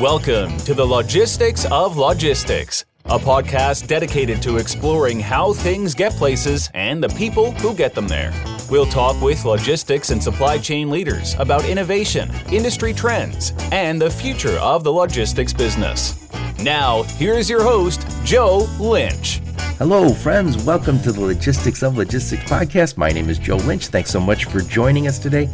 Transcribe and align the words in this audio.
Welcome 0.00 0.58
to 0.58 0.74
the 0.74 0.84
Logistics 0.84 1.64
of 1.70 1.96
Logistics, 1.96 2.84
a 3.06 3.18
podcast 3.18 3.86
dedicated 3.86 4.42
to 4.42 4.58
exploring 4.58 5.18
how 5.18 5.54
things 5.54 5.94
get 5.94 6.12
places 6.12 6.68
and 6.74 7.02
the 7.02 7.08
people 7.08 7.52
who 7.52 7.74
get 7.74 7.94
them 7.94 8.06
there. 8.06 8.30
We'll 8.68 8.84
talk 8.84 9.18
with 9.22 9.46
logistics 9.46 10.10
and 10.10 10.22
supply 10.22 10.58
chain 10.58 10.90
leaders 10.90 11.34
about 11.38 11.64
innovation, 11.64 12.30
industry 12.52 12.92
trends, 12.92 13.54
and 13.72 13.98
the 13.98 14.10
future 14.10 14.58
of 14.58 14.84
the 14.84 14.92
logistics 14.92 15.54
business. 15.54 16.28
Now, 16.60 17.04
here's 17.04 17.48
your 17.48 17.62
host, 17.62 18.06
Joe 18.22 18.68
Lynch. 18.78 19.38
Hello, 19.78 20.12
friends. 20.12 20.62
Welcome 20.62 21.00
to 21.04 21.12
the 21.12 21.22
Logistics 21.22 21.82
of 21.82 21.96
Logistics 21.96 22.44
podcast. 22.44 22.98
My 22.98 23.08
name 23.12 23.30
is 23.30 23.38
Joe 23.38 23.56
Lynch. 23.56 23.86
Thanks 23.86 24.10
so 24.10 24.20
much 24.20 24.44
for 24.44 24.60
joining 24.60 25.06
us 25.06 25.18
today. 25.18 25.48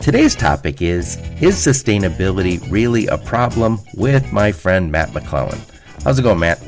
Today's 0.00 0.34
topic 0.34 0.80
is 0.80 1.16
Is 1.40 1.56
sustainability 1.56 2.60
really 2.70 3.06
a 3.08 3.18
problem? 3.18 3.78
with 3.94 4.32
my 4.32 4.52
friend 4.52 4.90
Matt 4.92 5.10
McLelland. 5.10 5.60
How's 6.04 6.18
it 6.18 6.22
going, 6.22 6.38
Matt? 6.38 6.58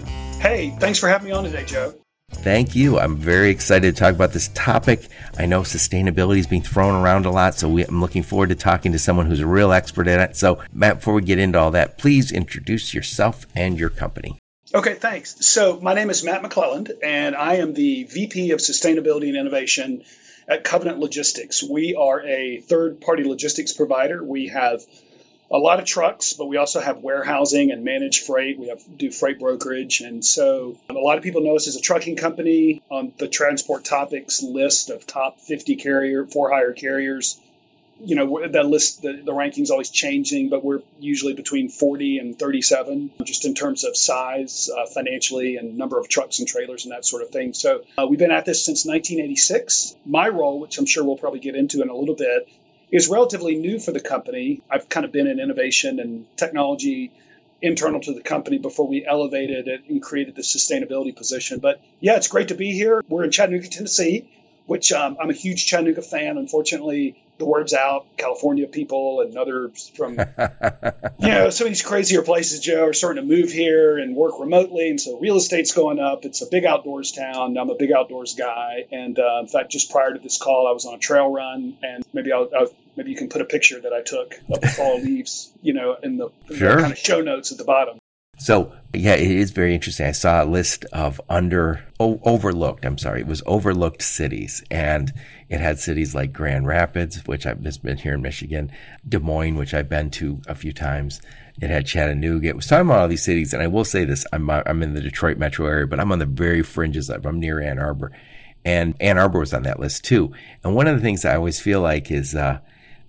Hey, 0.41 0.75
thanks 0.81 0.99
for 0.99 1.09
having 1.09 1.29
me 1.29 1.33
on 1.33 1.45
today, 1.45 1.65
Joe. 1.65 1.95
Thank 2.33 2.75
you. 2.75 2.99
I'm 2.99 3.17
very 3.17 3.51
excited 3.51 3.95
to 3.95 3.99
talk 4.01 4.15
about 4.15 4.33
this 4.33 4.49
topic. 4.55 5.09
I 5.39 5.47
know 5.47 5.61
sustainability 5.63 6.39
is 6.39 6.47
being 6.47 6.63
thrown 6.63 6.95
around 6.95 7.27
a 7.27 7.31
lot, 7.31 7.55
so 7.55 7.69
we, 7.69 7.85
I'm 7.85 8.01
looking 8.01 8.23
forward 8.23 8.49
to 8.51 8.55
talking 8.55 8.93
to 8.93 8.99
someone 8.99 9.27
who's 9.27 9.41
a 9.41 9.47
real 9.47 9.73
expert 9.73 10.09
in 10.09 10.21
it. 10.21 10.37
So, 10.37 10.59
Matt, 10.73 10.97
before 10.97 11.15
we 11.15 11.23
get 11.23 11.39
into 11.39 11.59
all 11.59 11.71
that, 11.73 11.99
please 11.99 12.33
introduce 12.33 12.95
yourself 12.95 13.47
and 13.55 13.79
your 13.79 13.91
company. 13.91 14.39
Okay, 14.73 14.95
thanks. 14.95 15.45
So, 15.45 15.81
my 15.81 15.95
name 15.95 16.11
is 16.11 16.23
Matt 16.25 16.43
McLelland, 16.43 16.91
and 17.03 17.35
I 17.35 17.55
am 17.57 17.75
the 17.75 18.05
VP 18.05 18.53
of 18.53 18.61
Sustainability 18.61 19.29
and 19.29 19.37
Innovation 19.37 20.03
at 20.51 20.65
Covenant 20.65 20.99
Logistics. 20.99 21.63
We 21.63 21.95
are 21.95 22.21
a 22.27 22.61
third 22.61 23.01
party 23.01 23.23
logistics 23.23 23.73
provider. 23.73 24.23
We 24.23 24.49
have 24.49 24.85
a 25.49 25.59
lot 25.59 25.79
of 25.79 25.85
trucks, 25.85 26.33
but 26.33 26.47
we 26.47 26.57
also 26.57 26.81
have 26.81 26.99
warehousing 26.99 27.71
and 27.71 27.85
managed 27.85 28.27
freight. 28.27 28.59
We 28.59 28.69
have 28.69 28.83
do 28.97 29.11
freight 29.13 29.39
brokerage, 29.39 30.01
and 30.01 30.25
so 30.25 30.77
um, 30.89 30.97
a 30.97 31.01
lot 31.01 31.19
of 31.19 31.25
people 31.25 31.43
know 31.43 31.57
us 31.57 31.69
as 31.69 31.77
a 31.77 31.81
trucking 31.81 32.17
company 32.17 32.83
on 32.91 33.13
the 33.19 33.29
Transport 33.29 33.85
Topics 33.85 34.43
list 34.43 34.91
of 34.91 35.07
top 35.07 35.41
50 35.41 35.77
carrier 35.77 36.27
for 36.27 36.51
hire 36.51 36.73
carriers 36.73 37.39
you 38.03 38.17
know 38.17 38.47
that 38.49 38.67
list 38.67 39.03
the, 39.03 39.21
the 39.25 39.33
rankings 39.33 39.71
always 39.71 39.91
changing 39.91 40.49
but 40.49 40.65
we're 40.65 40.81
usually 40.99 41.35
between 41.35 41.69
40 41.69 42.19
and 42.19 42.39
37 42.39 43.11
just 43.25 43.45
in 43.45 43.55
terms 43.55 43.85
of 43.85 43.97
size 43.97 44.71
uh, 44.77 44.87
financially 44.87 45.57
and 45.57 45.77
number 45.77 45.99
of 45.99 46.09
trucks 46.09 46.39
and 46.39 46.49
trailers 46.49 46.85
and 46.85 46.93
that 46.93 47.05
sort 47.05 47.23
of 47.23 47.31
thing. 47.31 47.53
So 47.53 47.83
uh, 47.99 48.07
we've 48.09 48.19
been 48.19 48.31
at 48.31 48.45
this 48.45 48.65
since 48.65 48.85
1986 48.87 49.97
my 50.07 50.29
role 50.29 50.61
which 50.61 50.79
i'm 50.79 50.87
sure 50.87 51.05
we'll 51.05 51.17
probably 51.17 51.41
get 51.41 51.55
into 51.55 51.83
in 51.83 51.89
a 51.89 51.95
little 51.95 52.15
bit 52.15 52.49
is 52.91 53.09
relatively 53.09 53.55
new 53.55 53.79
for 53.79 53.93
the 53.93 54.01
company. 54.01 54.63
I've 54.69 54.89
kind 54.89 55.07
of 55.07 55.13
been 55.13 55.27
in 55.27 55.39
innovation 55.39 56.01
and 56.01 56.27
technology 56.37 57.13
internal 57.63 58.01
to 58.01 58.15
the 58.15 58.23
company 58.23 58.59
before 58.59 58.89
we 58.89 59.07
elevated 59.07 59.69
it 59.69 59.85
and 59.89 60.03
created 60.03 60.35
the 60.35 60.43
sustainability 60.43 61.15
position. 61.15 61.61
But 61.61 61.81
yeah 62.01 62.17
it's 62.17 62.29
great 62.29 62.49
to 62.49 62.55
be 62.55 62.73
here. 62.73 63.05
We're 63.09 63.25
in 63.25 63.31
chattanooga 63.31 63.69
tennessee 63.69 64.29
which 64.67 64.93
um, 64.93 65.17
i'm 65.21 65.31
a 65.31 65.35
huge 65.35 65.67
chattanooga 65.67 66.03
fan. 66.03 66.39
Unfortunately 66.39 67.17
the 67.41 67.47
word's 67.47 67.73
out. 67.73 68.07
California 68.17 68.69
people 68.69 69.23
and 69.23 69.37
others 69.37 69.91
from 69.97 70.13
you 71.19 71.29
know 71.29 71.51
some 71.51 71.67
of 71.67 71.71
these 71.71 71.83
crazier 71.83 72.23
places, 72.23 72.61
Joe, 72.61 72.87
are 72.87 72.93
starting 72.93 73.27
to 73.27 73.29
move 73.29 73.51
here 73.51 73.99
and 73.99 74.15
work 74.15 74.39
remotely, 74.39 74.91
and 74.91 75.01
so 75.01 75.19
real 75.19 75.37
estate's 75.37 75.73
going 75.73 75.99
up. 75.99 76.25
It's 76.25 76.43
a 76.43 76.47
big 76.47 76.65
outdoors 76.65 77.11
town. 77.11 77.59
I'm 77.59 77.71
a 77.71 77.75
big 77.75 77.91
outdoors 77.91 78.35
guy, 78.35 78.87
and 78.93 79.19
uh, 79.19 79.41
in 79.41 79.49
fact, 79.49 79.73
just 79.73 79.91
prior 79.91 80.13
to 80.13 80.21
this 80.21 80.39
call, 80.39 80.69
I 80.69 80.73
was 80.73 80.85
on 80.85 80.95
a 80.95 80.99
trail 80.99 81.33
run, 81.33 81.77
and 81.83 82.05
maybe 82.13 82.31
I'll, 82.31 82.49
I'll 82.57 82.69
maybe 82.97 83.11
you 83.11 83.17
can 83.17 83.29
put 83.29 83.41
a 83.41 83.47
picture 83.47 83.81
that 83.81 83.93
I 83.93 84.03
took 84.03 84.39
of 84.51 84.61
the 84.61 84.69
fall 84.69 85.01
leaves, 85.03 85.51
you 85.63 85.73
know, 85.73 85.97
in 86.03 86.19
the, 86.19 86.29
in 86.51 86.57
sure. 86.57 86.77
the 86.77 86.83
kind 86.83 86.93
of 86.93 86.99
show 86.99 87.23
notes 87.23 87.51
at 87.51 87.59
the 87.59 87.65
bottom. 87.65 88.00
So 88.41 88.73
yeah, 88.95 89.15
it 89.15 89.31
is 89.31 89.51
very 89.51 89.75
interesting. 89.75 90.07
I 90.07 90.13
saw 90.13 90.43
a 90.43 90.47
list 90.47 90.87
of 90.87 91.21
under 91.29 91.85
overlooked. 92.01 92.87
I'm 92.87 92.97
sorry, 92.97 93.21
it 93.21 93.27
was 93.27 93.43
overlooked 93.45 94.01
cities, 94.01 94.65
and 94.71 95.13
it 95.51 95.61
had 95.61 95.79
cities 95.79 96.15
like 96.15 96.33
Grand 96.33 96.67
Rapids, 96.67 97.25
which 97.27 97.45
I've 97.45 97.63
just 97.63 97.83
been 97.83 97.99
here 97.99 98.15
in 98.15 98.23
Michigan, 98.23 98.73
Des 99.07 99.19
Moines, 99.19 99.57
which 99.57 99.75
I've 99.75 99.91
been 99.91 100.11
to 100.13 100.41
a 100.49 100.55
few 100.55 100.73
times. 100.73 101.21
It 101.61 101.69
had 101.69 101.87
Chattanooga. 101.87 102.49
It 102.49 102.57
was 102.57 102.67
talking 102.67 102.87
about 102.87 103.01
all 103.01 103.09
these 103.09 103.23
cities, 103.23 103.53
and 103.53 103.63
I 103.63 103.67
will 103.67 103.85
say 103.85 104.07
this: 104.07 104.25
I'm 104.33 104.49
I'm 104.49 104.83
in 104.83 104.95
the 104.95 105.03
Detroit 105.03 105.37
metro 105.37 105.67
area, 105.67 105.87
but 105.87 106.01
I'm 106.01 106.11
on 106.11 106.19
the 106.19 106.25
very 106.25 106.63
fringes 106.63 107.11
of. 107.11 107.27
I'm 107.27 107.41
near 107.41 107.61
Ann 107.61 107.79
Arbor, 107.79 108.11
and 108.65 108.95
Ann 109.01 109.19
Arbor 109.19 109.41
was 109.41 109.53
on 109.53 109.65
that 109.65 109.79
list 109.79 110.05
too. 110.05 110.33
And 110.65 110.75
one 110.75 110.89
of 110.89 110.97
the 110.97 111.03
things 111.03 111.27
I 111.27 111.37
always 111.37 111.61
feel 111.61 111.83
like 111.83 112.11
is. 112.11 112.35
Uh, 112.35 112.61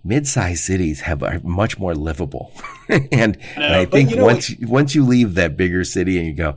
mid-sized 0.03 0.63
cities 0.63 1.01
have 1.01 1.23
are 1.23 1.39
much 1.43 1.77
more 1.77 1.95
livable. 1.95 2.51
and, 2.89 3.37
and, 3.55 3.75
I 3.75 3.85
think 3.85 4.11
you 4.11 4.17
know, 4.17 4.25
once 4.25 4.49
you, 4.49 4.67
once 4.67 4.95
you 4.95 5.05
leave 5.05 5.35
that 5.35 5.57
bigger 5.57 5.83
city 5.83 6.17
and 6.17 6.27
you 6.27 6.33
go, 6.33 6.55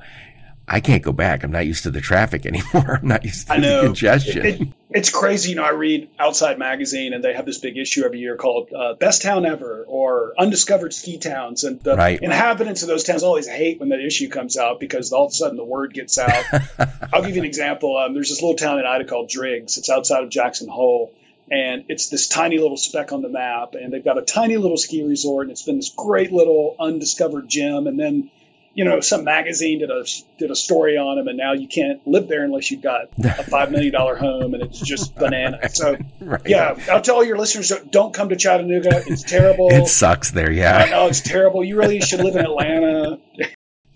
I 0.66 0.80
can't 0.80 1.02
go 1.02 1.12
back. 1.12 1.44
I'm 1.44 1.50
not 1.50 1.66
used 1.66 1.82
to 1.82 1.90
the 1.90 2.00
traffic 2.00 2.46
anymore. 2.46 2.98
I'm 3.02 3.08
not 3.08 3.24
used 3.24 3.48
to 3.48 3.60
the 3.60 3.80
congestion. 3.82 4.46
It, 4.46 4.60
it, 4.60 4.68
it's 4.90 5.10
crazy. 5.10 5.50
You 5.50 5.56
know, 5.56 5.64
I 5.64 5.72
read 5.72 6.08
Outside 6.18 6.58
Magazine, 6.58 7.12
and 7.12 7.22
they 7.22 7.34
have 7.34 7.44
this 7.44 7.58
big 7.58 7.76
issue 7.76 8.04
every 8.04 8.20
year 8.20 8.36
called 8.36 8.72
uh, 8.72 8.94
"Best 8.94 9.22
Town 9.22 9.44
Ever" 9.44 9.84
or 9.86 10.32
"Undiscovered 10.38 10.94
Ski 10.94 11.18
Towns," 11.18 11.64
and 11.64 11.80
the 11.80 11.96
right. 11.96 12.20
inhabitants 12.20 12.82
of 12.82 12.88
those 12.88 13.04
towns 13.04 13.22
always 13.22 13.48
hate 13.48 13.80
when 13.80 13.90
that 13.90 14.00
issue 14.00 14.28
comes 14.28 14.56
out 14.56 14.80
because 14.80 15.12
all 15.12 15.26
of 15.26 15.32
a 15.32 15.34
sudden 15.34 15.56
the 15.56 15.64
word 15.64 15.92
gets 15.92 16.16
out. 16.16 16.44
I'll 17.12 17.22
give 17.22 17.36
you 17.36 17.42
an 17.42 17.46
example. 17.46 17.96
Um, 17.98 18.14
there's 18.14 18.30
this 18.30 18.40
little 18.40 18.56
town 18.56 18.78
in 18.78 18.86
Idaho 18.86 19.08
called 19.08 19.28
Driggs. 19.28 19.76
It's 19.76 19.90
outside 19.90 20.22
of 20.22 20.30
Jackson 20.30 20.68
Hole, 20.68 21.12
and 21.50 21.84
it's 21.88 22.08
this 22.08 22.26
tiny 22.26 22.58
little 22.58 22.76
speck 22.76 23.12
on 23.12 23.22
the 23.22 23.28
map 23.28 23.74
and 23.74 23.92
they've 23.92 24.04
got 24.04 24.18
a 24.18 24.22
tiny 24.22 24.56
little 24.56 24.76
ski 24.76 25.02
resort 25.02 25.42
and 25.42 25.50
it's 25.50 25.62
been 25.62 25.76
this 25.76 25.90
great 25.90 26.32
little 26.32 26.76
undiscovered 26.78 27.48
gem 27.48 27.86
and 27.86 27.98
then 27.98 28.30
you 28.74 28.84
know 28.84 29.00
some 29.00 29.24
magazine 29.24 29.78
did 29.78 29.90
a 29.90 30.04
did 30.38 30.50
a 30.50 30.56
story 30.56 30.96
on 30.96 31.16
them 31.16 31.28
and 31.28 31.38
now 31.38 31.52
you 31.52 31.68
can't 31.68 32.04
live 32.06 32.28
there 32.28 32.44
unless 32.44 32.70
you've 32.70 32.82
got 32.82 33.08
a 33.24 33.44
five 33.50 33.70
million 33.70 33.92
dollar 33.92 34.16
home 34.16 34.54
and 34.54 34.62
it's 34.62 34.80
just 34.80 35.14
banana 35.16 35.68
so 35.70 35.96
right. 36.20 36.42
yeah 36.46 36.76
i'll 36.90 37.00
tell 37.00 37.16
all 37.16 37.24
your 37.24 37.38
listeners 37.38 37.72
don't 37.90 38.14
come 38.14 38.28
to 38.28 38.36
chattanooga. 38.36 39.02
It's 39.06 39.22
terrible. 39.34 39.68
It 39.70 39.86
sucks 39.86 40.32
there 40.32 40.50
yeah. 40.50 40.78
I 40.78 40.90
know 40.90 41.06
it's 41.06 41.20
terrible. 41.20 41.64
You 41.64 41.78
really 41.78 42.00
should 42.00 42.20
live 42.20 42.36
in 42.36 42.44
atlanta. 42.44 43.18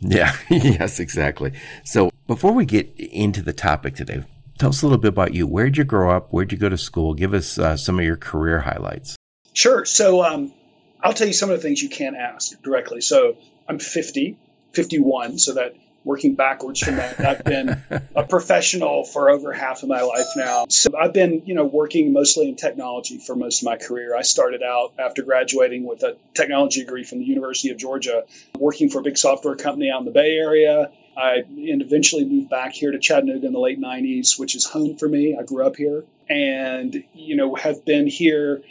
Yeah. 0.00 0.36
Yes 0.48 1.00
exactly. 1.00 1.52
So 1.84 2.10
before 2.26 2.52
we 2.52 2.64
get 2.64 2.92
into 2.96 3.42
the 3.42 3.52
topic 3.52 3.96
today 3.96 4.22
Tell 4.58 4.70
us 4.70 4.82
a 4.82 4.86
little 4.86 4.98
bit 4.98 5.08
about 5.08 5.34
you. 5.34 5.46
Where'd 5.46 5.76
you 5.76 5.84
grow 5.84 6.10
up? 6.10 6.28
Where'd 6.32 6.50
you 6.50 6.58
go 6.58 6.68
to 6.68 6.76
school? 6.76 7.14
Give 7.14 7.32
us 7.32 7.58
uh, 7.58 7.76
some 7.76 7.98
of 8.00 8.04
your 8.04 8.16
career 8.16 8.60
highlights. 8.60 9.16
Sure. 9.52 9.84
So 9.84 10.24
um, 10.24 10.52
I'll 11.00 11.12
tell 11.12 11.28
you 11.28 11.32
some 11.32 11.50
of 11.50 11.56
the 11.56 11.62
things 11.62 11.80
you 11.80 11.88
can't 11.88 12.16
ask 12.16 12.60
directly. 12.62 13.00
So 13.00 13.36
I'm 13.68 13.78
50, 13.78 14.36
51. 14.72 15.38
So 15.38 15.54
that 15.54 15.76
working 16.02 16.34
backwards 16.34 16.80
from 16.80 16.96
that, 16.96 17.20
I've 17.20 17.44
been 17.44 17.80
a 18.16 18.24
professional 18.24 19.04
for 19.04 19.30
over 19.30 19.52
half 19.52 19.84
of 19.84 19.88
my 19.88 20.00
life 20.00 20.26
now. 20.34 20.66
So 20.68 20.90
I've 20.98 21.12
been, 21.12 21.42
you 21.44 21.54
know, 21.54 21.64
working 21.64 22.12
mostly 22.12 22.48
in 22.48 22.56
technology 22.56 23.18
for 23.18 23.36
most 23.36 23.62
of 23.62 23.66
my 23.66 23.76
career. 23.76 24.16
I 24.16 24.22
started 24.22 24.64
out 24.64 24.92
after 24.98 25.22
graduating 25.22 25.86
with 25.86 26.02
a 26.02 26.16
technology 26.34 26.80
degree 26.80 27.04
from 27.04 27.20
the 27.20 27.26
University 27.26 27.70
of 27.70 27.78
Georgia, 27.78 28.24
working 28.58 28.90
for 28.90 28.98
a 28.98 29.02
big 29.02 29.18
software 29.18 29.54
company 29.54 29.88
out 29.90 30.00
in 30.00 30.04
the 30.04 30.10
Bay 30.10 30.36
Area 30.36 30.90
I 31.18 31.38
and 31.38 31.82
eventually 31.82 32.24
moved 32.24 32.48
back 32.48 32.72
here 32.72 32.92
to 32.92 32.98
Chattanooga 32.98 33.46
in 33.46 33.52
the 33.52 33.58
late 33.58 33.80
90s, 33.80 34.38
which 34.38 34.54
is 34.54 34.64
home 34.64 34.96
for 34.96 35.08
me. 35.08 35.36
I 35.38 35.42
grew 35.42 35.66
up 35.66 35.74
here 35.74 36.04
and, 36.30 37.02
you 37.12 37.34
know, 37.34 37.56
have 37.56 37.84
been 37.84 38.06
here 38.06 38.62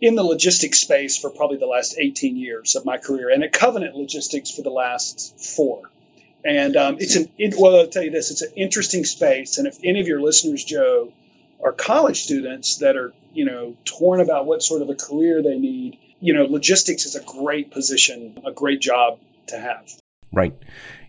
in 0.00 0.14
the 0.14 0.22
logistics 0.22 0.80
space 0.80 1.18
for 1.18 1.28
probably 1.28 1.58
the 1.58 1.66
last 1.66 1.96
18 1.98 2.36
years 2.36 2.76
of 2.76 2.86
my 2.86 2.96
career 2.96 3.28
and 3.28 3.44
at 3.44 3.52
Covenant 3.52 3.94
Logistics 3.94 4.50
for 4.50 4.62
the 4.62 4.70
last 4.70 5.38
four. 5.38 5.82
And 6.44 6.76
um, 6.76 6.96
it's 6.98 7.14
an, 7.14 7.28
it, 7.36 7.54
well, 7.58 7.78
I'll 7.78 7.86
tell 7.86 8.02
you 8.02 8.10
this, 8.10 8.30
it's 8.30 8.42
an 8.42 8.52
interesting 8.56 9.04
space. 9.04 9.58
And 9.58 9.66
if 9.66 9.78
any 9.84 10.00
of 10.00 10.08
your 10.08 10.20
listeners, 10.20 10.64
Joe, 10.64 11.12
are 11.62 11.72
college 11.72 12.22
students 12.22 12.78
that 12.78 12.96
are, 12.96 13.12
you 13.34 13.44
know, 13.44 13.76
torn 13.84 14.20
about 14.20 14.46
what 14.46 14.62
sort 14.62 14.80
of 14.80 14.88
a 14.88 14.94
career 14.94 15.42
they 15.42 15.58
need, 15.58 15.98
you 16.20 16.32
know, 16.32 16.44
logistics 16.46 17.04
is 17.04 17.14
a 17.14 17.22
great 17.22 17.70
position, 17.70 18.40
a 18.46 18.50
great 18.50 18.80
job 18.80 19.18
to 19.48 19.58
have. 19.58 19.92
Right. 20.32 20.54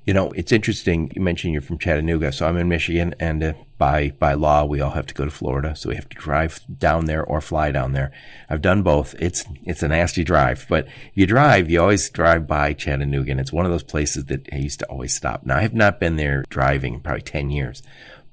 You 0.05 0.13
know, 0.13 0.31
it's 0.31 0.51
interesting. 0.51 1.11
You 1.15 1.21
mentioned 1.21 1.53
you're 1.53 1.61
from 1.61 1.77
Chattanooga, 1.77 2.33
so 2.33 2.45
I'm 2.45 2.57
in 2.57 2.67
Michigan, 2.67 3.15
and 3.21 3.41
uh, 3.41 3.53
by 3.77 4.09
by 4.19 4.33
law, 4.33 4.65
we 4.65 4.81
all 4.81 4.91
have 4.91 5.05
to 5.05 5.13
go 5.13 5.23
to 5.23 5.31
Florida, 5.31 5.77
so 5.77 5.87
we 5.87 5.95
have 5.95 6.09
to 6.09 6.17
drive 6.17 6.59
down 6.77 7.05
there 7.05 7.23
or 7.23 7.39
fly 7.39 7.71
down 7.71 7.93
there. 7.93 8.11
I've 8.49 8.61
done 8.61 8.83
both. 8.83 9.15
It's 9.17 9.45
it's 9.63 9.81
a 9.81 9.87
nasty 9.87 10.25
drive, 10.25 10.65
but 10.67 10.87
if 10.87 11.11
you 11.15 11.25
drive, 11.25 11.69
you 11.69 11.79
always 11.81 12.09
drive 12.09 12.47
by 12.47 12.73
Chattanooga, 12.73 13.31
and 13.31 13.39
it's 13.39 13.53
one 13.53 13.65
of 13.65 13.71
those 13.71 13.83
places 13.83 14.25
that 14.25 14.45
I 14.51 14.57
used 14.57 14.79
to 14.79 14.85
always 14.87 15.15
stop. 15.15 15.45
Now 15.45 15.57
I 15.57 15.61
have 15.61 15.73
not 15.73 16.01
been 16.01 16.17
there 16.17 16.43
driving 16.49 16.95
in 16.95 16.99
probably 16.99 17.21
ten 17.21 17.49
years, 17.49 17.81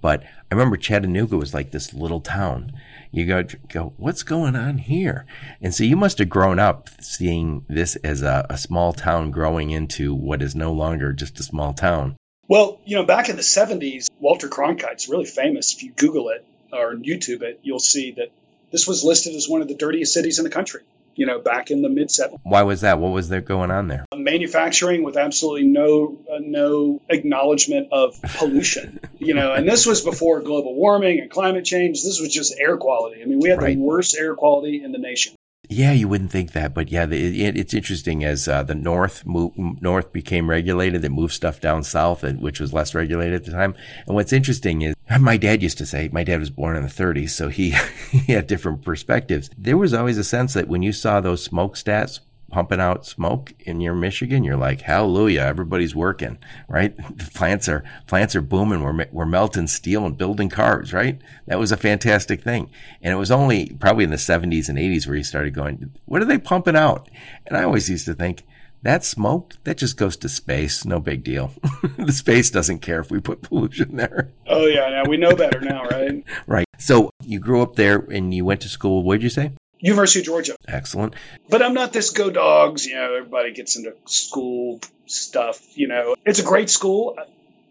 but 0.00 0.25
I 0.25 0.55
remember 0.55 0.76
Chattanooga 0.76 1.37
was 1.37 1.55
like 1.55 1.70
this 1.70 1.94
little 1.94 2.20
town 2.20 2.72
you 3.12 3.26
go, 3.26 3.44
go, 3.68 3.92
what's 3.96 4.22
going 4.22 4.56
on 4.56 4.78
here? 4.78 5.26
And 5.60 5.74
so 5.74 5.84
you 5.84 5.96
must 5.96 6.18
have 6.18 6.28
grown 6.28 6.58
up 6.58 6.88
seeing 7.00 7.64
this 7.68 7.96
as 7.96 8.22
a, 8.22 8.46
a 8.48 8.56
small 8.56 8.92
town 8.92 9.30
growing 9.30 9.70
into 9.70 10.14
what 10.14 10.42
is 10.42 10.54
no 10.54 10.72
longer 10.72 11.12
just 11.12 11.40
a 11.40 11.42
small 11.42 11.72
town. 11.72 12.16
Well, 12.48 12.80
you 12.84 12.96
know, 12.96 13.04
back 13.04 13.28
in 13.28 13.36
the 13.36 13.42
70s, 13.42 14.10
Walter 14.18 14.48
Cronkite's 14.48 15.08
really 15.08 15.24
famous. 15.24 15.74
If 15.74 15.82
you 15.82 15.92
Google 15.92 16.30
it 16.30 16.44
or 16.72 16.94
YouTube 16.94 17.42
it, 17.42 17.60
you'll 17.62 17.78
see 17.78 18.12
that 18.12 18.30
this 18.70 18.86
was 18.86 19.04
listed 19.04 19.34
as 19.34 19.48
one 19.48 19.62
of 19.62 19.68
the 19.68 19.74
dirtiest 19.74 20.12
cities 20.12 20.38
in 20.38 20.44
the 20.44 20.50
country. 20.50 20.82
You 21.14 21.26
know, 21.26 21.40
back 21.40 21.70
in 21.70 21.82
the 21.82 21.88
mid 21.88 22.08
70s. 22.08 22.38
Why 22.42 22.62
was 22.62 22.80
that? 22.82 22.98
What 22.98 23.12
was 23.12 23.28
there 23.28 23.40
going 23.40 23.70
on 23.70 23.88
there? 23.88 24.04
Manufacturing 24.14 25.02
with 25.02 25.16
absolutely 25.16 25.64
no 25.64 26.18
uh, 26.32 26.38
no 26.40 27.00
acknowledgement 27.08 27.88
of 27.92 28.20
pollution, 28.36 29.00
you 29.18 29.34
know, 29.34 29.52
and 29.52 29.68
this 29.68 29.86
was 29.86 30.02
before 30.02 30.40
global 30.40 30.74
warming 30.74 31.20
and 31.20 31.30
climate 31.30 31.64
change. 31.64 32.02
This 32.02 32.20
was 32.20 32.32
just 32.32 32.54
air 32.58 32.76
quality. 32.76 33.22
I 33.22 33.26
mean, 33.26 33.40
we 33.40 33.48
had 33.48 33.60
right. 33.60 33.76
the 33.76 33.82
worst 33.82 34.16
air 34.18 34.34
quality 34.34 34.82
in 34.82 34.92
the 34.92 34.98
nation. 34.98 35.34
Yeah, 35.72 35.93
you 35.93 36.08
wouldn't 36.08 36.32
think 36.32 36.50
that, 36.50 36.75
but 36.75 36.90
yeah, 36.90 37.06
the, 37.06 37.44
it, 37.46 37.56
it's 37.56 37.75
interesting 37.75 38.25
as 38.25 38.49
uh, 38.49 38.64
the 38.64 38.75
north 38.75 39.25
move, 39.25 39.52
north 39.56 40.12
became 40.12 40.50
regulated, 40.50 41.05
it 41.05 41.11
moved 41.11 41.32
stuff 41.32 41.61
down 41.61 41.84
south, 41.84 42.25
which 42.25 42.58
was 42.58 42.72
less 42.72 42.93
regulated 42.93 43.34
at 43.34 43.44
the 43.44 43.52
time. 43.52 43.76
And 44.08 44.17
what's 44.17 44.32
interesting 44.32 44.82
is 44.82 44.96
my 45.20 45.37
dad 45.37 45.62
used 45.62 45.78
to 45.78 45.87
say, 45.87 46.08
my 46.12 46.25
dad 46.25 46.40
was 46.40 46.50
born 46.50 46.75
in 46.75 46.82
the 46.82 46.88
30s, 46.88 47.31
so 47.31 47.50
he, 47.50 47.70
he 48.11 48.32
had 48.32 48.49
different 48.49 48.82
perspectives. 48.82 49.49
There 49.56 49.76
was 49.76 49.94
always 49.94 50.19
a 50.19 50.25
sense 50.25 50.55
that 50.55 50.67
when 50.67 50.82
you 50.82 50.93
saw 50.93 51.20
those 51.20 51.44
smoke 51.44 51.76
stats 51.76 52.19
pumping 52.50 52.81
out 52.81 53.06
smoke 53.06 53.52
in 53.61 53.81
your 53.81 53.94
Michigan, 53.94 54.44
you're 54.44 54.56
like, 54.56 54.82
hallelujah, 54.82 55.41
everybody's 55.41 55.94
working, 55.94 56.38
right? 56.69 56.97
The 57.20 57.31
plants 57.32 57.69
are, 57.69 57.85
plants 58.06 58.35
are 58.35 58.41
booming. 58.41 58.82
We're, 58.82 59.06
we're 59.12 59.26
melting 59.26 59.67
steel 59.67 60.06
and 60.06 60.17
building 60.17 60.49
cars, 60.49 60.93
right? 60.93 61.20
That 61.47 61.58
was 61.58 61.70
a 61.70 61.76
fantastic 61.76 62.43
thing. 62.43 62.70
And 63.02 63.12
it 63.12 63.17
was 63.17 63.31
only 63.31 63.75
probably 63.79 64.05
in 64.05 64.11
the 64.11 64.17
70s 64.17 64.69
and 64.69 64.79
80s 64.79 65.06
where 65.06 65.17
you 65.17 65.25
started 65.25 65.55
going, 65.55 65.93
what 66.06 66.23
are 66.23 66.26
they 66.26 66.38
pumping 66.38 66.76
out? 66.76 67.08
And 67.47 67.56
I 67.56 67.64
always 67.64 67.91
used 67.91 68.06
to 68.06 68.14
think, 68.14 68.44
that 68.82 69.05
smoke, 69.05 69.56
that 69.64 69.76
just 69.76 69.96
goes 69.96 70.17
to 70.19 70.29
space. 70.29 70.85
No 70.85 71.00
big 71.00 71.23
deal. 71.23 71.53
the 71.99 72.12
space 72.12 72.50
doesn't 72.50 72.79
care 72.79 73.00
if 73.00 73.11
we 73.11 73.20
put 73.20 73.43
pollution 73.43 73.96
there. 73.96 74.32
Oh, 74.46 74.67
yeah. 74.67 74.88
Now 74.88 75.03
we 75.08 75.17
know 75.17 75.35
better 75.35 75.61
now, 75.61 75.85
right? 75.85 76.25
right. 76.46 76.67
So 76.79 77.11
you 77.23 77.38
grew 77.38 77.61
up 77.61 77.76
there 77.76 77.99
and 77.99 78.32
you 78.32 78.44
went 78.44 78.62
to 78.62 78.69
school. 78.69 79.03
Where'd 79.03 79.23
you 79.23 79.29
say? 79.29 79.53
University 79.81 80.21
of 80.21 80.27
Georgia. 80.27 80.56
Excellent. 80.69 81.15
But 81.49 81.62
I'm 81.62 81.75
not 81.75 81.93
this 81.93 82.11
go 82.11 82.31
dogs. 82.31 82.87
You 82.87 82.94
know, 82.94 83.15
everybody 83.15 83.53
gets 83.53 83.77
into 83.77 83.94
school 84.06 84.81
stuff. 85.06 85.77
You 85.77 85.88
know, 85.88 86.17
it's 86.25 86.38
a 86.38 86.44
great 86.44 86.71
school. 86.71 87.17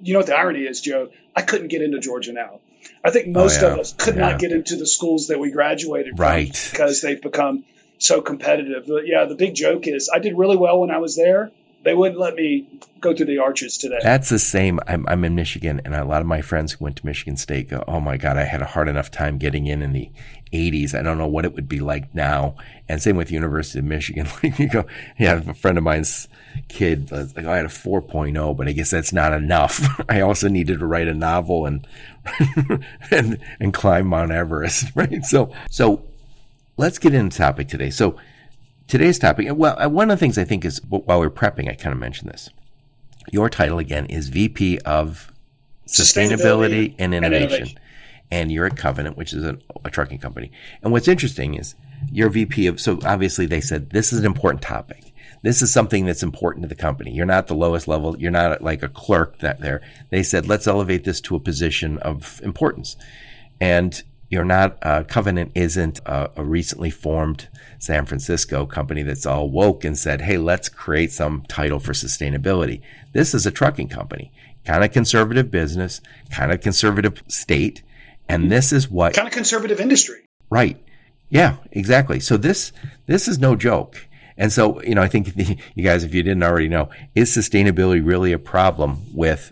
You 0.01 0.13
know 0.13 0.19
what 0.19 0.27
the 0.27 0.35
irony 0.35 0.61
is, 0.61 0.81
Joe? 0.81 1.09
I 1.35 1.41
couldn't 1.41 1.67
get 1.67 1.81
into 1.81 1.99
Georgia 1.99 2.33
now. 2.33 2.59
I 3.03 3.11
think 3.11 3.27
oh, 3.27 3.31
most 3.31 3.61
oh, 3.61 3.67
yeah. 3.67 3.73
of 3.73 3.79
us 3.79 3.93
could 3.93 4.15
yeah. 4.15 4.29
not 4.29 4.39
get 4.39 4.51
into 4.51 4.75
the 4.75 4.87
schools 4.87 5.27
that 5.27 5.39
we 5.39 5.51
graduated 5.51 6.19
right. 6.19 6.55
from 6.55 6.71
because 6.71 7.01
they've 7.01 7.21
become 7.21 7.63
so 7.97 8.21
competitive. 8.21 8.85
But 8.87 9.05
yeah, 9.07 9.25
the 9.25 9.35
big 9.35 9.55
joke 9.55 9.87
is 9.87 10.09
I 10.13 10.19
did 10.19 10.37
really 10.37 10.57
well 10.57 10.79
when 10.79 10.91
I 10.91 10.97
was 10.97 11.15
there. 11.15 11.51
They 11.83 11.93
wouldn't 11.93 12.19
let 12.19 12.35
me 12.35 12.79
go 12.99 13.13
to 13.13 13.23
the 13.23 13.37
arches 13.37 13.77
today. 13.77 13.99
That's 14.03 14.29
the 14.29 14.39
same. 14.39 14.79
I'm, 14.87 15.07
I'm 15.07 15.23
in 15.23 15.35
Michigan, 15.35 15.81
and 15.85 15.95
a 15.95 16.03
lot 16.03 16.21
of 16.21 16.27
my 16.27 16.41
friends 16.41 16.73
who 16.73 16.83
went 16.83 16.97
to 16.97 17.05
Michigan 17.05 17.37
State 17.37 17.69
go, 17.69 17.83
"Oh 17.87 17.99
my 17.99 18.17
God, 18.17 18.37
I 18.37 18.43
had 18.43 18.61
a 18.61 18.65
hard 18.65 18.89
enough 18.89 19.09
time 19.09 19.37
getting 19.37 19.67
in 19.67 19.81
in 19.81 19.93
the 19.93 20.11
80s. 20.51 20.97
I 20.97 21.01
don't 21.01 21.17
know 21.17 21.27
what 21.27 21.45
it 21.45 21.53
would 21.53 21.69
be 21.69 21.79
like 21.79 22.13
now. 22.15 22.55
And 22.87 23.01
same 23.01 23.15
with 23.15 23.31
University 23.31 23.79
of 23.79 23.85
Michigan. 23.85 24.27
you 24.57 24.69
go, 24.69 24.85
yeah, 25.17 25.41
a 25.47 25.53
friend 25.53 25.77
of 25.77 25.83
mine's 25.83 26.27
kid, 26.67 27.11
uh, 27.11 27.25
like, 27.35 27.45
oh, 27.45 27.51
I 27.51 27.57
had 27.57 27.65
a 27.65 27.69
4.0, 27.69 28.57
but 28.57 28.67
I 28.67 28.71
guess 28.71 28.89
that's 28.89 29.13
not 29.13 29.33
enough. 29.33 30.01
I 30.09 30.21
also 30.21 30.47
needed 30.47 30.79
to 30.79 30.85
write 30.85 31.07
a 31.07 31.13
novel 31.13 31.65
and, 31.65 31.87
and, 33.11 33.39
and 33.59 33.73
climb 33.73 34.07
Mount 34.07 34.31
Everest, 34.31 34.91
right? 34.95 35.23
So, 35.23 35.53
so 35.69 36.03
let's 36.77 36.97
get 36.97 37.13
into 37.13 37.37
the 37.37 37.43
topic 37.43 37.67
today. 37.67 37.91
So 37.91 38.17
today's 38.89 39.17
topic, 39.17 39.47
well, 39.53 39.81
uh, 39.81 39.87
one 39.87 40.11
of 40.11 40.17
the 40.17 40.19
things 40.19 40.37
I 40.37 40.43
think 40.43 40.65
is 40.65 40.81
while 40.89 41.19
we're 41.19 41.29
prepping, 41.29 41.69
I 41.69 41.75
kind 41.75 41.93
of 41.93 41.99
mentioned 41.99 42.29
this. 42.29 42.49
Your 43.31 43.49
title 43.49 43.79
again 43.79 44.05
is 44.07 44.27
VP 44.27 44.79
of 44.79 45.31
Sustainability, 45.87 46.95
Sustainability 46.95 46.95
and, 46.99 47.13
Innovation. 47.13 47.23
and 47.23 47.53
Innovation 47.53 47.79
and 48.31 48.51
you're 48.51 48.65
at 48.65 48.77
Covenant, 48.77 49.17
which 49.17 49.33
is 49.33 49.43
a, 49.43 49.57
a 49.83 49.89
trucking 49.89 50.19
company. 50.19 50.51
And 50.81 50.91
what's 50.91 51.07
interesting 51.07 51.55
is 51.55 51.75
you're 52.11 52.29
VP 52.29 52.67
of, 52.67 52.79
so 52.79 52.99
obviously 53.05 53.45
they 53.45 53.61
said 53.61 53.89
this 53.89 54.13
is 54.13 54.19
an 54.19 54.25
important 54.25 54.61
topic. 54.61 55.13
This 55.41 55.61
is 55.61 55.71
something 55.71 56.05
that's 56.05 56.23
important 56.23 56.63
to 56.63 56.67
the 56.67 56.75
company. 56.75 57.11
You're 57.11 57.25
not 57.25 57.47
the 57.47 57.55
lowest 57.55 57.87
level. 57.87 58.17
You're 58.19 58.31
not 58.31 58.61
like 58.61 58.83
a 58.83 58.89
clerk 58.89 59.39
that 59.39 59.61
there. 59.61 59.81
They 60.09 60.21
said, 60.21 60.47
let's 60.47 60.67
elevate 60.67 61.05
this 61.05 61.21
to 61.21 61.35
a 61.35 61.39
position 61.39 61.97
of 61.99 62.41
importance. 62.43 62.97
And 63.61 64.01
you're 64.29 64.45
not, 64.45 64.77
uh, 64.83 65.03
Covenant 65.03 65.51
isn't 65.55 65.99
a, 66.05 66.29
a, 66.37 66.43
recently 66.43 66.91
formed 66.91 67.47
San 67.79 68.05
Francisco 68.05 68.65
company 68.65 69.01
that's 69.01 69.25
all 69.25 69.49
woke 69.49 69.83
and 69.83 69.97
said, 69.97 70.21
hey, 70.21 70.37
let's 70.37 70.69
create 70.69 71.11
some 71.11 71.43
title 71.47 71.79
for 71.79 71.93
sustainability. 71.93 72.81
This 73.11 73.33
is 73.33 73.47
a 73.47 73.51
trucking 73.51 73.89
company, 73.89 74.31
kind 74.65 74.83
of 74.83 74.91
conservative 74.91 75.49
business, 75.49 75.99
kind 76.29 76.51
of 76.51 76.61
conservative 76.61 77.23
state. 77.27 77.81
And 78.27 78.51
this 78.51 78.71
is 78.71 78.89
what 78.89 79.15
kind 79.15 79.27
of 79.27 79.33
conservative 79.33 79.79
industry. 79.79 80.19
Right. 80.51 80.77
Yeah, 81.29 81.57
exactly. 81.71 82.19
So 82.19 82.37
this, 82.37 82.71
this 83.07 83.27
is 83.27 83.39
no 83.39 83.55
joke. 83.55 84.07
And 84.37 84.53
so, 84.53 84.81
you 84.83 84.93
know, 84.93 85.01
I 85.01 85.07
think 85.07 85.35
you 85.75 85.83
guys, 85.83 86.03
if 86.03 86.13
you 86.13 86.21
didn't 86.21 86.43
already 86.43 86.69
know, 86.69 86.89
is 87.15 87.35
sustainability 87.35 88.05
really 88.05 88.31
a 88.31 88.39
problem 88.39 89.01
with 89.15 89.51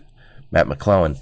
Matt 0.52 0.68
McLelland? 0.68 1.20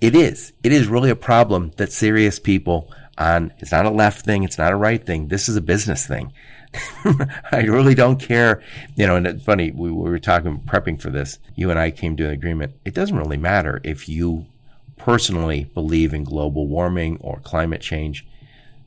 It 0.00 0.14
is. 0.14 0.52
It 0.62 0.72
is 0.72 0.88
really 0.88 1.10
a 1.10 1.16
problem 1.16 1.72
that 1.76 1.92
serious 1.92 2.38
people 2.38 2.90
on, 3.18 3.52
it's 3.58 3.72
not 3.72 3.86
a 3.86 3.90
left 3.90 4.24
thing. 4.24 4.44
It's 4.44 4.58
not 4.58 4.72
a 4.72 4.76
right 4.76 5.04
thing. 5.04 5.28
This 5.28 5.48
is 5.48 5.56
a 5.56 5.60
business 5.60 6.06
thing. 6.06 6.32
I 7.52 7.62
really 7.62 7.94
don't 7.94 8.20
care. 8.20 8.62
You 8.96 9.06
know, 9.06 9.16
and 9.16 9.26
it's 9.26 9.44
funny, 9.44 9.70
we, 9.70 9.90
we 9.90 10.10
were 10.10 10.18
talking, 10.18 10.60
prepping 10.60 11.00
for 11.00 11.10
this. 11.10 11.38
You 11.54 11.70
and 11.70 11.78
I 11.78 11.90
came 11.90 12.16
to 12.16 12.26
an 12.26 12.32
agreement. 12.32 12.74
It 12.84 12.94
doesn't 12.94 13.16
really 13.16 13.36
matter 13.36 13.80
if 13.84 14.08
you 14.08 14.46
personally 14.96 15.64
believe 15.74 16.12
in 16.12 16.24
global 16.24 16.66
warming 16.66 17.18
or 17.20 17.40
climate 17.40 17.80
change. 17.80 18.26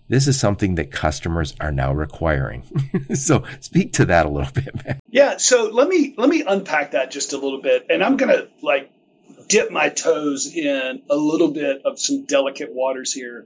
This 0.10 0.28
is 0.28 0.40
something 0.40 0.76
that 0.76 0.92
customers 0.92 1.56
are 1.60 1.72
now 1.72 1.94
requiring. 1.94 2.64
so 3.16 3.44
speak 3.62 3.94
to 3.94 4.06
that 4.06 4.26
a 4.26 4.30
little 4.30 4.52
bit, 4.52 4.86
man. 4.86 5.00
Yeah, 5.10 5.38
so 5.38 5.70
let 5.70 5.88
me 5.88 6.14
let 6.18 6.30
me 6.30 6.44
unpack 6.46 6.92
that 6.92 7.10
just 7.10 7.34
a 7.34 7.38
little 7.38 7.62
bit. 7.62 7.88
And 7.90 8.04
I'm 8.04 8.18
gonna 8.18 8.48
like 8.62 8.92
dip 9.48 9.72
my 9.72 9.90
toes 9.90 10.54
in 10.54 11.02
a 11.10 11.16
little 11.16 11.50
bit 11.50 11.82
of 11.86 12.00
some 12.00 12.26
delicate 12.26 12.74
waters 12.74 13.14
here. 13.14 13.46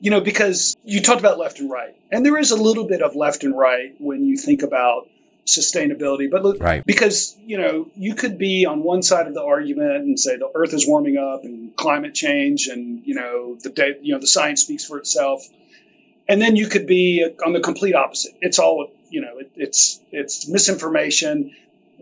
You 0.00 0.10
know, 0.10 0.20
because 0.20 0.76
you 0.84 1.02
talked 1.02 1.20
about 1.20 1.38
left 1.38 1.60
and 1.60 1.70
right. 1.70 1.94
And 2.10 2.24
there 2.24 2.38
is 2.38 2.50
a 2.50 2.56
little 2.56 2.86
bit 2.86 3.02
of 3.02 3.14
left 3.16 3.44
and 3.44 3.56
right 3.56 3.94
when 3.98 4.24
you 4.24 4.36
think 4.36 4.62
about 4.62 5.08
sustainability. 5.46 6.30
But 6.30 6.42
look, 6.42 6.60
right. 6.60 6.84
because 6.84 7.36
you 7.44 7.58
know 7.58 7.88
you 7.96 8.14
could 8.14 8.38
be 8.38 8.66
on 8.66 8.82
one 8.82 9.02
side 9.02 9.26
of 9.26 9.34
the 9.34 9.42
argument 9.42 9.96
and 9.96 10.18
say 10.18 10.36
the 10.36 10.50
Earth 10.54 10.72
is 10.72 10.86
warming 10.86 11.16
up 11.16 11.44
and 11.44 11.74
climate 11.76 12.14
change, 12.14 12.68
and 12.68 13.02
you 13.04 13.14
know 13.14 13.56
the 13.62 13.70
day, 13.70 13.96
you 14.00 14.14
know 14.14 14.20
the 14.20 14.26
science 14.26 14.62
speaks 14.62 14.84
for 14.84 14.98
itself, 14.98 15.46
and 16.28 16.40
then 16.40 16.56
you 16.56 16.68
could 16.68 16.86
be 16.86 17.26
on 17.44 17.52
the 17.52 17.60
complete 17.60 17.94
opposite. 17.94 18.32
It's 18.40 18.58
all 18.58 18.90
you 19.10 19.20
know. 19.20 19.38
It, 19.38 19.50
it's 19.56 20.00
it's 20.10 20.48
misinformation. 20.48 21.54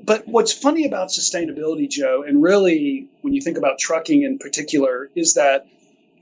But 0.08 0.26
what's 0.26 0.52
funny 0.52 0.86
about 0.86 1.10
sustainability, 1.10 1.88
Joe, 1.88 2.24
and 2.26 2.42
really 2.42 3.08
when 3.20 3.34
you 3.34 3.42
think 3.42 3.58
about 3.58 3.78
trucking 3.78 4.22
in 4.22 4.38
particular, 4.38 5.10
is 5.14 5.34
that 5.34 5.66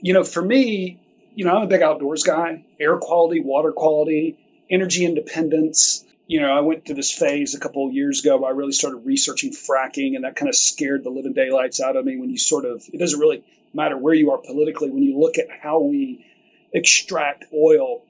you 0.01 0.13
know 0.13 0.23
for 0.23 0.41
me, 0.41 0.99
you 1.33 1.45
know 1.45 1.55
I'm 1.55 1.63
a 1.63 1.67
big 1.67 1.81
outdoors 1.81 2.23
guy. 2.23 2.65
Air 2.79 2.97
quality, 2.97 3.39
water 3.39 3.71
quality, 3.71 4.37
energy 4.69 5.05
independence 5.05 6.03
you 6.27 6.41
know, 6.41 6.51
I 6.51 6.59
went 6.59 6.85
through 6.85 6.95
this 6.95 7.11
phase 7.11 7.55
a 7.55 7.59
couple 7.59 7.87
of 7.87 7.93
years 7.93 8.19
ago 8.19 8.37
where 8.37 8.51
I 8.51 8.53
really 8.53 8.73
started 8.73 8.97
researching 8.97 9.51
fracking, 9.51 10.15
and 10.15 10.25
that 10.25 10.35
kind 10.35 10.49
of 10.49 10.55
scared 10.55 11.05
the 11.05 11.09
living 11.09 11.33
daylights 11.33 11.79
out 11.79 11.95
of 11.95 12.03
me. 12.03 12.17
When 12.17 12.29
you 12.29 12.37
sort 12.37 12.65
of, 12.65 12.83
it 12.91 12.97
doesn't 12.97 13.19
really 13.19 13.43
matter 13.73 13.97
where 13.97 14.13
you 14.13 14.31
are 14.31 14.37
politically, 14.37 14.89
when 14.89 15.03
you 15.03 15.17
look 15.17 15.37
at 15.37 15.47
how 15.49 15.79
we 15.79 16.25
extract 16.73 17.45
oil 17.53 18.03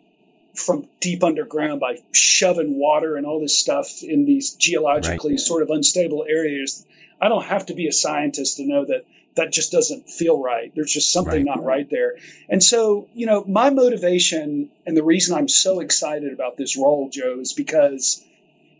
from 0.57 0.87
deep 0.99 1.23
underground 1.23 1.79
by 1.79 1.97
shoving 2.11 2.77
water 2.77 3.15
and 3.15 3.25
all 3.25 3.39
this 3.39 3.57
stuff 3.57 4.01
in 4.01 4.25
these 4.25 4.55
geologically 4.55 5.33
right. 5.33 5.39
sort 5.39 5.63
of 5.63 5.69
unstable 5.69 6.25
areas. 6.27 6.85
I 7.21 7.29
don't 7.29 7.45
have 7.45 7.67
to 7.67 7.73
be 7.73 7.87
a 7.87 7.91
scientist 7.91 8.57
to 8.57 8.65
know 8.65 8.85
that 8.85 9.05
that 9.35 9.51
just 9.51 9.71
doesn't 9.71 10.09
feel 10.09 10.41
right. 10.41 10.71
There's 10.75 10.91
just 10.91 11.13
something 11.13 11.45
right. 11.45 11.55
not 11.55 11.63
right 11.63 11.87
there. 11.89 12.15
And 12.49 12.63
so, 12.63 13.07
you 13.13 13.27
know, 13.27 13.43
my 13.47 13.69
motivation 13.69 14.69
and 14.85 14.97
the 14.97 15.03
reason 15.03 15.37
I'm 15.37 15.47
so 15.47 15.79
excited 15.79 16.33
about 16.33 16.57
this 16.57 16.75
role, 16.75 17.09
Joe, 17.09 17.39
is 17.39 17.53
because, 17.53 18.23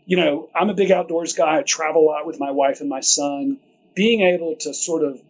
you 0.04 0.16
know, 0.16 0.48
I'm 0.54 0.70
a 0.70 0.74
big 0.74 0.90
outdoors 0.90 1.32
guy. 1.32 1.58
I 1.58 1.62
travel 1.62 2.02
a 2.02 2.06
lot 2.06 2.26
with 2.26 2.40
my 2.40 2.50
wife 2.50 2.80
and 2.80 2.88
my 2.88 3.00
son. 3.00 3.58
Being 3.94 4.22
able 4.22 4.56
to 4.56 4.74
sort 4.74 5.04
of 5.04 5.20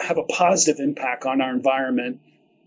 have 0.00 0.18
a 0.18 0.24
positive 0.24 0.80
impact 0.80 1.24
on 1.24 1.40
our 1.40 1.50
environment 1.50 2.20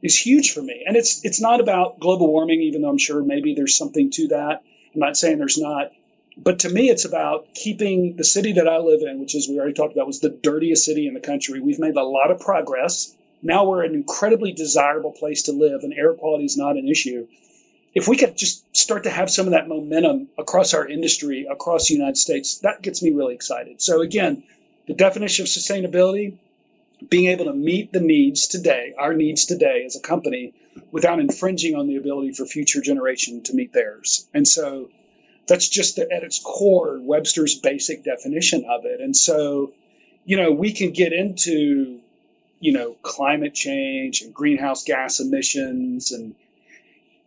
is 0.07 0.17
huge 0.17 0.53
for 0.53 0.61
me. 0.61 0.83
And 0.87 0.97
it's 0.97 1.23
it's 1.23 1.39
not 1.39 1.59
about 1.59 1.99
global 1.99 2.27
warming, 2.27 2.61
even 2.61 2.81
though 2.81 2.89
I'm 2.89 2.97
sure 2.97 3.21
maybe 3.21 3.53
there's 3.53 3.77
something 3.77 4.09
to 4.11 4.29
that. 4.29 4.63
I'm 4.93 4.99
not 4.99 5.17
saying 5.17 5.37
there's 5.37 5.59
not. 5.59 5.91
But 6.37 6.59
to 6.59 6.69
me, 6.69 6.89
it's 6.89 7.05
about 7.05 7.53
keeping 7.53 8.15
the 8.15 8.23
city 8.23 8.53
that 8.53 8.67
I 8.67 8.77
live 8.77 9.01
in, 9.01 9.19
which 9.19 9.35
is 9.35 9.49
we 9.49 9.59
already 9.59 9.73
talked 9.73 9.93
about, 9.93 10.07
was 10.07 10.19
the 10.19 10.29
dirtiest 10.29 10.85
city 10.85 11.07
in 11.07 11.13
the 11.13 11.19
country. 11.19 11.59
We've 11.59 11.79
made 11.79 11.95
a 11.95 12.03
lot 12.03 12.31
of 12.31 12.39
progress. 12.39 13.15
Now 13.41 13.65
we're 13.65 13.83
an 13.83 13.95
incredibly 13.95 14.51
desirable 14.51 15.11
place 15.11 15.43
to 15.43 15.51
live, 15.51 15.83
and 15.83 15.93
air 15.93 16.13
quality 16.13 16.45
is 16.45 16.57
not 16.57 16.77
an 16.77 16.87
issue. 16.87 17.27
If 17.93 18.07
we 18.07 18.17
could 18.17 18.37
just 18.37 18.63
start 18.75 19.03
to 19.03 19.09
have 19.09 19.29
some 19.29 19.47
of 19.47 19.51
that 19.51 19.67
momentum 19.67 20.29
across 20.37 20.73
our 20.73 20.87
industry, 20.87 21.47
across 21.49 21.87
the 21.87 21.95
United 21.95 22.17
States, 22.17 22.59
that 22.59 22.81
gets 22.81 23.01
me 23.01 23.11
really 23.11 23.33
excited. 23.33 23.81
So, 23.81 24.01
again, 24.01 24.43
the 24.87 24.93
definition 24.93 25.43
of 25.43 25.49
sustainability 25.49 26.37
being 27.09 27.29
able 27.29 27.45
to 27.45 27.53
meet 27.53 27.91
the 27.93 27.99
needs 27.99 28.47
today, 28.47 28.93
our 28.97 29.13
needs 29.13 29.45
today 29.45 29.83
as 29.85 29.95
a 29.95 29.99
company, 29.99 30.53
without 30.91 31.19
infringing 31.19 31.75
on 31.75 31.87
the 31.87 31.95
ability 31.95 32.33
for 32.33 32.45
future 32.45 32.81
generation 32.81 33.43
to 33.43 33.53
meet 33.53 33.73
theirs. 33.73 34.27
And 34.33 34.47
so 34.47 34.89
That's 35.47 35.67
just 35.69 35.95
the, 35.95 36.11
at 36.11 36.23
its 36.23 36.39
core 36.39 36.99
Webster's 37.01 37.55
basic 37.55 38.03
definition 38.03 38.65
of 38.69 38.85
it. 38.85 38.99
And 39.01 39.15
so, 39.15 39.73
you 40.25 40.37
know, 40.37 40.51
we 40.51 40.73
can 40.73 40.91
get 40.91 41.13
into, 41.13 41.99
you 42.59 42.73
know, 42.73 42.95
climate 43.01 43.53
change 43.53 44.21
and 44.21 44.33
greenhouse 44.33 44.83
gas 44.83 45.19
emissions 45.19 46.11
and, 46.11 46.35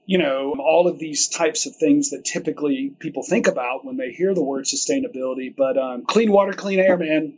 you 0.05 0.19
know, 0.19 0.55
all 0.59 0.87
of 0.87 0.99
these 0.99 1.29
types 1.29 1.67
of 1.67 1.77
things 1.77 2.11
that 2.11 2.25
typically 2.25 2.93
people 2.99 3.23
think 3.23 3.47
about 3.47 3.85
when 3.85 3.97
they 3.97 4.11
hear 4.13 4.35
the 4.35 4.43
word 4.43 4.65
sustainability. 4.65 5.55
But 5.55 5.79
um, 5.79 6.05
clean 6.05 6.31
water, 6.31 6.53
clean 6.53 6.79
air, 6.79 6.99
man, 6.99 7.35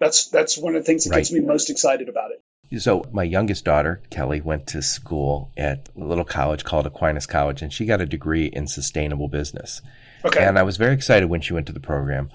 that's 0.00 0.26
that's 0.28 0.58
one 0.58 0.74
of 0.74 0.82
the 0.82 0.86
things 0.86 1.04
that 1.04 1.10
right. 1.10 1.18
gets 1.18 1.30
me 1.30 1.40
most 1.40 1.70
excited 1.70 2.08
about 2.08 2.32
it. 2.32 2.42
So 2.80 3.04
my 3.12 3.24
youngest 3.24 3.64
daughter, 3.64 4.00
Kelly, 4.10 4.40
went 4.40 4.68
to 4.68 4.80
school 4.80 5.52
at 5.56 5.88
a 5.96 6.04
little 6.04 6.24
college 6.24 6.64
called 6.64 6.86
Aquinas 6.86 7.26
College, 7.26 7.62
and 7.62 7.72
she 7.72 7.84
got 7.84 8.00
a 8.00 8.06
degree 8.06 8.46
in 8.46 8.68
sustainable 8.68 9.28
business. 9.28 9.82
Okay. 10.24 10.44
And 10.44 10.58
I 10.58 10.62
was 10.62 10.76
very 10.76 10.94
excited 10.94 11.28
when 11.28 11.40
she 11.40 11.52
went 11.52 11.66
to 11.66 11.72
the 11.72 11.80
program. 11.80 12.30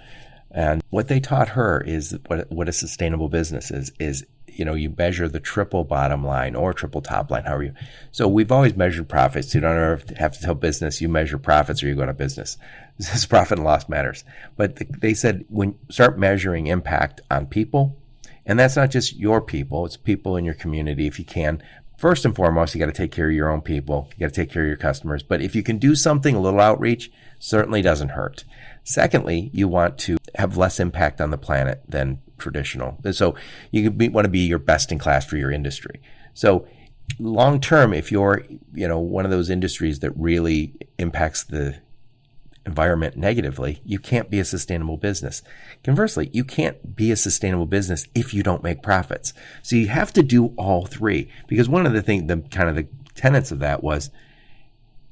And 0.52 0.82
what 0.90 1.08
they 1.08 1.20
taught 1.20 1.50
her 1.50 1.82
is 1.82 2.18
what 2.28 2.52
what 2.52 2.70
a 2.70 2.74
sustainable 2.74 3.30
business 3.30 3.72
is 3.72 3.92
is 4.00 4.26
you 4.48 4.64
know 4.64 4.74
you 4.74 4.90
measure 4.90 5.28
the 5.28 5.40
triple 5.40 5.84
bottom 5.84 6.26
line 6.26 6.56
or 6.56 6.74
triple 6.74 7.02
top 7.02 7.30
line, 7.30 7.44
however 7.44 7.64
you. 7.64 7.74
So 8.12 8.28
we've 8.28 8.52
always 8.52 8.76
measured 8.76 9.10
profits. 9.10 9.54
You 9.54 9.62
don't 9.62 10.10
have 10.18 10.34
to 10.34 10.42
tell 10.42 10.56
business 10.56 11.02
you 11.02 11.10
measure 11.10 11.38
profits 11.38 11.84
or 11.84 11.88
you 11.88 11.96
go 11.96 12.04
of 12.04 12.18
business. 12.18 12.58
This 12.98 13.26
profit 13.26 13.58
and 13.58 13.66
loss 13.66 13.90
matters. 13.90 14.24
But 14.56 14.82
they 15.02 15.14
said 15.14 15.44
when 15.50 15.78
start 15.90 16.18
measuring 16.18 16.68
impact 16.68 17.20
on 17.30 17.46
people, 17.46 17.98
and 18.46 18.58
that's 18.58 18.78
not 18.78 18.90
just 18.90 19.18
your 19.18 19.42
people, 19.42 19.86
it's 19.86 19.98
people 19.98 20.38
in 20.38 20.46
your 20.46 20.54
community 20.54 21.06
if 21.06 21.20
you 21.20 21.26
can. 21.26 21.62
First 21.98 22.24
and 22.24 22.34
foremost, 22.34 22.74
you 22.74 22.80
got 22.80 22.86
to 22.86 22.94
take 22.94 23.12
care 23.12 23.28
of 23.28 23.36
your 23.36 23.50
own 23.50 23.62
people. 23.62 24.10
You 24.12 24.22
got 24.22 24.34
to 24.34 24.42
take 24.42 24.52
care 24.52 24.64
of 24.64 24.68
your 24.68 24.78
customers. 24.78 25.24
But 25.24 25.42
if 25.42 25.56
you 25.56 25.64
can 25.64 25.78
do 25.78 25.96
something, 25.96 26.36
a 26.36 26.40
little 26.40 26.60
outreach, 26.60 27.12
certainly 27.40 27.82
doesn't 27.82 28.10
hurt. 28.10 28.46
Secondly, 28.86 29.50
you 29.52 29.68
want 29.68 29.98
to 29.98 30.16
have 30.36 30.58
less 30.58 30.80
impact 30.80 31.20
on 31.20 31.32
the 31.32 31.38
planet 31.38 31.82
than 31.88 32.20
traditional. 32.38 32.98
So 33.12 33.36
you 33.72 33.92
want 33.92 34.26
to 34.26 34.30
be 34.30 34.40
your 34.40 34.60
best 34.60 34.92
in 34.92 35.00
class 35.00 35.26
for 35.26 35.38
your 35.38 35.52
industry. 35.52 36.02
So 36.34 36.68
long 37.20 37.60
term, 37.60 37.94
if 37.94 38.12
you're, 38.12 38.44
you 38.74 38.88
know, 38.88 39.00
one 39.00 39.26
of 39.26 39.32
those 39.32 39.50
industries 39.50 40.00
that 40.00 40.12
really 40.16 40.76
impacts 41.00 41.44
the 41.44 41.76
environment 42.66 43.18
negatively, 43.18 43.82
you 43.86 43.98
can't 43.98 44.30
be 44.30 44.40
a 44.40 44.46
sustainable 44.46 44.98
business. 44.98 45.42
Conversely, 45.84 46.30
you 46.32 46.44
can't 46.44 46.96
be 46.96 47.12
a 47.12 47.16
sustainable 47.16 47.66
business 47.66 48.08
if 48.14 48.34
you 48.34 48.44
don't 48.44 48.64
make 48.64 48.84
profits. 48.84 49.34
So 49.64 49.76
you 49.76 49.88
have 49.88 50.14
to 50.14 50.24
do 50.24 50.54
all 50.58 50.86
three 50.86 51.30
because 51.48 51.68
one 51.68 51.88
of 51.88 51.94
the 51.94 52.02
things, 52.04 52.28
the 52.28 52.38
kind 52.52 52.70
of 52.70 52.76
the 52.76 52.88
tenets 53.16 53.52
of 53.52 53.60
that 53.60 53.84
was 53.84 54.12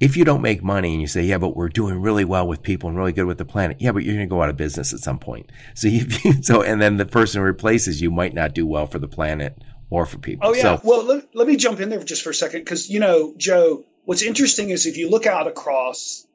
if 0.03 0.17
you 0.17 0.25
don't 0.25 0.41
make 0.41 0.62
money 0.62 0.91
and 0.91 1.00
you 1.00 1.07
say, 1.07 1.24
yeah, 1.24 1.38
but 1.38 1.55
we're 1.55 1.69
doing 1.69 2.01
really 2.01 2.25
well 2.25 2.45
with 2.45 2.62
people 2.62 2.89
and 2.89 2.98
really 2.98 3.13
good 3.13 3.25
with 3.25 3.38
the 3.38 3.45
planet. 3.45 3.77
Yeah, 3.79 3.93
but 3.93 4.03
you're 4.03 4.15
going 4.15 4.27
to 4.27 4.29
go 4.29 4.43
out 4.43 4.50
of 4.50 4.57
business 4.57 4.93
at 4.93 5.00
some 5.00 5.17
point. 5.17 5.50
So 5.75 5.88
you, 5.88 6.07
so, 6.43 6.62
and 6.62 6.81
then 6.81 6.98
the 6.98 7.05
person 7.05 7.39
who 7.39 7.45
replaces 7.45 8.01
you 8.01 8.12
might 8.12 8.33
not 8.33 8.53
do 8.53 8.65
well 8.67 8.86
for 8.86 9.00
the 9.00 9.07
planet 9.07 9.57
or 9.89 10.05
for 10.05 10.17
people. 10.17 10.48
Oh 10.48 10.53
yeah. 10.53 10.77
So, 10.77 10.81
well, 10.83 11.03
let, 11.03 11.36
let 11.36 11.48
me 11.48 11.55
jump 11.55 11.79
in 11.79 11.89
there 11.89 12.03
just 12.03 12.22
for 12.22 12.29
a 12.29 12.33
second. 12.33 12.65
Cause 12.65 12.89
you 12.89 13.00
know, 13.00 13.33
Joe, 13.38 13.86
what's 14.05 14.22
interesting 14.22 14.69
is 14.69 14.86
if 14.86 14.98
you 14.98 15.10
look 15.10 15.25
out 15.25 15.48
across 15.48 16.27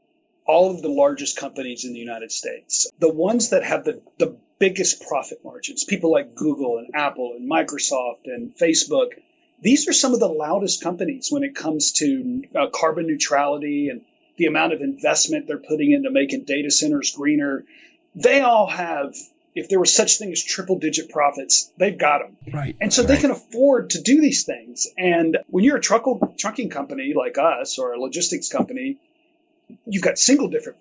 all 0.46 0.70
of 0.74 0.82
the 0.82 0.88
largest 0.88 1.36
companies 1.36 1.84
in 1.84 1.92
the 1.92 1.98
United 1.98 2.32
States, 2.32 2.90
the 2.98 3.12
ones 3.12 3.50
that 3.50 3.62
have 3.64 3.84
the, 3.84 4.00
the 4.18 4.36
biggest 4.58 5.06
profit 5.06 5.38
margins, 5.44 5.84
people 5.84 6.10
like 6.10 6.34
Google 6.34 6.78
and 6.78 6.94
Apple 6.94 7.34
and 7.36 7.48
Microsoft 7.50 8.24
and 8.24 8.56
Facebook, 8.56 9.12
these 9.60 9.88
are 9.88 9.92
some 9.92 10.14
of 10.14 10.20
the 10.20 10.28
loudest 10.28 10.82
companies 10.82 11.28
when 11.30 11.42
it 11.42 11.54
comes 11.54 11.92
to 11.92 12.42
uh, 12.54 12.66
carbon 12.72 13.06
neutrality 13.06 13.88
and 13.88 14.02
the 14.36 14.46
amount 14.46 14.72
of 14.72 14.80
investment 14.80 15.46
they're 15.46 15.58
putting 15.58 15.92
into 15.92 16.10
making 16.10 16.44
data 16.44 16.70
centers 16.70 17.10
greener. 17.10 17.64
They 18.14 18.40
all 18.40 18.68
have, 18.68 19.14
if 19.54 19.68
there 19.68 19.80
was 19.80 19.94
such 19.94 20.18
thing 20.18 20.30
as 20.30 20.42
triple 20.42 20.78
digit 20.78 21.10
profits, 21.10 21.72
they've 21.76 21.98
got 21.98 22.20
them. 22.20 22.36
Right. 22.52 22.76
And 22.80 22.92
so 22.92 23.02
right. 23.02 23.08
they 23.08 23.16
can 23.16 23.32
afford 23.32 23.90
to 23.90 24.00
do 24.00 24.20
these 24.20 24.44
things. 24.44 24.86
And 24.96 25.38
when 25.48 25.64
you're 25.64 25.76
a 25.76 25.80
truck, 25.80 26.04
trucking 26.38 26.70
company 26.70 27.12
like 27.16 27.36
us 27.36 27.78
or 27.78 27.92
a 27.92 28.00
logistics 28.00 28.48
company, 28.48 28.98
you've 29.86 30.04
got 30.04 30.18
single 30.18 30.48
different 30.48 30.80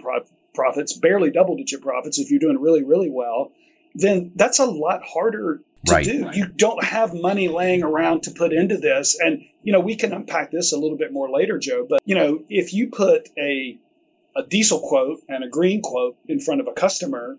profits, 0.54 0.94
barely 0.94 1.32
double 1.32 1.58
digit 1.58 1.82
profits 1.82 2.20
if 2.20 2.30
you're 2.30 2.40
doing 2.40 2.62
really, 2.62 2.84
really 2.84 3.10
well, 3.10 3.52
then 3.96 4.32
that's 4.36 4.60
a 4.60 4.66
lot 4.66 5.02
harder 5.04 5.62
to 5.88 5.94
right. 5.94 6.06
do. 6.06 6.29
You 6.34 6.48
don't 6.48 6.84
have 6.84 7.13
money 7.13 7.48
laying 7.48 7.84
around 7.84 8.24
to 8.24 8.32
put 8.32 8.53
into 8.53 8.77
this. 8.77 9.20
And, 9.20 9.46
you 9.63 9.74
know, 9.74 9.79
we 9.79 9.96
can 9.96 10.13
unpack 10.13 10.51
this 10.51 10.72
a 10.72 10.77
little 10.77 10.98
bit 10.98 11.12
more 11.12 11.29
later, 11.29 11.58
Joe, 11.58 11.86
but, 11.89 12.01
you 12.06 12.15
know, 12.15 12.44
if 12.50 12.74
you 12.74 12.89
put 12.89 13.29
a, 13.38 13.77
a 14.36 14.44
diesel 14.44 14.79
quote 14.79 15.22
and 15.27 15.44
a 15.44 15.50
green 15.50 15.82
quote 15.82 16.17
in 16.27 16.39
front 16.39 16.62
of 16.62 16.67
a 16.67 16.74
customer, 16.74 17.38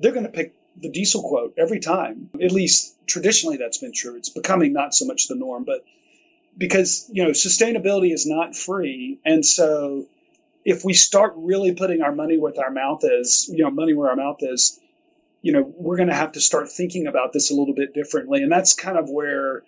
they're 0.00 0.12
going 0.12 0.26
to 0.26 0.32
pick 0.32 0.54
the 0.80 0.90
diesel 0.90 1.22
quote 1.22 1.54
every 1.58 1.80
time. 1.80 2.30
At 2.42 2.52
least 2.52 2.96
traditionally 3.06 3.56
that's 3.56 3.78
been 3.78 3.92
true. 3.92 4.16
It's 4.16 4.30
becoming 4.30 4.72
not 4.72 4.94
so 4.94 5.04
much 5.04 5.28
the 5.28 5.34
norm, 5.34 5.64
but 5.64 5.84
because, 6.56 7.08
you 7.12 7.22
know, 7.22 7.30
sustainability 7.30 8.12
is 8.12 8.26
not 8.26 8.56
free. 8.56 9.18
And 9.24 9.44
so 9.44 10.06
if 10.64 10.84
we 10.84 10.94
start 10.94 11.34
really 11.36 11.74
putting 11.74 12.02
our 12.02 12.12
money 12.12 12.38
where 12.38 12.52
our 12.62 12.70
mouth 12.70 13.00
is, 13.02 13.50
you 13.52 13.64
know, 13.64 13.70
money 13.70 13.94
where 13.94 14.10
our 14.10 14.16
mouth 14.16 14.38
is, 14.40 14.78
you 15.42 15.52
know, 15.52 15.72
we're 15.76 15.96
going 15.96 16.08
to 16.08 16.14
have 16.14 16.32
to 16.32 16.40
start 16.40 16.70
thinking 16.70 17.06
about 17.06 17.32
this 17.32 17.50
a 17.50 17.54
little 17.54 17.74
bit 17.74 17.92
differently. 17.92 18.42
And 18.42 18.50
that's 18.50 18.72
kind 18.74 18.96
of 18.96 19.10
where 19.10 19.62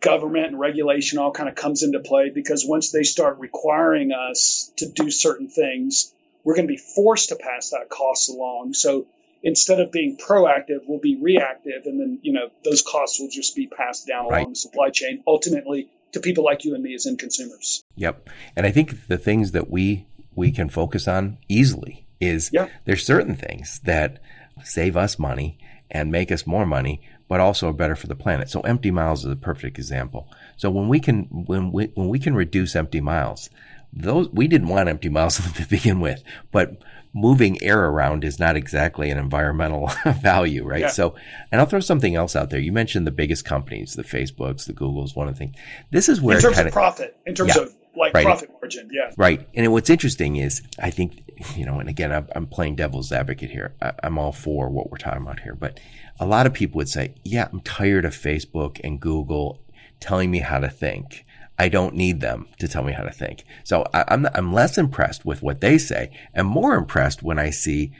government 0.00 0.46
and 0.46 0.58
regulation 0.58 1.18
all 1.18 1.32
kind 1.32 1.48
of 1.48 1.54
comes 1.54 1.82
into 1.82 2.00
play 2.00 2.30
because 2.30 2.64
once 2.66 2.90
they 2.90 3.04
start 3.04 3.38
requiring 3.38 4.12
us 4.12 4.72
to 4.76 4.88
do 4.88 5.10
certain 5.10 5.48
things, 5.48 6.12
we're 6.44 6.54
going 6.54 6.66
to 6.66 6.72
be 6.72 6.80
forced 6.94 7.28
to 7.30 7.36
pass 7.36 7.70
that 7.70 7.88
cost 7.88 8.28
along. 8.28 8.74
So 8.74 9.06
instead 9.42 9.80
of 9.80 9.92
being 9.92 10.16
proactive, 10.16 10.80
we'll 10.86 11.00
be 11.00 11.16
reactive. 11.16 11.86
And 11.86 12.00
then, 12.00 12.18
you 12.22 12.32
know, 12.32 12.50
those 12.64 12.82
costs 12.82 13.20
will 13.20 13.30
just 13.30 13.54
be 13.54 13.66
passed 13.66 14.06
down 14.06 14.28
right. 14.28 14.40
along 14.40 14.52
the 14.52 14.56
supply 14.56 14.90
chain, 14.90 15.22
ultimately 15.26 15.88
to 16.12 16.20
people 16.20 16.44
like 16.44 16.64
you 16.64 16.74
and 16.74 16.82
me 16.82 16.94
as 16.94 17.06
end 17.06 17.18
consumers. 17.18 17.84
Yep. 17.94 18.28
And 18.56 18.66
I 18.66 18.72
think 18.72 19.06
the 19.06 19.18
things 19.18 19.52
that 19.52 19.70
we 19.70 20.06
we 20.34 20.50
can 20.50 20.68
focus 20.68 21.06
on 21.06 21.38
easily 21.48 22.06
is 22.20 22.50
yeah. 22.52 22.68
there's 22.84 23.04
certain 23.04 23.34
things 23.34 23.80
that 23.80 24.22
save 24.64 24.96
us 24.96 25.18
money 25.18 25.58
and 25.90 26.12
make 26.12 26.30
us 26.30 26.46
more 26.46 26.66
money, 26.66 27.00
but 27.28 27.40
also 27.40 27.72
better 27.72 27.96
for 27.96 28.06
the 28.06 28.14
planet. 28.14 28.48
So 28.48 28.60
empty 28.60 28.90
miles 28.90 29.24
is 29.24 29.32
a 29.32 29.36
perfect 29.36 29.78
example. 29.78 30.28
So 30.56 30.70
when 30.70 30.88
we 30.88 31.00
can 31.00 31.24
when 31.46 31.72
we 31.72 31.86
when 31.94 32.08
we 32.08 32.18
can 32.18 32.34
reduce 32.34 32.76
empty 32.76 33.00
miles, 33.00 33.50
those 33.92 34.28
we 34.30 34.48
didn't 34.48 34.68
want 34.68 34.88
empty 34.88 35.08
miles 35.08 35.36
to 35.54 35.66
begin 35.68 36.00
with, 36.00 36.22
but 36.52 36.82
moving 37.12 37.60
air 37.62 37.86
around 37.86 38.24
is 38.24 38.38
not 38.38 38.56
exactly 38.56 39.10
an 39.10 39.18
environmental 39.18 39.90
value, 40.22 40.64
right? 40.64 40.82
Yeah. 40.82 40.88
So, 40.88 41.14
and 41.50 41.60
I'll 41.60 41.66
throw 41.66 41.80
something 41.80 42.14
else 42.14 42.36
out 42.36 42.50
there. 42.50 42.60
You 42.60 42.72
mentioned 42.72 43.06
the 43.06 43.12
biggest 43.12 43.44
companies, 43.44 43.94
the 43.94 44.04
Facebooks, 44.04 44.66
the 44.66 44.72
Googles, 44.72 45.16
one 45.16 45.28
of 45.28 45.34
the 45.34 45.38
things. 45.38 45.56
This 45.90 46.08
is 46.08 46.20
where 46.20 46.36
in 46.36 46.42
terms 46.42 46.56
kinda, 46.56 46.68
of 46.68 46.72
profit, 46.72 47.16
in 47.26 47.34
terms 47.34 47.56
yeah, 47.56 47.62
of 47.62 47.74
like 47.96 48.14
right. 48.14 48.24
profit 48.24 48.50
margin, 48.60 48.88
yeah, 48.92 49.12
right. 49.16 49.46
And 49.54 49.70
what's 49.72 49.90
interesting 49.90 50.36
is, 50.36 50.62
I 50.78 50.90
think 50.90 51.29
you 51.56 51.64
know, 51.66 51.78
and 51.78 51.88
again, 51.88 52.12
I'm, 52.12 52.28
I'm 52.34 52.46
playing 52.46 52.76
devil's 52.76 53.12
advocate 53.12 53.50
here. 53.50 53.74
I, 53.80 53.92
I'm 54.02 54.18
all 54.18 54.32
for 54.32 54.68
what 54.68 54.90
we're 54.90 54.98
talking 54.98 55.22
about 55.22 55.40
here, 55.40 55.54
but 55.54 55.80
a 56.18 56.26
lot 56.26 56.46
of 56.46 56.52
people 56.52 56.78
would 56.78 56.88
say, 56.88 57.14
"Yeah, 57.24 57.48
I'm 57.52 57.60
tired 57.60 58.04
of 58.04 58.14
Facebook 58.14 58.80
and 58.84 59.00
Google 59.00 59.60
telling 60.00 60.30
me 60.30 60.38
how 60.38 60.58
to 60.60 60.68
think." 60.68 61.24
I 61.58 61.68
don't 61.68 61.94
need 61.94 62.22
them 62.22 62.46
to 62.58 62.66
tell 62.68 62.82
me 62.82 62.94
how 62.94 63.02
to 63.02 63.10
think. 63.10 63.44
So 63.64 63.84
I, 63.92 64.04
I'm, 64.08 64.26
I'm 64.34 64.50
less 64.50 64.78
impressed 64.78 65.26
with 65.26 65.42
what 65.42 65.60
they 65.60 65.76
say 65.76 66.10
and 66.32 66.48
more 66.48 66.74
impressed 66.74 67.22
when 67.22 67.38
I 67.38 67.50
see 67.50 67.92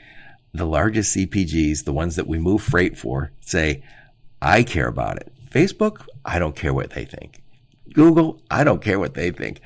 the 0.51 0.65
largest 0.65 1.15
CPGs, 1.15 1.83
the 1.85 1.93
ones 1.93 2.15
that 2.15 2.25
we 2.25 2.39
move 2.39 2.63
freight 2.63 2.97
for, 2.97 3.31
say, 3.39 3.83
I 4.41 4.63
care 4.63 4.87
about 4.87 5.17
it. 5.17 5.31
Facebook, 5.51 6.07
I 6.25 6.39
don't 6.39 6.55
care 6.55 6.73
what 6.73 6.89
they 6.89 7.05
think. 7.05 7.41
Google, 7.93 8.41
I 8.49 8.63
don't 8.63 8.81
care 8.81 8.99
what 8.99 9.13
they 9.13 9.31
think. 9.31 9.61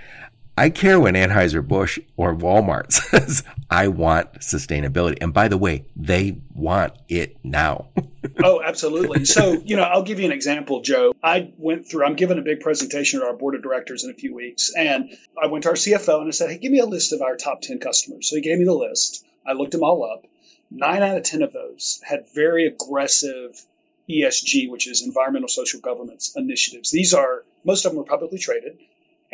I 0.57 0.69
care 0.69 1.01
when 1.01 1.15
Anheuser-Busch 1.15 1.99
or 2.15 2.33
Walmart 2.33 2.91
says, 2.91 3.43
I 3.69 3.89
want 3.89 4.35
sustainability. 4.35 5.17
And 5.19 5.33
by 5.33 5.49
the 5.49 5.57
way, 5.57 5.85
they 5.97 6.37
want 6.53 6.93
it 7.09 7.35
now. 7.43 7.89
oh, 8.43 8.61
absolutely. 8.63 9.25
So, 9.25 9.61
you 9.65 9.75
know, 9.75 9.83
I'll 9.83 10.03
give 10.03 10.19
you 10.19 10.25
an 10.25 10.31
example, 10.31 10.81
Joe. 10.81 11.13
I 11.21 11.51
went 11.57 11.87
through, 11.89 12.05
I'm 12.05 12.15
giving 12.15 12.37
a 12.37 12.41
big 12.41 12.61
presentation 12.61 13.19
to 13.19 13.25
our 13.25 13.33
board 13.33 13.55
of 13.55 13.63
directors 13.63 14.05
in 14.05 14.11
a 14.11 14.13
few 14.13 14.33
weeks. 14.33 14.71
And 14.77 15.09
I 15.41 15.47
went 15.47 15.63
to 15.63 15.69
our 15.69 15.75
CFO 15.75 16.19
and 16.19 16.27
I 16.27 16.31
said, 16.31 16.51
hey, 16.51 16.57
give 16.57 16.71
me 16.71 16.79
a 16.79 16.85
list 16.85 17.11
of 17.11 17.21
our 17.21 17.35
top 17.35 17.61
10 17.61 17.79
customers. 17.79 18.29
So 18.29 18.37
he 18.37 18.41
gave 18.41 18.57
me 18.57 18.65
the 18.65 18.73
list. 18.73 19.25
I 19.45 19.53
looked 19.53 19.73
them 19.73 19.83
all 19.83 20.09
up. 20.09 20.25
Nine 20.71 21.03
out 21.03 21.17
of 21.17 21.23
10 21.23 21.41
of 21.41 21.51
those 21.51 22.01
had 22.03 22.25
very 22.33 22.65
aggressive 22.65 23.61
ESG, 24.09 24.69
which 24.69 24.87
is 24.87 25.03
environmental 25.03 25.49
social 25.49 25.81
governance 25.81 26.33
initiatives. 26.35 26.91
These 26.91 27.13
are, 27.13 27.43
most 27.65 27.85
of 27.85 27.91
them 27.91 28.01
are 28.01 28.05
publicly 28.05 28.39
traded. 28.39 28.77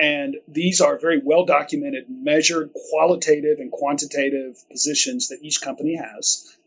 And 0.01 0.37
these 0.47 0.81
are 0.81 0.97
very 0.97 1.21
well 1.23 1.45
documented, 1.45 2.05
measured 2.09 2.71
qualitative 2.89 3.59
and 3.59 3.71
quantitative 3.71 4.57
positions 4.71 5.27
that 5.27 5.43
each 5.43 5.61
company 5.61 5.95
has 5.95 6.57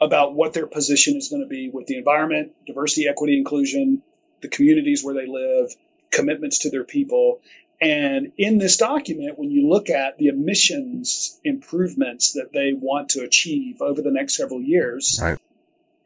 about 0.00 0.34
what 0.34 0.52
their 0.52 0.68
position 0.68 1.16
is 1.16 1.28
going 1.28 1.42
to 1.42 1.48
be 1.48 1.68
with 1.68 1.86
the 1.88 1.98
environment, 1.98 2.52
diversity, 2.66 3.08
equity, 3.08 3.36
inclusion, 3.36 4.00
the 4.42 4.48
communities 4.48 5.02
where 5.02 5.14
they 5.14 5.26
live, 5.26 5.74
commitments 6.12 6.60
to 6.60 6.70
their 6.70 6.84
people. 6.84 7.40
And 7.80 8.30
in 8.38 8.58
this 8.58 8.76
document, 8.76 9.40
when 9.40 9.50
you 9.50 9.68
look 9.68 9.90
at 9.90 10.16
the 10.18 10.28
emissions 10.28 11.40
improvements 11.42 12.34
that 12.34 12.52
they 12.52 12.74
want 12.74 13.08
to 13.10 13.22
achieve 13.22 13.82
over 13.82 14.02
the 14.02 14.12
next 14.12 14.36
several 14.36 14.62
years, 14.62 15.18
Right. 15.20 15.38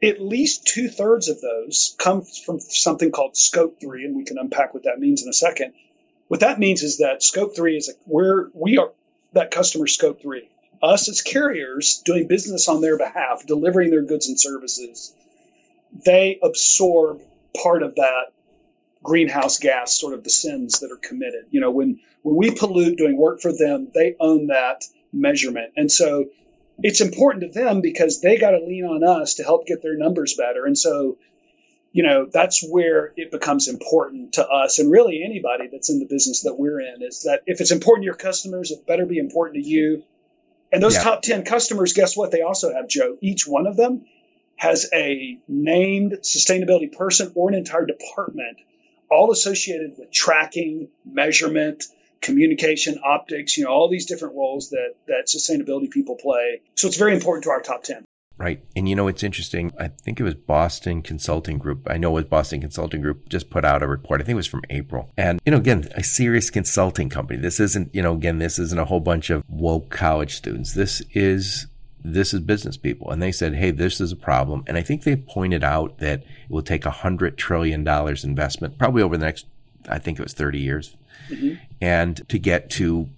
at 0.01 0.19
least 0.19 0.65
two 0.65 0.87
thirds 0.87 1.29
of 1.29 1.39
those 1.39 1.95
come 1.99 2.23
from 2.23 2.59
something 2.59 3.11
called 3.11 3.37
scope 3.37 3.79
three, 3.79 4.05
and 4.05 4.15
we 4.15 4.23
can 4.23 4.39
unpack 4.39 4.73
what 4.73 4.83
that 4.83 4.99
means 4.99 5.21
in 5.21 5.29
a 5.29 5.33
second. 5.33 5.73
What 6.29 6.39
that 6.39 6.59
means 6.59 6.83
is 6.83 6.99
that 6.99 7.21
scope 7.21 7.55
three 7.55 7.75
is 7.75 7.93
where 8.05 8.49
we 8.53 8.77
are 8.77 8.91
that 9.33 9.51
customer 9.51 9.87
scope 9.87 10.21
three. 10.21 10.49
Us 10.81 11.09
as 11.09 11.21
carriers 11.21 12.01
doing 12.05 12.27
business 12.27 12.69
on 12.69 12.81
their 12.81 12.97
behalf, 12.97 13.45
delivering 13.45 13.89
their 13.89 14.03
goods 14.03 14.29
and 14.29 14.39
services, 14.39 15.13
they 16.05 16.39
absorb 16.41 17.19
part 17.61 17.83
of 17.83 17.95
that 17.95 18.27
greenhouse 19.03 19.59
gas 19.59 19.99
sort 19.99 20.13
of 20.13 20.23
the 20.23 20.29
sins 20.29 20.79
that 20.79 20.91
are 20.91 20.97
committed. 20.97 21.45
You 21.51 21.61
know, 21.61 21.71
when 21.71 21.99
when 22.21 22.35
we 22.35 22.51
pollute 22.51 22.97
doing 22.97 23.17
work 23.17 23.41
for 23.41 23.51
them, 23.51 23.89
they 23.93 24.15
own 24.19 24.47
that 24.47 24.85
measurement. 25.11 25.73
And 25.75 25.91
so 25.91 26.25
it's 26.83 27.01
important 27.01 27.41
to 27.41 27.59
them 27.59 27.81
because 27.81 28.21
they 28.21 28.37
got 28.37 28.51
to 28.51 28.59
lean 28.59 28.85
on 28.85 29.03
us 29.03 29.35
to 29.35 29.43
help 29.43 29.65
get 29.65 29.81
their 29.81 29.97
numbers 29.97 30.35
better. 30.35 30.65
And 30.65 30.77
so, 30.77 31.17
you 31.91 32.03
know, 32.03 32.27
that's 32.31 32.63
where 32.67 33.13
it 33.17 33.31
becomes 33.31 33.67
important 33.67 34.33
to 34.33 34.47
us 34.47 34.79
and 34.79 34.91
really 34.91 35.23
anybody 35.23 35.67
that's 35.71 35.89
in 35.89 35.99
the 35.99 36.05
business 36.05 36.43
that 36.43 36.55
we're 36.55 36.79
in 36.79 37.01
is 37.01 37.23
that 37.23 37.41
if 37.47 37.61
it's 37.61 37.71
important 37.71 38.03
to 38.03 38.05
your 38.05 38.15
customers, 38.15 38.71
it 38.71 38.85
better 38.85 39.05
be 39.05 39.17
important 39.17 39.63
to 39.63 39.67
you. 39.67 40.03
And 40.71 40.83
those 40.83 40.95
Yeah. 40.95 41.03
top 41.03 41.23
10 41.23 41.43
customers, 41.43 41.93
guess 41.93 42.15
what? 42.15 42.31
They 42.31 42.41
also 42.41 42.71
have 42.71 42.87
Joe. 42.87 43.17
Each 43.21 43.47
one 43.47 43.65
of 43.65 43.75
them 43.75 44.05
has 44.57 44.87
a 44.93 45.39
named 45.47 46.19
sustainability 46.21 46.91
person 46.91 47.31
or 47.33 47.49
an 47.49 47.55
entire 47.55 47.85
department, 47.85 48.57
all 49.09 49.31
associated 49.31 49.97
with 49.97 50.11
tracking, 50.11 50.89
measurement, 51.05 51.85
communication, 52.21 52.99
optics, 53.03 53.57
you 53.57 53.63
know, 53.63 53.71
all 53.71 53.89
these 53.89 54.05
different 54.05 54.35
roles 54.35 54.69
that 54.69 54.95
that 55.07 55.27
sustainability 55.27 55.89
people 55.89 56.15
play. 56.15 56.61
So 56.75 56.87
it's 56.87 56.97
very 56.97 57.13
important 57.13 57.45
to 57.45 57.49
our 57.49 57.61
top 57.61 57.83
10. 57.83 58.03
Right. 58.39 58.63
And 58.73 58.87
you 58.87 58.95
know, 58.95 59.09
it's 59.09 59.21
interesting. 59.21 59.73
I 59.77 59.89
think 59.89 60.17
it 60.17 60.23
was 60.23 60.33
Boston 60.33 61.01
Consulting 61.01 61.57
Group. 61.57 61.85
I 61.91 61.97
know 61.97 62.11
it 62.11 62.13
was 62.13 62.23
Boston 62.23 62.61
Consulting 62.61 63.01
Group 63.01 63.27
just 63.27 63.49
put 63.49 63.65
out 63.65 63.83
a 63.83 63.87
report. 63.87 64.21
I 64.21 64.23
think 64.23 64.35
it 64.35 64.37
was 64.37 64.47
from 64.47 64.63
April. 64.69 65.11
And, 65.17 65.41
you 65.45 65.51
know, 65.51 65.57
again, 65.57 65.89
a 65.95 66.03
serious 66.03 66.49
consulting 66.49 67.09
company. 67.09 67.37
This 67.37 67.59
isn't, 67.59 67.93
you 67.93 68.01
know, 68.01 68.13
again, 68.13 68.39
this 68.39 68.57
isn't 68.57 68.79
a 68.79 68.85
whole 68.85 69.01
bunch 69.01 69.29
of 69.29 69.43
woke 69.49 69.89
college 69.89 70.35
students. 70.35 70.73
This 70.73 71.01
is, 71.11 71.67
this 72.01 72.33
is 72.33 72.39
business 72.39 72.77
people. 72.77 73.11
And 73.11 73.21
they 73.21 73.33
said, 73.33 73.55
Hey, 73.55 73.71
this 73.71 73.99
is 73.99 74.13
a 74.13 74.15
problem. 74.15 74.63
And 74.67 74.77
I 74.77 74.83
think 74.83 75.03
they 75.03 75.17
pointed 75.17 75.61
out 75.61 75.97
that 75.97 76.21
it 76.21 76.25
will 76.47 76.63
take 76.63 76.85
a 76.85 76.91
hundred 76.91 77.37
trillion 77.37 77.83
dollars 77.83 78.23
investment, 78.23 78.77
probably 78.77 79.03
over 79.03 79.17
the 79.17 79.25
next, 79.25 79.47
I 79.89 79.99
think 79.99 80.17
it 80.17 80.23
was 80.23 80.33
30 80.33 80.59
years 80.59 80.95
mm-hmm. 81.29 81.55
and 81.81 82.27
to 82.29 82.39
get 82.39 82.69
to 82.71 83.09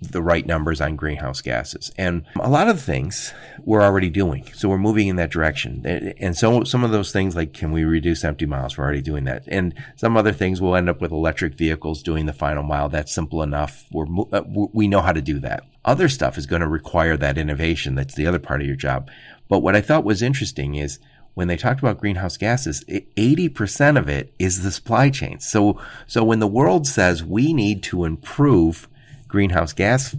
the 0.00 0.22
right 0.22 0.46
numbers 0.46 0.80
on 0.80 0.96
greenhouse 0.96 1.40
gases. 1.40 1.92
And 1.98 2.24
a 2.38 2.48
lot 2.48 2.68
of 2.68 2.80
things 2.80 3.34
we're 3.64 3.82
already 3.82 4.08
doing. 4.08 4.48
So 4.54 4.68
we're 4.68 4.78
moving 4.78 5.08
in 5.08 5.16
that 5.16 5.30
direction. 5.30 5.82
And- 5.84 6.36
so 6.36 6.64
some 6.64 6.84
of 6.84 6.90
those 6.90 7.12
things 7.12 7.36
like 7.36 7.52
can 7.52 7.70
we 7.72 7.84
reduce 7.84 8.24
empty 8.24 8.46
miles? 8.46 8.78
We're 8.78 8.84
already 8.84 9.02
doing 9.02 9.24
that. 9.24 9.44
And 9.48 9.74
some 9.96 10.16
other 10.16 10.32
things 10.32 10.60
we'll 10.60 10.76
end 10.76 10.88
up 10.88 11.00
with 11.00 11.12
electric 11.12 11.54
vehicles 11.54 12.02
doing 12.02 12.26
the 12.26 12.32
final 12.32 12.62
mile. 12.62 12.88
That's 12.88 13.12
simple 13.12 13.42
enough. 13.42 13.86
We're, 13.92 14.06
uh, 14.32 14.42
we 14.46 14.88
know 14.88 15.02
how 15.02 15.12
to 15.12 15.20
do 15.20 15.38
that. 15.40 15.64
Other 15.84 16.08
stuff 16.08 16.38
is 16.38 16.46
going 16.46 16.62
to 16.62 16.68
require 16.68 17.16
that 17.16 17.36
innovation. 17.36 17.94
That's 17.94 18.14
the 18.14 18.26
other 18.26 18.38
part 18.38 18.60
of 18.60 18.66
your 18.66 18.76
job. 18.76 19.10
But 19.48 19.60
what 19.60 19.76
I 19.76 19.80
thought 19.80 20.04
was 20.04 20.22
interesting 20.22 20.76
is 20.76 20.98
when 21.34 21.48
they 21.48 21.56
talked 21.56 21.80
about 21.80 21.98
greenhouse 21.98 22.36
gases, 22.36 22.84
80% 22.84 23.98
of 23.98 24.08
it 24.08 24.34
is 24.38 24.62
the 24.62 24.70
supply 24.70 25.10
chain. 25.10 25.40
So, 25.40 25.80
so 26.06 26.24
when 26.24 26.38
the 26.38 26.46
world 26.46 26.86
says 26.86 27.24
we 27.24 27.52
need 27.52 27.82
to 27.84 28.04
improve 28.04 28.88
greenhouse 29.30 29.72
gas 29.72 30.14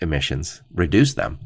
emissions, 0.00 0.62
reduce 0.74 1.14
them, 1.14 1.40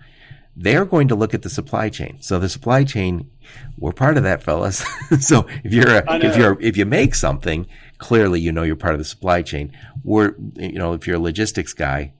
they're 0.56 0.84
going 0.84 1.08
to 1.08 1.14
look 1.14 1.34
at 1.34 1.42
the 1.42 1.50
supply 1.50 1.88
chain. 1.88 2.18
So 2.20 2.38
the 2.38 2.48
supply 2.48 2.84
chain, 2.84 3.30
we're 3.78 3.92
part 3.92 4.16
of 4.16 4.22
that, 4.22 4.42
fellas. 4.42 4.84
so 5.20 5.46
if 5.64 5.72
you're 5.72 5.90
I 5.90 6.16
a, 6.16 6.18
know. 6.18 6.28
if 6.28 6.36
you're 6.36 6.60
if 6.60 6.76
you 6.76 6.86
make 6.86 7.14
something, 7.14 7.66
clearly 7.98 8.40
you 8.40 8.52
know 8.52 8.62
you're 8.62 8.76
part 8.76 8.94
of 8.94 9.00
the 9.00 9.04
supply 9.04 9.42
chain. 9.42 9.76
We're 10.04 10.34
you 10.54 10.78
know 10.78 10.92
if 10.92 11.06
you're 11.06 11.16
a 11.16 11.20
logistics 11.20 11.72
guy, 11.72 12.12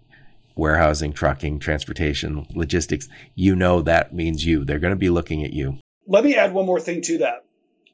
warehousing, 0.57 1.13
trucking, 1.13 1.61
transportation, 1.61 2.47
logistics, 2.55 3.09
you 3.35 3.55
know 3.55 3.83
that 3.83 4.15
means 4.15 4.45
you. 4.45 4.65
They're 4.65 4.81
going 4.81 4.93
to 4.93 4.97
be 4.97 5.11
looking 5.11 5.45
at 5.45 5.53
you. 5.53 5.79
Let 6.07 6.25
me 6.25 6.37
add 6.37 6.53
one 6.53 6.67
more 6.67 6.81
thing 6.81 7.03
to 7.03 7.19
that. 7.19 7.45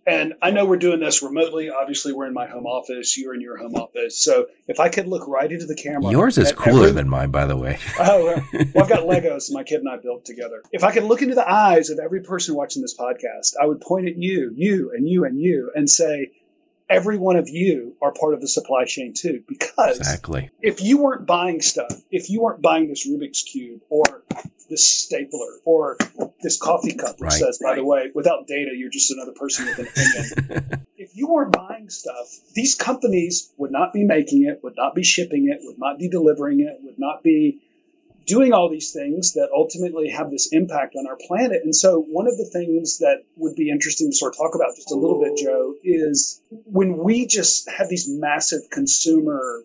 And 0.06 0.34
I 0.40 0.50
know 0.50 0.64
we're 0.64 0.78
doing 0.78 1.00
this 1.00 1.22
remotely. 1.22 1.70
Obviously, 1.70 2.12
we're 2.12 2.26
in 2.26 2.32
my 2.34 2.46
home 2.46 2.66
office. 2.66 3.16
You're 3.18 3.34
in 3.34 3.40
your 3.40 3.58
home 3.58 3.74
office. 3.74 4.18
So 4.18 4.46
if 4.66 4.80
I 4.80 4.88
could 4.88 5.06
look 5.06 5.28
right 5.28 5.50
into 5.50 5.66
the 5.66 5.74
camera. 5.74 6.10
Yours 6.10 6.38
is 6.38 6.52
cooler 6.52 6.84
every- 6.84 6.92
than 6.92 7.08
mine, 7.08 7.30
by 7.30 7.46
the 7.46 7.56
way. 7.56 7.78
Oh, 8.02 8.24
well, 8.24 8.44
well, 8.74 8.84
I've 8.84 8.88
got 8.88 9.00
Legos 9.00 9.52
my 9.52 9.62
kid 9.62 9.80
and 9.80 9.88
I 9.88 9.96
built 9.98 10.24
together. 10.24 10.62
If 10.72 10.84
I 10.84 10.92
could 10.92 11.04
look 11.04 11.20
into 11.20 11.34
the 11.34 11.48
eyes 11.48 11.90
of 11.90 11.98
every 11.98 12.22
person 12.22 12.54
watching 12.54 12.80
this 12.80 12.96
podcast, 12.96 13.54
I 13.60 13.66
would 13.66 13.80
point 13.82 14.08
at 14.08 14.16
you, 14.16 14.52
you, 14.56 14.90
and 14.94 15.06
you, 15.06 15.24
and 15.24 15.38
you, 15.38 15.70
and 15.74 15.88
say, 15.88 16.30
every 16.90 17.16
one 17.16 17.36
of 17.36 17.48
you 17.48 17.96
are 18.02 18.12
part 18.12 18.34
of 18.34 18.40
the 18.40 18.48
supply 18.48 18.84
chain 18.84 19.14
too. 19.16 19.42
Because 19.48 19.98
Exactly. 19.98 20.50
if 20.60 20.82
you 20.82 20.98
weren't 20.98 21.26
buying 21.26 21.62
stuff, 21.62 21.92
if 22.10 22.28
you 22.28 22.42
weren't 22.42 22.60
buying 22.60 22.88
this 22.88 23.08
Rubik's 23.08 23.42
Cube 23.42 23.80
or 23.88 24.04
this 24.68 24.86
stapler 24.86 25.60
or 25.64 25.96
this 26.42 26.58
coffee 26.58 26.94
cup 26.94 27.18
which 27.18 27.30
Right. 27.30 27.40
says, 27.40 27.58
by 27.62 27.74
the 27.76 27.84
way, 27.84 28.10
without 28.14 28.46
data, 28.46 28.70
you're 28.76 28.90
just 28.90 29.10
another 29.10 29.32
person 29.32 29.66
with 29.66 29.78
an 29.78 29.86
opinion. 29.86 30.86
if 30.96 31.16
you 31.16 31.28
weren't 31.28 31.52
buying 31.52 31.88
stuff, 31.88 32.28
these 32.54 32.74
companies 32.74 33.52
would 33.56 33.70
not 33.70 33.92
be 33.92 34.04
making 34.04 34.44
it, 34.44 34.60
would 34.62 34.76
not 34.76 34.94
be 34.94 35.02
shipping 35.02 35.48
it, 35.48 35.58
would 35.62 35.78
not 35.78 35.98
be 35.98 36.08
delivering 36.08 36.60
it, 36.60 36.78
would 36.82 36.98
not 36.98 37.22
be 37.22 37.60
doing 38.30 38.52
all 38.52 38.70
these 38.70 38.92
things 38.92 39.32
that 39.34 39.48
ultimately 39.54 40.08
have 40.08 40.30
this 40.30 40.48
impact 40.52 40.94
on 40.96 41.06
our 41.08 41.16
planet. 41.26 41.62
And 41.64 41.74
so, 41.74 42.00
one 42.00 42.28
of 42.28 42.36
the 42.36 42.44
things 42.44 42.98
that 42.98 43.24
would 43.36 43.56
be 43.56 43.70
interesting 43.70 44.10
to 44.10 44.16
sort 44.16 44.34
of 44.34 44.38
talk 44.38 44.54
about 44.54 44.76
just 44.76 44.92
a 44.92 44.94
little 44.94 45.20
bit, 45.20 45.36
Joe, 45.36 45.74
is 45.82 46.40
when 46.50 46.98
we 46.98 47.26
just 47.26 47.68
have 47.68 47.88
these 47.88 48.08
massive 48.08 48.62
consumer 48.70 49.64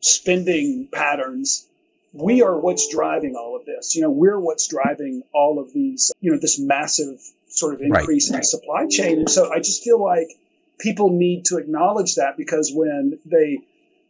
spending 0.00 0.88
patterns, 0.92 1.66
we 2.12 2.42
are 2.42 2.56
what's 2.58 2.88
driving 2.88 3.34
all 3.34 3.56
of 3.56 3.66
this. 3.66 3.96
You 3.96 4.02
know, 4.02 4.10
we're 4.10 4.38
what's 4.38 4.68
driving 4.68 5.22
all 5.32 5.58
of 5.58 5.72
these, 5.72 6.12
you 6.20 6.30
know, 6.30 6.38
this 6.40 6.58
massive 6.58 7.20
sort 7.48 7.74
of 7.74 7.80
Right. 7.80 8.00
increase 8.00 8.30
in 8.30 8.36
the 8.36 8.44
supply 8.44 8.86
chain. 8.86 9.18
And 9.18 9.30
so 9.30 9.52
I 9.52 9.58
just 9.58 9.82
feel 9.82 10.00
like 10.02 10.28
people 10.78 11.10
need 11.10 11.46
to 11.46 11.56
acknowledge 11.56 12.14
that 12.14 12.36
because 12.36 12.72
when 12.72 13.18
they 13.24 13.58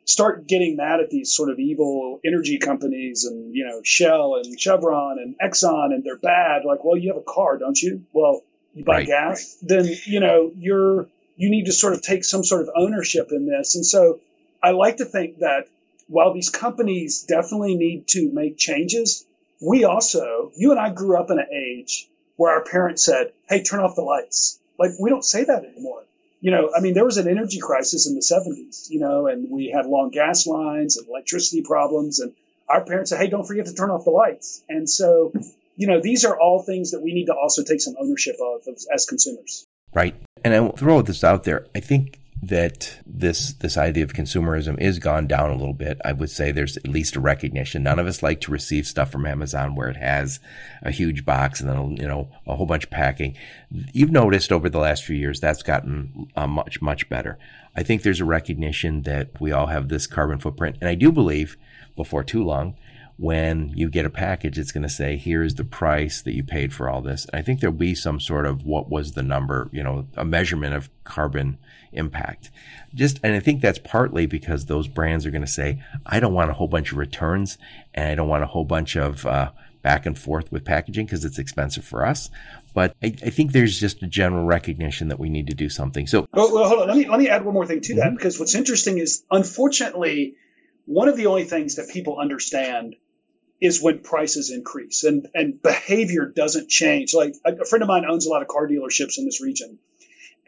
start 0.07 0.47
getting 0.47 0.77
mad 0.77 1.01
at 1.01 1.11
these 1.11 1.35
sort 1.35 1.51
of 1.51 1.59
evil 1.59 2.21
energy 2.25 2.59
companies 2.59 3.25
and, 3.25 3.55
you 3.55 3.65
know, 3.67 3.81
Shell 3.83 4.37
and 4.37 4.59
Chevron 4.59 5.19
and 5.19 5.35
Exxon 5.45 5.93
and 5.93 6.05
they're 6.05 6.17
bad, 6.17 6.65
like, 6.65 6.85
well, 6.85 6.97
you 6.97 7.13
have 7.13 7.21
a 7.21 7.25
car, 7.25 7.59
don't 7.59 7.81
you? 7.83 8.05
Well, 8.13 8.43
you 8.73 8.85
buy 8.85 8.99
Right. 8.99 9.07
gas, 9.07 9.59
then, 9.63 9.85
you 10.05 10.21
know, 10.21 10.53
you're, 10.57 11.09
you 11.37 11.51
need 11.51 11.67
to 11.67 11.73
sort 11.73 11.93
of 11.93 12.03
take 12.03 12.25
some 12.25 12.45
sort 12.45 12.63
of 12.63 12.71
ownership 12.77 13.33
in 13.33 13.47
this. 13.47 13.75
And 13.75 13.85
so 13.85 14.21
I 14.63 14.71
like 14.71 14.99
to 14.99 15.05
think 15.05 15.41
that 15.41 15.67
while 16.07 16.33
these 16.33 16.51
companies 16.51 17.25
definitely 17.25 17.75
need 17.75 18.07
to 18.09 18.31
make 18.33 18.57
changes, 18.57 19.27
we 19.61 19.85
also, 19.85 20.53
you 20.57 20.71
and 20.71 20.79
I 20.79 20.91
grew 20.91 21.19
up 21.19 21.31
in 21.31 21.39
an 21.41 21.49
age 21.53 22.09
where 22.37 22.53
our 22.53 22.63
parents 22.63 23.05
said, 23.05 23.33
Hey, 23.49 23.63
turn 23.65 23.81
off 23.81 23.97
the 23.97 24.03
lights. 24.03 24.61
Like, 24.79 24.93
we 25.01 25.11
don't 25.11 25.25
say 25.25 25.43
that 25.45 25.65
anymore. 25.65 26.05
You 26.41 26.51
know, 26.51 26.71
I 26.77 26.81
mean, 26.81 26.95
there 26.95 27.05
was 27.05 27.17
an 27.17 27.29
energy 27.29 27.59
crisis 27.59 28.07
in 28.07 28.15
the 28.15 28.21
70s, 28.21 28.91
you 28.91 29.01
know, 29.01 29.27
and 29.27 29.51
we 29.51 29.73
had 29.75 29.87
long 29.87 30.11
gas 30.11 30.47
lines 30.47 30.97
and 30.97 31.09
electricity 31.09 31.63
problems. 31.63 32.21
And 32.21 32.35
our 32.69 32.85
parents 32.85 33.11
said, 33.11 33.19
Hey, 33.19 33.29
don't 33.29 33.47
forget 33.47 33.67
to 33.67 33.75
turn 33.75 33.91
off 33.91 34.05
the 34.05 34.11
lights. 34.11 34.63
And 34.69 34.89
so, 34.89 35.33
you 35.77 35.87
know, 35.87 36.01
these 36.01 36.25
are 36.25 36.39
all 36.39 36.63
things 36.63 36.91
that 36.91 37.01
we 37.03 37.15
need 37.15 37.27
to 37.27 37.35
also 37.35 37.63
take 37.63 37.81
some 37.81 37.95
ownership 37.99 38.37
of 38.41 38.63
as, 38.93 39.07
consumers. 39.07 39.67
Right. 39.95 40.15
And 40.45 40.55
I 40.55 40.61
will 40.61 40.77
throw 40.77 41.03
this 41.03 41.25
out 41.25 41.45
there. 41.45 41.67
I 41.75 41.81
think 41.81 42.21
that 42.43 42.99
this 43.07 43.55
this 43.55 43.77
idea 43.77 44.05
of 44.05 44.13
consumerism 44.13 44.79
is 44.79 44.99
gone 44.99 45.27
down 45.27 45.51
a 45.51 45.57
little 45.57 45.75
bit. 45.75 45.99
I 46.05 46.13
would 46.13 46.31
say 46.31 46.53
there's 46.53 46.77
at 46.77 46.87
least 46.87 47.17
a 47.17 47.21
recognition. 47.21 47.83
None 47.83 47.99
of 47.99 48.07
us 48.07 48.23
like 48.23 48.41
to 48.43 48.53
receive 48.53 48.87
stuff 48.87 49.11
from 49.11 49.27
Amazon 49.27 49.75
where 49.75 49.89
it 49.89 49.97
has 49.97 50.39
a 50.83 50.91
huge 50.91 51.25
box 51.25 51.61
and 51.61 51.69
then 51.69 51.97
you 51.97 52.07
know 52.07 52.29
a 52.47 52.55
whole 52.55 52.67
bunch 52.67 52.85
of 52.85 52.91
packing. 52.91 53.37
You've 53.71 54.11
noticed 54.11 54.53
over 54.53 54.69
the 54.69 54.79
last 54.79 55.05
few 55.05 55.17
years 55.17 55.41
that's 55.41 55.63
gotten 55.63 56.29
uh, 56.37 56.47
much 56.47 56.83
much 56.83 57.09
better. 57.09 57.39
I 57.75 57.83
think 57.83 58.03
there's 58.03 58.21
a 58.21 58.27
recognition 58.27 59.03
that 59.03 59.41
we 59.41 59.53
all 59.53 59.67
have 59.67 59.89
this 59.89 60.07
carbon 60.07 60.39
footprint, 60.39 60.77
and 60.81 60.89
I 60.91 60.95
do 60.95 61.11
believe 61.11 61.57
before 61.97 62.23
too 62.23 62.45
long 62.45 62.77
when 63.19 63.71
you 63.75 63.89
get 63.89 64.05
a 64.05 64.11
package, 64.11 64.59
it's 64.59 64.73
going 64.73 64.83
to 64.83 64.89
say, 64.89 65.17
here's 65.17 65.55
the 65.55 65.65
price 65.65 66.21
that 66.23 66.35
you 66.35 66.45
paid 66.45 66.73
for 66.75 66.89
all 66.91 67.01
this. 67.01 67.25
And 67.27 67.39
I 67.39 67.43
think 67.43 67.61
there'll 67.61 67.75
be 67.75 67.95
some 67.95 68.21
sort 68.21 68.45
of 68.47 68.65
what 68.65 68.91
was 68.91 69.13
the 69.13 69.23
number, 69.23 69.71
you 69.73 69.83
know, 69.83 70.07
a 70.17 70.25
measurement 70.25 70.75
of 70.75 70.91
carbon 71.05 71.57
impact. 71.93 72.51
Just, 72.95 73.19
and 73.23 73.35
I 73.35 73.41
think 73.41 73.63
that's 73.63 73.79
partly 73.79 74.27
because 74.27 74.67
those 74.67 74.87
brands 74.87 75.25
are 75.25 75.31
going 75.31 75.41
to 75.41 75.47
say, 75.47 75.83
I 76.05 76.21
don't 76.21 76.35
want 76.35 76.51
a 76.51 76.55
whole 76.55 76.69
bunch 76.69 76.93
of 76.93 76.99
returns 76.99 77.57
and 77.95 78.09
I 78.11 78.15
don't 78.15 78.29
want 78.29 78.43
a 78.43 78.49
whole 78.49 78.65
bunch 78.65 78.97
of, 78.97 79.25
uh, 79.25 79.51
back 79.83 80.05
and 80.05 80.19
forth 80.19 80.51
with 80.51 80.65
packaging 80.65 81.07
because 81.07 81.25
it's 81.25 81.39
expensive 81.39 81.85
for 81.85 82.05
us. 82.05 82.29
But 82.75 82.97
I, 83.03 83.15
I 83.25 83.31
think 83.31 83.53
there's 83.53 83.79
just 83.79 84.03
a 84.03 84.07
general 84.09 84.45
recognition 84.45 85.09
that 85.09 85.19
we 85.21 85.29
need 85.31 85.47
to 85.47 85.55
do 85.55 85.69
something. 85.69 86.07
So 86.09 86.27
Well, 86.35 86.53
well, 86.53 86.69
hold 86.69 86.83
on. 86.83 86.89
Let 86.89 86.97
me 86.97 87.09
let 87.09 87.21
me 87.21 87.29
add 87.29 87.45
one 87.45 87.55
more 87.55 87.67
thing 87.67 87.81
to 87.83 87.95
that 87.95 88.09
Mhm. 88.11 88.17
because 88.17 88.39
what's 88.41 88.57
interesting 88.57 88.99
is, 88.99 89.23
unfortunately, 89.31 90.35
one 90.87 91.09
of 91.09 91.17
the 91.17 91.27
only 91.27 91.45
things 91.45 91.77
that 91.77 91.89
people 91.89 92.19
understand 92.19 92.97
is 93.61 93.83
when 93.83 94.01
prices 94.01 94.51
increase 94.51 95.05
and, 95.05 95.29
and 95.35 95.61
behavior 95.63 96.27
doesn't 96.27 96.69
change. 96.69 97.15
Like 97.15 97.35
a 97.47 97.65
friend 97.65 97.83
of 97.83 97.89
mine 97.89 98.05
owns 98.05 98.27
a 98.27 98.31
lot 98.31 98.43
of 98.43 98.49
car 98.49 98.69
dealerships 98.69 99.19
in 99.19 99.25
this 99.25 99.41
region. 99.41 99.79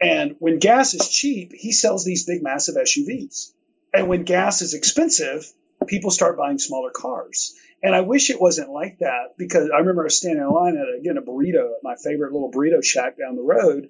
And 0.01 0.35
when 0.39 0.59
gas 0.59 0.93
is 0.93 1.09
cheap, 1.09 1.51
he 1.53 1.71
sells 1.71 2.05
these 2.05 2.25
big, 2.25 2.41
massive 2.41 2.75
SUVs. 2.75 3.51
And 3.93 4.07
when 4.07 4.23
gas 4.23 4.61
is 4.61 4.73
expensive, 4.73 5.51
people 5.87 6.11
start 6.11 6.37
buying 6.37 6.59
smaller 6.59 6.91
cars. 6.91 7.55
And 7.81 7.95
I 7.95 8.01
wish 8.01 8.29
it 8.29 8.41
wasn't 8.41 8.69
like 8.69 8.99
that 8.99 9.37
because 9.37 9.69
I 9.73 9.77
remember 9.79 10.03
I 10.03 10.05
was 10.05 10.17
standing 10.17 10.43
in 10.43 10.49
line 10.49 10.77
at 10.77 10.99
again 10.99 11.17
a 11.17 11.21
burrito 11.21 11.71
at 11.75 11.83
my 11.83 11.95
favorite 11.95 12.33
little 12.33 12.51
burrito 12.51 12.83
shack 12.83 13.17
down 13.17 13.35
the 13.35 13.41
road. 13.41 13.89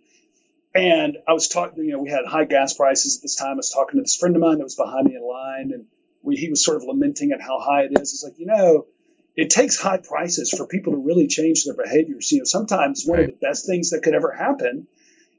And 0.75 1.17
I 1.27 1.33
was 1.33 1.47
talking, 1.47 1.83
you 1.83 1.93
know, 1.93 2.01
we 2.01 2.09
had 2.09 2.25
high 2.25 2.45
gas 2.45 2.75
prices 2.75 3.17
at 3.17 3.23
this 3.23 3.35
time. 3.35 3.53
I 3.53 3.55
was 3.55 3.71
talking 3.71 3.97
to 3.97 4.03
this 4.03 4.15
friend 4.15 4.35
of 4.35 4.41
mine 4.41 4.59
that 4.59 4.63
was 4.63 4.75
behind 4.75 5.07
me 5.07 5.15
in 5.15 5.27
line, 5.27 5.71
and 5.73 5.85
we, 6.21 6.35
he 6.35 6.49
was 6.49 6.63
sort 6.63 6.77
of 6.77 6.83
lamenting 6.83 7.31
at 7.31 7.41
how 7.41 7.59
high 7.59 7.83
it 7.83 7.99
is. 7.99 8.13
It's 8.13 8.23
like, 8.23 8.37
you 8.37 8.45
know, 8.45 8.85
it 9.35 9.49
takes 9.49 9.79
high 9.79 9.97
prices 9.97 10.51
for 10.51 10.67
people 10.67 10.93
to 10.93 10.99
really 10.99 11.27
change 11.27 11.63
their 11.63 11.75
behaviors. 11.75 12.31
You 12.31 12.39
know, 12.39 12.45
sometimes 12.45 13.05
one 13.05 13.19
right. 13.19 13.29
of 13.29 13.39
the 13.39 13.47
best 13.47 13.65
things 13.65 13.91
that 13.91 14.03
could 14.03 14.13
ever 14.13 14.31
happen 14.31 14.87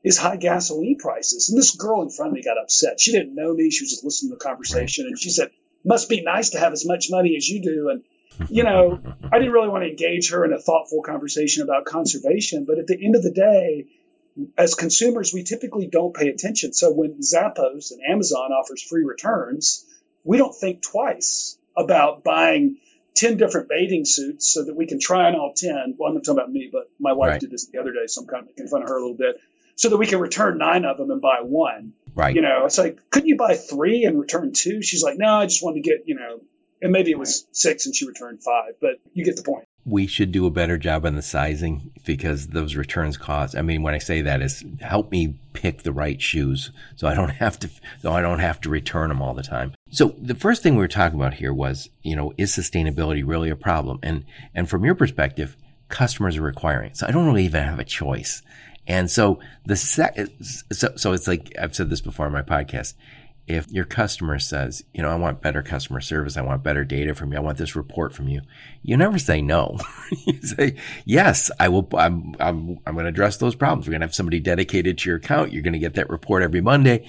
is 0.02 0.16
high 0.16 0.36
gasoline 0.36 0.96
prices. 0.98 1.50
And 1.50 1.58
this 1.58 1.74
girl 1.76 2.02
in 2.02 2.10
front 2.10 2.30
of 2.30 2.34
me 2.34 2.42
got 2.42 2.58
upset. 2.58 3.00
She 3.00 3.12
didn't 3.12 3.34
know 3.34 3.52
me. 3.52 3.70
She 3.70 3.84
was 3.84 3.90
just 3.90 4.04
listening 4.04 4.30
to 4.30 4.36
the 4.36 4.44
conversation. 4.44 5.06
And 5.06 5.18
she 5.18 5.30
said, 5.30 5.50
must 5.84 6.08
be 6.08 6.22
nice 6.22 6.50
to 6.50 6.58
have 6.58 6.72
as 6.72 6.86
much 6.86 7.08
money 7.10 7.36
as 7.36 7.48
you 7.48 7.62
do. 7.62 7.90
And, 7.90 8.02
you 8.48 8.64
know, 8.64 9.00
I 9.32 9.38
didn't 9.38 9.52
really 9.52 9.68
want 9.68 9.84
to 9.84 9.90
engage 9.90 10.30
her 10.30 10.44
in 10.44 10.52
a 10.52 10.60
thoughtful 10.60 11.02
conversation 11.02 11.62
about 11.62 11.84
conservation. 11.84 12.64
But 12.66 12.78
at 12.78 12.86
the 12.86 12.98
end 13.04 13.16
of 13.16 13.22
the 13.22 13.32
day, 13.32 13.86
as 14.56 14.74
consumers, 14.74 15.34
we 15.34 15.42
typically 15.42 15.86
don't 15.86 16.14
pay 16.14 16.28
attention. 16.28 16.72
So 16.72 16.92
when 16.92 17.20
Zappos 17.20 17.90
and 17.90 18.00
Amazon 18.08 18.52
offers 18.52 18.82
free 18.82 19.04
returns, 19.04 19.84
we 20.24 20.38
don't 20.38 20.54
think 20.54 20.82
twice 20.82 21.58
about 21.76 22.24
buying 22.24 22.78
10 23.14 23.36
different 23.36 23.68
bathing 23.68 24.04
suits 24.04 24.52
so 24.52 24.64
that 24.64 24.74
we 24.74 24.86
can 24.86 24.98
try 25.00 25.26
on 25.26 25.34
all 25.34 25.52
10. 25.54 25.96
Well, 25.98 26.08
I'm 26.08 26.14
not 26.14 26.24
talking 26.24 26.38
about 26.38 26.52
me, 26.52 26.68
but 26.72 26.90
my 26.98 27.12
wife 27.12 27.30
right. 27.30 27.40
did 27.40 27.50
this 27.50 27.66
the 27.66 27.78
other 27.78 27.92
day, 27.92 28.06
so 28.06 28.22
I'm 28.22 28.26
kind 28.26 28.42
of 28.42 28.48
making 28.48 28.68
fun 28.68 28.82
of 28.82 28.88
her 28.88 28.96
a 28.96 29.00
little 29.00 29.16
bit, 29.16 29.40
so 29.74 29.88
that 29.88 29.96
we 29.96 30.06
can 30.06 30.20
return 30.20 30.58
nine 30.58 30.84
of 30.84 30.96
them 30.98 31.10
and 31.10 31.20
buy 31.20 31.38
one. 31.42 31.92
Right. 32.14 32.34
You 32.34 32.42
know, 32.42 32.64
it's 32.66 32.78
like, 32.78 32.98
couldn't 33.10 33.28
you 33.28 33.36
buy 33.36 33.56
three 33.56 34.04
and 34.04 34.18
return 34.18 34.52
two? 34.52 34.82
She's 34.82 35.02
like, 35.02 35.18
no, 35.18 35.34
I 35.34 35.46
just 35.46 35.62
wanted 35.62 35.82
to 35.82 35.88
get, 35.88 36.04
you 36.06 36.14
know, 36.14 36.40
and 36.82 36.92
maybe 36.92 37.10
it 37.10 37.18
was 37.18 37.46
six 37.52 37.86
and 37.86 37.94
she 37.94 38.06
returned 38.06 38.42
five, 38.42 38.74
but 38.80 39.00
you 39.12 39.24
get 39.24 39.36
the 39.36 39.42
point. 39.42 39.66
We 39.84 40.06
should 40.06 40.32
do 40.32 40.46
a 40.46 40.50
better 40.50 40.76
job 40.76 41.06
on 41.06 41.16
the 41.16 41.22
sizing 41.22 41.90
because 42.04 42.48
those 42.48 42.76
returns 42.76 43.16
cost. 43.16 43.56
I 43.56 43.62
mean, 43.62 43.82
when 43.82 43.94
I 43.94 43.98
say 43.98 44.22
that 44.22 44.42
is 44.42 44.64
help 44.80 45.10
me 45.10 45.34
pick 45.52 45.82
the 45.82 45.92
right 45.92 46.20
shoes 46.20 46.70
so 46.96 47.08
I 47.08 47.14
don't 47.14 47.28
have 47.42 47.58
to, 47.60 47.70
so 48.00 48.12
I 48.12 48.20
don't 48.20 48.38
have 48.40 48.60
to 48.62 48.68
return 48.68 49.08
them 49.08 49.22
all 49.22 49.34
the 49.34 49.42
time. 49.42 49.72
So 49.90 50.14
the 50.20 50.34
first 50.34 50.62
thing 50.62 50.74
we 50.74 50.80
were 50.80 50.88
talking 50.88 51.18
about 51.18 51.34
here 51.34 51.54
was, 51.54 51.88
you 52.02 52.14
know, 52.14 52.32
is 52.36 52.52
sustainability 52.52 53.22
really 53.26 53.50
a 53.50 53.56
problem? 53.56 53.98
And, 54.02 54.24
and 54.54 54.68
from 54.68 54.84
your 54.84 54.94
perspective, 54.94 55.56
customers 55.88 56.36
are 56.36 56.42
requiring. 56.42 56.94
So 56.94 57.06
I 57.06 57.10
don't 57.10 57.26
really 57.26 57.44
even 57.44 57.62
have 57.62 57.78
a 57.78 57.84
choice. 57.84 58.42
And 58.86 59.10
so 59.10 59.38
the 59.66 59.76
sec, 59.76 60.18
so, 60.72 60.92
so 60.96 61.12
it's 61.12 61.28
like 61.28 61.54
I've 61.60 61.74
said 61.74 61.90
this 61.90 62.00
before 62.00 62.26
in 62.26 62.32
my 62.32 62.42
podcast 62.42 62.94
if 63.46 63.70
your 63.70 63.84
customer 63.84 64.38
says, 64.38 64.84
you 64.94 65.02
know, 65.02 65.08
I 65.08 65.16
want 65.16 65.42
better 65.42 65.62
customer 65.62 66.00
service, 66.00 66.36
I 66.36 66.42
want 66.42 66.62
better 66.62 66.84
data 66.84 67.14
from 67.14 67.32
you, 67.32 67.38
I 67.38 67.42
want 67.42 67.58
this 67.58 67.74
report 67.74 68.14
from 68.14 68.28
you, 68.28 68.42
you 68.82 68.96
never 68.96 69.18
say 69.18 69.42
no. 69.42 69.78
you 70.26 70.40
say, 70.40 70.76
yes, 71.04 71.50
I 71.58 71.68
will, 71.68 71.88
I'm, 71.94 72.34
I'm, 72.38 72.78
I'm 72.86 72.94
going 72.94 73.04
to 73.04 73.10
address 73.10 73.38
those 73.38 73.54
problems. 73.54 73.86
We're 73.86 73.92
going 73.92 74.02
to 74.02 74.06
have 74.06 74.14
somebody 74.14 74.40
dedicated 74.40 74.98
to 74.98 75.08
your 75.08 75.18
account. 75.18 75.52
You're 75.52 75.62
going 75.62 75.72
to 75.72 75.78
get 75.78 75.94
that 75.94 76.10
report 76.10 76.42
every 76.42 76.60
Monday. 76.60 77.08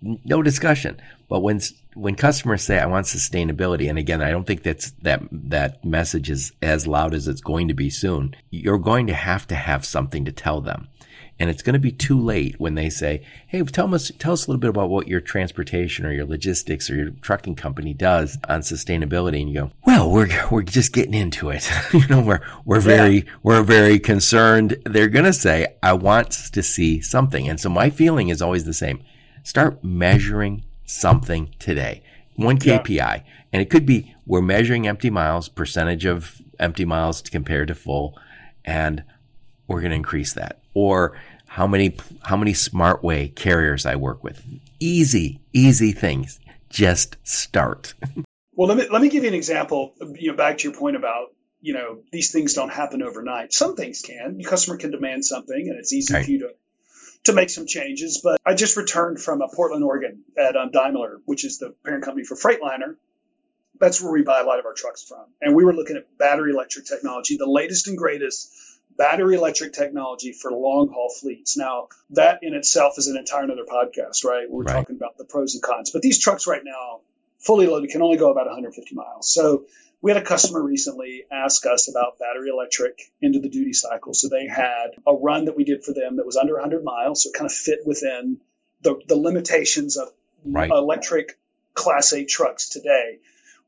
No 0.00 0.42
discussion. 0.42 1.00
But 1.28 1.40
when, 1.40 1.60
when 1.94 2.14
customers 2.14 2.62
say, 2.62 2.78
I 2.78 2.86
want 2.86 3.06
sustainability, 3.06 3.88
and 3.88 3.98
again, 3.98 4.22
I 4.22 4.30
don't 4.30 4.46
think 4.46 4.62
that's, 4.62 4.90
that, 5.02 5.22
that 5.30 5.84
message 5.84 6.30
is 6.30 6.52
as 6.62 6.86
loud 6.86 7.14
as 7.14 7.28
it's 7.28 7.40
going 7.40 7.68
to 7.68 7.74
be 7.74 7.90
soon. 7.90 8.34
You're 8.50 8.78
going 8.78 9.06
to 9.08 9.14
have 9.14 9.46
to 9.48 9.54
have 9.54 9.84
something 9.84 10.24
to 10.24 10.32
tell 10.32 10.60
them. 10.60 10.88
And 11.44 11.50
it's 11.50 11.60
going 11.60 11.74
to 11.74 11.78
be 11.78 11.92
too 11.92 12.18
late 12.18 12.58
when 12.58 12.74
they 12.74 12.88
say, 12.88 13.22
Hey, 13.46 13.62
tell 13.64 13.94
us, 13.94 14.10
tell 14.18 14.32
us 14.32 14.46
a 14.46 14.50
little 14.50 14.58
bit 14.58 14.70
about 14.70 14.88
what 14.88 15.08
your 15.08 15.20
transportation 15.20 16.06
or 16.06 16.10
your 16.10 16.24
logistics 16.24 16.88
or 16.88 16.94
your 16.94 17.10
trucking 17.10 17.56
company 17.56 17.92
does 17.92 18.38
on 18.48 18.62
sustainability. 18.62 19.42
And 19.42 19.50
you 19.50 19.54
go, 19.54 19.70
well, 19.84 20.10
we're, 20.10 20.30
we're 20.50 20.62
just 20.62 20.94
getting 20.94 21.12
into 21.12 21.50
it. 21.50 21.70
you 21.92 22.06
know, 22.08 22.22
we're, 22.22 22.40
we're 22.64 22.80
very, 22.80 23.16
yeah. 23.16 23.32
we're 23.42 23.62
very 23.62 23.98
concerned. 23.98 24.78
They're 24.86 25.10
going 25.10 25.26
to 25.26 25.34
say, 25.34 25.66
I 25.82 25.92
want 25.92 26.30
to 26.30 26.62
see 26.62 27.02
something. 27.02 27.46
And 27.46 27.60
so 27.60 27.68
my 27.68 27.90
feeling 27.90 28.30
is 28.30 28.40
always 28.40 28.64
the 28.64 28.72
same. 28.72 29.02
Start 29.42 29.84
measuring 29.84 30.64
something 30.86 31.50
today. 31.58 32.02
One 32.36 32.58
KPI. 32.58 32.88
Yeah. 32.88 33.20
And 33.52 33.60
it 33.60 33.68
could 33.68 33.84
be 33.84 34.14
we're 34.26 34.40
measuring 34.40 34.88
empty 34.88 35.10
miles, 35.10 35.50
percentage 35.50 36.06
of 36.06 36.40
empty 36.58 36.86
miles 36.86 37.20
compared 37.20 37.68
to 37.68 37.74
full. 37.74 38.18
And 38.64 39.04
we're 39.66 39.80
going 39.80 39.90
to 39.90 39.96
increase 39.96 40.32
that. 40.32 40.60
Or 40.72 41.16
how 41.54 41.68
many, 41.68 41.96
how 42.24 42.36
many 42.36 42.52
SmartWay 42.52 43.32
carriers 43.32 43.86
I 43.86 43.94
work 43.94 44.24
with. 44.24 44.42
Easy, 44.80 45.38
easy 45.52 45.92
things. 45.92 46.40
Just 46.68 47.16
start. 47.22 47.94
well, 48.56 48.66
let 48.66 48.76
me, 48.76 48.88
let 48.90 49.00
me 49.00 49.08
give 49.08 49.22
you 49.22 49.28
an 49.28 49.36
example, 49.36 49.94
you 50.16 50.32
know, 50.32 50.36
back 50.36 50.58
to 50.58 50.68
your 50.68 50.76
point 50.76 50.96
about, 50.96 51.28
you 51.60 51.72
know, 51.72 52.00
these 52.10 52.32
things 52.32 52.54
don't 52.54 52.72
happen 52.72 53.02
overnight. 53.02 53.52
Some 53.52 53.76
things 53.76 54.02
can. 54.02 54.40
Your 54.40 54.50
customer 54.50 54.78
can 54.78 54.90
demand 54.90 55.24
something 55.24 55.68
and 55.68 55.78
it's 55.78 55.92
easy 55.92 56.12
right. 56.12 56.24
for 56.24 56.30
you 56.32 56.38
to, 56.40 56.54
to 57.26 57.32
make 57.32 57.50
some 57.50 57.68
changes. 57.68 58.20
But 58.20 58.40
I 58.44 58.54
just 58.54 58.76
returned 58.76 59.20
from 59.20 59.40
a 59.40 59.46
Portland, 59.46 59.84
Oregon 59.84 60.24
at 60.36 60.56
um, 60.56 60.72
Daimler, 60.72 61.20
which 61.24 61.44
is 61.44 61.60
the 61.60 61.72
parent 61.84 62.02
company 62.02 62.24
for 62.26 62.34
Freightliner. 62.34 62.96
That's 63.78 64.02
where 64.02 64.10
we 64.10 64.22
buy 64.22 64.40
a 64.40 64.44
lot 64.44 64.58
of 64.58 64.66
our 64.66 64.74
trucks 64.74 65.04
from. 65.04 65.26
And 65.40 65.54
we 65.54 65.64
were 65.64 65.72
looking 65.72 65.96
at 65.96 66.18
battery 66.18 66.50
electric 66.50 66.86
technology, 66.86 67.36
the 67.36 67.48
latest 67.48 67.86
and 67.86 67.96
greatest 67.96 68.52
battery 68.96 69.36
electric 69.36 69.72
technology 69.72 70.32
for 70.32 70.52
long 70.52 70.88
haul 70.88 71.12
fleets. 71.20 71.56
Now, 71.56 71.88
that 72.10 72.40
in 72.42 72.54
itself 72.54 72.94
is 72.98 73.08
an 73.08 73.16
entire 73.16 73.44
another 73.44 73.64
podcast, 73.64 74.24
right? 74.24 74.48
We're 74.48 74.64
right. 74.64 74.74
talking 74.74 74.96
about 74.96 75.18
the 75.18 75.24
pros 75.24 75.54
and 75.54 75.62
cons. 75.62 75.90
But 75.90 76.02
these 76.02 76.18
trucks 76.18 76.46
right 76.46 76.62
now, 76.64 77.00
fully 77.38 77.66
loaded, 77.66 77.90
can 77.90 78.02
only 78.02 78.16
go 78.16 78.30
about 78.30 78.46
150 78.46 78.94
miles. 78.94 79.32
So 79.32 79.64
we 80.00 80.10
had 80.10 80.22
a 80.22 80.24
customer 80.24 80.62
recently 80.62 81.24
ask 81.32 81.64
us 81.66 81.88
about 81.88 82.18
battery 82.18 82.50
electric 82.50 83.00
into 83.22 83.40
the 83.40 83.48
duty 83.48 83.72
cycle. 83.72 84.14
So 84.14 84.28
they 84.28 84.46
had 84.46 84.88
a 85.06 85.14
run 85.14 85.46
that 85.46 85.56
we 85.56 85.64
did 85.64 85.82
for 85.82 85.92
them 85.92 86.16
that 86.16 86.26
was 86.26 86.36
under 86.36 86.54
100 86.54 86.84
miles. 86.84 87.22
So 87.22 87.30
it 87.30 87.34
kind 87.34 87.46
of 87.46 87.52
fit 87.52 87.80
within 87.86 88.38
the, 88.82 89.00
the 89.08 89.16
limitations 89.16 89.96
of 89.96 90.08
right. 90.44 90.70
electric 90.70 91.38
Class 91.72 92.12
8 92.12 92.28
trucks 92.28 92.68
today. 92.68 93.18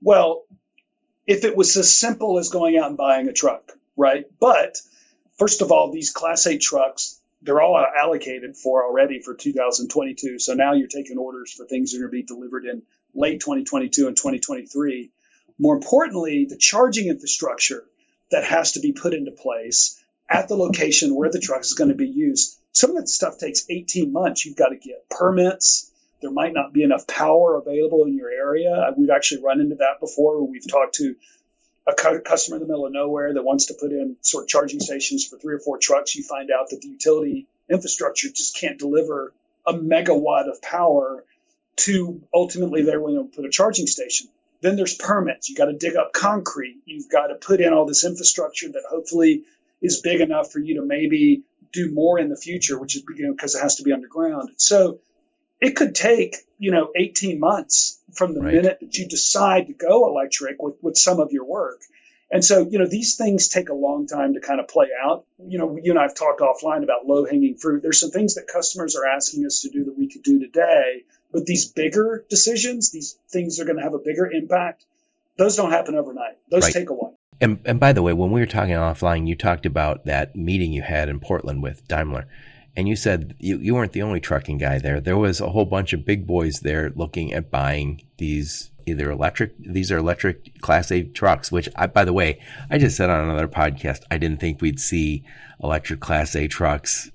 Well, 0.01 0.45
if 1.27 1.45
it 1.45 1.57
was 1.57 1.77
as 1.77 1.93
simple 1.93 2.39
as 2.39 2.51
going 2.51 2.77
out 2.77 2.89
and 2.89 2.97
buying 2.97 3.29
a 3.29 3.33
truck, 3.33 3.73
right? 3.97 4.27
But 4.39 4.77
first 5.39 5.63
of 5.63 5.71
all, 5.73 5.93
these 5.93 6.13
Class 6.13 6.47
8 6.47 6.61
trucks, 6.61 7.21
they're 7.43 7.61
all 7.61 7.77
allocated 7.77 8.57
for 8.57 8.85
already 8.85 9.21
for 9.21 9.35
2022. 9.35 10.39
So 10.39 10.55
now 10.55 10.73
you're 10.73 10.89
taking 10.89 11.19
orders 11.19 11.53
for 11.53 11.67
things 11.67 11.93
that 11.93 11.99
are 11.99 12.09
going 12.09 12.23
to 12.23 12.29
be 12.29 12.35
delivered 12.35 12.65
in 12.65 12.83
late 13.15 13.41
2022 13.41 14.07
and 14.07 14.17
2023. 14.17 15.11
More 15.59 15.75
importantly, 15.75 16.47
the 16.49 16.57
charging 16.57 17.09
infrastructure 17.09 17.85
that 18.31 18.45
has 18.45 18.73
to 18.73 18.81
be 18.81 18.93
put 18.93 19.15
into 19.15 19.31
place 19.31 20.03
at 20.29 20.49
the 20.49 20.57
location 20.57 21.15
where 21.15 21.31
the 21.31 21.41
truck 21.41 21.61
is 21.61 21.75
going 21.75 21.91
to 21.91 21.95
be 21.95 22.09
used. 22.09 22.59
Some 22.73 22.91
of 22.91 22.97
that 22.97 23.09
stuff 23.09 23.39
takes 23.39 23.65
18 23.71 24.13
months. 24.13 24.45
You've 24.45 24.57
got 24.57 24.69
to 24.69 24.77
get 24.77 25.09
permits. 25.09 25.93
There 26.21 26.31
might 26.31 26.53
not 26.53 26.73
be 26.73 26.83
enough 26.83 27.07
power 27.07 27.57
available 27.57 28.05
in 28.05 28.17
your 28.17 28.31
area. 28.31 28.93
We've 28.97 29.11
actually 29.11 29.43
run 29.43 29.61
into 29.61 29.77
that 29.77 30.01
before. 30.01 30.47
We've 30.47 30.69
talked 30.69 30.97
to 30.97 31.15
a 31.87 31.95
customer 32.21 32.57
in 32.57 32.63
the 32.63 32.69
middle 32.69 32.87
of 32.87 32.93
nowhere 32.93 33.33
that 33.35 33.45
wants 33.45 33.67
to 33.67 33.75
put 33.75 33.93
in 33.93 34.17
sort 34.21 34.45
of 34.45 34.49
charging 34.49 34.81
stations 34.81 35.25
for 35.25 35.39
three 35.39 35.55
or 35.55 35.61
four 35.61 35.79
trucks, 35.79 36.17
you 36.17 36.25
find 36.25 36.51
out 36.51 36.71
that 36.71 36.81
the 36.81 36.89
utility 36.89 37.47
infrastructure 37.71 38.29
just 38.29 38.57
can't 38.57 38.79
deliver 38.79 39.33
a 39.67 39.73
megawatt 39.73 40.49
of 40.49 40.61
power 40.63 41.25
to 41.77 42.23
ultimately 42.35 42.83
they're 42.83 43.01
when 43.01 43.15
to 43.15 43.25
put 43.25 43.45
a 43.45 43.51
charging 43.51 43.87
station. 43.87 44.29
Then 44.63 44.77
there's 44.77 44.95
permits. 44.95 45.49
You 45.49 45.57
got 45.57 45.67
to 45.67 45.75
dig 45.75 45.97
up 45.97 46.13
concrete. 46.13 46.79
You've 46.87 47.11
got 47.11 47.29
to 47.29 47.35
put 47.35 47.61
in 47.61 47.73
all 47.73 47.87
this 47.87 48.05
infrastructure 48.05 48.69
that 48.69 48.83
hopefully 48.89 49.45
is 49.83 50.01
big 50.01 50.21
enough 50.21 50.51
for 50.51 50.59
you 50.59 50.77
to 50.77 50.83
maybe 50.83 51.43
do 51.73 51.93
more 51.93 52.19
in 52.19 52.31
the 52.31 52.37
future, 52.37 52.79
which 52.79 52.97
is 52.97 53.03
because 53.03 53.19
you 53.19 53.27
know, 53.27 53.35
it 53.35 53.63
has 53.63 53.77
to 53.77 53.83
be 53.83 53.93
underground. 53.93 54.51
So 54.57 55.01
it 55.61 55.77
could 55.77 55.95
take 55.95 56.37
you 56.59 56.71
know 56.71 56.91
18 56.97 57.41
months 57.41 58.01
from 58.13 58.35
the 58.35 58.41
right. 58.41 58.55
minute 58.55 58.79
that 58.81 58.97
you 58.97 59.07
decide 59.09 59.67
to 59.67 59.73
go 59.73 60.09
electric 60.09 60.61
with, 60.61 60.75
with 60.83 60.97
some 60.97 61.21
of 61.21 61.33
your 61.33 61.45
work. 61.45 61.81
And 62.31 62.45
so 62.45 62.67
you 62.69 62.79
know 62.79 62.87
these 62.87 63.17
things 63.17 63.49
take 63.49 63.69
a 63.69 63.75
long 63.75 64.07
time 64.07 64.35
to 64.35 64.41
kind 64.41 64.61
of 64.61 64.69
play 64.69 64.89
out. 65.05 65.25
You 65.39 65.59
know 65.59 65.79
you 65.83 65.93
and 65.93 66.01
i've 66.01 66.15
talked 66.15 66.41
offline 66.41 66.83
about 66.83 67.07
low 67.07 67.25
hanging 67.25 67.57
fruit. 67.57 67.83
There's 67.83 68.01
some 68.01 68.11
things 68.11 68.35
that 68.35 68.47
customers 68.53 68.97
are 68.97 69.07
asking 69.07 69.47
us 69.47 69.61
to 69.63 69.71
do 69.71 69.85
that 69.85 69.97
we 69.97 70.09
could 70.09 70.23
do 70.23 70.39
today 70.41 71.05
but 71.33 71.45
these 71.45 71.67
bigger 71.67 72.25
decisions 72.31 72.91
these 72.91 73.19
things 73.31 73.61
are 73.61 73.65
going 73.65 73.77
to 73.77 73.83
have 73.83 73.95
a 73.95 73.99
bigger 73.99 74.31
impact 74.31 74.87
those 75.37 75.57
don't 75.57 75.71
happen 75.71 75.95
overnight. 75.95 76.39
Those 76.51 76.65
right. 76.65 76.73
take 76.73 76.91
a 76.91 76.95
while. 76.95 77.19
And, 77.41 77.61
and 77.67 77.79
by 77.79 77.93
the 77.93 78.03
way 78.03 78.15
when 78.15 78.31
we 78.31 78.41
were 78.41 78.47
talking 78.47 78.75
offline 78.75 79.27
you 79.27 79.37
talked 79.37 79.67
about 79.67 80.07
that 80.07 80.35
meeting 80.35 80.73
you 80.73 80.81
had 80.81 81.11
in 81.11 81.21
portland 81.21 81.63
with 81.63 81.87
daimler 81.87 82.27
and 82.77 82.89
you 82.89 82.97
said 82.97 83.35
you, 83.39 83.59
you 83.59 83.75
weren't 83.75 83.93
the 83.93 84.03
only 84.03 84.21
trucking 84.21 84.59
guy 84.59 84.79
there. 84.79 85.01
There 85.01 85.17
was 85.17 85.41
a 85.41 85.51
whole 85.51 85.65
bunch 85.65 85.93
of 85.93 86.05
big 86.05 86.27
boys 86.27 86.61
there 86.61 86.91
looking 86.95 87.33
at 87.33 87.51
buying 87.51 88.03
these 88.19 88.71
either 88.85 89.11
electric. 89.11 89.53
These 89.59 89.91
are 89.91 89.99
electric 89.99 90.61
Class 90.61 90.93
8 90.93 91.15
trucks, 91.15 91.51
which, 91.51 91.69
I, 91.75 91.87
by 91.87 92.05
the 92.05 92.13
way, 92.13 92.41
I 92.71 92.79
just 92.79 92.97
said 92.97 93.11
on 93.11 93.29
another 93.29 93.49
podcast, 93.49 94.03
I 94.11 94.19
didn't 94.19 94.41
think 94.41 94.61
we'd 94.61 94.81
see 94.81 95.25
electric 95.63 96.01
Class 96.01 96.37
8 96.37 96.51
trucks 96.51 97.11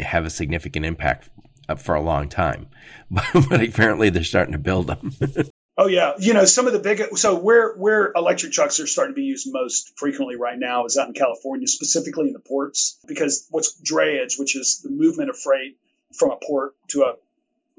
have 0.00 0.26
a 0.26 0.30
significant 0.30 0.84
impact 0.84 1.30
for 1.76 1.94
a 1.94 2.00
long 2.00 2.28
time, 2.28 2.68
but, 3.10 3.26
but 3.48 3.62
apparently 3.62 4.10
they're 4.10 4.24
starting 4.24 4.52
to 4.52 4.58
build 4.58 4.86
them. 4.86 5.12
Oh 5.80 5.86
yeah, 5.86 6.14
you 6.18 6.34
know 6.34 6.44
some 6.44 6.66
of 6.66 6.72
the 6.72 6.80
big 6.80 7.00
so 7.16 7.38
where 7.38 7.76
where 7.76 8.12
electric 8.16 8.50
trucks 8.50 8.80
are 8.80 8.86
starting 8.88 9.14
to 9.14 9.16
be 9.16 9.22
used 9.22 9.46
most 9.52 9.96
frequently 9.96 10.34
right 10.34 10.58
now 10.58 10.84
is 10.84 10.98
out 10.98 11.06
in 11.06 11.14
California, 11.14 11.68
specifically 11.68 12.26
in 12.26 12.32
the 12.32 12.40
ports, 12.40 12.98
because 13.06 13.46
what's 13.50 13.80
drayage, 13.80 14.40
which 14.40 14.56
is 14.56 14.80
the 14.82 14.90
movement 14.90 15.30
of 15.30 15.38
freight 15.38 15.78
from 16.18 16.32
a 16.32 16.36
port 16.44 16.74
to 16.88 17.02
a 17.02 17.14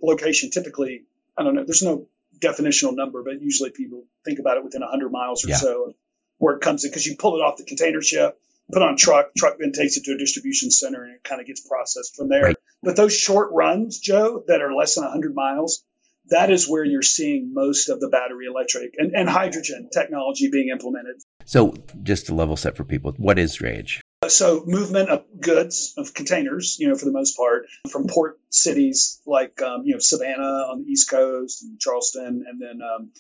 location, 0.02 0.50
typically 0.50 1.04
I 1.38 1.44
don't 1.44 1.56
know, 1.56 1.66
there's 1.66 1.84
no 1.84 2.08
definitional 2.40 2.96
number, 2.96 3.22
but 3.22 3.42
usually 3.42 3.70
people 3.70 4.06
think 4.24 4.40
about 4.40 4.56
it 4.56 4.64
within 4.64 4.82
100 4.82 5.10
miles 5.10 5.44
or 5.44 5.50
yeah. 5.50 5.58
so 5.58 5.94
where 6.38 6.56
it 6.56 6.62
comes 6.62 6.86
in 6.86 6.92
because 6.92 7.06
you 7.06 7.18
pull 7.18 7.36
it 7.36 7.42
off 7.42 7.58
the 7.58 7.66
container 7.66 8.02
ship, 8.02 8.40
put 8.72 8.82
on 8.82 8.94
a 8.94 8.98
truck, 8.98 9.36
truck 9.38 9.58
then 9.60 9.74
takes 9.74 9.98
it 9.98 10.06
to 10.06 10.14
a 10.14 10.18
distribution 10.18 10.72
center 10.72 11.04
and 11.04 11.16
it 11.16 11.24
kind 11.24 11.42
of 11.42 11.48
gets 11.48 11.68
processed 11.68 12.16
from 12.16 12.30
there. 12.30 12.44
Right. 12.44 12.56
But 12.82 12.96
those 12.96 13.14
short 13.14 13.52
runs, 13.52 14.00
Joe, 14.00 14.44
that 14.48 14.62
are 14.62 14.74
less 14.74 14.96
than 14.96 15.04
100 15.04 15.36
miles, 15.36 15.84
that 16.30 16.52
is 16.52 16.70
where 16.70 16.84
you're 16.84 17.02
seeing 17.02 17.54
most 17.54 17.90
of 17.90 18.00
the 18.00 18.10
battery 18.10 18.46
electric 18.46 18.94
and, 18.98 19.14
and 19.16 19.30
hydrogen 19.30 19.90
technology 19.94 20.50
being 20.50 20.70
implemented. 20.70 21.16
So, 21.46 21.74
just 22.04 22.28
to 22.28 22.36
level 22.36 22.56
set 22.56 22.78
for 22.78 22.84
people, 22.84 23.14
what 23.18 23.40
is 23.40 23.58
drayage? 23.58 24.02
So, 24.28 24.64
movement 24.66 25.10
of 25.10 25.24
goods, 25.40 25.94
of 25.98 26.14
containers, 26.14 26.78
you 26.80 26.88
know, 26.88 26.96
for 26.96 27.06
the 27.06 27.12
most 27.12 27.38
part, 27.38 27.68
from 27.90 28.06
port 28.08 28.40
cities 28.50 29.22
like, 29.26 29.62
um, 29.62 29.84
you 29.86 29.94
know, 29.94 30.00
Savannah 30.00 30.68
on 30.70 30.84
the 30.84 30.92
East 30.92 31.10
Coast 31.10 31.64
and 31.64 31.80
Charleston, 31.80 32.44
and 32.48 32.62
then 32.62 32.80
um, 32.82 33.12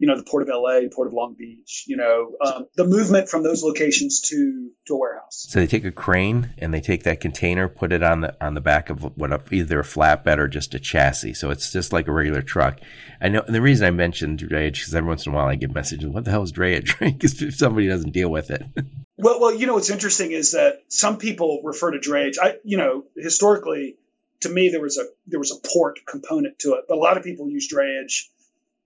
you 0.00 0.06
know, 0.06 0.16
the 0.16 0.24
Port 0.24 0.42
of 0.42 0.48
LA, 0.48 0.80
Port 0.90 1.08
of 1.08 1.12
Long 1.12 1.36
Beach, 1.38 1.84
you 1.86 1.94
know, 1.94 2.32
um, 2.40 2.66
the 2.74 2.86
movement 2.86 3.28
from 3.28 3.42
those 3.42 3.62
locations 3.62 4.18
to, 4.22 4.70
to 4.86 4.94
a 4.94 4.98
warehouse. 4.98 5.44
So 5.50 5.60
they 5.60 5.66
take 5.66 5.84
a 5.84 5.92
crane 5.92 6.54
and 6.56 6.72
they 6.72 6.80
take 6.80 7.02
that 7.02 7.20
container, 7.20 7.68
put 7.68 7.92
it 7.92 8.02
on 8.02 8.22
the, 8.22 8.34
on 8.42 8.54
the 8.54 8.62
back 8.62 8.88
of 8.88 9.02
what, 9.18 9.30
either 9.52 9.80
a 9.80 9.82
flatbed 9.82 10.38
or 10.38 10.48
just 10.48 10.74
a 10.74 10.78
chassis. 10.78 11.34
So 11.34 11.50
it's 11.50 11.70
just 11.70 11.92
like 11.92 12.08
a 12.08 12.12
regular 12.12 12.40
truck. 12.40 12.80
I 13.20 13.28
know, 13.28 13.42
and 13.42 13.54
the 13.54 13.60
reason 13.60 13.86
I 13.86 13.90
mentioned 13.90 14.38
drayage, 14.38 14.76
because 14.76 14.94
every 14.94 15.06
once 15.06 15.26
in 15.26 15.34
a 15.34 15.36
while 15.36 15.48
I 15.48 15.56
get 15.56 15.74
messages, 15.74 16.08
what 16.08 16.24
the 16.24 16.30
hell 16.30 16.42
is 16.42 16.52
drayage? 16.52 16.96
Because 17.20 17.58
somebody 17.58 17.86
doesn't 17.86 18.12
deal 18.12 18.30
with 18.30 18.50
it. 18.50 18.64
well, 19.18 19.38
well, 19.38 19.54
you 19.54 19.66
know, 19.66 19.74
what's 19.74 19.90
interesting 19.90 20.32
is 20.32 20.52
that 20.52 20.82
some 20.88 21.18
people 21.18 21.60
refer 21.62 21.90
to 21.90 21.98
drayage. 21.98 22.36
I, 22.40 22.54
you 22.64 22.78
know, 22.78 23.04
historically, 23.16 23.96
to 24.40 24.48
me, 24.48 24.70
there 24.70 24.80
was 24.80 24.96
a, 24.96 25.04
there 25.26 25.38
was 25.38 25.52
a 25.52 25.68
port 25.68 25.98
component 26.06 26.58
to 26.60 26.74
it, 26.74 26.84
but 26.88 26.96
a 26.96 27.00
lot 27.00 27.18
of 27.18 27.22
people 27.22 27.50
use 27.50 27.70
drayage 27.70 28.28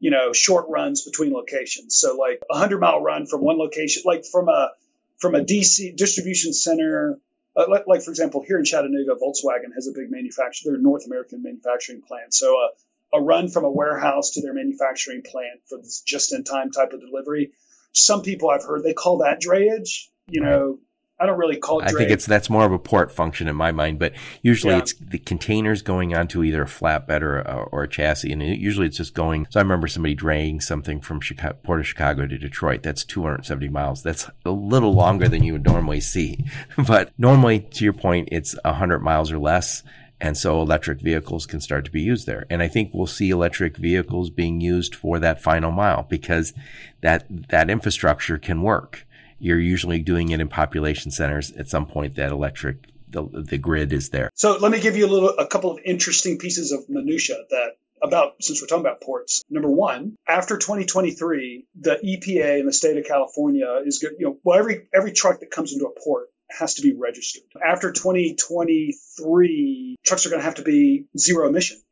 you 0.04 0.10
know, 0.10 0.34
short 0.34 0.66
runs 0.68 1.00
between 1.00 1.32
locations. 1.32 1.96
So 1.96 2.14
like 2.14 2.42
a 2.50 2.58
hundred 2.58 2.80
mile 2.80 3.00
run 3.00 3.24
from 3.24 3.40
one 3.40 3.56
location, 3.56 4.02
like 4.04 4.26
from 4.26 4.50
a 4.50 4.72
from 5.16 5.34
a 5.34 5.40
DC 5.40 5.96
distribution 5.96 6.52
center. 6.52 7.18
Uh, 7.56 7.64
like, 7.70 7.86
like, 7.86 8.02
for 8.02 8.10
example, 8.10 8.44
here 8.46 8.58
in 8.58 8.66
Chattanooga, 8.66 9.12
Volkswagen 9.12 9.72
has 9.74 9.86
a 9.86 9.92
big 9.92 10.10
manufacturer, 10.10 10.72
their 10.72 10.80
North 10.80 11.06
American 11.06 11.42
manufacturing 11.42 12.02
plant. 12.02 12.34
So 12.34 12.54
uh, 12.54 13.16
a 13.16 13.22
run 13.22 13.48
from 13.48 13.64
a 13.64 13.70
warehouse 13.70 14.32
to 14.32 14.42
their 14.42 14.52
manufacturing 14.52 15.22
plant 15.22 15.60
for 15.70 15.78
this 15.78 16.02
just 16.02 16.34
in 16.34 16.44
time 16.44 16.70
type 16.70 16.92
of 16.92 17.00
delivery. 17.00 17.52
Some 17.92 18.20
people 18.20 18.50
I've 18.50 18.64
heard 18.64 18.82
they 18.82 18.92
call 18.92 19.18
that 19.18 19.40
drayage. 19.40 20.08
You 20.28 20.42
know, 20.42 20.78
I 21.20 21.26
don't 21.26 21.38
really 21.38 21.56
call 21.56 21.78
it. 21.78 21.86
I 21.86 21.92
think 21.92 22.10
it's 22.10 22.26
that's 22.26 22.50
more 22.50 22.66
of 22.66 22.72
a 22.72 22.78
port 22.78 23.12
function 23.12 23.46
in 23.46 23.54
my 23.54 23.70
mind, 23.70 24.00
but 24.00 24.14
usually 24.42 24.72
yeah. 24.72 24.80
it's 24.80 24.94
the 24.94 25.18
containers 25.18 25.80
going 25.80 26.14
onto 26.14 26.42
either 26.42 26.62
a 26.62 26.66
flatbed 26.66 27.22
or 27.22 27.38
a, 27.38 27.68
or 27.70 27.84
a 27.84 27.88
chassis, 27.88 28.32
and 28.32 28.42
it, 28.42 28.58
usually 28.58 28.88
it's 28.88 28.96
just 28.96 29.14
going. 29.14 29.46
So 29.50 29.60
I 29.60 29.62
remember 29.62 29.86
somebody 29.86 30.14
draying 30.14 30.60
something 30.60 31.00
from 31.00 31.20
Chicago, 31.20 31.56
Port 31.62 31.80
of 31.80 31.86
Chicago 31.86 32.26
to 32.26 32.36
Detroit. 32.36 32.82
That's 32.82 33.04
270 33.04 33.68
miles. 33.68 34.02
That's 34.02 34.28
a 34.44 34.50
little 34.50 34.92
longer 34.92 35.28
than 35.28 35.44
you 35.44 35.52
would 35.52 35.64
normally 35.64 36.00
see, 36.00 36.44
but 36.88 37.12
normally, 37.16 37.60
to 37.60 37.84
your 37.84 37.92
point, 37.92 38.30
it's 38.32 38.56
100 38.64 38.98
miles 38.98 39.30
or 39.30 39.38
less. 39.38 39.84
And 40.20 40.36
so 40.36 40.62
electric 40.62 41.00
vehicles 41.00 41.44
can 41.44 41.60
start 41.60 41.84
to 41.84 41.90
be 41.90 42.00
used 42.00 42.26
there. 42.26 42.46
And 42.48 42.62
I 42.62 42.68
think 42.68 42.92
we'll 42.94 43.06
see 43.06 43.30
electric 43.30 43.76
vehicles 43.76 44.30
being 44.30 44.60
used 44.60 44.94
for 44.94 45.18
that 45.18 45.42
final 45.42 45.70
mile 45.70 46.06
because 46.08 46.54
that, 47.02 47.26
that 47.50 47.68
infrastructure 47.68 48.38
can 48.38 48.62
work 48.62 49.04
you're 49.44 49.60
usually 49.60 50.00
doing 50.00 50.30
it 50.30 50.40
in 50.40 50.48
population 50.48 51.10
centers 51.10 51.52
at 51.52 51.68
some 51.68 51.84
point 51.84 52.16
that 52.16 52.32
electric 52.32 52.88
the, 53.08 53.28
the 53.30 53.58
grid 53.58 53.92
is 53.92 54.08
there. 54.08 54.30
So 54.34 54.56
let 54.56 54.72
me 54.72 54.80
give 54.80 54.96
you 54.96 55.04
a 55.06 55.10
little 55.10 55.28
a 55.28 55.46
couple 55.46 55.70
of 55.70 55.78
interesting 55.84 56.38
pieces 56.38 56.72
of 56.72 56.88
minutia 56.88 57.36
that 57.50 57.76
about 58.02 58.42
since 58.42 58.62
we're 58.62 58.66
talking 58.66 58.86
about 58.86 59.02
ports. 59.02 59.44
Number 59.50 59.68
one, 59.68 60.16
after 60.26 60.56
2023, 60.56 61.66
the 61.78 62.00
EPA 62.02 62.60
in 62.60 62.66
the 62.66 62.72
state 62.72 62.96
of 62.96 63.04
California 63.04 63.82
is 63.84 63.98
good. 63.98 64.12
You 64.18 64.28
know, 64.28 64.38
well 64.44 64.58
every 64.58 64.88
every 64.94 65.12
truck 65.12 65.40
that 65.40 65.50
comes 65.50 65.74
into 65.74 65.84
a 65.84 65.92
port 66.02 66.30
has 66.48 66.72
to 66.74 66.82
be 66.82 66.94
registered. 66.94 67.42
After 67.62 67.92
2023, 67.92 69.96
trucks 70.04 70.24
are 70.24 70.30
going 70.30 70.40
to 70.40 70.44
have 70.44 70.54
to 70.54 70.62
be 70.62 71.04
zero 71.18 71.48
emission. 71.48 71.82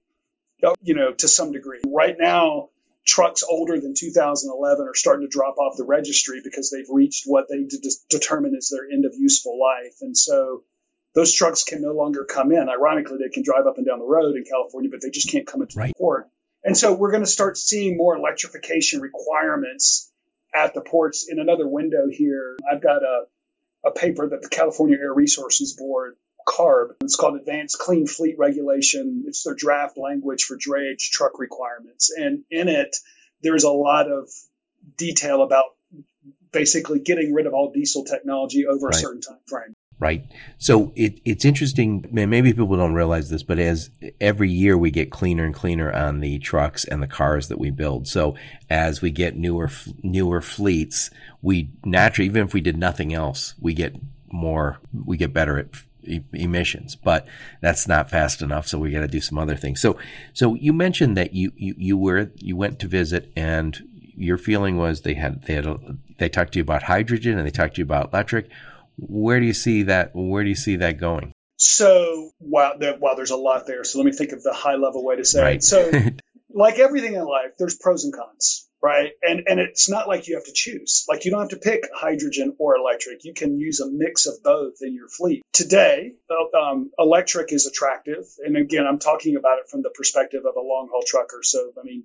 You 0.81 0.95
know, 0.95 1.13
to 1.13 1.29
some 1.29 1.53
degree. 1.53 1.81
Right 1.87 2.17
now, 2.19 2.71
trucks 3.05 3.43
older 3.43 3.81
than 3.81 3.95
2011 3.97 4.87
are 4.87 4.95
starting 4.95 5.27
to 5.27 5.31
drop 5.31 5.59
off 5.59 5.77
the 5.77 5.85
registry 5.85 6.41
because 6.43 6.71
they've 6.71 6.89
reached 6.91 7.25
what 7.27 7.47
they 7.49 7.65
de- 7.65 7.79
determine 8.09 8.55
is 8.57 8.69
their 8.69 8.89
end 8.93 9.05
of 9.05 9.13
useful 9.17 9.59
life. 9.59 9.97
And 10.01 10.17
so 10.17 10.63
those 11.15 11.35
trucks 11.35 11.65
can 11.65 11.83
no 11.83 11.93
longer 11.93 12.25
come 12.25 12.53
in. 12.53 12.69
Ironically, 12.69 13.19
they 13.19 13.33
can 13.33 13.43
drive 13.43 13.67
up 13.67 13.77
and 13.77 13.87
down 13.87 13.99
the 13.99 14.05
road 14.05 14.37
in 14.37 14.45
California, 14.45 14.91
but 14.91 15.03
they 15.03 15.11
just 15.11 15.31
can't 15.31 15.47
come 15.47 15.63
into 15.63 15.79
right. 15.79 15.89
the 15.89 15.95
port. 15.99 16.29
And 16.65 16.77
so 16.77 16.95
we're 16.95 17.11
going 17.11 17.25
to 17.25 17.31
start 17.31 17.59
seeing 17.59 17.97
more 17.97 18.17
electrification 18.17 19.01
requirements 19.01 20.11
at 20.55 20.75
the 20.75 20.81
ports. 20.81 21.27
In 21.29 21.39
another 21.39 21.67
window 21.67 22.07
here, 22.09 22.57
I've 22.71 22.83
got 22.83 23.03
a, 23.03 23.25
a 23.85 23.91
paper 23.91 24.29
that 24.29 24.43
the 24.43 24.49
California 24.49 24.97
Air 24.97 25.13
Resources 25.13 25.75
Board 25.75 26.17
CARB. 26.47 26.95
It's 27.03 27.17
called 27.17 27.37
Advanced 27.37 27.79
Clean 27.79 28.07
Fleet 28.07 28.37
Regulation. 28.39 29.25
It's 29.27 29.43
their 29.45 29.55
draft 29.55 29.97
language 29.97 30.45
for 30.45 30.57
drayage 30.57 31.11
truck 31.11 31.39
requirements. 31.39 32.11
And 32.17 32.45
in 32.51 32.69
it, 32.69 32.97
there's 33.43 33.65
a 33.65 33.71
lot 33.71 34.11
of 34.11 34.29
detail 34.97 35.43
about 35.43 35.65
basically 36.53 37.01
getting 37.01 37.33
rid 37.33 37.47
of 37.47 37.55
all 37.55 37.73
diesel 37.73 38.05
technology 38.05 38.67
over 38.67 38.87
right. 38.87 38.95
a 38.95 38.99
certain 38.99 39.21
time 39.21 39.39
frame. 39.47 39.75
Right. 39.99 40.25
So 40.59 40.93
it, 40.97 41.21
it's 41.25 41.45
interesting. 41.45 42.05
Maybe 42.11 42.53
people 42.53 42.77
don't 42.77 42.95
realize 42.95 43.31
this, 43.31 43.45
but 43.45 43.61
as 43.61 43.89
every 44.21 44.51
year 44.51 44.77
we 44.77 44.91
get 44.91 45.13
cleaner 45.13 45.45
and 45.45 45.55
cleaner 45.55 45.93
on 45.93 46.19
the 46.19 46.41
trucks 46.41 46.85
and 46.85 47.01
the 47.01 47.07
cars 47.07 47.47
that 47.49 47.59
we 47.61 47.71
build. 47.71 48.09
So 48.09 48.35
as 48.69 49.01
we 49.01 49.13
get 49.13 49.37
newer, 49.37 49.71
newer 50.03 50.41
fleets, 50.41 51.11
we 51.41 51.71
naturally, 51.85 52.27
even 52.27 52.43
if 52.43 52.53
we 52.53 52.61
did 52.61 52.77
nothing 52.77 53.15
else, 53.15 53.55
we 53.61 53.75
get 53.75 53.95
more, 54.33 54.81
we 54.93 55.17
get 55.17 55.33
better 55.33 55.57
at 55.57 55.69
emissions, 56.33 56.97
but 56.97 57.27
that's 57.61 57.87
not 57.89 58.11
fast 58.11 58.43
enough. 58.43 58.67
So 58.67 58.79
we 58.79 58.91
got 58.91 59.01
to 59.01 59.09
do 59.09 59.21
some 59.21 59.39
other 59.39 59.57
things. 59.57 59.81
So, 59.81 59.99
so 60.33 60.55
you 60.55 60.73
mentioned 60.73 61.17
that 61.17 61.35
you, 61.35 61.53
you, 61.57 61.75
you 61.77 61.97
were, 61.97 62.31
you 62.37 62.57
went 62.57 62.79
to 62.81 62.89
visit 62.89 63.33
and 63.37 63.89
your 64.15 64.39
feeling 64.39 64.77
was 64.77 65.03
they 65.03 65.15
had, 65.15 65.43
they 65.45 65.55
had, 65.55 65.67
a, 65.67 65.79
they 66.19 66.29
talked 66.29 66.53
to 66.53 66.59
you 66.59 66.63
about 66.63 66.85
hydrogen 66.85 67.39
and 67.39 67.47
they 67.47 67.51
talked 67.51 67.77
to 67.77 67.81
you 67.81 67.85
about 67.85 68.13
electric. 68.13 68.49
Where 68.97 69.41
do 69.41 69.47
you 69.47 69.55
see 69.55 69.83
that? 69.85 70.11
Where 70.15 70.43
do 70.43 70.49
you 70.49 70.55
see 70.55 70.77
that 70.77 70.99
going? 70.99 71.33
So 71.57 72.31
while 72.39 72.79
there, 72.79 72.97
while 72.99 73.17
there's 73.17 73.31
a 73.31 73.37
lot 73.37 73.67
there, 73.67 73.85
so 73.85 73.99
let 73.99 74.05
me 74.05 74.13
think 74.13 74.33
of 74.33 74.43
the 74.43 74.53
high 74.53 74.75
level 74.75 75.05
way 75.05 75.17
to 75.17 75.25
say 75.25 75.43
right. 75.43 75.57
it. 75.57 75.65
So 75.65 75.91
like 76.51 76.79
everything 76.79 77.15
in 77.15 77.25
life, 77.25 77.53
there's 77.59 77.77
pros 77.77 78.05
and 78.05 78.13
cons 78.13 78.69
right? 78.83 79.13
And 79.23 79.43
and 79.47 79.61
it's 79.61 79.89
not 79.89 80.09
like 80.09 80.27
you 80.29 80.35
have 80.35 80.45
to 80.45 80.53
choose. 80.53 81.07
Like 81.09 81.25
you 81.25 81.31
don't 81.31 81.41
have 81.41 81.51
to 81.51 81.57
pick 81.57 81.89
hydrogen 81.95 82.55
or 82.59 82.77
electric. 82.77 83.25
You 83.25 83.33
can 83.33 83.57
use 83.57 83.81
a 83.81 83.91
mix 83.91 84.27
of 84.27 84.35
both 84.43 84.75
in 84.83 84.95
your 84.95 85.09
fleet. 85.09 85.45
Today, 85.53 86.15
um, 86.61 86.91
electric 86.99 87.53
is 87.53 87.67
attractive, 87.67 88.27
and 88.45 88.57
again, 88.57 88.87
I'm 88.87 88.99
talking 88.99 89.37
about 89.37 89.59
it 89.59 89.69
from 89.71 89.83
the 89.83 89.91
perspective 89.91 90.43
of 90.45 90.57
a 90.57 90.61
long 90.61 90.89
haul 90.91 91.03
trucker. 91.07 91.41
So 91.43 91.73
I 91.81 91.85
mean, 91.85 92.05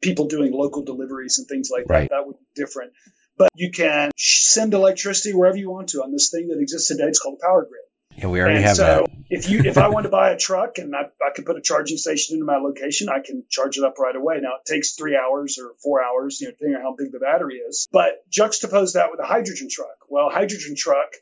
people 0.00 0.26
doing 0.26 0.52
local 0.52 0.82
deliveries 0.82 1.38
and 1.38 1.46
things 1.46 1.70
like 1.70 1.84
right. 1.88 2.08
that 2.08 2.16
that 2.16 2.26
would 2.26 2.38
be 2.38 2.46
different. 2.54 2.92
But 3.36 3.50
you 3.54 3.70
can 3.70 4.10
send 4.16 4.74
electricity 4.74 5.32
wherever 5.32 5.56
you 5.56 5.70
want 5.70 5.90
to 5.90 6.02
on 6.02 6.10
this 6.10 6.30
thing 6.30 6.48
that 6.48 6.58
exists 6.58 6.88
today. 6.88 7.04
It's 7.04 7.20
called 7.20 7.38
a 7.40 7.46
power 7.46 7.62
grid. 7.62 7.82
Yeah, 8.18 8.26
we 8.26 8.40
already 8.40 8.56
and 8.56 8.64
have 8.64 8.76
so 8.76 9.06
that. 9.06 9.10
If 9.30 9.48
you 9.48 9.60
if 9.60 9.78
I 9.78 9.88
want 9.88 10.04
to 10.04 10.10
buy 10.10 10.30
a 10.30 10.36
truck 10.36 10.78
and 10.78 10.94
I, 10.96 11.02
I 11.24 11.30
can 11.34 11.44
put 11.44 11.56
a 11.56 11.60
charging 11.60 11.98
station 11.98 12.34
into 12.34 12.44
my 12.44 12.56
location, 12.56 13.08
I 13.08 13.20
can 13.24 13.44
charge 13.48 13.76
it 13.76 13.84
up 13.84 13.98
right 13.98 14.16
away. 14.16 14.38
Now 14.40 14.56
it 14.56 14.64
takes 14.66 14.96
three 14.96 15.16
hours 15.16 15.58
or 15.58 15.74
four 15.82 16.02
hours, 16.02 16.40
you 16.40 16.48
know, 16.48 16.52
depending 16.52 16.76
on 16.76 16.82
how 16.82 16.96
big 16.96 17.12
the 17.12 17.20
battery 17.20 17.56
is. 17.56 17.86
But 17.92 18.28
juxtapose 18.30 18.94
that 18.94 19.12
with 19.12 19.20
a 19.20 19.26
hydrogen 19.26 19.68
truck. 19.70 19.98
Well, 20.08 20.30
hydrogen 20.30 20.74
truck, 20.76 21.12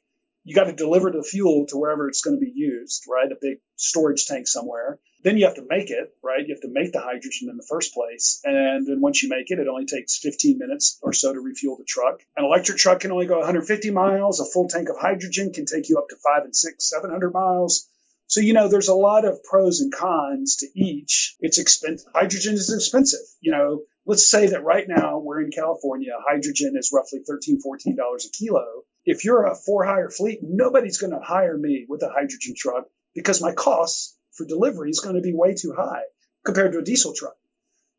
you 0.45 0.55
got 0.55 0.65
to 0.65 0.73
deliver 0.73 1.11
the 1.11 1.23
fuel 1.23 1.67
to 1.69 1.77
wherever 1.77 2.09
it's 2.09 2.23
going 2.23 2.41
to 2.41 2.45
be 2.45 2.53
used, 2.55 3.05
right? 3.11 3.31
A 3.31 3.37
big 3.39 3.59
storage 3.75 4.25
tank 4.25 4.47
somewhere. 4.47 4.99
Then 5.27 5.39
you 5.39 5.45
have 5.47 5.57
to 5.57 5.67
make 5.69 5.91
it, 5.91 6.15
right? 6.23 6.47
You 6.47 6.55
have 6.55 6.63
to 6.63 6.71
make 6.71 6.93
the 6.93 7.01
hydrogen 7.01 7.49
in 7.51 7.57
the 7.57 7.67
first 7.69 7.93
place. 7.93 8.41
And 8.45 8.87
then 8.87 9.01
once 9.01 9.25
you 9.25 9.29
make 9.29 9.51
it, 9.51 9.59
it 9.59 9.67
only 9.67 9.85
takes 9.85 10.19
15 10.19 10.57
minutes 10.57 11.01
or 11.03 11.13
so 11.13 11.33
to 11.33 11.41
refuel 11.41 11.77
the 11.77 11.85
truck. 11.85 12.21
An 12.37 12.45
electric 12.45 12.79
truck 12.79 13.01
can 13.01 13.11
only 13.11 13.27
go 13.27 13.39
150 13.39 13.91
miles. 13.91 14.39
A 14.39 14.45
full 14.45 14.69
tank 14.69 14.89
of 14.89 14.95
hydrogen 14.97 15.53
can 15.53 15.67
take 15.67 15.89
you 15.89 15.99
up 15.99 16.09
to 16.11 16.17
five 16.25 16.45
and 16.45 16.55
six, 16.55 16.89
700 16.91 17.33
miles. 17.33 17.89
So, 18.29 18.41
you 18.41 18.53
know, 18.53 18.69
there's 18.69 18.87
a 18.87 18.95
lot 18.95 19.25
of 19.25 19.43
pros 19.43 19.81
and 19.81 19.93
cons 19.93 20.59
to 20.59 20.69
each. 20.79 21.35
It's 21.41 21.59
expensive. 21.59 22.07
Hydrogen 22.15 22.55
is 22.55 22.73
expensive. 22.73 23.27
You 23.41 23.51
know, 23.51 23.83
let's 24.05 24.31
say 24.31 24.47
that 24.47 24.63
right 24.63 24.87
now 24.87 25.19
we're 25.19 25.43
in 25.43 25.51
California, 25.51 26.13
hydrogen 26.25 26.75
is 26.77 26.93
roughly 26.95 27.19
$13, 27.29 27.57
$14 27.67 27.97
a 27.97 28.31
kilo. 28.31 28.67
If 29.05 29.25
you're 29.25 29.47
a 29.47 29.57
for 29.57 29.85
hire 29.85 30.09
fleet, 30.09 30.39
nobody's 30.45 30.99
going 30.99 31.15
to 31.15 31.19
hire 31.19 31.59
me 31.59 31.85
with 31.89 32.05
a 32.05 32.11
hydrogen 32.11 32.55
truck 32.57 32.85
because 33.13 33.43
my 33.43 33.51
costs 33.51 34.16
for 34.37 34.47
delivery 34.47 34.91
is 34.91 35.01
going 35.01 35.17
to 35.17 35.23
be 35.23 35.33
way 35.35 35.55
too 35.55 35.75
high 35.77 36.03
compared 36.45 36.73
to 36.73 36.79
a 36.79 36.85
diesel 36.85 37.13
truck. 37.15 37.37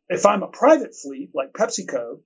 If 0.10 0.26
I'm 0.26 0.44
a 0.44 0.48
private 0.48 0.96
fleet 0.96 1.32
like 1.34 1.54
PepsiCo, 1.54 2.20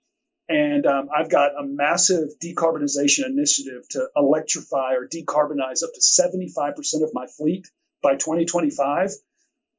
and 0.50 0.86
um, 0.86 1.10
I've 1.16 1.30
got 1.30 1.52
a 1.58 1.66
massive 1.66 2.30
decarbonization 2.44 3.26
initiative 3.26 3.88
to 3.92 4.08
electrify 4.16 4.96
or 4.96 5.08
decarbonize 5.08 5.82
up 5.84 5.92
to 5.94 6.02
75% 6.02 7.04
of 7.04 7.12
my 7.14 7.26
fleet 7.38 7.68
by 8.04 8.14
2025, 8.14 9.12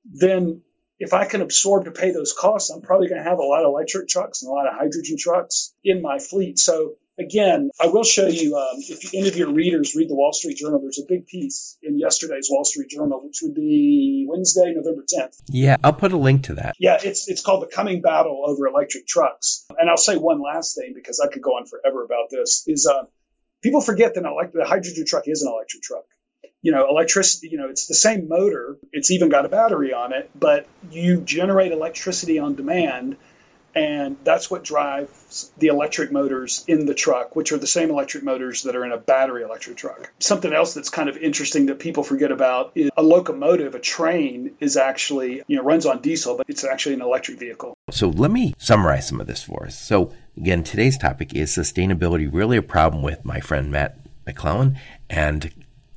then 0.05 0.63
if 0.99 1.13
I 1.13 1.27
can 1.27 1.43
absorb 1.43 1.85
to 1.85 1.91
pay 1.91 2.13
those 2.13 2.33
costs, 2.33 2.71
I'm 2.71 2.81
probably 2.81 3.09
going 3.09 3.23
to 3.23 3.29
have 3.29 3.39
a 3.39 3.45
lot 3.45 3.65
of 3.65 3.67
electric 3.67 4.09
trucks 4.09 4.43
and 4.43 4.51
a 4.51 4.55
lot 4.55 4.67
of 4.67 4.75
hydrogen 4.75 5.17
trucks 5.19 5.75
in 5.85 6.01
my 6.01 6.19
fleet. 6.19 6.59
So 6.59 6.95
again, 7.23 7.71
I 7.81 7.87
will 7.87 8.05
show 8.05 8.27
you 8.27 8.57
um, 8.57 8.79
if 8.79 9.15
any 9.15 9.29
of 9.29 9.37
your 9.37 9.53
readers 9.53 9.95
read 9.95 10.09
the 10.09 10.15
Wall 10.15 10.33
Street 10.33 10.57
Journal, 10.57 10.81
there's 10.81 10.99
a 10.99 11.07
big 11.09 11.27
piece 11.27 11.79
in 11.83 11.99
yesterday's 11.99 12.49
Wall 12.51 12.65
Street 12.65 12.91
Journal, 12.91 13.21
which 13.25 13.39
would 13.43 13.55
be 13.55 14.27
Wednesday, 14.29 14.73
November 14.75 15.03
10th. 15.03 15.41
Yeah, 15.49 15.77
I'll 15.83 15.93
put 15.93 16.13
a 16.13 16.17
link 16.17 16.45
to 16.45 16.55
that. 16.55 16.75
Yeah, 16.79 16.99
it's 17.03 17.29
it's 17.29 17.43
called 17.43 17.63
the 17.63 17.75
coming 17.75 18.03
battle 18.03 18.43
over 18.47 18.67
electric 18.67 19.07
trucks. 19.07 19.67
And 19.79 19.89
I'll 19.89 19.97
say 19.97 20.17
one 20.17 20.43
last 20.43 20.77
thing 20.77 20.93
because 20.95 21.21
I 21.21 21.33
could 21.33 21.43
go 21.43 21.51
on 21.51 21.67
forever 21.67 22.05
about 22.05 22.31
this. 22.31 22.65
Is 22.67 22.87
uh, 22.87 23.05
people 23.63 23.81
forget 23.81 24.15
that 24.15 24.25
elect- 24.25 24.55
the 24.55 24.65
hydrogen 24.65 25.05
truck 25.07 25.25
is 25.27 25.43
an 25.43 25.53
electric 25.53 25.83
truck 25.83 26.05
you 26.63 26.71
know, 26.71 26.89
electricity, 26.89 27.49
you 27.51 27.59
know, 27.59 27.69
it's 27.69 27.89
the 27.89 27.95
same 27.95 28.29
motor. 28.29 28.79
It's 28.93 29.11
even 29.11 29.29
got 29.29 29.45
a 29.45 29.49
battery 29.49 29.93
on 29.93 30.13
it, 30.13 30.31
but 30.35 30.67
you 30.91 31.21
generate 31.21 31.73
electricity 31.73 32.39
on 32.39 32.55
demand. 32.55 33.17
And 33.75 34.17
that's 34.25 34.51
what 34.51 34.65
drives 34.65 35.51
the 35.59 35.69
electric 35.69 36.13
motors 36.13 36.65
in 36.69 36.87
the 36.87 36.95
truck, 36.95 37.35
which 37.35 37.53
are 37.53 37.59
the 37.59 37.67
same 37.67 37.91
electric 37.91 38.23
motors 38.23 38.63
that 38.65 38.77
are 38.77 38.85
in 38.85 38.93
a 38.93 38.99
battery 38.99 39.43
electric 39.43 39.77
truck. 39.77 40.13
Something 40.19 40.53
else 40.53 40.75
that's 40.75 40.91
kind 40.91 41.09
of 41.09 41.17
interesting 41.17 41.67
that 41.67 41.79
people 41.79 42.03
forget 42.03 42.31
about 42.31 42.73
is 42.75 42.91
a 42.97 43.03
locomotive, 43.03 43.75
a 43.75 43.81
train 43.81 44.55
is 44.61 44.77
actually, 44.77 45.43
you 45.47 45.57
know, 45.57 45.63
runs 45.63 45.87
on 45.87 46.01
diesel, 46.01 46.37
but 46.37 46.47
it's 46.49 46.65
actually 46.65 46.95
an 46.95 47.03
electric 47.03 47.39
vehicle. 47.39 47.75
So 47.91 48.09
let 48.09 48.31
me 48.31 48.55
summarize 48.59 49.09
some 49.09 49.21
of 49.21 49.27
this 49.27 49.43
for 49.43 49.67
us. 49.67 49.79
So 49.79 50.13
again, 50.37 50.65
today's 50.65 50.99
topic 50.99 51.35
is 51.35 51.51
sustainability 51.51 52.33
really 52.33 52.57
a 52.57 52.63
problem 52.63 53.03
with 53.03 53.25
my 53.25 53.41
friend 53.41 53.71
Matt 53.71 53.99
McLelland 54.27 54.79
and 55.09 55.53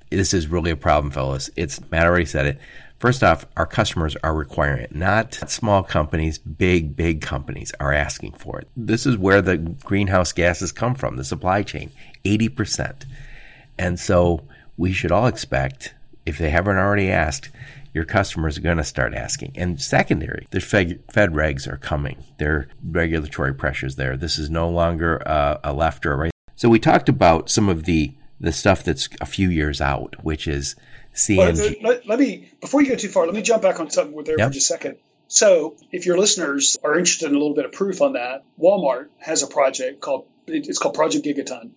this 0.09 0.33
is 0.33 0.47
really 0.47 0.71
a 0.71 0.75
problem, 0.75 1.11
fellas. 1.11 1.49
It's 1.55 1.79
Matt 1.91 2.05
already 2.05 2.25
said 2.25 2.45
it. 2.45 2.59
First 2.99 3.23
off, 3.23 3.45
our 3.57 3.65
customers 3.65 4.15
are 4.23 4.33
requiring 4.33 4.81
it. 4.81 4.95
Not 4.95 5.33
small 5.49 5.83
companies, 5.83 6.37
big, 6.37 6.95
big 6.95 7.21
companies 7.21 7.73
are 7.79 7.93
asking 7.93 8.33
for 8.33 8.59
it. 8.59 8.69
This 8.75 9.05
is 9.05 9.17
where 9.17 9.41
the 9.41 9.57
greenhouse 9.57 10.31
gases 10.31 10.71
come 10.71 10.95
from, 10.95 11.17
the 11.17 11.23
supply 11.23 11.63
chain, 11.63 11.91
80%. 12.23 13.03
And 13.77 13.99
so 13.99 14.47
we 14.77 14.93
should 14.93 15.11
all 15.11 15.27
expect, 15.27 15.93
if 16.25 16.37
they 16.37 16.49
haven't 16.49 16.77
already 16.77 17.11
asked, 17.11 17.49
your 17.93 18.05
customers 18.05 18.57
are 18.57 18.61
going 18.61 18.77
to 18.77 18.83
start 18.83 19.13
asking. 19.13 19.53
And 19.55 19.81
secondary, 19.81 20.47
the 20.51 20.59
Fed, 20.59 21.01
Fed 21.11 21.31
regs 21.31 21.67
are 21.67 21.77
coming. 21.77 22.23
There 22.37 22.67
regulatory 22.83 23.53
pressures 23.53 23.95
there. 23.95 24.17
This 24.17 24.37
is 24.37 24.49
no 24.49 24.69
longer 24.69 25.25
uh, 25.25 25.59
a 25.63 25.73
left 25.73 26.05
or 26.05 26.13
a 26.13 26.17
right. 26.17 26.31
So 26.55 26.69
we 26.69 26.79
talked 26.79 27.09
about 27.09 27.49
some 27.49 27.69
of 27.69 27.83
the 27.83 28.13
the 28.37 28.51
stuff 28.51 28.83
that's 28.83 29.07
a 29.21 29.25
few 29.25 29.49
years 29.49 29.79
out, 29.79 30.17
which 30.23 30.45
is 30.45 30.75
CNG. 31.15 31.81
Well, 31.81 31.91
let, 31.91 32.07
let, 32.07 32.19
me 32.19 32.49
before 32.61 32.81
you 32.81 32.89
go 32.89 32.95
too 32.95 33.09
far, 33.09 33.25
let 33.25 33.33
me 33.33 33.41
jump 33.41 33.63
back 33.63 33.79
on 33.79 33.89
something 33.89 34.15
with 34.15 34.25
there 34.25 34.37
yep. 34.37 34.49
for 34.49 34.53
just 34.53 34.69
a 34.69 34.73
second. 34.73 34.97
So, 35.27 35.75
if 35.91 36.05
your 36.05 36.19
listeners 36.19 36.77
are 36.83 36.97
interested 36.97 37.29
in 37.29 37.35
a 37.35 37.39
little 37.39 37.55
bit 37.55 37.65
of 37.65 37.71
proof 37.71 38.01
on 38.01 38.13
that, 38.13 38.43
Walmart 38.59 39.07
has 39.19 39.41
a 39.41 39.47
project 39.47 40.01
called 40.01 40.27
it's 40.47 40.77
called 40.77 40.93
Project 40.93 41.25
Gigaton. 41.25 41.71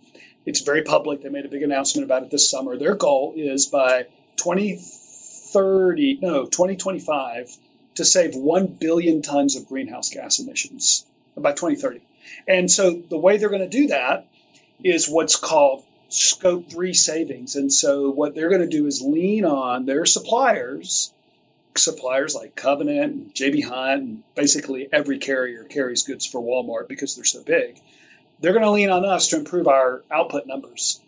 It's 0.44 0.60
very 0.60 0.82
public. 0.82 1.22
They 1.22 1.28
made 1.28 1.46
a 1.46 1.48
big 1.48 1.62
announcement 1.62 2.04
about 2.04 2.22
it 2.22 2.30
this 2.30 2.50
summer. 2.50 2.76
Their 2.76 2.94
goal 2.94 3.32
is 3.36 3.66
by 3.66 4.06
2030, 4.36 6.18
no, 6.20 6.44
2025, 6.44 7.56
to 7.96 8.04
save 8.04 8.34
1 8.34 8.66
billion 8.66 9.22
tons 9.22 9.56
of 9.56 9.66
greenhouse 9.66 10.10
gas 10.10 10.38
emissions 10.38 11.04
by 11.36 11.52
2030. 11.52 12.00
And 12.46 12.70
so 12.70 12.90
the 12.92 13.18
way 13.18 13.36
they're 13.36 13.48
going 13.48 13.62
to 13.62 13.68
do 13.68 13.88
that 13.88 14.26
is 14.82 15.08
what's 15.08 15.36
called 15.36 15.84
scope 16.08 16.70
three 16.70 16.94
savings. 16.94 17.56
And 17.56 17.72
so 17.72 18.10
what 18.10 18.34
they're 18.34 18.48
going 18.48 18.62
to 18.62 18.68
do 18.68 18.86
is 18.86 19.02
lean 19.02 19.44
on 19.44 19.86
their 19.86 20.06
suppliers, 20.06 21.12
suppliers 21.76 22.34
like 22.34 22.56
Covenant, 22.56 23.12
and 23.12 23.34
JB 23.34 23.64
Hunt, 23.64 24.02
and 24.02 24.22
basically 24.34 24.88
every 24.92 25.18
carrier 25.18 25.64
carries 25.64 26.02
goods 26.02 26.26
for 26.26 26.40
Walmart 26.40 26.88
because 26.88 27.14
they're 27.14 27.24
so 27.24 27.42
big. 27.42 27.80
They're 28.40 28.52
going 28.52 28.64
to 28.64 28.70
lean 28.70 28.90
on 28.90 29.04
us 29.04 29.28
to 29.28 29.36
improve 29.36 29.66
our 29.68 30.02
output 30.10 30.46
numbers 30.46 31.00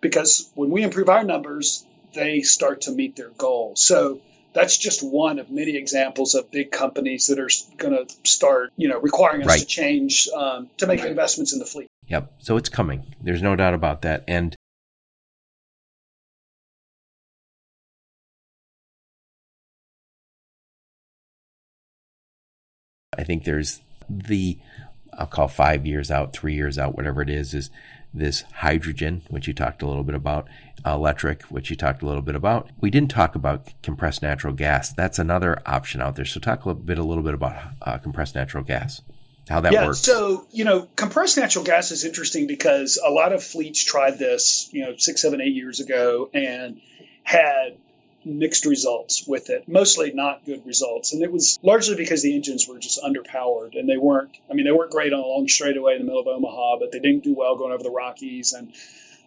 because 0.00 0.50
when 0.54 0.70
we 0.70 0.82
improve 0.82 1.08
our 1.08 1.24
numbers, 1.24 1.84
they 2.14 2.40
start 2.40 2.82
to 2.82 2.92
meet 2.92 3.16
their 3.16 3.30
goals. 3.30 3.84
So 3.84 4.20
that's 4.52 4.78
just 4.78 5.02
one 5.02 5.38
of 5.38 5.50
many 5.50 5.76
examples 5.76 6.34
of 6.34 6.50
big 6.50 6.70
companies 6.70 7.26
that 7.26 7.38
are 7.38 7.50
going 7.76 7.92
to 7.92 8.14
start, 8.24 8.72
you 8.76 8.88
know, 8.88 8.98
requiring 8.98 9.42
us 9.42 9.48
right. 9.48 9.60
to 9.60 9.66
change 9.66 10.28
um, 10.34 10.70
to 10.78 10.86
make 10.86 11.00
right. 11.00 11.10
investments 11.10 11.52
in 11.52 11.58
the 11.58 11.66
fleet. 11.66 11.88
Yep. 12.08 12.34
So 12.38 12.56
it's 12.56 12.68
coming. 12.68 13.14
There's 13.20 13.42
no 13.42 13.56
doubt 13.56 13.74
about 13.74 14.02
that. 14.02 14.24
And 14.28 14.54
I 23.18 23.24
think 23.24 23.44
there's 23.44 23.80
the 24.08 24.58
I'll 25.18 25.26
call 25.26 25.48
five 25.48 25.86
years 25.86 26.10
out, 26.10 26.34
three 26.34 26.54
years 26.54 26.78
out, 26.78 26.94
whatever 26.94 27.22
it 27.22 27.30
is, 27.30 27.54
is 27.54 27.70
this 28.12 28.42
hydrogen, 28.56 29.22
which 29.28 29.46
you 29.48 29.54
talked 29.54 29.82
a 29.82 29.86
little 29.86 30.04
bit 30.04 30.14
about, 30.14 30.46
electric, 30.84 31.42
which 31.44 31.70
you 31.70 31.76
talked 31.76 32.02
a 32.02 32.06
little 32.06 32.22
bit 32.22 32.34
about. 32.34 32.68
We 32.80 32.90
didn't 32.90 33.10
talk 33.10 33.34
about 33.34 33.68
compressed 33.82 34.22
natural 34.22 34.52
gas. 34.52 34.92
That's 34.92 35.18
another 35.18 35.62
option 35.64 36.02
out 36.02 36.16
there. 36.16 36.26
So 36.26 36.38
talk 36.38 36.64
a 36.64 36.68
little 36.68 36.82
bit, 36.82 36.98
a 36.98 37.02
little 37.02 37.22
bit 37.22 37.34
about 37.34 37.56
uh, 37.82 37.98
compressed 37.98 38.34
natural 38.34 38.62
gas 38.62 39.00
how 39.48 39.60
that 39.60 39.72
yeah, 39.72 39.86
works. 39.86 40.00
So, 40.00 40.46
you 40.50 40.64
know, 40.64 40.88
compressed 40.96 41.36
natural 41.36 41.64
gas 41.64 41.90
is 41.90 42.04
interesting 42.04 42.46
because 42.46 42.98
a 43.04 43.10
lot 43.10 43.32
of 43.32 43.42
fleets 43.42 43.82
tried 43.84 44.18
this, 44.18 44.68
you 44.72 44.84
know, 44.84 44.96
six, 44.96 45.22
seven, 45.22 45.40
eight 45.40 45.54
years 45.54 45.80
ago 45.80 46.28
and 46.34 46.80
had 47.22 47.76
mixed 48.24 48.66
results 48.66 49.24
with 49.26 49.50
it, 49.50 49.68
mostly 49.68 50.12
not 50.12 50.44
good 50.44 50.66
results. 50.66 51.12
And 51.12 51.22
it 51.22 51.30
was 51.30 51.58
largely 51.62 51.94
because 51.94 52.22
the 52.22 52.34
engines 52.34 52.66
were 52.68 52.78
just 52.78 53.00
underpowered 53.02 53.78
and 53.78 53.88
they 53.88 53.96
weren't, 53.96 54.36
I 54.50 54.54
mean, 54.54 54.66
they 54.66 54.72
weren't 54.72 54.90
great 54.90 55.12
on 55.12 55.20
a 55.20 55.26
long 55.26 55.46
straightaway 55.46 55.92
in 55.94 56.00
the 56.00 56.04
middle 56.04 56.20
of 56.20 56.26
Omaha, 56.26 56.78
but 56.80 56.90
they 56.90 56.98
didn't 56.98 57.22
do 57.22 57.34
well 57.34 57.56
going 57.56 57.72
over 57.72 57.84
the 57.84 57.90
Rockies. 57.90 58.52
And 58.52 58.72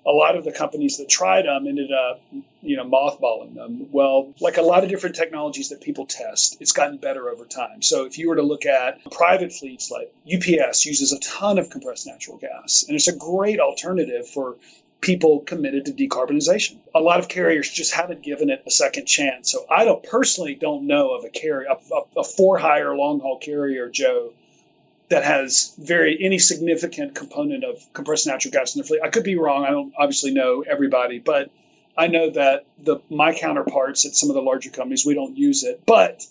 a 0.05 0.12
lot 0.12 0.35
of 0.35 0.43
the 0.43 0.51
companies 0.51 0.97
that 0.97 1.09
tried 1.09 1.45
them 1.45 1.67
ended 1.67 1.91
up, 1.91 2.21
you 2.62 2.77
know, 2.77 2.85
mothballing 2.85 3.53
them. 3.53 3.88
Well, 3.91 4.33
like 4.39 4.57
a 4.57 4.62
lot 4.62 4.83
of 4.83 4.89
different 4.89 5.15
technologies 5.15 5.69
that 5.69 5.81
people 5.81 6.05
test, 6.05 6.57
it's 6.59 6.71
gotten 6.71 6.97
better 6.97 7.29
over 7.29 7.45
time. 7.45 7.81
So 7.81 8.05
if 8.05 8.17
you 8.17 8.29
were 8.29 8.35
to 8.35 8.41
look 8.41 8.65
at 8.65 8.99
private 9.12 9.53
fleets 9.53 9.91
like 9.91 10.13
UPS 10.31 10.85
uses 10.85 11.12
a 11.12 11.19
ton 11.19 11.57
of 11.57 11.69
compressed 11.69 12.07
natural 12.07 12.38
gas, 12.38 12.85
and 12.88 12.95
it's 12.95 13.07
a 13.07 13.15
great 13.15 13.59
alternative 13.59 14.27
for 14.27 14.57
people 15.01 15.39
committed 15.39 15.85
to 15.85 15.93
decarbonization. 15.93 16.77
A 16.93 16.99
lot 16.99 17.19
of 17.19 17.29
carriers 17.29 17.69
just 17.69 17.93
haven't 17.93 18.21
given 18.21 18.49
it 18.49 18.63
a 18.65 18.71
second 18.71 19.05
chance. 19.05 19.51
So 19.51 19.65
I 19.69 19.85
don't 19.85 20.03
personally 20.03 20.55
don't 20.55 20.88
know 20.88 21.15
of 21.15 21.23
a 21.23 21.29
carrier, 21.29 21.67
a, 21.69 21.95
a, 21.95 22.19
a 22.19 22.23
for 22.23 22.57
hire 22.57 22.95
long 22.95 23.19
haul 23.21 23.39
carrier, 23.39 23.89
Joe, 23.89 24.33
that 25.10 25.24
has 25.24 25.74
very 25.78 26.17
any 26.22 26.39
significant 26.39 27.15
component 27.15 27.63
of 27.63 27.78
compressed 27.93 28.28
natural 28.28 28.52
gas 28.52 28.76
in 28.76 28.80
their 28.80 28.88
fleet. 28.88 29.02
I 29.04 29.10
could 29.10 29.24
be 29.24 29.38
wrong. 29.38 29.65
I 29.65 29.72
don't 29.72 29.93
obviously 29.98 30.32
know 30.32 30.63
everybody, 30.67 31.19
but 31.19 31.52
I 31.98 32.08
know 32.08 32.30
that 32.32 32.65
the 32.78 33.00
my 33.10 33.34
counterparts 33.34 34.06
at 34.06 34.13
some 34.13 34.30
of 34.30 34.36
the 34.36 34.41
larger 34.41 34.69
companies 34.69 35.06
we 35.06 35.15
don't 35.15 35.38
use 35.38 35.63
it, 35.63 35.82
but 35.86 36.26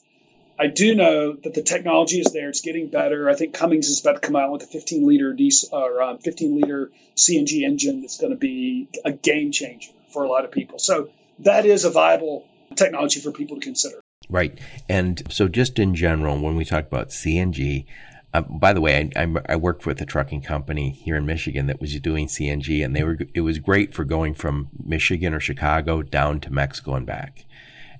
I 0.60 0.66
do 0.66 0.94
know 0.94 1.34
that 1.34 1.54
the 1.54 1.62
technology 1.62 2.18
is 2.18 2.32
there. 2.32 2.48
It's 2.48 2.60
getting 2.60 2.88
better. 2.88 3.28
I 3.28 3.34
think 3.34 3.54
Cummins 3.54 3.88
is 3.88 4.00
about 4.00 4.20
to 4.22 4.26
come 4.26 4.34
out 4.34 4.50
with 4.50 4.62
a 4.62 4.66
15 4.66 5.06
liter 5.06 5.32
diesel 5.32 5.68
or 5.72 6.02
um, 6.02 6.18
15 6.18 6.60
liter 6.60 6.90
CNG 7.16 7.62
engine 7.62 8.00
that's 8.00 8.18
going 8.18 8.32
to 8.32 8.38
be 8.38 8.88
a 9.04 9.12
game 9.12 9.52
changer 9.52 9.92
for 10.12 10.24
a 10.24 10.28
lot 10.28 10.44
of 10.44 10.50
people. 10.50 10.80
So 10.80 11.10
that 11.40 11.64
is 11.64 11.84
a 11.84 11.90
viable 11.90 12.44
technology 12.74 13.20
for 13.20 13.30
people 13.30 13.56
to 13.56 13.62
consider. 13.62 14.00
Right. 14.28 14.58
And 14.88 15.22
so, 15.30 15.48
just 15.48 15.78
in 15.78 15.94
general, 15.94 16.38
when 16.40 16.56
we 16.56 16.64
talk 16.64 16.86
about 16.86 17.10
CNG, 17.10 17.86
uh, 18.34 18.42
by 18.42 18.72
the 18.72 18.80
way, 18.80 19.10
I, 19.16 19.34
I, 19.48 19.56
worked 19.56 19.86
with 19.86 20.00
a 20.02 20.06
trucking 20.06 20.42
company 20.42 20.90
here 20.90 21.16
in 21.16 21.24
Michigan 21.24 21.66
that 21.66 21.80
was 21.80 21.98
doing 22.00 22.26
CNG, 22.26 22.84
and 22.84 22.94
they 22.94 23.02
were 23.02 23.18
it 23.32 23.40
was 23.40 23.58
great 23.58 23.94
for 23.94 24.04
going 24.04 24.34
from 24.34 24.68
Michigan 24.84 25.32
or 25.32 25.40
Chicago 25.40 26.02
down 26.02 26.40
to 26.40 26.52
Mexico 26.52 26.94
and 26.94 27.06
back. 27.06 27.46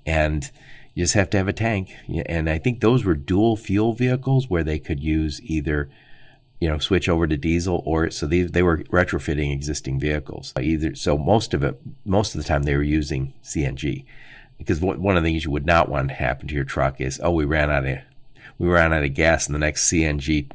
And 0.05 0.51
you 0.95 1.05
just 1.05 1.15
have 1.15 1.31
to 1.31 1.39
have 1.39 1.49
a 1.49 1.53
tank. 1.55 1.95
And 2.27 2.51
I 2.51 2.59
think 2.59 2.81
those 2.81 3.05
were 3.05 3.15
dual 3.15 3.57
fuel 3.57 3.95
vehicles 3.95 4.51
where 4.51 4.65
they 4.65 4.79
could 4.79 5.01
use 5.01 5.41
either, 5.43 5.89
you 6.61 6.69
know, 6.69 6.79
switch 6.79 7.09
over 7.09 7.27
to 7.27 7.37
diesel 7.39 7.83
or 7.87 8.11
so 8.11 8.27
they 8.27 8.43
they 8.43 8.63
were 8.63 8.79
retrofitting 8.85 9.51
existing 9.51 9.99
vehicles. 9.99 10.53
Either 10.61 10.95
so 10.95 11.17
most 11.17 11.55
of 11.55 11.65
it 11.65 11.81
most 12.05 12.35
of 12.35 12.43
the 12.43 12.47
time 12.47 12.65
they 12.65 12.77
were 12.77 12.83
using 12.83 13.33
CNG 13.43 14.05
because 14.59 14.81
one 14.81 15.17
of 15.17 15.23
the 15.23 15.31
things 15.31 15.45
you 15.45 15.51
would 15.51 15.65
not 15.65 15.89
want 15.89 16.09
to 16.09 16.15
happen 16.15 16.49
to 16.49 16.55
your 16.55 16.65
truck 16.65 17.01
is 17.01 17.19
oh 17.23 17.31
we 17.31 17.45
ran 17.45 17.71
out 17.71 17.87
of 17.87 17.99
we 18.59 18.69
ran 18.69 18.93
out 18.93 19.05
of 19.05 19.15
gas 19.15 19.47
in 19.47 19.53
the 19.53 19.59
next 19.59 19.91
CNG 19.91 20.49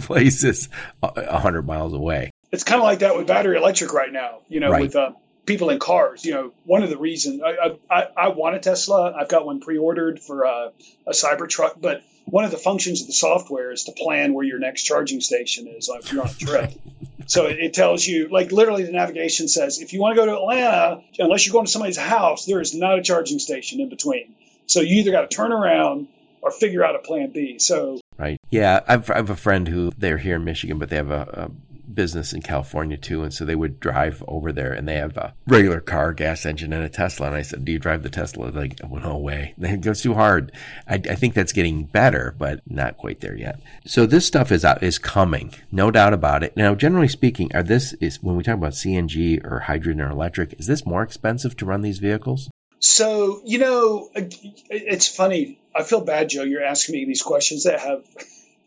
places 0.02 0.68
100 1.00 1.62
miles 1.62 1.92
away. 1.92 2.30
It's 2.52 2.64
kind 2.64 2.80
of 2.80 2.84
like 2.84 3.00
that 3.00 3.16
with 3.16 3.26
battery 3.26 3.56
electric 3.56 3.92
right 3.92 4.12
now, 4.12 4.40
you 4.48 4.60
know, 4.60 4.70
right. 4.70 4.82
with 4.82 4.96
uh, 4.96 5.12
people 5.46 5.70
in 5.70 5.78
cars. 5.78 6.24
You 6.24 6.34
know, 6.34 6.52
one 6.64 6.82
of 6.82 6.90
the 6.90 6.98
reasons 6.98 7.42
I, 7.42 7.76
I, 7.90 8.06
I 8.16 8.28
want 8.28 8.56
a 8.56 8.58
Tesla, 8.58 9.12
I've 9.12 9.28
got 9.28 9.46
one 9.46 9.60
pre 9.60 9.78
ordered 9.78 10.20
for 10.20 10.46
uh, 10.46 10.70
a 11.06 11.12
Cybertruck, 11.12 11.80
but 11.80 12.02
one 12.24 12.44
of 12.44 12.50
the 12.50 12.56
functions 12.56 13.00
of 13.00 13.06
the 13.06 13.12
software 13.12 13.72
is 13.72 13.84
to 13.84 13.92
plan 13.92 14.34
where 14.34 14.44
your 14.44 14.58
next 14.58 14.82
charging 14.82 15.20
station 15.20 15.66
is 15.66 15.88
if 15.88 16.12
you're 16.12 16.22
on 16.22 16.28
a 16.28 16.34
trip. 16.34 16.72
so 17.26 17.46
it, 17.46 17.58
it, 17.58 17.74
tells 17.74 18.06
you, 18.06 18.28
like 18.28 18.52
literally, 18.52 18.84
the 18.84 18.92
navigation 18.92 19.48
says 19.48 19.80
if 19.80 19.92
you 19.92 20.00
want 20.00 20.14
to 20.14 20.20
go 20.20 20.26
to 20.26 20.36
Atlanta, 20.36 21.02
unless 21.18 21.46
you're 21.46 21.52
going 21.52 21.66
to 21.66 21.70
somebody's 21.70 21.96
house, 21.96 22.46
there 22.46 22.60
is 22.60 22.74
not 22.74 22.98
a 22.98 23.02
charging 23.02 23.38
station 23.38 23.80
in 23.80 23.88
between. 23.88 24.34
So 24.66 24.80
you 24.80 25.00
either 25.00 25.10
got 25.10 25.28
to 25.28 25.36
turn 25.36 25.52
around 25.52 26.08
or 26.42 26.50
figure 26.50 26.84
out 26.84 26.94
a 26.94 27.00
plan 27.00 27.30
B. 27.30 27.58
So 27.58 28.00
right, 28.18 28.38
yeah, 28.50 28.80
I've 28.88 29.10
I 29.10 29.16
have 29.16 29.30
a 29.30 29.36
friend 29.36 29.68
who 29.68 29.92
they're 29.96 30.18
here 30.18 30.36
in 30.36 30.44
Michigan, 30.44 30.78
but 30.78 30.90
they 30.90 30.96
have 30.96 31.10
a, 31.10 31.28
a 31.32 31.50
business 31.94 32.32
in 32.32 32.42
California 32.42 32.96
too, 32.96 33.22
and 33.22 33.32
so 33.32 33.44
they 33.44 33.54
would 33.54 33.80
drive 33.80 34.22
over 34.26 34.52
there, 34.52 34.72
and 34.72 34.86
they 34.86 34.96
have 34.96 35.16
a 35.16 35.34
regular 35.46 35.80
car, 35.80 36.12
gas 36.12 36.46
engine, 36.46 36.72
and 36.72 36.84
a 36.84 36.88
Tesla. 36.88 37.26
And 37.26 37.36
I 37.36 37.42
said, 37.42 37.64
"Do 37.64 37.72
you 37.72 37.78
drive 37.78 38.02
the 38.02 38.08
Tesla?" 38.08 38.46
Like, 38.46 38.80
no 38.90 39.16
way. 39.16 39.54
It 39.70 39.82
goes 39.82 40.02
too 40.02 40.14
hard. 40.14 40.52
I, 40.88 40.94
I, 40.94 41.14
think 41.14 41.34
that's 41.34 41.52
getting 41.52 41.84
better, 41.84 42.34
but 42.36 42.60
not 42.66 42.96
quite 42.96 43.20
there 43.20 43.36
yet. 43.36 43.60
So 43.86 44.04
this 44.04 44.26
stuff 44.26 44.50
is 44.50 44.64
out, 44.64 44.82
is 44.82 44.98
coming, 44.98 45.54
no 45.70 45.90
doubt 45.90 46.12
about 46.12 46.42
it. 46.42 46.56
Now, 46.56 46.74
generally 46.74 47.08
speaking, 47.08 47.54
are 47.54 47.62
this 47.62 47.92
is 47.94 48.22
when 48.22 48.36
we 48.36 48.42
talk 48.42 48.56
about 48.56 48.72
CNG 48.72 49.44
or 49.44 49.60
hydrogen 49.60 50.00
or 50.00 50.10
electric, 50.10 50.58
is 50.58 50.66
this 50.66 50.84
more 50.84 51.02
expensive 51.02 51.56
to 51.58 51.64
run 51.64 51.82
these 51.82 51.98
vehicles? 51.98 52.50
So 52.80 53.40
you 53.44 53.58
know, 53.58 54.10
it's 54.14 55.06
funny. 55.06 55.59
I 55.74 55.82
feel 55.82 56.00
bad, 56.00 56.28
Joe. 56.28 56.42
You're 56.42 56.64
asking 56.64 56.94
me 56.94 57.04
these 57.04 57.22
questions 57.22 57.64
that 57.64 57.80
have 57.80 58.04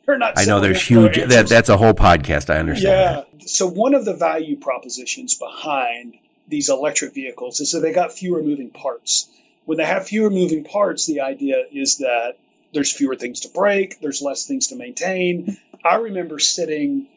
they're 0.05 0.17
not. 0.17 0.37
I 0.37 0.45
know 0.45 0.59
there's 0.59 0.81
huge. 0.81 1.17
That, 1.17 1.47
that's 1.47 1.69
a 1.69 1.77
whole 1.77 1.93
podcast. 1.93 2.53
I 2.53 2.59
understand. 2.59 3.25
Yeah. 3.33 3.45
So 3.45 3.67
one 3.67 3.93
of 3.93 4.05
the 4.05 4.13
value 4.13 4.57
propositions 4.57 5.35
behind 5.35 6.15
these 6.47 6.69
electric 6.69 7.13
vehicles 7.13 7.59
is 7.59 7.71
that 7.71 7.79
they 7.79 7.93
got 7.93 8.11
fewer 8.11 8.41
moving 8.41 8.69
parts. 8.69 9.29
When 9.65 9.77
they 9.77 9.85
have 9.85 10.07
fewer 10.07 10.29
moving 10.29 10.65
parts, 10.65 11.05
the 11.05 11.21
idea 11.21 11.63
is 11.71 11.99
that 11.99 12.37
there's 12.73 12.91
fewer 12.91 13.15
things 13.15 13.41
to 13.41 13.49
break, 13.49 14.01
there's 14.01 14.21
less 14.21 14.45
things 14.45 14.67
to 14.67 14.75
maintain. 14.75 15.57
I 15.85 15.95
remember 15.95 16.39
sitting 16.39 17.07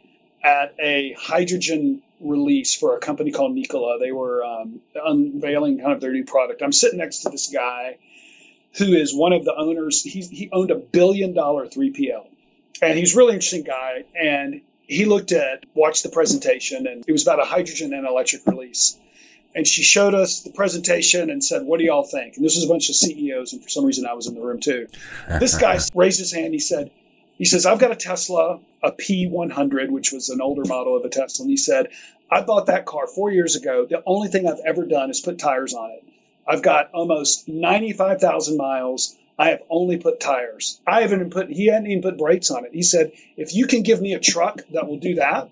at 0.45 0.75
a 0.79 1.17
hydrogen 1.19 2.03
release 2.21 2.75
for 2.75 2.97
a 2.97 3.01
company 3.01 3.33
called 3.33 3.55
Nikola. 3.55 3.99
They 3.99 4.13
were 4.13 4.45
um, 4.45 4.81
unveiling 4.95 5.79
kind 5.81 5.93
of 5.93 6.01
their 6.01 6.13
new 6.13 6.25
product. 6.25 6.63
I'm 6.63 6.73
sitting 6.73 6.99
next 6.99 7.21
to 7.21 7.31
this 7.31 7.49
guy 7.49 7.99
who 8.79 8.93
is 8.93 9.15
one 9.15 9.33
of 9.33 9.45
the 9.45 9.55
owners. 9.55 10.03
He, 10.03 10.21
he 10.23 10.49
owned 10.53 10.71
a 10.71 10.77
billion 10.77 11.35
dollar 11.35 11.67
3PL 11.67 12.27
and 12.83 12.99
he's 12.99 13.15
a 13.15 13.19
really 13.19 13.35
interesting 13.35 13.63
guy. 13.63 14.05
And 14.15 14.63
he 14.83 15.05
looked 15.05 15.33
at, 15.33 15.65
watched 15.75 16.03
the 16.03 16.09
presentation, 16.09 16.87
and 16.87 17.05
it 17.07 17.13
was 17.13 17.23
about 17.23 17.41
a 17.41 17.45
hydrogen 17.45 17.93
and 17.93 18.07
electric 18.07 18.47
release. 18.47 18.99
And 19.55 19.67
she 19.67 19.83
showed 19.83 20.15
us 20.15 20.43
the 20.43 20.51
presentation 20.51 21.31
and 21.31 21.43
said, 21.43 21.63
What 21.63 21.79
do 21.79 21.87
y'all 21.87 22.05
think? 22.05 22.37
And 22.37 22.45
this 22.45 22.57
was 22.57 22.65
a 22.65 22.69
bunch 22.69 22.89
of 22.89 22.95
CEOs, 22.95 23.53
and 23.53 23.63
for 23.63 23.69
some 23.69 23.85
reason 23.85 24.07
I 24.07 24.13
was 24.13 24.27
in 24.27 24.35
the 24.35 24.43
room 24.43 24.61
too. 24.61 24.87
this 25.41 25.59
guy 25.59 25.79
raised 25.95 26.19
his 26.19 26.33
hand. 26.33 26.53
He 26.53 26.61
said, 26.61 26.91
he 27.39 27.45
says, 27.45 27.67
I've 27.67 27.79
got 27.79 27.91
a 27.91 27.97
Tesla, 27.97 28.61
a 28.83 28.93
P100, 28.93 29.91
which 29.91 30.11
was 30.13 30.31
an 30.31 30.41
older 30.41 30.65
model 30.65 30.97
of 30.97 31.05
a 31.05 31.09
Tesla. 31.11 31.45
And 31.45 31.51
he 31.51 31.57
said, 31.57 31.89
I 32.31 32.43
bought 32.43 32.67
that 32.67 32.87
car 32.87 33.07
four 33.07 33.31
years 33.31 33.57
ago. 33.57 33.87
The 33.89 34.03
only 34.07 34.29
thing 34.29 34.49
I've 34.49 34.61
ever 34.65 34.87
done 34.87 35.11
is 35.11 35.21
put 35.21 35.39
tires 35.39 35.75
on 35.75 35.91
it. 35.91 36.05
I've 36.47 36.63
got 36.63 36.91
almost 36.93 37.49
95,000 37.49 38.57
miles. 38.57 39.17
I 39.39 39.51
have 39.51 39.63
only 39.69 39.99
put 39.99 40.21
tires. 40.21 40.81
I 40.87 41.03
haven't 41.03 41.21
even 41.21 41.31
put, 41.31 41.51
he 41.51 41.67
hadn't 41.67 41.91
even 41.91 42.03
put 42.03 42.19
brakes 42.19 42.51
on 42.51 42.65
it. 42.65 42.73
He 42.73 42.83
said, 42.83 43.13
if 43.37 43.55
you 43.55 43.67
can 43.67 43.83
give 43.83 44.01
me 44.01 44.15
a 44.15 44.21
truck 44.21 44.63
that 44.71 44.87
will 44.87 44.99
do 44.99 45.17
that, 45.17 45.51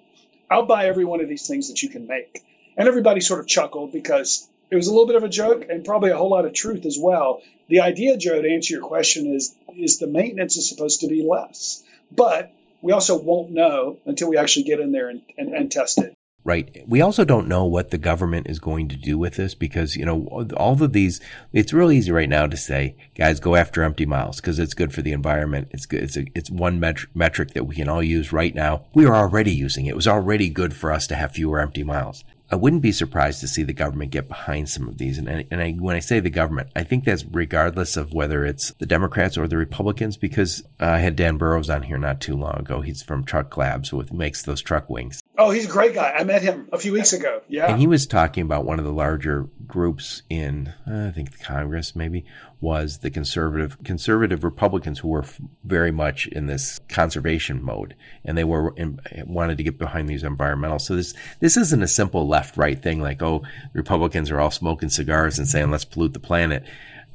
I'll 0.50 0.66
buy 0.66 0.86
every 0.86 1.04
one 1.04 1.20
of 1.20 1.28
these 1.28 1.46
things 1.46 1.68
that 1.68 1.82
you 1.82 1.88
can 1.88 2.06
make. 2.06 2.44
And 2.76 2.88
everybody 2.88 3.20
sort 3.20 3.40
of 3.40 3.46
chuckled 3.46 3.92
because 3.92 4.48
it 4.70 4.76
was 4.76 4.86
a 4.86 4.90
little 4.90 5.06
bit 5.06 5.16
of 5.16 5.24
a 5.24 5.28
joke 5.28 5.66
and 5.68 5.84
probably 5.84 6.10
a 6.10 6.16
whole 6.16 6.30
lot 6.30 6.46
of 6.46 6.54
truth 6.54 6.86
as 6.86 6.98
well. 6.98 7.42
The 7.68 7.80
idea, 7.80 8.16
Joe, 8.16 8.40
to 8.40 8.50
answer 8.50 8.74
your 8.74 8.82
question 8.82 9.26
is, 9.26 9.54
is 9.76 9.98
the 9.98 10.06
maintenance 10.06 10.56
is 10.56 10.68
supposed 10.68 11.00
to 11.00 11.08
be 11.08 11.22
less, 11.22 11.82
but 12.12 12.52
we 12.82 12.92
also 12.92 13.18
won't 13.18 13.50
know 13.50 13.98
until 14.06 14.28
we 14.28 14.36
actually 14.36 14.64
get 14.64 14.80
in 14.80 14.92
there 14.92 15.08
and, 15.08 15.22
and, 15.36 15.54
and 15.54 15.72
test 15.72 15.98
it 15.98 16.14
right? 16.44 16.84
We 16.86 17.00
also 17.00 17.24
don't 17.24 17.48
know 17.48 17.64
what 17.64 17.90
the 17.90 17.98
government 17.98 18.48
is 18.48 18.58
going 18.58 18.88
to 18.88 18.96
do 18.96 19.16
with 19.18 19.36
this 19.36 19.54
because, 19.54 19.96
you 19.96 20.04
know, 20.04 20.46
all 20.56 20.82
of 20.82 20.92
these, 20.92 21.20
it's 21.52 21.72
really 21.72 21.96
easy 21.96 22.12
right 22.12 22.28
now 22.28 22.46
to 22.46 22.56
say, 22.56 22.96
guys, 23.16 23.40
go 23.40 23.56
after 23.56 23.82
empty 23.82 24.04
miles 24.04 24.40
because 24.40 24.58
it's 24.58 24.74
good 24.74 24.92
for 24.92 25.00
the 25.00 25.12
environment. 25.12 25.68
It's 25.70 25.86
good. 25.86 26.02
It's 26.02 26.16
a, 26.18 26.26
it's 26.34 26.50
one 26.50 26.78
met- 26.78 27.06
metric 27.14 27.54
that 27.54 27.64
we 27.64 27.76
can 27.76 27.88
all 27.88 28.02
use 28.02 28.32
right 28.32 28.54
now. 28.54 28.84
We 28.94 29.06
are 29.06 29.14
already 29.14 29.52
using 29.52 29.86
it. 29.86 29.90
It 29.90 29.96
was 29.96 30.08
already 30.08 30.50
good 30.50 30.74
for 30.74 30.92
us 30.92 31.06
to 31.06 31.14
have 31.14 31.32
fewer 31.32 31.60
empty 31.60 31.82
miles. 31.82 32.24
I 32.50 32.56
wouldn't 32.56 32.82
be 32.82 32.92
surprised 32.92 33.40
to 33.40 33.48
see 33.48 33.62
the 33.62 33.72
government 33.72 34.10
get 34.10 34.28
behind 34.28 34.68
some 34.68 34.86
of 34.86 34.98
these. 34.98 35.18
And, 35.18 35.28
and 35.28 35.60
I, 35.62 35.72
when 35.72 35.96
I 35.96 36.00
say 36.00 36.20
the 36.20 36.30
government, 36.30 36.68
I 36.76 36.84
think 36.84 37.04
that's 37.04 37.24
regardless 37.24 37.96
of 37.96 38.12
whether 38.12 38.44
it's 38.44 38.72
the 38.78 38.86
Democrats 38.86 39.38
or 39.38 39.48
the 39.48 39.56
Republicans, 39.56 40.16
because 40.16 40.62
uh, 40.78 40.84
I 40.86 40.98
had 40.98 41.16
Dan 41.16 41.38
Burrows 41.38 41.70
on 41.70 41.82
here 41.82 41.98
not 41.98 42.20
too 42.20 42.36
long 42.36 42.58
ago. 42.58 42.80
He's 42.82 43.02
from 43.02 43.24
Truck 43.24 43.56
Labs, 43.56 43.88
who 43.88 44.04
makes 44.12 44.42
those 44.42 44.60
truck 44.60 44.90
wings. 44.90 45.22
Oh, 45.36 45.50
he's 45.50 45.66
a 45.66 45.72
great 45.72 45.94
guy. 45.94 46.12
I 46.12 46.22
met 46.22 46.42
him 46.42 46.68
a 46.70 46.78
few 46.78 46.92
weeks 46.92 47.12
ago. 47.12 47.40
Yeah. 47.48 47.66
And 47.66 47.80
he 47.80 47.86
was 47.86 48.06
talking 48.06 48.42
about 48.42 48.64
one 48.64 48.78
of 48.78 48.84
the 48.84 48.92
larger 48.92 49.48
groups 49.66 50.22
in, 50.28 50.72
uh, 50.86 51.08
I 51.08 51.10
think 51.10 51.32
the 51.32 51.42
Congress 51.42 51.96
maybe, 51.96 52.24
was 52.60 52.98
the 52.98 53.10
conservative, 53.10 53.82
conservative 53.84 54.44
Republicans 54.44 55.00
who 55.00 55.08
were 55.08 55.24
very 55.64 55.90
much 55.90 56.26
in 56.28 56.46
this 56.46 56.80
conservation 56.88 57.62
mode 57.62 57.94
and 58.24 58.36
they 58.36 58.44
were 58.44 58.74
in, 58.76 59.00
wanted 59.26 59.58
to 59.58 59.64
get 59.64 59.78
behind 59.78 60.08
these 60.08 60.22
environmental. 60.22 60.78
So 60.78 60.96
this, 60.96 61.14
this 61.40 61.56
isn't 61.56 61.82
a 61.82 61.88
simple 61.88 62.26
left 62.26 62.56
right 62.56 62.80
thing 62.80 63.00
like, 63.00 63.22
oh, 63.22 63.42
Republicans 63.72 64.30
are 64.30 64.40
all 64.40 64.50
smoking 64.50 64.88
cigars 64.88 65.38
and 65.38 65.48
saying, 65.48 65.70
let's 65.70 65.84
pollute 65.84 66.12
the 66.12 66.20
planet. 66.20 66.64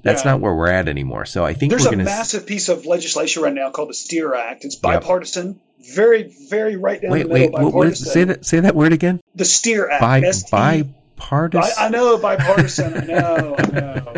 That's 0.01 0.23
yeah. 0.23 0.31
not 0.31 0.41
where 0.41 0.55
we're 0.55 0.69
at 0.69 0.87
anymore. 0.87 1.25
So 1.25 1.43
I 1.43 1.53
think 1.53 1.71
there's 1.71 1.85
a 1.85 1.95
massive 1.95 2.43
s- 2.43 2.47
piece 2.47 2.69
of 2.69 2.85
legislation 2.85 3.43
right 3.43 3.53
now 3.53 3.69
called 3.69 3.89
the 3.89 3.93
STEER 3.93 4.33
Act. 4.35 4.65
It's 4.65 4.75
bipartisan. 4.75 5.47
Yep 5.47 5.55
very, 5.79 6.23
very 6.49 6.75
right 6.75 7.01
down 7.01 7.11
wait, 7.11 7.23
the 7.23 7.33
middle. 7.33 7.71
Wait, 7.71 7.73
wait, 7.73 7.97
say 7.97 8.25
that. 8.25 8.45
Say 8.45 8.59
that 8.59 8.75
word 8.75 8.93
again. 8.93 9.21
The 9.35 9.45
STEER 9.45 9.89
Act. 9.89 10.01
By, 10.51 10.83
bipartisan. 11.19 11.73
I, 11.77 11.85
I, 11.85 11.89
know 11.89 12.17
bipartisan. 12.17 12.97
I 12.97 13.05
know. 13.05 13.55
I 13.57 13.67
know. 13.67 14.13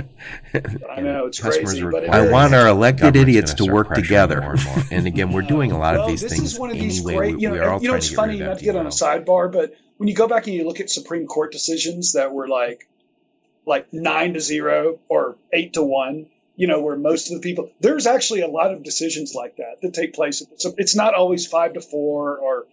I 0.90 1.02
know. 1.02 1.26
It's 1.26 1.40
crazy. 1.40 1.84
But 1.84 2.10
I 2.10 2.32
want 2.32 2.54
our 2.54 2.68
elected 2.68 3.16
idiots 3.16 3.54
to 3.56 3.66
work 3.66 3.94
together. 3.94 4.42
More 4.42 4.52
and, 4.54 4.66
more. 4.66 4.84
and 4.92 5.08
again, 5.08 5.32
we're 5.32 5.42
doing 5.42 5.72
a 5.72 5.78
lot 5.78 5.96
well, 5.96 6.04
of 6.04 6.10
these 6.10 6.22
this 6.22 6.32
things. 6.32 6.44
This 6.44 6.54
is 6.54 6.60
one 6.60 6.72
of 6.72 6.78
these 6.78 7.00
anyway. 7.00 7.16
great. 7.16 7.40
You 7.40 7.50
know, 7.50 7.80
you 7.80 7.90
know 7.90 7.96
it's 7.96 8.14
funny 8.14 8.40
not 8.40 8.60
to 8.60 8.64
get 8.64 8.76
on 8.76 8.86
a 8.86 8.90
sidebar, 8.90 9.52
but 9.52 9.76
when 9.98 10.08
you 10.08 10.16
go 10.16 10.28
back 10.28 10.48
and 10.48 10.56
you 10.56 10.66
look 10.66 10.80
at 10.80 10.90
Supreme 10.90 11.28
Court 11.28 11.52
decisions 11.52 12.14
that 12.14 12.32
were 12.34 12.48
like, 12.48 12.88
like 13.66 13.92
nine 13.94 14.34
to 14.34 14.40
zero 14.40 15.00
or 15.10 15.36
eight 15.54 15.74
to 15.74 15.84
one 15.84 16.28
you 16.62 16.68
know, 16.68 16.80
where 16.80 16.96
most 16.96 17.32
of 17.32 17.42
the 17.42 17.42
people, 17.42 17.72
there's 17.80 18.06
actually 18.06 18.42
a 18.42 18.48
lot 18.48 18.72
of 18.72 18.84
decisions 18.84 19.34
like 19.34 19.56
that 19.56 19.82
that 19.82 19.96
take 19.96 20.14
place. 20.14 20.44
So 20.58 20.74
it's 20.78 20.96
not 20.96 21.16
always 21.16 21.48
five 21.48 21.74
to 21.74 21.82
four 21.82 22.38
or, 22.38 22.68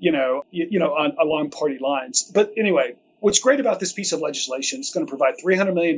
you 0.00 0.10
know, 0.10 0.44
you, 0.50 0.66
you 0.70 0.78
know, 0.80 0.94
on, 0.94 1.16
along 1.16 1.50
party 1.50 1.78
lines. 1.78 2.24
But 2.24 2.52
anyway, 2.56 2.96
what's 3.20 3.38
great 3.38 3.60
about 3.60 3.80
this 3.80 3.92
piece 3.92 4.12
of 4.12 4.20
legislation 4.20 4.80
it's 4.80 4.92
going 4.92 5.06
to 5.06 5.10
provide 5.10 5.34
$300 5.42 5.74
million 5.74 5.96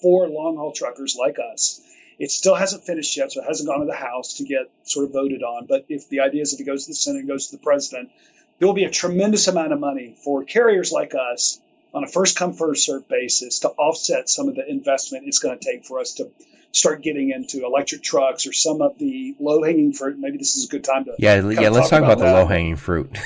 for 0.00 0.28
long 0.28 0.56
haul 0.56 0.72
truckers 0.72 1.16
like 1.18 1.38
us. 1.38 1.80
It 2.18 2.30
still 2.30 2.54
hasn't 2.54 2.84
finished 2.84 3.16
yet, 3.16 3.32
so 3.32 3.42
it 3.42 3.46
hasn't 3.46 3.68
gone 3.68 3.80
to 3.80 3.86
the 3.86 3.94
House 3.94 4.34
to 4.34 4.44
get 4.44 4.70
sort 4.84 5.06
of 5.06 5.12
voted 5.12 5.42
on. 5.42 5.66
But 5.66 5.86
if 5.88 6.08
the 6.08 6.20
idea 6.20 6.42
is 6.42 6.52
if 6.52 6.60
it 6.60 6.64
goes 6.64 6.84
to 6.84 6.90
the 6.90 6.94
Senate 6.94 7.20
and 7.20 7.28
goes 7.28 7.48
to 7.48 7.56
the 7.56 7.62
president, 7.62 8.10
there 8.58 8.68
will 8.68 8.74
be 8.74 8.84
a 8.84 8.90
tremendous 8.90 9.48
amount 9.48 9.72
of 9.72 9.80
money 9.80 10.14
for 10.22 10.44
carriers 10.44 10.92
like 10.92 11.14
us 11.14 11.60
on 11.94 12.04
a 12.04 12.06
first 12.06 12.36
come, 12.36 12.52
first 12.52 12.86
served 12.86 13.08
basis 13.08 13.60
to 13.60 13.70
offset 13.70 14.28
some 14.28 14.48
of 14.48 14.54
the 14.54 14.68
investment 14.68 15.26
it's 15.26 15.40
going 15.40 15.58
to 15.58 15.64
take 15.64 15.84
for 15.84 15.98
us 15.98 16.14
to 16.14 16.30
start 16.72 17.02
getting 17.02 17.30
into 17.30 17.64
electric 17.64 18.02
trucks 18.02 18.46
or 18.46 18.52
some 18.52 18.80
of 18.80 18.98
the 18.98 19.36
low 19.38 19.62
hanging 19.62 19.92
fruit. 19.92 20.18
Maybe 20.18 20.38
this 20.38 20.56
is 20.56 20.64
a 20.64 20.68
good 20.68 20.84
time 20.84 21.04
to 21.04 21.14
yeah 21.18 21.34
yeah. 21.48 21.68
Let's 21.68 21.90
talk 21.90 22.00
about, 22.00 22.14
about 22.14 22.24
the 22.24 22.32
low 22.32 22.46
hanging 22.46 22.76
fruit. 22.76 23.16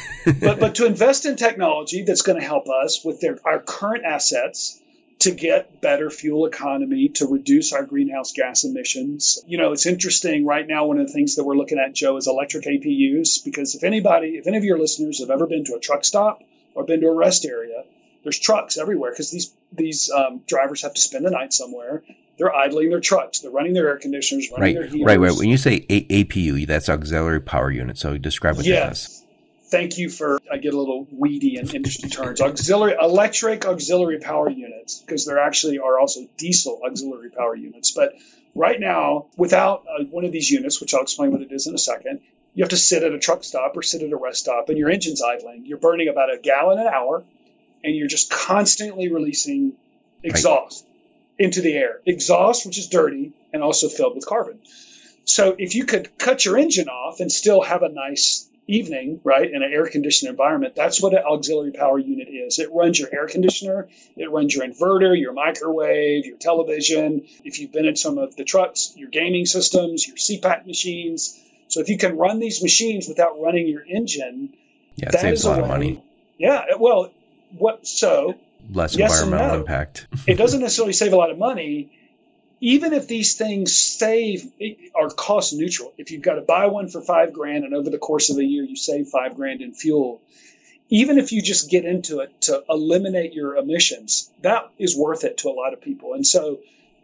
but 0.41 0.61
but 0.61 0.75
to 0.77 0.87
invest 0.87 1.25
in 1.25 1.37
technology 1.37 2.03
that's 2.03 2.23
going 2.23 2.39
to 2.39 2.45
help 2.45 2.69
us 2.69 3.05
with 3.05 3.21
their 3.21 3.39
our 3.45 3.61
current 3.61 4.05
assets 4.05 4.81
to 5.19 5.31
get 5.31 5.81
better 5.81 6.11
fuel 6.11 6.45
economy 6.45 7.09
to 7.09 7.27
reduce 7.27 7.73
our 7.73 7.85
greenhouse 7.85 8.33
gas 8.33 8.65
emissions. 8.65 9.43
You 9.47 9.57
know, 9.57 9.73
it's 9.73 9.87
interesting 9.87 10.45
right 10.45 10.67
now. 10.67 10.87
One 10.87 10.99
of 10.99 11.07
the 11.07 11.13
things 11.13 11.37
that 11.37 11.45
we're 11.45 11.57
looking 11.57 11.79
at, 11.79 11.95
Joe, 11.95 12.19
is 12.19 12.27
electric 12.27 12.65
APUs. 12.65 13.43
Because 13.43 13.75
if 13.75 13.83
anybody, 13.83 14.37
if 14.37 14.47
any 14.47 14.59
of 14.59 14.65
your 14.65 14.79
listeners 14.79 15.21
have 15.21 15.31
ever 15.31 15.47
been 15.47 15.65
to 15.65 15.75
a 15.75 15.81
truck 15.81 16.05
stop 16.05 16.43
or 16.75 16.85
been 16.85 17.01
to 17.01 17.07
a 17.07 17.15
rest 17.15 17.47
area, 17.47 17.85
there's 18.25 18.39
trucks 18.39 18.77
everywhere 18.77 19.13
because 19.13 19.31
these 19.31 19.55
these 19.73 20.11
um, 20.11 20.43
drivers 20.47 20.83
have 20.83 20.93
to 20.95 21.01
spend 21.01 21.25
the 21.25 21.31
night 21.31 21.53
somewhere 21.53 22.03
they're 22.39 22.55
idling 22.55 22.91
their 22.91 23.01
trucks. 23.01 23.41
They're 23.41 23.51
running 23.51 23.73
their 23.73 23.89
air 23.89 23.97
conditioners, 23.99 24.51
running 24.51 24.77
right, 24.77 24.83
their 24.83 24.91
heaters. 24.91 25.07
Right, 25.07 25.19
right. 25.19 25.37
When 25.37 25.49
you 25.49 25.57
say 25.57 25.87
a- 25.89 26.25
APU, 26.25 26.67
that's 26.67 26.89
auxiliary 26.89 27.41
power 27.41 27.71
unit. 27.71 27.99
So 27.99 28.19
describe 28.19 28.57
what 28.57 28.67
yes. 28.67 29.07
that 29.07 29.13
is. 29.13 29.23
Thank 29.69 29.99
you 29.99 30.09
for. 30.09 30.39
I 30.51 30.59
get 30.59 30.75
a 30.75 30.79
little 30.79 31.09
weedy 31.11 31.59
in 31.59 31.69
industry 31.75 32.09
terms. 32.09 32.41
Auxiliary 32.41 32.97
electric 33.01 33.67
auxiliary 33.67 34.21
power 34.21 34.49
units 34.49 35.01
because 35.01 35.27
there 35.27 35.39
actually 35.39 35.79
are 35.79 35.99
also 35.99 36.29
diesel 36.37 36.81
auxiliary 36.87 37.31
power 37.31 37.57
units. 37.57 37.91
But 37.91 38.15
right 38.55 38.79
now, 38.79 39.27
without 39.37 39.85
uh, 39.89 40.05
one 40.05 40.25
of 40.25 40.31
these 40.31 40.51
units, 40.51 40.81
which 40.81 40.95
I'll 40.95 41.03
explain 41.03 41.33
what 41.33 41.43
it 41.43 41.51
is 41.51 41.67
in 41.67 41.75
a 41.75 41.79
second, 41.79 42.21
you 42.55 42.63
have 42.63 42.71
to 42.71 42.77
sit 42.77 43.03
at 43.03 43.13
a 43.13 43.19
truck 43.19 43.43
stop 43.43 43.77
or 43.77 43.83
sit 43.83 44.03
at 44.03 44.13
a 44.13 44.17
rest 44.17 44.41
stop 44.41 44.69
and 44.69 44.79
your 44.79 44.89
engine's 44.89 45.21
idling. 45.21 45.67
You're 45.67 45.79
burning 45.79 46.09
about 46.09 46.33
a 46.33 46.39
gallon 46.39 46.79
an 46.79 46.87
hour 46.87 47.25
and 47.83 47.95
you're 47.97 48.09
just 48.09 48.31
constantly 48.31 49.13
releasing 49.13 49.73
exhaust 50.23 50.85
right. 50.85 50.86
Into 51.39 51.61
the 51.61 51.75
air. 51.75 52.01
Exhaust, 52.07 52.67
which 52.67 52.79
is 52.79 52.89
dirty 52.89 53.33
and 53.53 53.63
also 53.63 53.89
filled 53.89 54.15
with 54.15 54.27
carbon. 54.27 54.59
So 55.25 55.57
if 55.59 55.75
you 55.75 55.85
could 55.85 56.17
cut 56.19 56.45
your 56.45 56.57
engine 56.57 56.89
off 56.89 57.21
and 57.21 57.31
still 57.31 57.63
have 57.63 57.83
a 57.83 57.89
nice 57.89 58.49
evening, 58.69 59.21
right, 59.23 59.49
in 59.49 59.63
an 59.63 59.73
air 59.73 59.87
conditioned 59.87 60.31
environment, 60.31 60.75
that's 60.75 61.01
what 61.01 61.13
an 61.13 61.23
auxiliary 61.25 61.73
power 61.73 61.99
unit 61.99 62.29
is. 62.29 62.59
It 62.59 62.73
runs 62.73 62.99
your 62.99 63.09
air 63.13 63.27
conditioner, 63.27 63.89
it 64.17 64.31
runs 64.31 64.55
your 64.55 64.67
inverter, 64.67 65.19
your 65.19 65.33
microwave, 65.33 66.27
your 66.27 66.37
television. 66.37 67.27
If 67.45 67.61
you've 67.61 67.73
been 67.73 67.87
in 67.87 67.97
some 67.97 68.19
of 68.19 68.37
the 68.37 68.45
trucks, 68.45 68.93
your 68.97 69.09
gaming 69.09 69.47
systems, 69.47 70.07
your 70.07 70.17
CPAP 70.17 70.67
machines, 70.67 71.41
so 71.69 71.81
if 71.81 71.89
you 71.89 71.99
can 71.99 72.17
run 72.17 72.39
these 72.39 72.63
machines 72.63 73.09
without 73.09 73.41
running 73.41 73.67
your 73.67 73.85
engine, 73.85 74.55
yeah, 74.95 75.09
it 75.09 75.21
saves 75.21 75.45
a 75.45 75.51
lot 75.51 75.61
of 75.61 75.69
money. 75.69 76.03
Yeah, 76.39 76.65
well, 76.79 77.13
what 77.57 77.87
so 77.87 78.35
less 78.71 78.97
yes 78.97 79.23
environmental 79.23 79.57
no. 79.57 79.61
impact. 79.61 80.07
it 80.27 80.35
doesn't 80.37 80.61
necessarily 80.61 80.93
save 80.93 81.13
a 81.13 81.17
lot 81.17 81.31
of 81.31 81.39
money. 81.39 81.91
Even 82.61 82.95
if 82.95 83.07
these 83.07 83.37
things 83.37 83.77
save 83.77 84.51
are 84.95 85.11
cost 85.11 85.53
neutral, 85.53 85.93
if 85.99 86.11
you've 86.11 86.23
got 86.23 86.37
to 86.37 86.41
buy 86.41 86.67
one 86.67 86.89
for 86.89 87.03
five 87.03 87.33
grand 87.33 87.65
and 87.65 87.75
over 87.75 87.91
the 87.91 87.99
course 87.99 88.31
of 88.31 88.39
a 88.39 88.45
year 88.45 88.65
you 88.65 88.77
save 88.77 89.09
five 89.09 89.37
grand 89.37 89.61
in 89.61 89.75
fuel, 89.75 90.23
even 90.89 91.19
if 91.19 91.33
you 91.33 91.43
just 91.43 91.71
get 91.71 91.85
into 91.85 92.21
it 92.21 92.41
to 92.43 92.65
eliminate 92.69 93.35
your 93.35 93.57
emissions, 93.57 94.31
that 94.43 94.71
is 94.79 94.97
worth 94.97 95.25
it 95.25 95.39
to 95.39 95.49
a 95.49 95.51
lot 95.51 95.75
of 95.75 95.83
people. 95.83 96.15
And 96.15 96.27
so 96.27 96.61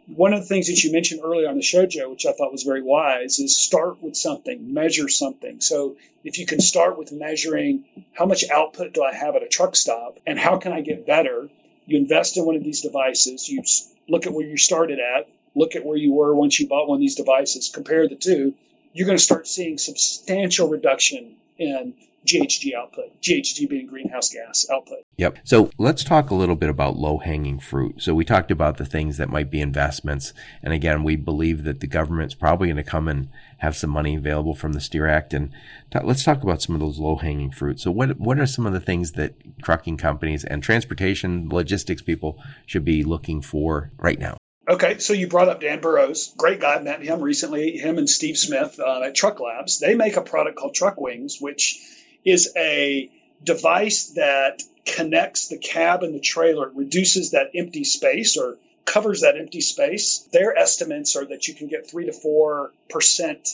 one 0.07 0.33
of 0.33 0.41
the 0.41 0.45
things 0.45 0.67
that 0.67 0.83
you 0.83 0.91
mentioned 0.91 1.21
earlier 1.23 1.47
on 1.47 1.55
the 1.55 1.61
show, 1.61 1.85
Joe, 1.85 2.09
which 2.09 2.25
I 2.25 2.33
thought 2.33 2.51
was 2.51 2.63
very 2.63 2.81
wise, 2.81 3.39
is 3.39 3.55
start 3.55 4.01
with 4.01 4.15
something, 4.15 4.73
measure 4.73 5.07
something. 5.07 5.61
So 5.61 5.95
if 6.23 6.37
you 6.37 6.45
can 6.45 6.59
start 6.59 6.97
with 6.97 7.11
measuring 7.11 7.85
how 8.13 8.25
much 8.25 8.43
output 8.49 8.93
do 8.93 9.03
I 9.03 9.13
have 9.13 9.35
at 9.35 9.43
a 9.43 9.47
truck 9.47 9.75
stop 9.75 10.19
and 10.27 10.37
how 10.37 10.57
can 10.57 10.73
I 10.73 10.81
get 10.81 11.07
better, 11.07 11.49
you 11.85 11.97
invest 11.97 12.37
in 12.37 12.45
one 12.45 12.55
of 12.55 12.63
these 12.63 12.81
devices, 12.81 13.47
you 13.49 13.63
look 14.09 14.25
at 14.25 14.33
where 14.33 14.45
you 14.45 14.57
started 14.57 14.99
at, 14.99 15.29
look 15.55 15.75
at 15.75 15.85
where 15.85 15.97
you 15.97 16.13
were 16.13 16.35
once 16.35 16.59
you 16.59 16.67
bought 16.67 16.87
one 16.87 16.97
of 16.97 17.01
these 17.01 17.15
devices, 17.15 17.69
compare 17.73 18.07
the 18.07 18.15
two, 18.15 18.53
you're 18.93 19.07
going 19.07 19.17
to 19.17 19.23
start 19.23 19.47
seeing 19.47 19.77
substantial 19.77 20.69
reduction 20.69 21.35
in 21.57 21.93
GHG 22.25 22.73
output, 22.73 23.21
GHG 23.21 23.69
being 23.69 23.87
greenhouse 23.87 24.29
gas 24.29 24.65
output. 24.71 24.99
Yep. 25.17 25.39
So 25.43 25.69
let's 25.77 26.03
talk 26.03 26.29
a 26.29 26.35
little 26.35 26.55
bit 26.55 26.69
about 26.69 26.97
low 26.97 27.17
hanging 27.17 27.59
fruit. 27.59 28.01
So 28.01 28.13
we 28.13 28.25
talked 28.25 28.51
about 28.51 28.77
the 28.77 28.85
things 28.85 29.17
that 29.17 29.29
might 29.29 29.51
be 29.51 29.61
investments. 29.61 30.33
And 30.61 30.73
again, 30.73 31.03
we 31.03 31.15
believe 31.15 31.63
that 31.63 31.79
the 31.79 31.87
government's 31.87 32.33
probably 32.33 32.67
going 32.67 32.77
to 32.77 32.83
come 32.83 33.07
and 33.07 33.29
have 33.59 33.75
some 33.75 33.89
money 33.89 34.15
available 34.15 34.55
from 34.55 34.73
the 34.73 34.81
STEER 34.81 35.07
Act. 35.07 35.33
And 35.33 35.51
t- 35.91 35.99
let's 36.03 36.23
talk 36.23 36.43
about 36.43 36.61
some 36.61 36.75
of 36.75 36.81
those 36.81 36.99
low 36.99 37.17
hanging 37.17 37.51
fruit. 37.51 37.79
So 37.79 37.91
what, 37.91 38.19
what 38.19 38.39
are 38.39 38.45
some 38.45 38.65
of 38.65 38.73
the 38.73 38.79
things 38.79 39.13
that 39.13 39.35
trucking 39.61 39.97
companies 39.97 40.43
and 40.43 40.63
transportation 40.63 41.49
logistics 41.49 42.01
people 42.01 42.41
should 42.65 42.85
be 42.85 43.03
looking 43.03 43.41
for 43.41 43.91
right 43.97 44.19
now? 44.19 44.37
Okay, 44.67 44.97
so 44.99 45.11
you 45.11 45.27
brought 45.27 45.49
up 45.49 45.59
Dan 45.59 45.81
Burrows, 45.81 46.33
great 46.37 46.61
guy. 46.61 46.79
Met 46.79 47.03
him 47.03 47.19
recently. 47.19 47.77
Him 47.77 47.97
and 47.97 48.09
Steve 48.09 48.37
Smith 48.37 48.79
uh, 48.79 49.01
at 49.01 49.13
Truck 49.13 49.41
Labs. 49.41 49.79
They 49.79 49.93
make 49.93 50.15
a 50.15 50.21
product 50.21 50.57
called 50.57 50.73
Truck 50.73 50.99
Wings, 51.01 51.37
which 51.41 51.81
is 52.25 52.51
a 52.55 53.09
device 53.43 54.07
that 54.15 54.63
connects 54.85 55.47
the 55.47 55.57
cab 55.57 56.03
and 56.03 56.13
the 56.13 56.19
trailer, 56.19 56.69
reduces 56.69 57.31
that 57.31 57.51
empty 57.55 57.83
space 57.83 58.37
or 58.37 58.57
covers 58.85 59.21
that 59.21 59.37
empty 59.37 59.61
space. 59.61 60.19
Their 60.31 60.57
estimates 60.57 61.15
are 61.15 61.25
that 61.25 61.47
you 61.47 61.53
can 61.53 61.67
get 61.67 61.89
three 61.89 62.05
to 62.05 62.13
four 62.13 62.71
percent 62.89 63.49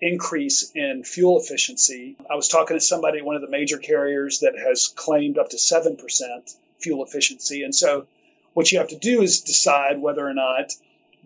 increase 0.00 0.70
in 0.74 1.02
fuel 1.04 1.40
efficiency. 1.40 2.16
I 2.30 2.34
was 2.34 2.48
talking 2.48 2.76
to 2.76 2.80
somebody, 2.80 3.22
one 3.22 3.36
of 3.36 3.42
the 3.42 3.48
major 3.48 3.78
carriers, 3.78 4.40
that 4.40 4.54
has 4.58 4.88
claimed 4.88 5.38
up 5.38 5.50
to 5.50 5.58
seven 5.58 5.96
percent 5.96 6.54
fuel 6.78 7.04
efficiency. 7.04 7.62
And 7.62 7.74
so, 7.74 8.06
what 8.52 8.70
you 8.70 8.78
have 8.78 8.88
to 8.88 8.98
do 8.98 9.22
is 9.22 9.40
decide 9.40 10.00
whether 10.00 10.26
or 10.26 10.34
not 10.34 10.74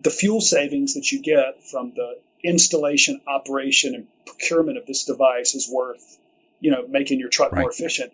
the 0.01 0.09
fuel 0.09 0.41
savings 0.41 0.93
that 0.93 1.11
you 1.11 1.21
get 1.21 1.61
from 1.63 1.91
the 1.95 2.17
installation, 2.43 3.19
operation, 3.27 3.95
and 3.95 4.07
procurement 4.25 4.77
of 4.77 4.85
this 4.85 5.03
device 5.03 5.55
is 5.55 5.69
worth 5.69 6.18
you 6.59 6.71
know, 6.71 6.85
making 6.87 7.19
your 7.19 7.29
truck 7.29 7.51
right. 7.51 7.61
more 7.61 7.71
efficient. 7.71 8.13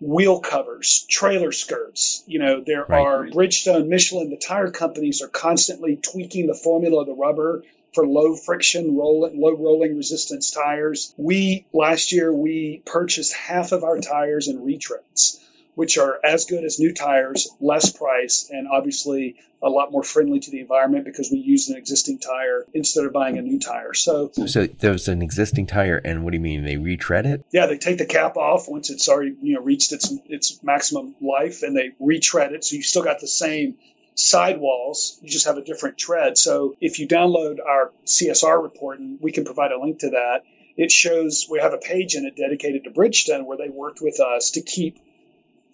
Wheel 0.00 0.40
covers, 0.40 1.06
trailer 1.08 1.52
skirts. 1.52 2.24
You 2.26 2.40
know, 2.40 2.62
there 2.66 2.84
right. 2.88 3.00
are 3.00 3.26
Bridgestone, 3.26 3.88
Michelin. 3.88 4.30
The 4.30 4.36
tire 4.36 4.70
companies 4.70 5.22
are 5.22 5.28
constantly 5.28 5.96
tweaking 5.96 6.48
the 6.48 6.54
formula 6.54 7.02
of 7.02 7.06
the 7.06 7.14
rubber 7.14 7.62
for 7.94 8.06
low 8.06 8.34
friction, 8.34 8.96
rolling, 8.96 9.40
low 9.40 9.54
rolling 9.54 9.96
resistance 9.96 10.50
tires. 10.50 11.14
We 11.16 11.66
last 11.72 12.10
year 12.10 12.32
we 12.32 12.82
purchased 12.84 13.34
half 13.34 13.72
of 13.72 13.84
our 13.84 14.00
tires 14.00 14.48
in 14.48 14.58
retreads 14.58 15.38
which 15.74 15.98
are 15.98 16.18
as 16.24 16.44
good 16.44 16.64
as 16.64 16.78
new 16.78 16.92
tires, 16.92 17.48
less 17.60 17.90
price, 17.90 18.48
and 18.50 18.68
obviously 18.68 19.36
a 19.62 19.70
lot 19.70 19.92
more 19.92 20.02
friendly 20.02 20.40
to 20.40 20.50
the 20.50 20.60
environment 20.60 21.04
because 21.04 21.30
we 21.30 21.38
use 21.38 21.68
an 21.68 21.76
existing 21.76 22.18
tire 22.18 22.66
instead 22.74 23.04
of 23.04 23.12
buying 23.12 23.38
a 23.38 23.42
new 23.42 23.58
tire. 23.58 23.94
So, 23.94 24.30
so 24.46 24.66
there's 24.66 25.08
an 25.08 25.22
existing 25.22 25.66
tire, 25.66 25.98
and 25.98 26.24
what 26.24 26.32
do 26.32 26.36
you 26.36 26.42
mean 26.42 26.64
they 26.64 26.76
retread 26.76 27.26
it? 27.26 27.44
Yeah, 27.52 27.66
they 27.66 27.78
take 27.78 27.98
the 27.98 28.06
cap 28.06 28.36
off 28.36 28.68
once 28.68 28.90
it's 28.90 29.08
already 29.08 29.36
you 29.40 29.54
know 29.54 29.60
reached 29.60 29.92
its 29.92 30.12
its 30.26 30.62
maximum 30.62 31.14
life, 31.20 31.62
and 31.62 31.76
they 31.76 31.92
retread 32.00 32.52
it. 32.52 32.64
So 32.64 32.76
you 32.76 32.82
still 32.82 33.04
got 33.04 33.20
the 33.20 33.28
same 33.28 33.76
sidewalls, 34.14 35.18
you 35.22 35.30
just 35.30 35.46
have 35.46 35.56
a 35.56 35.64
different 35.64 35.96
tread. 35.96 36.36
So 36.36 36.76
if 36.80 36.98
you 36.98 37.08
download 37.08 37.58
our 37.66 37.92
CSR 38.04 38.62
report, 38.62 38.98
and 38.98 39.18
we 39.20 39.32
can 39.32 39.44
provide 39.44 39.72
a 39.72 39.80
link 39.80 40.00
to 40.00 40.10
that, 40.10 40.42
it 40.76 40.90
shows 40.90 41.46
we 41.50 41.60
have 41.60 41.72
a 41.72 41.78
page 41.78 42.14
in 42.14 42.24
it 42.24 42.36
dedicated 42.36 42.84
to 42.84 42.90
Bridgestone 42.90 43.44
where 43.44 43.58
they 43.58 43.68
worked 43.68 44.00
with 44.00 44.20
us 44.20 44.50
to 44.52 44.62
keep 44.62 44.98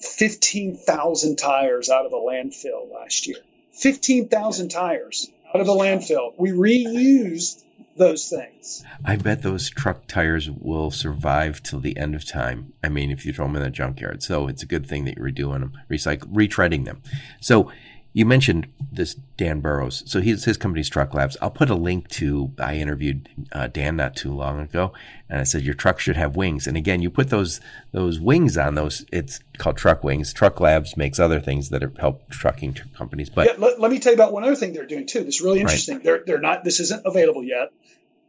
15,000 0.01 1.37
tires 1.37 1.91
out 1.91 2.07
of 2.07 2.13
a 2.13 2.17
landfill 2.17 2.93
last 2.93 3.27
year. 3.27 3.39
15,000 3.73 4.69
tires 4.69 5.31
out 5.55 5.61
of 5.61 5.69
a 5.69 5.73
landfill. 5.73 6.33
We 6.37 6.51
reused 6.51 7.63
those 7.97 8.29
things. 8.29 8.85
I 9.05 9.17
bet 9.17 9.43
those 9.43 9.69
truck 9.71 10.07
tires 10.07 10.49
will 10.51 10.91
survive 10.91 11.63
till 11.63 11.81
the 11.81 11.97
end 11.97 12.15
of 12.15 12.25
time. 12.25 12.73
I 12.83 12.89
mean, 12.89 13.11
if 13.11 13.27
you 13.27 13.33
throw 13.33 13.47
them 13.47 13.57
in 13.57 13.63
the 13.63 13.71
junkyard. 13.71 14.23
So 14.23 14.47
it's 14.47 14.63
a 14.63 14.67
good 14.67 14.87
thing 14.87 15.05
that 15.05 15.17
you're 15.17 15.31
redoing 15.31 15.61
them, 15.61 15.73
recycle, 15.91 16.33
retreading 16.33 16.85
them. 16.85 17.03
So 17.41 17.71
you 18.13 18.25
mentioned 18.25 18.67
this 18.91 19.15
Dan 19.37 19.61
Burrows. 19.61 20.03
So 20.07 20.21
he's 20.21 20.45
his 20.45 20.57
company's 20.57 20.89
Truck 20.89 21.15
Labs. 21.15 21.37
I'll 21.43 21.51
put 21.51 21.71
a 21.71 21.75
link 21.75 22.09
to. 22.09 22.53
I 22.59 22.77
interviewed 22.77 23.29
uh, 23.53 23.69
Dan 23.69 23.97
not 23.97 24.17
too 24.17 24.33
long 24.33 24.61
ago, 24.61 24.93
and 25.29 25.41
I 25.41 25.45
said 25.45 25.63
your 25.63 25.75
truck 25.75 26.01
should 26.01 26.17
have 26.17 26.35
wings. 26.35 26.67
And 26.67 26.77
again, 26.77 27.03
you 27.03 27.11
put 27.11 27.31
those 27.31 27.61
those 27.93 28.19
wings 28.19 28.57
on 28.57 28.75
those. 28.75 29.05
It's 29.13 29.41
called 29.59 29.77
Truck 29.77 30.05
Wings. 30.05 30.33
Truck 30.33 30.59
Labs 30.59 30.97
makes 30.97 31.19
other 31.19 31.39
things 31.39 31.69
that 31.69 31.83
help 31.99 32.29
trucking 32.31 32.79
companies. 32.97 33.29
But 33.29 33.47
yeah, 33.47 33.55
let, 33.59 33.79
let, 33.81 33.91
me 33.91 33.99
tell 33.99 34.13
you 34.13 34.17
about 34.17 34.33
one 34.33 34.43
other 34.43 34.57
thing 34.57 34.73
they're 34.73 34.87
doing 34.87 35.07
too. 35.07 35.25
That's 35.25 35.43
really 35.43 35.61
interesting. 35.61 35.97
Right. 35.97 36.05
They're 36.05 36.23
they're 36.27 36.41
not. 36.41 36.65
This 36.65 36.81
isn't 36.81 37.03
available 37.05 37.45
yet. 37.45 37.73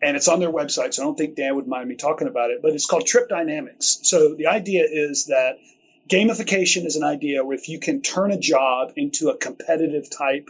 And 0.01 0.15
it's 0.15 0.29
on 0.29 0.39
their 0.39 0.51
website, 0.51 0.93
so 0.93 1.03
I 1.03 1.05
don't 1.05 1.17
think 1.17 1.35
Dan 1.35 1.55
would 1.55 1.67
mind 1.67 1.89
me 1.89 1.95
talking 1.95 2.29
about 2.29 2.51
it. 2.51 2.61
But 2.61 2.71
it's 2.71 2.85
called 2.85 3.05
Trip 3.05 3.27
Dynamics. 3.27 3.99
So 4.03 4.33
the 4.33 4.47
idea 4.47 4.85
is 4.89 5.25
that 5.25 5.57
gamification 6.09 6.85
is 6.85 6.95
an 6.95 7.03
idea 7.03 7.45
where 7.45 7.55
if 7.55 7.69
you 7.69 7.79
can 7.79 8.01
turn 8.01 8.31
a 8.31 8.39
job 8.39 8.93
into 8.95 9.29
a 9.29 9.37
competitive 9.37 10.09
type 10.09 10.49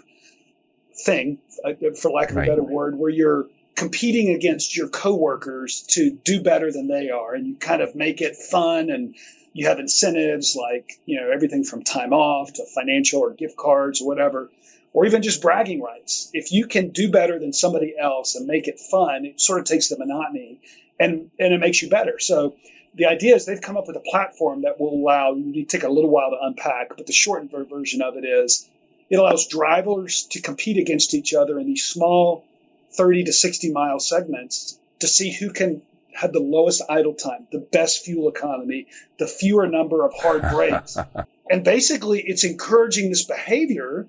thing, 1.06 1.40
uh, 1.64 1.74
for 2.00 2.12
lack 2.12 2.32
of 2.32 2.38
right. 2.38 2.48
a 2.48 2.52
better 2.52 2.64
word, 2.64 2.98
where 2.98 3.10
you're 3.10 3.48
competing 3.76 4.34
against 4.36 4.76
your 4.76 4.88
coworkers 4.88 5.84
to 5.90 6.12
do 6.12 6.42
better 6.42 6.72
than 6.72 6.88
they 6.88 7.10
are, 7.10 7.34
and 7.34 7.46
you 7.46 7.56
kind 7.56 7.82
of 7.82 7.96
make 7.96 8.22
it 8.22 8.36
fun 8.36 8.90
and 8.90 9.16
you 9.54 9.68
have 9.68 9.80
incentives 9.80 10.56
like 10.56 11.00
you 11.06 11.20
know 11.20 11.30
everything 11.32 11.64
from 11.64 11.84
time 11.84 12.14
off 12.14 12.54
to 12.54 12.66
financial 12.76 13.20
or 13.22 13.32
gift 13.32 13.58
cards 13.58 14.02
or 14.02 14.08
whatever 14.08 14.50
or 14.94 15.06
even 15.06 15.22
just 15.22 15.42
bragging 15.42 15.82
rights 15.82 16.30
if 16.34 16.52
you 16.52 16.68
can 16.68 16.90
do 16.90 17.12
better 17.12 17.40
than 17.40 17.52
somebody 17.52 17.96
else 18.00 18.36
and 18.36 18.48
make 18.48 18.68
it 18.68 18.80
fun 18.80 19.26
it 19.26 19.42
sort 19.42 19.60
of 19.60 19.66
takes 19.66 19.90
the 19.90 19.98
monotony 19.98 20.60
and 21.00 21.32
and 21.40 21.54
it 21.54 21.60
makes 21.60 21.82
you 21.82 21.90
better 21.90 22.20
so 22.20 22.56
the 22.96 23.06
idea 23.06 23.36
is 23.36 23.46
they've 23.46 23.62
come 23.62 23.78
up 23.78 23.88
with 23.88 23.96
a 23.96 24.02
platform 24.02 24.64
that 24.64 24.80
will 24.80 24.94
allow 24.94 25.34
you 25.34 25.66
take 25.66 25.84
a 25.84 25.90
little 25.90 26.10
while 26.10 26.32
to 26.32 26.38
unpack, 26.42 26.90
but 26.98 27.08
the 27.08 27.14
shortened 27.14 27.52
version 27.52 28.02
of 28.02 28.18
it 28.18 28.26
is 28.26 28.68
it 29.10 29.18
allows 29.18 29.48
drivers 29.48 30.24
to 30.32 30.42
compete 30.42 30.78
against 30.78 31.14
each 31.14 31.34
other 31.34 31.60
in 31.60 31.68
these 31.68 31.84
small 31.84 32.46
30 32.92 33.26
to 33.26 33.34
60 33.34 33.72
mile 33.72 34.00
segments 34.00 34.78
to 35.00 35.08
see 35.08 35.32
who 35.32 35.52
can 35.52 35.82
have 36.14 36.34
the 36.34 36.40
lowest 36.40 36.82
idle 36.90 37.14
time, 37.14 37.48
the 37.52 37.60
best 37.60 38.04
fuel 38.04 38.28
economy, 38.28 38.88
the 39.20 39.28
fewer 39.28 39.68
number 39.68 40.04
of 40.04 40.14
hard 40.14 40.42
brakes. 40.52 40.98
and 41.50 41.64
basically, 41.64 42.22
it's 42.22 42.44
encouraging 42.44 43.10
this 43.10 43.24
behavior 43.24 44.08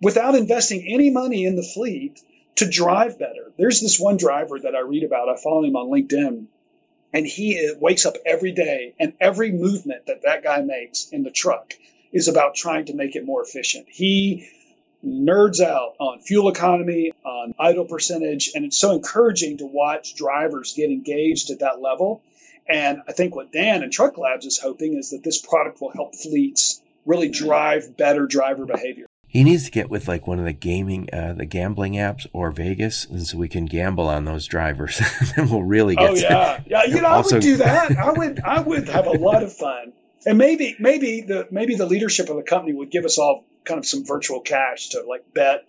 without 0.00 0.34
investing 0.34 0.84
any 0.86 1.10
money 1.10 1.44
in 1.44 1.56
the 1.56 1.62
fleet 1.62 2.22
to 2.56 2.68
drive 2.68 3.18
better. 3.18 3.52
There's 3.58 3.80
this 3.80 4.00
one 4.00 4.16
driver 4.16 4.58
that 4.60 4.74
I 4.74 4.80
read 4.80 5.04
about. 5.04 5.28
I 5.28 5.36
follow 5.36 5.64
him 5.64 5.76
on 5.76 5.88
LinkedIn 5.88 6.46
and 7.12 7.26
he 7.26 7.72
wakes 7.80 8.06
up 8.06 8.14
every 8.24 8.52
day, 8.52 8.94
and 8.98 9.12
every 9.20 9.52
movement 9.52 10.06
that 10.06 10.22
that 10.22 10.42
guy 10.42 10.60
makes 10.62 11.08
in 11.08 11.22
the 11.22 11.30
truck 11.30 11.74
is 12.12 12.28
about 12.28 12.54
trying 12.54 12.86
to 12.86 12.94
make 12.94 13.16
it 13.16 13.24
more 13.24 13.42
efficient. 13.42 13.86
He 13.88 14.48
nerds 15.04 15.60
out 15.60 15.94
on 15.98 16.20
fuel 16.20 16.48
economy, 16.48 17.12
on 17.24 17.54
idle 17.58 17.84
percentage. 17.84 18.50
And 18.54 18.64
it's 18.64 18.78
so 18.78 18.92
encouraging 18.92 19.58
to 19.58 19.66
watch 19.66 20.14
drivers 20.14 20.74
get 20.74 20.90
engaged 20.90 21.50
at 21.50 21.60
that 21.60 21.80
level. 21.80 22.22
And 22.68 23.02
I 23.08 23.12
think 23.12 23.34
what 23.34 23.52
Dan 23.52 23.82
and 23.82 23.92
Truck 23.92 24.18
Labs 24.18 24.46
is 24.46 24.58
hoping 24.58 24.94
is 24.94 25.10
that 25.10 25.24
this 25.24 25.40
product 25.40 25.80
will 25.80 25.90
help 25.90 26.14
fleets 26.14 26.80
really 27.06 27.30
mm-hmm. 27.30 27.46
drive 27.46 27.96
better 27.96 28.26
driver 28.26 28.66
behavior. 28.66 29.06
He 29.30 29.44
needs 29.44 29.64
to 29.66 29.70
get 29.70 29.88
with 29.88 30.08
like 30.08 30.26
one 30.26 30.40
of 30.40 30.44
the 30.44 30.52
gaming, 30.52 31.08
uh, 31.12 31.34
the 31.34 31.46
gambling 31.46 31.92
apps 31.92 32.26
or 32.32 32.50
Vegas, 32.50 33.04
and 33.04 33.24
so 33.24 33.38
we 33.38 33.48
can 33.48 33.64
gamble 33.64 34.08
on 34.08 34.24
those 34.24 34.44
drivers. 34.44 35.00
then 35.36 35.48
we'll 35.48 35.62
really 35.62 35.94
get. 35.94 36.10
Oh 36.10 36.14
yeah, 36.14 36.60
yeah. 36.66 36.84
You 36.84 37.00
know, 37.00 37.06
also, 37.06 37.36
I 37.36 37.38
would 37.38 37.42
do 37.42 37.56
that. 37.58 37.96
I 37.96 38.10
would, 38.10 38.40
I 38.40 38.60
would 38.60 38.88
have 38.88 39.06
a 39.06 39.12
lot 39.12 39.44
of 39.44 39.52
fun, 39.52 39.92
and 40.26 40.36
maybe, 40.36 40.74
maybe 40.80 41.20
the 41.20 41.46
maybe 41.52 41.76
the 41.76 41.86
leadership 41.86 42.28
of 42.28 42.34
the 42.34 42.42
company 42.42 42.72
would 42.72 42.90
give 42.90 43.04
us 43.04 43.18
all 43.18 43.44
kind 43.64 43.78
of 43.78 43.86
some 43.86 44.04
virtual 44.04 44.40
cash 44.40 44.88
to 44.88 45.02
like 45.02 45.22
bet, 45.32 45.64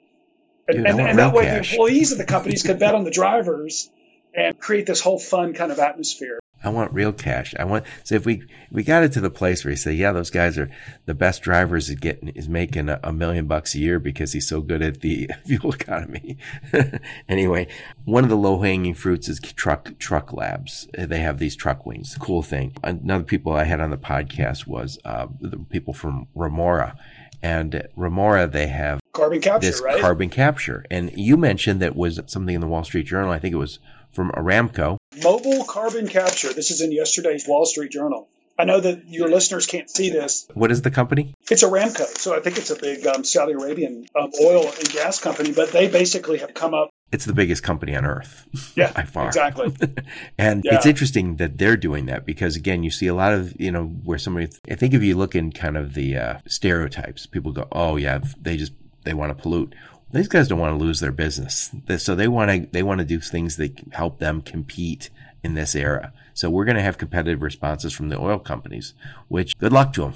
and, 0.67 0.77
Dude, 0.77 0.87
and, 0.87 0.99
and 0.99 1.19
that 1.19 1.31
way 1.31 1.43
cash. 1.43 1.69
the 1.69 1.75
employees 1.75 2.11
of 2.11 2.17
the 2.17 2.25
companies 2.25 2.63
could 2.63 2.79
bet 2.79 2.95
on 2.95 3.03
the 3.03 3.11
drivers 3.11 3.91
and 4.33 4.59
create 4.59 4.87
this 4.87 5.01
whole 5.01 5.19
fun 5.19 5.53
kind 5.53 5.71
of 5.71 5.77
atmosphere. 5.77 6.39
I 6.63 6.69
want 6.69 6.93
real 6.93 7.11
cash. 7.11 7.55
I 7.57 7.63
want 7.63 7.85
so 8.03 8.15
if 8.15 8.25
we 8.25 8.43
we 8.71 8.83
got 8.83 9.03
it 9.03 9.11
to 9.13 9.21
the 9.21 9.29
place 9.29 9.63
where 9.63 9.71
you 9.71 9.77
say, 9.77 9.93
yeah, 9.93 10.11
those 10.11 10.29
guys 10.29 10.57
are 10.57 10.69
the 11.05 11.13
best 11.13 11.41
drivers 11.41 11.89
is 11.89 11.95
getting 11.95 12.29
is 12.29 12.47
making 12.47 12.89
a, 12.89 12.99
a 13.03 13.11
million 13.11 13.47
bucks 13.47 13.73
a 13.75 13.79
year 13.79 13.99
because 13.99 14.33
he's 14.33 14.47
so 14.47 14.61
good 14.61 14.81
at 14.81 15.01
the 15.01 15.29
fuel 15.45 15.73
economy. 15.73 16.37
anyway, 17.29 17.67
one 18.05 18.23
of 18.23 18.29
the 18.29 18.37
low 18.37 18.61
hanging 18.61 18.93
fruits 18.93 19.27
is 19.27 19.39
truck 19.39 19.97
truck 19.97 20.33
labs. 20.33 20.87
They 20.97 21.19
have 21.19 21.39
these 21.39 21.55
truck 21.55 21.85
wings. 21.85 22.15
Cool 22.19 22.43
thing. 22.43 22.75
Another 22.83 23.23
people 23.23 23.53
I 23.53 23.63
had 23.63 23.79
on 23.79 23.89
the 23.89 23.97
podcast 23.97 24.67
was 24.67 24.99
uh, 25.03 25.27
the 25.39 25.57
people 25.57 25.93
from 25.93 26.27
Remora, 26.35 26.95
and 27.41 27.87
Remora 27.95 28.47
they 28.47 28.67
have 28.67 28.99
carbon 29.13 29.41
capture, 29.41 29.71
this 29.71 29.81
right? 29.81 29.99
Carbon 29.99 30.29
capture, 30.29 30.85
and 30.91 31.11
you 31.15 31.37
mentioned 31.37 31.81
that 31.81 31.95
was 31.95 32.19
something 32.27 32.53
in 32.53 32.61
the 32.61 32.67
Wall 32.67 32.83
Street 32.83 33.07
Journal. 33.07 33.31
I 33.31 33.39
think 33.39 33.53
it 33.53 33.57
was 33.57 33.79
from 34.11 34.31
Aramco. 34.31 34.97
Mobile 35.19 35.65
carbon 35.65 36.07
capture. 36.07 36.53
This 36.53 36.71
is 36.71 36.79
in 36.79 36.91
yesterday's 36.91 37.45
Wall 37.45 37.65
Street 37.65 37.91
Journal. 37.91 38.29
I 38.57 38.63
know 38.63 38.79
that 38.79 39.07
your 39.09 39.27
listeners 39.27 39.65
can't 39.65 39.89
see 39.89 40.09
this. 40.09 40.47
What 40.53 40.71
is 40.71 40.83
the 40.83 40.91
company? 40.91 41.33
It's 41.49 41.63
Aramco. 41.63 42.17
So 42.17 42.33
I 42.35 42.39
think 42.39 42.57
it's 42.57 42.69
a 42.69 42.77
big 42.77 43.05
um, 43.05 43.25
Saudi 43.25 43.53
Arabian 43.53 44.05
um, 44.15 44.31
oil 44.41 44.63
and 44.63 44.89
gas 44.89 45.19
company, 45.19 45.51
but 45.51 45.71
they 45.71 45.89
basically 45.89 46.37
have 46.37 46.53
come 46.53 46.73
up. 46.73 46.91
It's 47.11 47.25
the 47.25 47.33
biggest 47.33 47.61
company 47.61 47.93
on 47.93 48.05
earth. 48.05 48.47
Yeah, 48.75 48.91
by 48.95 49.03
far. 49.03 49.27
Exactly. 49.27 49.75
and 50.37 50.63
yeah. 50.63 50.75
it's 50.75 50.85
interesting 50.85 51.35
that 51.37 51.57
they're 51.57 51.75
doing 51.75 52.05
that 52.05 52.25
because, 52.25 52.55
again, 52.55 52.83
you 52.83 52.91
see 52.91 53.07
a 53.07 53.13
lot 53.13 53.33
of, 53.33 53.59
you 53.59 53.71
know, 53.71 53.87
where 53.87 54.17
somebody, 54.17 54.47
I 54.69 54.75
think 54.75 54.93
if 54.93 55.03
you 55.03 55.17
look 55.17 55.35
in 55.35 55.51
kind 55.51 55.75
of 55.75 55.93
the 55.93 56.15
uh, 56.15 56.39
stereotypes, 56.47 57.25
people 57.25 57.51
go, 57.51 57.67
oh, 57.73 57.97
yeah, 57.97 58.19
they 58.39 58.55
just, 58.55 58.71
they 59.03 59.13
want 59.13 59.35
to 59.35 59.41
pollute 59.41 59.75
these 60.13 60.27
guys 60.27 60.47
don't 60.47 60.59
want 60.59 60.77
to 60.77 60.83
lose 60.83 60.99
their 60.99 61.11
business. 61.11 61.71
So 61.97 62.15
they 62.15 62.27
want 62.27 62.51
to, 62.51 62.67
they 62.71 62.83
want 62.83 62.99
to 62.99 63.05
do 63.05 63.19
things 63.19 63.57
that 63.57 63.79
help 63.91 64.19
them 64.19 64.41
compete 64.41 65.09
in 65.43 65.55
this 65.55 65.75
era. 65.75 66.13
So 66.33 66.49
we're 66.49 66.65
going 66.65 66.77
to 66.77 66.81
have 66.81 66.97
competitive 66.97 67.41
responses 67.41 67.93
from 67.93 68.09
the 68.09 68.19
oil 68.19 68.39
companies, 68.39 68.93
which 69.27 69.57
good 69.57 69.73
luck 69.73 69.93
to 69.93 70.01
them. 70.01 70.13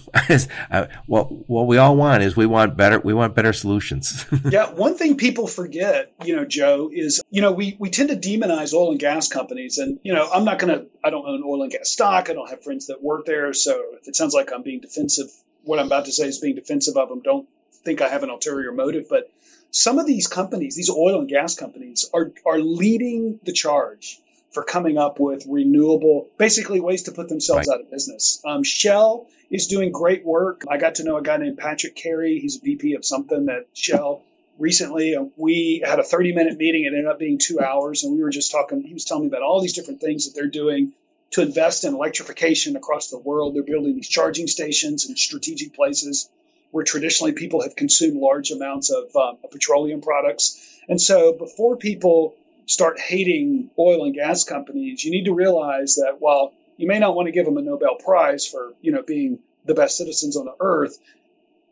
uh, 0.71 0.85
what, 1.07 1.49
what 1.49 1.67
we 1.67 1.77
all 1.77 1.95
want 1.95 2.23
is 2.23 2.35
we 2.35 2.45
want 2.45 2.77
better, 2.77 2.99
we 2.99 3.13
want 3.13 3.35
better 3.35 3.53
solutions. 3.53 4.25
yeah. 4.49 4.71
One 4.71 4.95
thing 4.95 5.17
people 5.17 5.47
forget, 5.47 6.13
you 6.23 6.35
know, 6.35 6.45
Joe, 6.45 6.89
is, 6.93 7.21
you 7.31 7.41
know, 7.41 7.51
we, 7.51 7.75
we 7.79 7.89
tend 7.89 8.09
to 8.09 8.15
demonize 8.15 8.73
oil 8.73 8.91
and 8.91 8.99
gas 8.99 9.27
companies. 9.27 9.77
And, 9.77 9.99
you 10.03 10.13
know, 10.13 10.29
I'm 10.31 10.45
not 10.45 10.59
going 10.59 10.77
to, 10.77 10.85
I 11.03 11.09
don't 11.09 11.25
own 11.25 11.43
oil 11.43 11.63
and 11.63 11.71
gas 11.71 11.89
stock. 11.89 12.29
I 12.29 12.33
don't 12.33 12.49
have 12.49 12.63
friends 12.63 12.87
that 12.87 13.03
work 13.03 13.25
there. 13.25 13.51
So 13.53 13.83
if 13.99 14.07
it 14.07 14.15
sounds 14.15 14.33
like 14.33 14.51
I'm 14.53 14.63
being 14.63 14.79
defensive, 14.79 15.29
what 15.63 15.79
I'm 15.79 15.87
about 15.87 16.05
to 16.05 16.11
say 16.11 16.27
is 16.27 16.39
being 16.39 16.55
defensive 16.55 16.95
of 16.97 17.09
them. 17.09 17.21
Don't 17.21 17.47
think 17.83 18.01
I 18.01 18.09
have 18.09 18.23
an 18.23 18.29
ulterior 18.29 18.71
motive, 18.71 19.07
but 19.09 19.31
some 19.76 19.99
of 19.99 20.07
these 20.07 20.28
companies, 20.28 20.73
these 20.78 20.89
oil 20.89 21.19
and 21.19 21.28
gas 21.28 21.53
companies, 21.53 22.09
are 22.13 22.32
are 22.45 22.59
leading 22.59 23.41
the 23.43 23.51
charge 23.51 24.21
for 24.51 24.63
coming 24.63 24.97
up 24.97 25.19
with 25.19 25.45
renewable, 25.49 26.30
basically 26.38 26.80
ways 26.80 27.03
to 27.03 27.11
put 27.11 27.28
themselves 27.28 27.67
right. 27.67 27.73
out 27.73 27.82
of 27.82 27.91
business. 27.91 28.41
Um, 28.45 28.63
Shell 28.63 29.28
is 29.51 29.67
doing 29.67 29.91
great 29.91 30.26
work. 30.26 30.63
I 30.69 30.78
got 30.78 30.95
to 30.95 31.03
know 31.03 31.17
a 31.17 31.21
guy 31.21 31.36
named 31.36 31.57
Patrick 31.57 31.93
Carey. 31.93 32.39
He's 32.39 32.55
a 32.55 32.61
VP 32.61 32.93
of 32.93 33.03
something 33.03 33.49
at 33.49 33.67
Shell 33.73 34.21
recently. 34.57 35.13
Uh, 35.13 35.26
we 35.36 35.84
had 35.86 35.99
a 35.99 36.03
30 36.03 36.34
minute 36.34 36.57
meeting. 36.57 36.86
It 36.86 36.93
ended 36.93 37.07
up 37.07 37.19
being 37.19 37.38
two 37.38 37.59
hours, 37.59 38.05
and 38.05 38.15
we 38.15 38.23
were 38.23 38.30
just 38.30 38.53
talking. 38.53 38.82
He 38.82 38.93
was 38.93 39.03
telling 39.03 39.23
me 39.23 39.28
about 39.28 39.41
all 39.41 39.59
these 39.59 39.73
different 39.73 39.99
things 39.99 40.26
that 40.26 40.39
they're 40.39 40.47
doing 40.47 40.93
to 41.32 41.41
invest 41.41 41.84
in 41.84 41.93
electrification 41.93 42.78
across 42.78 43.09
the 43.09 43.19
world. 43.19 43.55
They're 43.55 43.63
building 43.63 43.95
these 43.95 44.07
charging 44.07 44.47
stations 44.47 45.09
in 45.09 45.17
strategic 45.17 45.73
places 45.73 46.30
where 46.76 46.84
traditionally 46.84 47.32
people 47.32 47.61
have 47.61 47.73
consumed 47.73 48.17
large 48.17 48.51
amounts 48.51 48.91
of, 48.91 49.15
um, 49.15 49.38
petroleum 49.49 50.01
products. 50.01 50.78
And 50.89 50.99
so 50.99 51.32
before 51.32 51.78
people 51.78 52.36
start 52.65 52.99
hating 52.99 53.69
oil 53.80 54.03
and 54.03 54.13
gas 54.13 54.43
companies, 54.43 55.01
you 55.01 55.09
need 55.09 55.23
to 55.23 55.34
realize 55.34 55.95
that 55.95 56.17
while 56.19 56.51
you 56.76 56.86
may 56.86 56.99
not 56.99 57.15
want 57.15 57.28
to 57.28 57.32
give 57.32 57.45
them 57.45 57.55
a 57.55 57.61
Nobel 57.61 57.95
Prize 57.95 58.45
for, 58.45 58.73
you 58.82 58.91
know, 58.91 59.03
being 59.03 59.39
the 59.63 59.73
best 59.73 59.95
citizens 59.95 60.36
on 60.36 60.43
the 60.43 60.55
earth, 60.59 60.99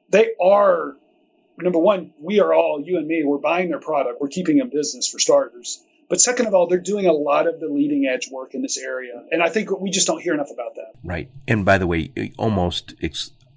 they 0.10 0.30
are 0.41 0.95
number 1.58 1.80
one, 1.80 2.14
we 2.22 2.39
are 2.39 2.54
all, 2.54 2.82
you 2.82 2.95
and 2.95 3.06
me, 3.06 3.26
we're 3.26 3.39
buying 3.39 3.68
their 3.68 3.82
product, 3.82 4.22
we're 4.22 4.30
keeping 4.30 4.58
them 4.58 4.70
business 4.70 5.06
for 5.10 5.20
starters. 5.20 5.84
But 6.08 6.22
second 6.22 6.45
of 6.45 6.54
all, 6.54 6.68
they're 6.68 6.80
doing 6.80 7.08
a 7.08 7.12
lot 7.12 7.45
of 7.45 7.60
the 7.60 7.68
leading 7.68 8.06
edge 8.06 8.32
work 8.32 8.54
in 8.54 8.62
this 8.62 8.78
area. 8.78 9.22
And 9.32 9.43
I 9.43 9.49
think 9.49 9.70
we 9.78 9.89
just 9.89 10.08
don't 10.08 10.22
hear 10.22 10.34
enough 10.34 10.51
about 10.54 10.76
that. 10.76 10.93
Right. 11.04 11.30
And 11.45 11.66
by 11.66 11.78
the 11.78 11.88
way, 11.88 12.10
almost 12.38 12.93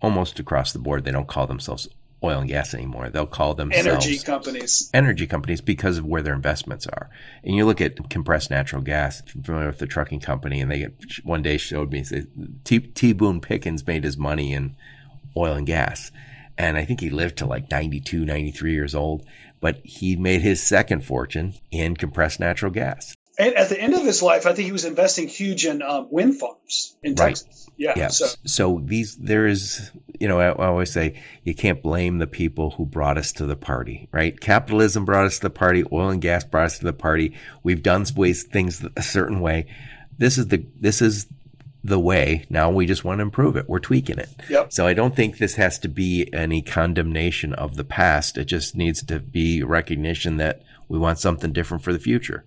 almost 0.00 0.38
across 0.38 0.72
the 0.72 0.78
board, 0.78 1.04
they 1.04 1.12
don't 1.12 1.28
call 1.28 1.46
themselves 1.46 1.88
oil 2.22 2.40
and 2.40 2.48
gas 2.48 2.74
anymore. 2.74 3.10
They'll 3.10 3.26
call 3.26 3.54
themselves 3.54 3.86
energy 3.86 4.18
companies. 4.18 4.90
Energy 4.92 5.26
companies 5.26 5.60
because 5.60 5.98
of 5.98 6.06
where 6.06 6.22
their 6.22 6.34
investments 6.34 6.86
are. 6.86 7.10
And 7.44 7.54
you 7.54 7.64
look 7.64 7.80
at 7.80 8.08
compressed 8.10 8.50
natural 8.50 8.82
gas, 8.82 9.22
familiar 9.22 9.68
with 9.68 9.78
the 9.78 9.86
trucking 9.86 10.20
company, 10.20 10.60
and 10.60 10.70
they 10.70 10.88
one 11.24 11.42
day 11.42 11.56
showed 11.56 11.92
me 11.92 12.04
T, 12.64 12.80
T. 12.80 13.12
Boone 13.12 13.40
Pickens 13.40 13.86
made 13.86 14.04
his 14.04 14.16
money 14.16 14.52
in 14.52 14.76
oil 15.36 15.54
and 15.54 15.66
gas. 15.66 16.10
And 16.58 16.76
I 16.78 16.84
think 16.84 17.00
he 17.00 17.10
lived 17.10 17.38
to 17.38 17.46
like 17.46 17.70
92, 17.70 18.24
93 18.24 18.72
years 18.72 18.94
old, 18.94 19.26
but 19.60 19.80
he 19.84 20.16
made 20.16 20.40
his 20.40 20.62
second 20.62 21.04
fortune 21.04 21.54
in 21.70 21.96
compressed 21.96 22.40
natural 22.40 22.72
gas. 22.72 23.14
And 23.38 23.54
at 23.54 23.68
the 23.68 23.78
end 23.78 23.94
of 23.94 24.02
his 24.02 24.22
life, 24.22 24.46
I 24.46 24.54
think 24.54 24.66
he 24.66 24.72
was 24.72 24.86
investing 24.86 25.28
huge 25.28 25.66
in 25.66 25.82
um, 25.82 26.08
wind 26.10 26.38
farms 26.38 26.96
in 27.02 27.14
right. 27.14 27.36
Texas. 27.36 27.68
Yeah. 27.76 27.92
yeah. 27.94 28.08
So. 28.08 28.26
so 28.46 28.82
these, 28.82 29.16
there 29.16 29.46
is, 29.46 29.90
you 30.18 30.26
know, 30.26 30.40
I, 30.40 30.48
I, 30.48 30.66
always 30.68 30.90
say 30.90 31.20
you 31.44 31.54
can't 31.54 31.82
blame 31.82 32.16
the 32.16 32.26
people 32.26 32.70
who 32.70 32.86
brought 32.86 33.18
us 33.18 33.32
to 33.32 33.44
the 33.44 33.56
party, 33.56 34.08
right? 34.10 34.38
Capitalism 34.40 35.04
brought 35.04 35.26
us 35.26 35.36
to 35.36 35.42
the 35.42 35.50
party. 35.50 35.84
Oil 35.92 36.08
and 36.08 36.22
gas 36.22 36.44
brought 36.44 36.66
us 36.66 36.78
to 36.78 36.86
the 36.86 36.94
party. 36.94 37.36
We've 37.62 37.82
done 37.82 38.06
ways, 38.16 38.44
things 38.44 38.82
a 38.96 39.02
certain 39.02 39.40
way. 39.40 39.66
This 40.16 40.38
is 40.38 40.48
the, 40.48 40.64
this 40.80 41.02
is 41.02 41.26
the 41.84 42.00
way. 42.00 42.46
Now 42.48 42.70
we 42.70 42.86
just 42.86 43.04
want 43.04 43.18
to 43.18 43.22
improve 43.22 43.56
it. 43.56 43.68
We're 43.68 43.80
tweaking 43.80 44.18
it. 44.18 44.30
Yep. 44.48 44.72
So 44.72 44.86
I 44.86 44.94
don't 44.94 45.14
think 45.14 45.36
this 45.36 45.56
has 45.56 45.78
to 45.80 45.88
be 45.88 46.32
any 46.32 46.62
condemnation 46.62 47.52
of 47.52 47.76
the 47.76 47.84
past. 47.84 48.38
It 48.38 48.46
just 48.46 48.74
needs 48.74 49.02
to 49.04 49.20
be 49.20 49.62
recognition 49.62 50.38
that 50.38 50.62
we 50.88 50.98
want 50.98 51.18
something 51.18 51.52
different 51.52 51.84
for 51.84 51.92
the 51.92 51.98
future. 51.98 52.44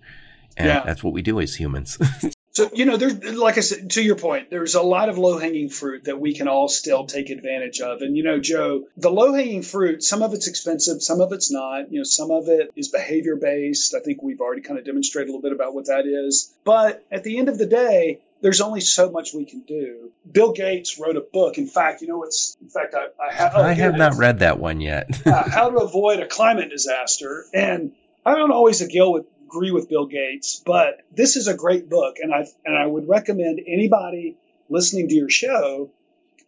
And 0.60 0.68
yeah. 0.68 0.82
that's 0.84 1.02
what 1.02 1.14
we 1.14 1.22
do 1.22 1.40
as 1.40 1.54
humans. 1.54 1.96
so, 2.52 2.68
you 2.74 2.84
know, 2.84 2.98
there's, 2.98 3.14
like 3.34 3.56
I 3.56 3.60
said, 3.60 3.90
to 3.92 4.02
your 4.02 4.16
point, 4.16 4.50
there's 4.50 4.74
a 4.74 4.82
lot 4.82 5.08
of 5.08 5.16
low 5.16 5.38
hanging 5.38 5.70
fruit 5.70 6.04
that 6.04 6.20
we 6.20 6.34
can 6.34 6.48
all 6.48 6.68
still 6.68 7.06
take 7.06 7.30
advantage 7.30 7.80
of. 7.80 8.02
And, 8.02 8.14
you 8.14 8.22
know, 8.22 8.38
Joe, 8.38 8.84
the 8.98 9.10
low 9.10 9.32
hanging 9.32 9.62
fruit, 9.62 10.02
some 10.02 10.22
of 10.22 10.34
it's 10.34 10.48
expensive, 10.48 11.02
some 11.02 11.22
of 11.22 11.32
it's 11.32 11.50
not. 11.50 11.90
You 11.90 12.00
know, 12.00 12.04
some 12.04 12.30
of 12.30 12.48
it 12.48 12.70
is 12.76 12.88
behavior 12.88 13.36
based. 13.36 13.94
I 13.94 14.00
think 14.00 14.22
we've 14.22 14.40
already 14.40 14.60
kind 14.60 14.78
of 14.78 14.84
demonstrated 14.84 15.30
a 15.30 15.32
little 15.32 15.42
bit 15.42 15.52
about 15.52 15.74
what 15.74 15.86
that 15.86 16.04
is. 16.06 16.52
But 16.64 17.06
at 17.10 17.24
the 17.24 17.38
end 17.38 17.48
of 17.48 17.56
the 17.56 17.66
day, 17.66 18.20
there's 18.42 18.60
only 18.60 18.80
so 18.80 19.10
much 19.10 19.32
we 19.34 19.44
can 19.44 19.60
do. 19.60 20.10
Bill 20.30 20.52
Gates 20.52 20.98
wrote 20.98 21.16
a 21.16 21.20
book. 21.20 21.56
In 21.56 21.66
fact, 21.66 22.02
you 22.02 22.08
know 22.08 22.18
what's, 22.18 22.56
in 22.60 22.68
fact, 22.68 22.94
I, 22.94 23.06
I, 23.22 23.32
have, 23.32 23.54
I 23.54 23.72
have 23.72 23.96
not 23.96 24.16
read 24.16 24.40
that 24.40 24.58
one 24.58 24.80
yet. 24.80 25.08
uh, 25.26 25.48
how 25.48 25.70
to 25.70 25.78
avoid 25.78 26.20
a 26.20 26.26
climate 26.26 26.70
disaster. 26.70 27.46
And 27.54 27.92
I 28.24 28.34
don't 28.34 28.52
always 28.52 28.80
agree 28.80 29.00
with, 29.02 29.26
agree 29.50 29.72
with 29.72 29.88
Bill 29.88 30.06
Gates, 30.06 30.62
but 30.64 31.02
this 31.10 31.36
is 31.36 31.48
a 31.48 31.54
great 31.54 31.90
book, 31.90 32.16
and 32.22 32.32
I 32.32 32.46
and 32.64 32.76
I 32.76 32.86
would 32.86 33.08
recommend 33.08 33.60
anybody 33.66 34.36
listening 34.68 35.08
to 35.08 35.14
your 35.14 35.28
show 35.28 35.90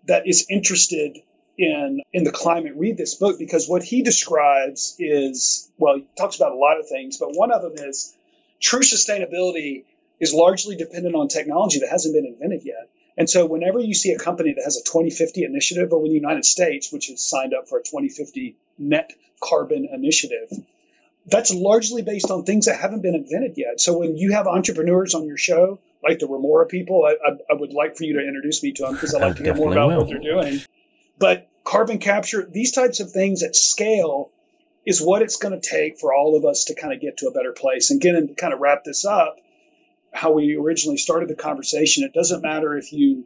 that 0.06 0.26
is 0.26 0.46
interested 0.48 1.18
in 1.58 2.00
in 2.12 2.24
the 2.24 2.30
climate 2.30 2.72
read 2.76 2.96
this 2.96 3.14
book 3.16 3.38
because 3.38 3.68
what 3.68 3.82
he 3.82 4.02
describes 4.02 4.94
is 4.98 5.70
well, 5.78 5.96
he 5.96 6.06
talks 6.16 6.36
about 6.36 6.52
a 6.52 6.56
lot 6.56 6.78
of 6.78 6.88
things, 6.88 7.18
but 7.18 7.30
one 7.32 7.50
of 7.52 7.62
them 7.62 7.74
is 7.76 8.16
true 8.60 8.80
sustainability 8.80 9.84
is 10.20 10.32
largely 10.32 10.76
dependent 10.76 11.16
on 11.16 11.26
technology 11.26 11.80
that 11.80 11.90
hasn't 11.90 12.14
been 12.14 12.26
invented 12.26 12.64
yet. 12.64 12.88
And 13.18 13.28
so, 13.28 13.44
whenever 13.44 13.80
you 13.80 13.94
see 13.94 14.12
a 14.12 14.18
company 14.18 14.54
that 14.54 14.62
has 14.64 14.76
a 14.76 14.84
2050 14.84 15.44
initiative, 15.44 15.92
or 15.92 16.00
when 16.00 16.10
the 16.10 16.16
United 16.16 16.44
States, 16.44 16.92
which 16.92 17.08
has 17.08 17.20
signed 17.20 17.52
up 17.52 17.68
for 17.68 17.78
a 17.78 17.82
2050 17.82 18.56
net 18.78 19.12
carbon 19.42 19.88
initiative, 19.92 20.50
that's 21.26 21.52
largely 21.52 22.02
based 22.02 22.30
on 22.30 22.44
things 22.44 22.66
that 22.66 22.80
haven't 22.80 23.02
been 23.02 23.14
invented 23.14 23.54
yet. 23.56 23.80
So 23.80 23.98
when 23.98 24.16
you 24.16 24.32
have 24.32 24.46
entrepreneurs 24.46 25.14
on 25.14 25.26
your 25.26 25.36
show, 25.36 25.78
like 26.02 26.18
the 26.18 26.26
Remora 26.26 26.66
people, 26.66 27.04
I, 27.04 27.12
I, 27.24 27.36
I 27.50 27.54
would 27.54 27.72
like 27.72 27.96
for 27.96 28.04
you 28.04 28.14
to 28.14 28.26
introduce 28.26 28.62
me 28.62 28.72
to 28.72 28.82
them 28.82 28.94
because 28.94 29.14
I'd 29.14 29.22
like 29.22 29.36
to 29.36 29.44
hear 29.44 29.54
more 29.54 29.72
about 29.72 29.88
will. 29.88 29.98
what 29.98 30.08
they're 30.08 30.18
doing. 30.18 30.60
But 31.18 31.48
carbon 31.64 31.98
capture, 31.98 32.44
these 32.50 32.72
types 32.72 33.00
of 33.00 33.12
things 33.12 33.42
at 33.42 33.54
scale 33.54 34.30
is 34.84 35.00
what 35.00 35.22
it's 35.22 35.36
going 35.36 35.58
to 35.58 35.68
take 35.68 35.98
for 35.98 36.12
all 36.12 36.36
of 36.36 36.44
us 36.44 36.64
to 36.64 36.74
kind 36.74 36.92
of 36.92 37.00
get 37.00 37.18
to 37.18 37.28
a 37.28 37.30
better 37.32 37.52
place. 37.52 37.90
And 37.90 38.02
again, 38.02 38.26
to 38.26 38.34
kind 38.34 38.52
of 38.52 38.60
wrap 38.60 38.82
this 38.84 39.04
up, 39.04 39.36
how 40.12 40.32
we 40.32 40.56
originally 40.56 40.98
started 40.98 41.28
the 41.28 41.36
conversation, 41.36 42.04
it 42.04 42.12
doesn't 42.12 42.42
matter 42.42 42.76
if 42.76 42.92
you, 42.92 43.24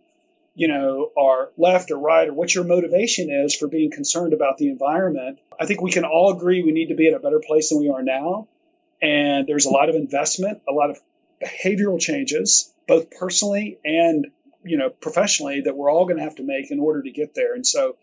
you 0.57 0.69
know, 0.69 1.13
are 1.19 1.51
left 1.59 1.91
or 1.91 1.99
right 1.99 2.29
or 2.29 2.33
what 2.33 2.55
your 2.55 2.65
motivation 2.65 3.31
is 3.31 3.55
for 3.55 3.69
being 3.69 3.91
concerned 3.91 4.33
about 4.33 4.57
the 4.57 4.71
environment. 4.71 5.39
I 5.61 5.67
think 5.67 5.83
we 5.83 5.93
can 5.93 6.05
all 6.05 6.35
agree 6.35 6.63
we 6.63 6.73
need 6.73 6.89
to 6.89 6.95
be 6.95 7.09
at 7.09 7.15
a 7.15 7.21
better 7.21 7.41
place 7.47 7.69
than 7.69 7.79
we 7.79 7.91
are 7.91 8.03
now. 8.03 8.49
And 9.03 9.47
there's 9.47 9.67
a 9.67 9.71
lot 9.71 9.91
of 9.91 9.95
investment, 9.95 10.63
a 10.67 10.73
lot 10.73 10.89
of 10.89 10.99
behavioral 11.45 12.01
changes, 12.01 12.73
both 12.89 13.11
personally 13.11 13.79
and 13.85 14.29
you 14.65 14.79
know 14.79 14.89
professionally, 14.89 15.61
that 15.61 15.77
we're 15.77 15.93
all 15.93 16.07
going 16.07 16.17
to 16.17 16.25
have 16.25 16.37
to 16.37 16.43
make 16.43 16.71
in 16.71 16.81
order 16.81 17.03
to 17.03 17.11
get 17.11 17.35
there. 17.35 17.55
And 17.55 17.67
so 17.67 17.97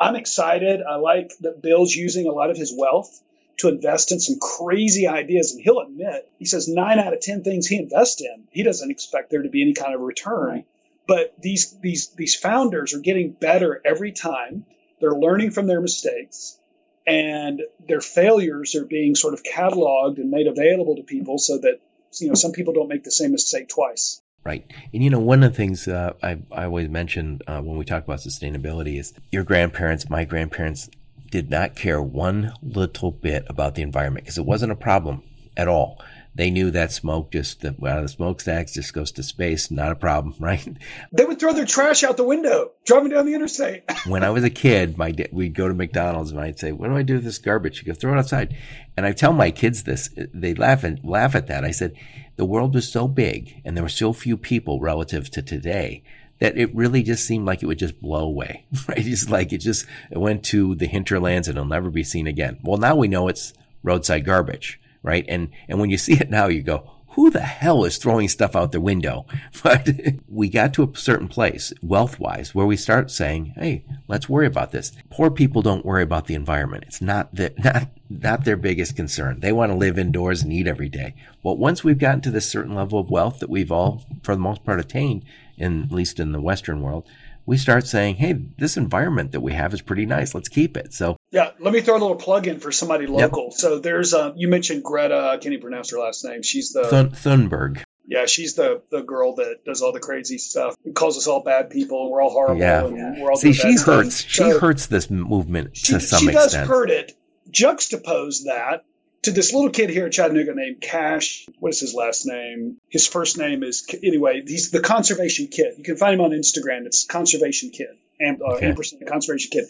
I'm 0.00 0.16
excited. 0.16 0.82
I 0.82 0.96
like 0.96 1.32
that 1.40 1.62
Bill's 1.62 1.94
using 1.94 2.26
a 2.26 2.32
lot 2.32 2.50
of 2.50 2.56
his 2.56 2.74
wealth 2.76 3.22
to 3.58 3.68
invest 3.68 4.10
in 4.10 4.18
some 4.18 4.38
crazy 4.40 5.06
ideas. 5.06 5.52
And 5.52 5.62
he'll 5.62 5.80
admit, 5.80 6.28
he 6.38 6.44
says 6.44 6.66
nine 6.66 6.98
out 6.98 7.12
of 7.12 7.20
10 7.20 7.44
things 7.44 7.66
he 7.66 7.76
invests 7.76 8.20
in, 8.20 8.48
he 8.50 8.62
doesn't 8.64 8.90
expect 8.90 9.30
there 9.30 9.42
to 9.42 9.48
be 9.48 9.62
any 9.62 9.74
kind 9.74 9.94
of 9.94 10.00
return. 10.00 10.48
Right. 10.48 10.66
But 11.10 11.34
these, 11.42 11.76
these, 11.80 12.10
these 12.14 12.36
founders 12.36 12.94
are 12.94 13.00
getting 13.00 13.32
better 13.32 13.82
every 13.84 14.12
time. 14.12 14.64
They're 15.00 15.10
learning 15.10 15.50
from 15.50 15.66
their 15.66 15.80
mistakes 15.80 16.60
and 17.04 17.62
their 17.88 18.00
failures 18.00 18.76
are 18.76 18.84
being 18.84 19.16
sort 19.16 19.34
of 19.34 19.42
cataloged 19.42 20.18
and 20.18 20.30
made 20.30 20.46
available 20.46 20.94
to 20.94 21.02
people 21.02 21.38
so 21.38 21.58
that, 21.58 21.80
you 22.20 22.28
know, 22.28 22.34
some 22.34 22.52
people 22.52 22.72
don't 22.72 22.86
make 22.86 23.02
the 23.02 23.10
same 23.10 23.32
mistake 23.32 23.68
twice. 23.68 24.22
Right. 24.44 24.64
And 24.94 25.02
you 25.02 25.10
know, 25.10 25.18
one 25.18 25.42
of 25.42 25.50
the 25.50 25.56
things 25.56 25.88
uh, 25.88 26.12
I, 26.22 26.38
I 26.52 26.66
always 26.66 26.88
mention 26.88 27.40
uh, 27.48 27.60
when 27.60 27.76
we 27.76 27.84
talk 27.84 28.04
about 28.04 28.20
sustainability 28.20 29.00
is 29.00 29.12
your 29.32 29.42
grandparents, 29.42 30.08
my 30.08 30.24
grandparents 30.24 30.88
did 31.32 31.50
not 31.50 31.74
care 31.74 32.00
one 32.00 32.52
little 32.62 33.10
bit 33.10 33.46
about 33.48 33.74
the 33.74 33.82
environment 33.82 34.26
because 34.26 34.38
it 34.38 34.46
wasn't 34.46 34.70
a 34.70 34.76
problem 34.76 35.24
at 35.56 35.66
all. 35.66 36.00
They 36.34 36.50
knew 36.50 36.70
that 36.70 36.92
smoke 36.92 37.32
just 37.32 37.64
out 37.64 37.74
of 37.82 38.02
the 38.02 38.08
smokestacks 38.08 38.72
just 38.72 38.94
goes 38.94 39.10
to 39.12 39.22
space, 39.22 39.70
not 39.70 39.92
a 39.92 39.96
problem, 39.96 40.36
right? 40.40 40.66
They 41.12 41.24
would 41.24 41.40
throw 41.40 41.52
their 41.52 41.66
trash 41.66 42.04
out 42.04 42.16
the 42.16 42.24
window 42.24 42.72
driving 42.84 43.10
down 43.10 43.26
the 43.26 43.34
interstate. 43.34 43.82
when 44.06 44.22
I 44.22 44.30
was 44.30 44.44
a 44.44 44.50
kid, 44.50 44.96
my 44.96 45.14
we'd 45.32 45.54
go 45.54 45.68
to 45.68 45.74
McDonald's 45.74 46.30
and 46.30 46.40
I'd 46.40 46.58
say, 46.58 46.72
"What 46.72 46.88
do 46.88 46.96
I 46.96 47.02
do 47.02 47.14
with 47.14 47.24
this 47.24 47.38
garbage?" 47.38 47.80
You 47.80 47.92
go 47.92 47.98
throw 47.98 48.14
it 48.14 48.18
outside, 48.18 48.56
and 48.96 49.06
I 49.06 49.12
tell 49.12 49.32
my 49.32 49.50
kids 49.50 49.82
this. 49.82 50.10
They 50.16 50.54
laugh 50.54 50.84
and 50.84 51.02
laugh 51.04 51.34
at 51.34 51.48
that. 51.48 51.64
I 51.64 51.72
said, 51.72 51.94
"The 52.36 52.46
world 52.46 52.74
was 52.74 52.90
so 52.90 53.08
big, 53.08 53.60
and 53.64 53.76
there 53.76 53.84
were 53.84 53.88
so 53.88 54.12
few 54.12 54.36
people 54.36 54.80
relative 54.80 55.30
to 55.30 55.42
today." 55.42 56.02
that 56.38 56.56
it 56.56 56.74
really 56.74 57.02
just 57.02 57.26
seemed 57.26 57.44
like 57.44 57.62
it 57.62 57.66
would 57.66 57.78
just 57.78 58.00
blow 58.00 58.24
away, 58.24 58.64
right? 58.88 59.06
It's 59.06 59.28
like 59.28 59.52
it 59.52 59.58
just 59.58 59.84
it 60.10 60.16
went 60.16 60.42
to 60.44 60.74
the 60.74 60.86
hinterlands 60.86 61.48
and 61.48 61.58
it'll 61.58 61.68
never 61.68 61.90
be 61.90 62.02
seen 62.02 62.26
again. 62.26 62.58
Well, 62.62 62.78
now 62.78 62.96
we 62.96 63.08
know 63.08 63.28
it's 63.28 63.52
roadside 63.82 64.24
garbage 64.24 64.80
right? 65.02 65.24
And 65.28 65.50
and 65.68 65.80
when 65.80 65.90
you 65.90 65.98
see 65.98 66.14
it 66.14 66.30
now, 66.30 66.46
you 66.46 66.62
go, 66.62 66.90
who 67.14 67.28
the 67.28 67.40
hell 67.40 67.84
is 67.84 67.96
throwing 67.96 68.28
stuff 68.28 68.54
out 68.54 68.72
the 68.72 68.80
window? 68.80 69.26
But 69.62 69.90
we 70.28 70.48
got 70.48 70.72
to 70.74 70.84
a 70.84 70.96
certain 70.96 71.28
place, 71.28 71.72
wealth 71.82 72.18
wise, 72.18 72.54
where 72.54 72.64
we 72.64 72.76
start 72.76 73.10
saying, 73.10 73.52
hey, 73.56 73.84
let's 74.08 74.28
worry 74.28 74.46
about 74.46 74.72
this. 74.72 74.92
Poor 75.10 75.30
people 75.30 75.60
don't 75.60 75.84
worry 75.84 76.02
about 76.02 76.26
the 76.26 76.34
environment. 76.34 76.84
It's 76.86 77.02
not 77.02 77.34
the, 77.34 77.52
not, 77.58 77.88
not 78.08 78.44
their 78.44 78.56
biggest 78.56 78.96
concern. 78.96 79.40
They 79.40 79.52
want 79.52 79.70
to 79.70 79.76
live 79.76 79.98
indoors 79.98 80.42
and 80.42 80.52
eat 80.52 80.66
every 80.66 80.88
day. 80.88 81.14
Well, 81.42 81.56
once 81.56 81.84
we've 81.84 81.98
gotten 81.98 82.22
to 82.22 82.30
this 82.30 82.48
certain 82.48 82.74
level 82.74 82.98
of 82.98 83.10
wealth 83.10 83.40
that 83.40 83.50
we've 83.50 83.72
all, 83.72 84.04
for 84.22 84.34
the 84.34 84.40
most 84.40 84.64
part, 84.64 84.80
attained, 84.80 85.24
in, 85.58 85.82
at 85.82 85.92
least 85.92 86.20
in 86.20 86.32
the 86.32 86.40
Western 86.40 86.80
world, 86.80 87.06
we 87.50 87.56
start 87.56 87.84
saying, 87.84 88.14
hey, 88.14 88.34
this 88.58 88.76
environment 88.76 89.32
that 89.32 89.40
we 89.40 89.52
have 89.52 89.74
is 89.74 89.82
pretty 89.82 90.06
nice. 90.06 90.36
Let's 90.36 90.48
keep 90.48 90.76
it. 90.76 90.94
So, 90.94 91.16
yeah, 91.32 91.50
let 91.58 91.74
me 91.74 91.80
throw 91.80 91.96
a 91.96 91.98
little 91.98 92.14
plug 92.14 92.46
in 92.46 92.60
for 92.60 92.70
somebody 92.70 93.08
local. 93.08 93.46
Yep. 93.46 93.54
So, 93.54 93.80
there's, 93.80 94.14
uh, 94.14 94.32
you 94.36 94.46
mentioned 94.46 94.84
Greta, 94.84 95.16
I 95.16 95.36
can't 95.36 95.46
even 95.46 95.62
pronounce 95.62 95.90
her 95.90 95.98
last 95.98 96.24
name. 96.24 96.44
She's 96.44 96.72
the 96.72 96.84
Thun- 96.84 97.10
Thunberg. 97.10 97.82
Yeah, 98.06 98.26
she's 98.26 98.54
the 98.54 98.82
the 98.90 99.02
girl 99.02 99.34
that 99.36 99.64
does 99.64 99.82
all 99.82 99.92
the 99.92 99.98
crazy 99.98 100.38
stuff. 100.38 100.76
It 100.84 100.94
calls 100.94 101.16
us 101.16 101.26
all 101.26 101.42
bad 101.42 101.70
people, 101.70 102.02
and 102.02 102.10
we're 102.12 102.22
all 102.22 102.30
horrible. 102.30 102.60
Yeah. 102.60 102.84
And 102.84 103.20
we're 103.20 103.30
all 103.30 103.36
See, 103.36 103.52
she 103.52 103.76
hurts. 103.76 104.22
She 104.22 104.42
so 104.42 104.60
hurts 104.60 104.86
this 104.86 105.10
movement 105.10 105.76
she, 105.76 105.94
to 105.94 106.00
some 106.00 106.20
she 106.20 106.28
extent. 106.28 106.50
She 106.50 106.56
does 106.56 106.68
hurt 106.68 106.90
it. 106.90 107.16
Juxtapose 107.50 108.44
that 108.44 108.84
to 109.22 109.30
this 109.30 109.52
little 109.52 109.70
kid 109.70 109.90
here 109.90 110.06
in 110.06 110.12
Chattanooga 110.12 110.54
named 110.54 110.80
Cash. 110.80 111.46
What 111.58 111.70
is 111.70 111.80
his 111.80 111.94
last 111.94 112.26
name? 112.26 112.78
His 112.88 113.06
first 113.06 113.36
name 113.38 113.62
is 113.62 113.86
anyway. 114.02 114.42
He's 114.46 114.70
the 114.70 114.80
Conservation 114.80 115.48
Kid. 115.48 115.74
You 115.76 115.84
can 115.84 115.96
find 115.96 116.14
him 116.14 116.20
on 116.20 116.30
Instagram. 116.30 116.86
It's 116.86 117.04
Conservation 117.04 117.70
Kid. 117.70 117.96
Am, 118.20 118.38
uh, 118.42 118.54
okay. 118.54 118.68
Ampersand 118.68 119.06
Conservation 119.06 119.50
Kid. 119.50 119.64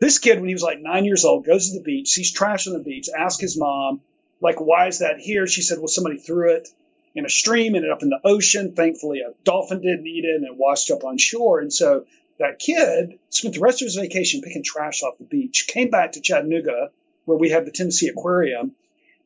This 0.00 0.18
kid, 0.18 0.38
when 0.38 0.48
he 0.48 0.54
was 0.54 0.62
like 0.62 0.80
nine 0.80 1.04
years 1.04 1.24
old, 1.24 1.46
goes 1.46 1.70
to 1.70 1.78
the 1.78 1.84
beach, 1.84 2.08
sees 2.08 2.32
trash 2.32 2.66
on 2.66 2.72
the 2.72 2.78
beach, 2.78 3.08
asks 3.16 3.40
his 3.40 3.58
mom, 3.58 4.00
like, 4.40 4.60
why 4.60 4.88
is 4.88 4.98
that 4.98 5.18
here? 5.18 5.46
She 5.46 5.62
said, 5.62 5.78
well, 5.78 5.88
somebody 5.88 6.18
threw 6.18 6.54
it 6.54 6.68
in 7.14 7.24
a 7.24 7.30
stream, 7.30 7.74
ended 7.74 7.90
up 7.90 8.02
in 8.02 8.10
the 8.10 8.20
ocean. 8.24 8.74
Thankfully, 8.74 9.20
a 9.20 9.32
dolphin 9.44 9.80
didn't 9.80 10.06
eat 10.06 10.24
it 10.24 10.34
and 10.34 10.44
it 10.44 10.56
washed 10.56 10.90
up 10.90 11.04
on 11.04 11.16
shore. 11.16 11.60
And 11.60 11.72
so 11.72 12.04
that 12.38 12.58
kid 12.58 13.18
spent 13.30 13.54
the 13.54 13.60
rest 13.60 13.80
of 13.80 13.86
his 13.86 13.94
vacation 13.94 14.42
picking 14.42 14.64
trash 14.64 15.02
off 15.02 15.18
the 15.18 15.24
beach, 15.24 15.66
came 15.68 15.90
back 15.90 16.12
to 16.12 16.20
Chattanooga, 16.20 16.90
where 17.24 17.38
we 17.38 17.50
have 17.50 17.64
the 17.64 17.70
Tennessee 17.70 18.08
Aquarium, 18.08 18.72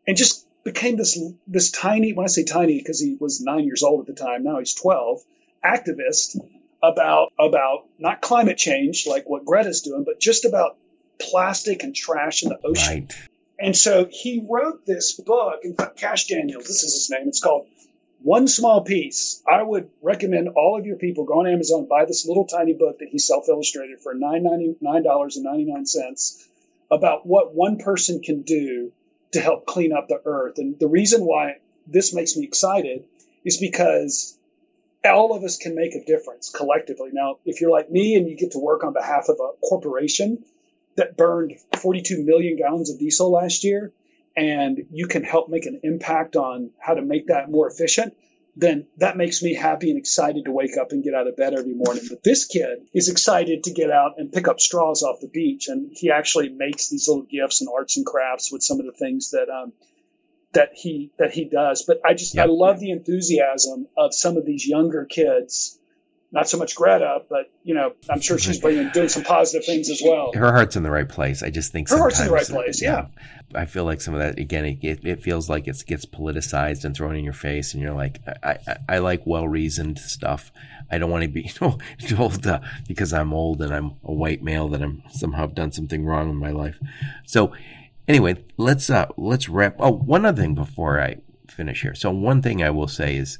and 0.08 0.16
just 0.16 0.44
became 0.64 0.96
this 0.96 1.16
this 1.46 1.70
tiny. 1.70 2.12
When 2.14 2.24
I 2.24 2.28
say 2.28 2.42
tiny, 2.42 2.78
because 2.78 2.98
he 2.98 3.16
was 3.20 3.42
nine 3.42 3.64
years 3.64 3.84
old 3.84 4.00
at 4.00 4.06
the 4.06 4.14
time, 4.20 4.42
now 4.42 4.58
he's 4.58 4.74
twelve. 4.74 5.20
Activist 5.64 6.36
about 6.82 7.32
about 7.38 7.86
not 7.98 8.22
climate 8.22 8.56
change 8.56 9.06
like 9.06 9.28
what 9.28 9.44
Greta's 9.44 9.82
doing, 9.82 10.04
but 10.04 10.18
just 10.18 10.46
about 10.46 10.78
plastic 11.20 11.84
and 11.84 11.94
trash 11.94 12.42
in 12.42 12.48
the 12.48 12.58
ocean. 12.64 13.02
Right. 13.02 13.14
And 13.60 13.76
so 13.76 14.08
he 14.10 14.42
wrote 14.48 14.86
this 14.86 15.12
book. 15.12 15.60
In 15.62 15.76
Cash 15.96 16.28
Daniels, 16.28 16.64
this 16.64 16.82
is 16.84 16.94
his 16.94 17.10
name. 17.10 17.28
It's 17.28 17.42
called 17.42 17.66
One 18.22 18.48
Small 18.48 18.84
Piece. 18.84 19.42
I 19.46 19.62
would 19.62 19.90
recommend 20.00 20.48
all 20.48 20.78
of 20.78 20.86
your 20.86 20.96
people 20.96 21.24
go 21.24 21.40
on 21.40 21.48
Amazon, 21.48 21.84
buy 21.86 22.06
this 22.06 22.26
little 22.26 22.46
tiny 22.46 22.72
book 22.72 23.00
that 23.00 23.08
he 23.08 23.18
self 23.18 23.46
illustrated 23.48 24.00
for 24.00 24.14
$9.99 24.14 26.46
about 26.90 27.26
what 27.26 27.54
one 27.54 27.76
person 27.76 28.22
can 28.22 28.40
do 28.42 28.90
to 29.32 29.40
help 29.40 29.66
clean 29.66 29.92
up 29.92 30.08
the 30.08 30.20
earth. 30.24 30.58
And 30.58 30.78
the 30.78 30.88
reason 30.88 31.22
why 31.24 31.56
this 31.86 32.14
makes 32.14 32.36
me 32.36 32.44
excited 32.44 33.04
is 33.44 33.58
because 33.58 34.38
all 35.04 35.34
of 35.34 35.44
us 35.44 35.56
can 35.56 35.74
make 35.74 35.94
a 35.94 36.04
difference 36.04 36.50
collectively. 36.50 37.10
Now, 37.12 37.38
if 37.44 37.60
you're 37.60 37.70
like 37.70 37.90
me 37.90 38.14
and 38.16 38.28
you 38.28 38.36
get 38.36 38.52
to 38.52 38.58
work 38.58 38.84
on 38.84 38.92
behalf 38.92 39.28
of 39.28 39.38
a 39.40 39.66
corporation 39.66 40.44
that 40.96 41.16
burned 41.16 41.54
42 41.76 42.24
million 42.24 42.56
gallons 42.56 42.90
of 42.90 42.98
diesel 42.98 43.30
last 43.30 43.64
year, 43.64 43.92
and 44.36 44.86
you 44.90 45.06
can 45.06 45.24
help 45.24 45.48
make 45.48 45.66
an 45.66 45.80
impact 45.82 46.36
on 46.36 46.70
how 46.78 46.94
to 46.94 47.02
make 47.02 47.26
that 47.28 47.50
more 47.50 47.68
efficient, 47.68 48.16
then 48.58 48.88
that 48.96 49.16
makes 49.16 49.40
me 49.40 49.54
happy 49.54 49.88
and 49.88 49.98
excited 49.98 50.44
to 50.44 50.50
wake 50.50 50.76
up 50.76 50.90
and 50.90 51.04
get 51.04 51.14
out 51.14 51.28
of 51.28 51.36
bed 51.36 51.54
every 51.54 51.74
morning. 51.74 52.02
But 52.08 52.24
this 52.24 52.44
kid 52.44 52.88
is 52.92 53.08
excited 53.08 53.64
to 53.64 53.72
get 53.72 53.92
out 53.92 54.14
and 54.18 54.32
pick 54.32 54.48
up 54.48 54.58
straws 54.58 55.04
off 55.04 55.20
the 55.20 55.28
beach, 55.28 55.68
and 55.68 55.90
he 55.92 56.10
actually 56.10 56.48
makes 56.48 56.88
these 56.88 57.06
little 57.06 57.22
gifts 57.22 57.60
and 57.60 57.70
arts 57.72 57.96
and 57.96 58.04
crafts 58.04 58.50
with 58.50 58.64
some 58.64 58.80
of 58.80 58.86
the 58.86 58.92
things 58.92 59.30
that 59.30 59.48
um, 59.48 59.72
that 60.54 60.70
he 60.74 61.12
that 61.18 61.30
he 61.30 61.44
does. 61.44 61.84
But 61.86 62.00
I 62.04 62.14
just 62.14 62.34
yep. 62.34 62.46
I 62.46 62.48
love 62.50 62.80
the 62.80 62.90
enthusiasm 62.90 63.86
of 63.96 64.12
some 64.12 64.36
of 64.36 64.44
these 64.44 64.66
younger 64.66 65.04
kids 65.04 65.78
not 66.30 66.48
so 66.48 66.58
much 66.58 66.74
Greta, 66.74 67.22
but 67.30 67.50
you 67.62 67.74
know, 67.74 67.92
I'm 68.10 68.20
sure 68.20 68.38
she's 68.38 68.60
bringing 68.60 68.90
doing 68.90 69.08
some 69.08 69.22
positive 69.22 69.64
things 69.64 69.88
as 69.88 70.02
well. 70.04 70.32
Her 70.34 70.52
heart's 70.52 70.76
in 70.76 70.82
the 70.82 70.90
right 70.90 71.08
place. 71.08 71.42
I 71.42 71.50
just 71.50 71.72
think 71.72 71.88
her 71.88 71.96
heart's 71.96 72.20
in 72.20 72.26
the 72.26 72.32
right 72.32 72.46
place. 72.46 72.82
Yeah. 72.82 73.06
I 73.54 73.64
feel 73.64 73.84
like 73.84 74.00
some 74.00 74.14
of 74.14 74.20
that 74.20 74.38
again. 74.38 74.78
It, 74.82 75.04
it 75.04 75.22
feels 75.22 75.48
like 75.48 75.66
it 75.66 75.82
gets 75.86 76.04
politicized 76.04 76.84
and 76.84 76.94
thrown 76.94 77.16
in 77.16 77.24
your 77.24 77.32
face, 77.32 77.72
and 77.72 77.82
you're 77.82 77.94
like, 77.94 78.20
I, 78.42 78.58
I, 78.66 78.76
I 78.88 78.98
like 78.98 79.22
well 79.26 79.48
reasoned 79.48 79.98
stuff. 79.98 80.52
I 80.90 80.98
don't 80.98 81.10
want 81.10 81.22
to 81.22 81.28
be 81.28 81.42
you 81.42 81.52
know, 81.60 81.78
told 82.08 82.46
uh, 82.46 82.60
because 82.86 83.12
I'm 83.12 83.32
old 83.32 83.62
and 83.62 83.74
I'm 83.74 83.92
a 84.04 84.12
white 84.12 84.42
male 84.42 84.68
that 84.68 84.82
I'm 84.82 85.02
somehow 85.10 85.46
done 85.46 85.72
something 85.72 86.04
wrong 86.04 86.30
in 86.30 86.36
my 86.36 86.50
life. 86.50 86.78
So 87.26 87.52
anyway, 88.06 88.44
let's 88.56 88.90
uh 88.90 89.06
let's 89.16 89.48
wrap. 89.48 89.76
Oh, 89.78 89.92
one 89.92 90.24
other 90.24 90.42
thing 90.42 90.54
before 90.54 91.00
I 91.00 91.16
finish 91.48 91.82
here. 91.82 91.94
So 91.94 92.10
one 92.10 92.42
thing 92.42 92.62
I 92.62 92.70
will 92.70 92.88
say 92.88 93.16
is 93.16 93.38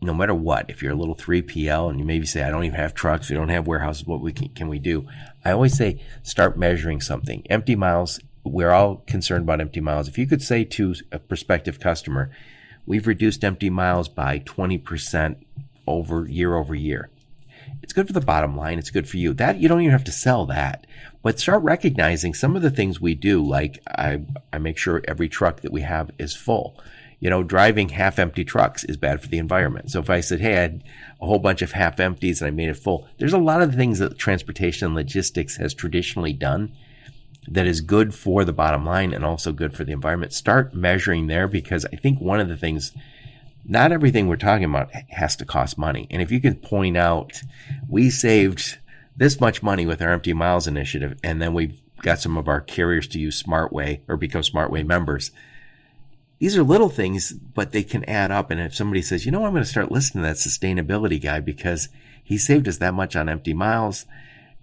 no 0.00 0.14
matter 0.14 0.34
what, 0.34 0.68
if 0.68 0.82
you're 0.82 0.92
a 0.92 0.96
little 0.96 1.16
3PL 1.16 1.90
and 1.90 1.98
you 1.98 2.04
maybe 2.04 2.26
say, 2.26 2.42
I 2.42 2.50
don't 2.50 2.64
even 2.64 2.78
have 2.78 2.94
trucks, 2.94 3.28
we 3.28 3.36
don't 3.36 3.48
have 3.48 3.66
warehouses, 3.66 4.06
what 4.06 4.20
we 4.20 4.32
can, 4.32 4.48
can 4.50 4.68
we 4.68 4.78
do? 4.78 5.06
I 5.44 5.52
always 5.52 5.76
say, 5.76 6.02
start 6.22 6.58
measuring 6.58 7.00
something. 7.00 7.46
Empty 7.48 7.76
miles, 7.76 8.20
we're 8.52 8.70
all 8.70 8.96
concerned 9.06 9.44
about 9.44 9.60
empty 9.60 9.80
miles. 9.80 10.08
If 10.08 10.18
you 10.18 10.26
could 10.26 10.42
say 10.42 10.64
to 10.64 10.94
a 11.12 11.18
prospective 11.18 11.80
customer, 11.80 12.30
we've 12.86 13.06
reduced 13.06 13.44
empty 13.44 13.70
miles 13.70 14.08
by 14.08 14.40
20% 14.40 15.36
over 15.86 16.26
year 16.28 16.56
over 16.56 16.74
year. 16.74 17.10
It's 17.82 17.92
good 17.92 18.06
for 18.06 18.12
the 18.12 18.20
bottom 18.20 18.56
line. 18.56 18.78
It's 18.78 18.90
good 18.90 19.08
for 19.08 19.16
you. 19.16 19.32
That 19.34 19.58
you 19.58 19.68
don't 19.68 19.80
even 19.80 19.92
have 19.92 20.04
to 20.04 20.12
sell 20.12 20.46
that, 20.46 20.86
but 21.22 21.38
start 21.38 21.62
recognizing 21.62 22.34
some 22.34 22.56
of 22.56 22.62
the 22.62 22.70
things 22.70 23.00
we 23.00 23.14
do. 23.14 23.44
Like 23.44 23.82
I, 23.88 24.22
I 24.52 24.58
make 24.58 24.78
sure 24.78 25.02
every 25.06 25.28
truck 25.28 25.60
that 25.60 25.72
we 25.72 25.82
have 25.82 26.10
is 26.18 26.34
full 26.34 26.78
you 27.18 27.30
know, 27.30 27.42
driving 27.42 27.88
half 27.88 28.18
empty 28.18 28.44
trucks 28.44 28.84
is 28.84 28.96
bad 28.96 29.22
for 29.22 29.28
the 29.28 29.38
environment. 29.38 29.90
So 29.90 30.00
if 30.00 30.10
I 30.10 30.20
said, 30.20 30.40
Hey, 30.40 30.56
I 30.56 30.60
had 30.60 30.84
a 31.20 31.26
whole 31.26 31.38
bunch 31.38 31.62
of 31.62 31.72
half 31.72 31.98
empties 31.98 32.40
and 32.40 32.48
I 32.48 32.50
made 32.50 32.68
it 32.68 32.76
full, 32.76 33.08
there's 33.18 33.32
a 33.32 33.38
lot 33.38 33.62
of 33.62 33.74
things 33.74 33.98
that 33.98 34.18
transportation 34.18 34.86
and 34.86 34.94
logistics 34.94 35.56
has 35.56 35.72
traditionally 35.72 36.32
done. 36.32 36.72
That 37.48 37.66
is 37.66 37.80
good 37.80 38.14
for 38.14 38.44
the 38.44 38.52
bottom 38.52 38.84
line 38.84 39.12
and 39.12 39.24
also 39.24 39.52
good 39.52 39.74
for 39.74 39.84
the 39.84 39.92
environment. 39.92 40.32
Start 40.32 40.74
measuring 40.74 41.26
there 41.26 41.48
because 41.48 41.84
I 41.86 41.96
think 41.96 42.20
one 42.20 42.40
of 42.40 42.48
the 42.48 42.56
things, 42.56 42.92
not 43.64 43.92
everything 43.92 44.26
we're 44.26 44.36
talking 44.36 44.64
about 44.64 44.90
has 45.10 45.36
to 45.36 45.44
cost 45.44 45.78
money. 45.78 46.06
And 46.10 46.20
if 46.20 46.30
you 46.30 46.40
can 46.40 46.56
point 46.56 46.96
out, 46.96 47.40
we 47.88 48.10
saved 48.10 48.78
this 49.16 49.40
much 49.40 49.62
money 49.62 49.86
with 49.86 50.02
our 50.02 50.12
empty 50.12 50.32
miles 50.32 50.66
initiative, 50.66 51.18
and 51.24 51.40
then 51.40 51.54
we've 51.54 51.80
got 52.02 52.18
some 52.18 52.36
of 52.36 52.48
our 52.48 52.60
carriers 52.60 53.08
to 53.08 53.18
use 53.18 53.42
SmartWay 53.42 54.00
or 54.08 54.16
become 54.16 54.42
SmartWay 54.42 54.84
members. 54.86 55.30
These 56.38 56.56
are 56.56 56.62
little 56.62 56.90
things, 56.90 57.32
but 57.32 57.72
they 57.72 57.82
can 57.82 58.04
add 58.04 58.30
up. 58.30 58.50
And 58.50 58.60
if 58.60 58.74
somebody 58.74 59.00
says, 59.00 59.24
you 59.24 59.32
know, 59.32 59.44
I'm 59.44 59.52
going 59.52 59.62
to 59.62 59.68
start 59.68 59.90
listening 59.90 60.22
to 60.22 60.28
that 60.28 60.36
sustainability 60.36 61.22
guy 61.22 61.40
because 61.40 61.88
he 62.22 62.36
saved 62.36 62.68
us 62.68 62.76
that 62.78 62.92
much 62.92 63.16
on 63.16 63.28
empty 63.28 63.54
miles 63.54 64.04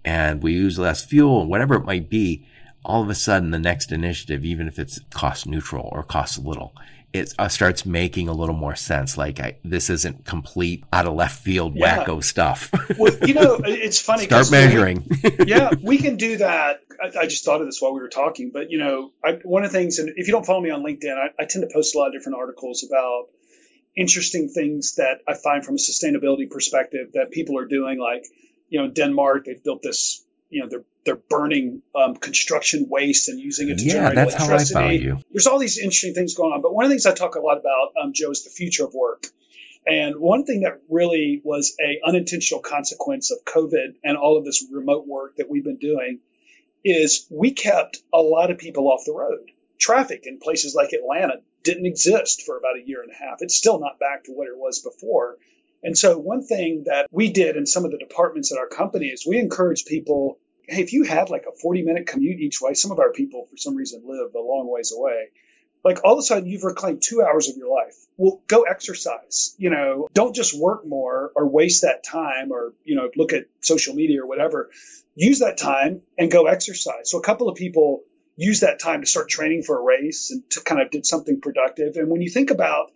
and 0.04 0.42
we 0.42 0.52
use 0.52 0.78
less 0.78 1.04
fuel 1.04 1.40
and 1.40 1.50
whatever 1.50 1.74
it 1.74 1.84
might 1.84 2.08
be, 2.08 2.46
all 2.84 3.02
of 3.02 3.10
a 3.10 3.14
sudden 3.14 3.50
the 3.50 3.58
next 3.58 3.92
initiative, 3.92 4.44
even 4.44 4.68
if 4.68 4.78
it's 4.78 5.00
cost 5.10 5.46
neutral 5.46 5.88
or 5.92 6.02
costs 6.02 6.38
little, 6.38 6.74
it 7.14 7.32
uh, 7.38 7.48
starts 7.48 7.86
making 7.86 8.28
a 8.28 8.32
little 8.32 8.56
more 8.56 8.74
sense. 8.74 9.16
Like 9.16 9.38
I, 9.38 9.56
this 9.64 9.88
isn't 9.88 10.24
complete 10.24 10.84
out 10.92 11.06
of 11.06 11.14
left 11.14 11.40
field 11.42 11.76
yeah. 11.76 12.04
wacko 12.04 12.22
stuff. 12.22 12.70
well, 12.98 13.16
you 13.24 13.34
know, 13.34 13.60
it's 13.64 14.00
funny. 14.00 14.24
Start 14.26 14.50
measuring. 14.50 15.06
We, 15.22 15.36
yeah, 15.46 15.70
we 15.80 15.98
can 15.98 16.16
do 16.16 16.36
that. 16.38 16.80
I, 17.02 17.20
I, 17.20 17.26
just 17.26 17.44
thought 17.44 17.60
of 17.60 17.66
this 17.66 17.80
while 17.80 17.94
we 17.94 18.00
were 18.00 18.08
talking, 18.08 18.50
but 18.52 18.70
you 18.70 18.78
know, 18.78 19.12
I, 19.24 19.38
one 19.44 19.64
of 19.64 19.72
the 19.72 19.78
things, 19.78 20.00
and 20.00 20.10
if 20.16 20.26
you 20.26 20.32
don't 20.32 20.44
follow 20.44 20.60
me 20.60 20.70
on 20.70 20.82
LinkedIn, 20.82 21.16
I, 21.16 21.42
I 21.42 21.46
tend 21.46 21.64
to 21.68 21.72
post 21.72 21.94
a 21.94 21.98
lot 21.98 22.08
of 22.08 22.12
different 22.14 22.36
articles 22.38 22.84
about 22.84 23.26
interesting 23.96 24.48
things 24.48 24.96
that 24.96 25.20
I 25.28 25.34
find 25.34 25.64
from 25.64 25.76
a 25.76 25.78
sustainability 25.78 26.50
perspective 26.50 27.12
that 27.14 27.30
people 27.30 27.58
are 27.58 27.66
doing. 27.66 28.00
Like, 28.00 28.26
you 28.68 28.80
know, 28.80 28.88
Denmark, 28.88 29.44
they've 29.44 29.62
built 29.62 29.82
this 29.82 30.23
you 30.54 30.60
know 30.60 30.68
they're 30.68 30.84
they're 31.04 31.22
burning 31.28 31.82
um, 31.94 32.14
construction 32.16 32.86
waste 32.88 33.28
and 33.28 33.40
using 33.40 33.68
it 33.68 33.78
to 33.78 33.84
yeah, 33.84 33.92
generate 33.92 34.14
that's 34.14 34.34
electricity. 34.36 34.74
How 34.74 34.80
I 34.80 34.88
found 34.88 35.02
you. 35.02 35.18
There's 35.32 35.46
all 35.46 35.58
these 35.58 35.78
interesting 35.78 36.14
things 36.14 36.34
going 36.34 36.52
on, 36.52 36.62
but 36.62 36.72
one 36.72 36.84
of 36.84 36.90
the 36.90 36.94
things 36.94 37.06
I 37.06 37.12
talk 37.12 37.34
a 37.34 37.40
lot 37.40 37.58
about, 37.58 37.92
um, 38.00 38.12
Joe, 38.14 38.30
is 38.30 38.44
the 38.44 38.50
future 38.50 38.84
of 38.84 38.94
work. 38.94 39.26
And 39.86 40.16
one 40.16 40.44
thing 40.44 40.60
that 40.60 40.80
really 40.88 41.42
was 41.44 41.76
a 41.78 42.00
unintentional 42.06 42.60
consequence 42.60 43.30
of 43.30 43.44
COVID 43.44 43.96
and 44.02 44.16
all 44.16 44.38
of 44.38 44.44
this 44.44 44.64
remote 44.72 45.06
work 45.06 45.36
that 45.36 45.50
we've 45.50 45.64
been 45.64 45.76
doing 45.76 46.20
is 46.84 47.26
we 47.30 47.50
kept 47.50 47.98
a 48.12 48.18
lot 48.18 48.50
of 48.50 48.56
people 48.56 48.88
off 48.88 49.02
the 49.04 49.12
road. 49.12 49.50
Traffic 49.78 50.22
in 50.24 50.38
places 50.38 50.74
like 50.74 50.92
Atlanta 50.92 51.42
didn't 51.64 51.86
exist 51.86 52.42
for 52.42 52.56
about 52.56 52.78
a 52.78 52.86
year 52.86 53.02
and 53.02 53.10
a 53.10 53.14
half. 53.14 53.38
It's 53.40 53.56
still 53.56 53.78
not 53.78 53.98
back 53.98 54.24
to 54.24 54.32
what 54.32 54.46
it 54.46 54.56
was 54.56 54.80
before. 54.80 55.36
And 55.82 55.98
so, 55.98 56.16
one 56.16 56.42
thing 56.42 56.84
that 56.86 57.08
we 57.10 57.30
did 57.30 57.56
in 57.56 57.66
some 57.66 57.84
of 57.84 57.90
the 57.90 57.98
departments 57.98 58.50
at 58.50 58.58
our 58.58 58.68
company 58.68 59.08
is 59.08 59.26
we 59.26 59.38
encouraged 59.38 59.86
people 59.86 60.38
hey, 60.68 60.82
if 60.82 60.92
you 60.92 61.04
have 61.04 61.30
like 61.30 61.44
a 61.48 61.56
40 61.56 61.82
minute 61.82 62.06
commute 62.06 62.40
each 62.40 62.60
way, 62.60 62.74
some 62.74 62.90
of 62.90 62.98
our 62.98 63.12
people 63.12 63.46
for 63.50 63.56
some 63.56 63.74
reason 63.74 64.02
live 64.04 64.34
a 64.34 64.40
long 64.40 64.68
ways 64.70 64.92
away. 64.96 65.28
Like 65.84 66.02
all 66.02 66.14
of 66.14 66.18
a 66.18 66.22
sudden 66.22 66.48
you've 66.48 66.64
reclaimed 66.64 67.02
two 67.02 67.22
hours 67.22 67.48
of 67.48 67.56
your 67.56 67.68
life. 67.74 67.94
Well, 68.16 68.40
go 68.46 68.62
exercise. 68.62 69.54
You 69.58 69.70
know, 69.70 70.08
don't 70.14 70.34
just 70.34 70.58
work 70.58 70.86
more 70.86 71.30
or 71.36 71.46
waste 71.46 71.82
that 71.82 72.04
time 72.04 72.52
or, 72.52 72.72
you 72.84 72.94
know, 72.94 73.10
look 73.16 73.32
at 73.32 73.44
social 73.60 73.94
media 73.94 74.22
or 74.22 74.26
whatever. 74.26 74.70
Use 75.14 75.40
that 75.40 75.58
time 75.58 76.00
and 76.18 76.30
go 76.30 76.46
exercise. 76.46 77.10
So 77.10 77.18
a 77.18 77.22
couple 77.22 77.48
of 77.48 77.56
people 77.56 78.02
use 78.36 78.60
that 78.60 78.80
time 78.80 79.00
to 79.00 79.06
start 79.06 79.28
training 79.28 79.62
for 79.62 79.78
a 79.78 79.82
race 79.82 80.30
and 80.30 80.48
to 80.50 80.60
kind 80.60 80.80
of 80.80 80.90
did 80.90 81.06
something 81.06 81.40
productive. 81.40 81.96
And 81.96 82.08
when 82.08 82.20
you 82.22 82.30
think 82.30 82.50
about 82.50 82.90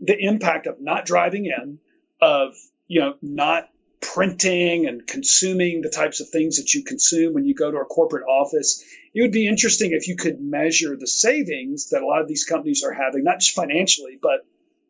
the 0.00 0.18
impact 0.18 0.66
of 0.66 0.80
not 0.80 1.06
driving 1.06 1.46
in, 1.46 1.78
of, 2.20 2.54
you 2.88 3.00
know, 3.00 3.14
not 3.22 3.70
printing 4.14 4.86
and 4.86 5.06
consuming 5.06 5.82
the 5.82 5.90
types 5.90 6.20
of 6.20 6.28
things 6.28 6.56
that 6.56 6.74
you 6.74 6.84
consume 6.84 7.34
when 7.34 7.44
you 7.44 7.54
go 7.54 7.70
to 7.70 7.78
a 7.78 7.84
corporate 7.84 8.26
office. 8.28 8.84
It 9.14 9.22
would 9.22 9.32
be 9.32 9.48
interesting 9.48 9.92
if 9.92 10.08
you 10.08 10.16
could 10.16 10.40
measure 10.40 10.96
the 10.96 11.06
savings 11.06 11.90
that 11.90 12.02
a 12.02 12.06
lot 12.06 12.20
of 12.20 12.28
these 12.28 12.44
companies 12.44 12.84
are 12.84 12.92
having, 12.92 13.24
not 13.24 13.40
just 13.40 13.54
financially, 13.54 14.18
but 14.20 14.46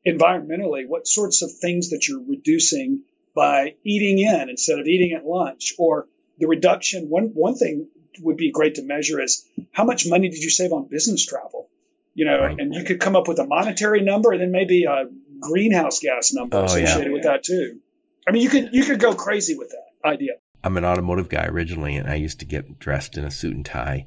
environmentally. 0.06 0.86
What 0.86 1.06
sorts 1.06 1.42
of 1.42 1.50
things 1.52 1.90
that 1.90 2.08
you're 2.08 2.22
reducing 2.26 3.02
by 3.36 3.74
eating 3.84 4.18
in 4.18 4.48
instead 4.48 4.80
of 4.80 4.86
eating 4.86 5.12
at 5.12 5.24
lunch, 5.24 5.74
or 5.78 6.08
the 6.38 6.46
reduction. 6.46 7.08
One 7.08 7.30
one 7.34 7.54
thing 7.54 7.86
would 8.20 8.36
be 8.36 8.50
great 8.50 8.76
to 8.76 8.82
measure 8.82 9.20
is 9.20 9.46
how 9.72 9.84
much 9.84 10.08
money 10.08 10.28
did 10.30 10.42
you 10.42 10.50
save 10.50 10.72
on 10.72 10.88
business 10.88 11.24
travel? 11.24 11.68
You 12.14 12.24
know, 12.24 12.40
right. 12.40 12.58
and 12.58 12.74
you 12.74 12.82
could 12.82 12.98
come 12.98 13.14
up 13.14 13.28
with 13.28 13.38
a 13.38 13.46
monetary 13.46 14.00
number 14.00 14.32
and 14.32 14.40
then 14.40 14.50
maybe 14.50 14.84
a 14.84 15.04
greenhouse 15.38 16.00
gas 16.00 16.32
number 16.32 16.56
oh, 16.56 16.64
associated 16.64 17.08
yeah. 17.08 17.12
with 17.12 17.22
that 17.24 17.44
too. 17.44 17.78
I 18.26 18.32
mean, 18.32 18.42
you 18.42 18.48
could 18.48 18.70
you 18.72 18.84
could 18.84 19.00
go 19.00 19.14
crazy 19.14 19.56
with 19.56 19.70
that 19.70 20.08
idea. 20.08 20.32
I'm 20.64 20.76
an 20.76 20.84
automotive 20.84 21.28
guy 21.28 21.46
originally, 21.46 21.96
and 21.96 22.10
I 22.10 22.16
used 22.16 22.40
to 22.40 22.44
get 22.44 22.78
dressed 22.78 23.16
in 23.16 23.24
a 23.24 23.30
suit 23.30 23.54
and 23.54 23.64
tie 23.64 24.06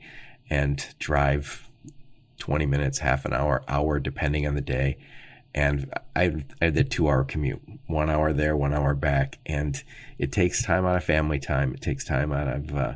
and 0.50 0.86
drive 1.00 1.70
20 2.40 2.66
minutes, 2.66 3.00
half 3.00 3.26
an 3.26 3.34
hour, 3.34 3.64
hour, 3.68 4.00
depending 4.00 4.48
on 4.48 4.56
the 4.56 4.62
day. 4.62 4.98
And 5.54 5.94
I, 6.16 6.44
I 6.62 6.70
did 6.70 6.78
a 6.78 6.84
two 6.84 7.08
hour 7.08 7.24
commute, 7.24 7.62
one 7.88 8.10
hour 8.10 8.34
there, 8.34 8.56
one 8.56 8.74
hour 8.74 8.94
back. 8.94 9.40
And 9.46 9.82
it 10.18 10.32
takes 10.32 10.64
time 10.64 10.86
out 10.86 10.98
of 10.98 11.04
family 11.04 11.40
time. 11.40 11.74
It 11.74 11.82
takes 11.82 12.04
time 12.04 12.32
out 12.32 12.48
of, 12.48 12.76
uh, 12.76 12.94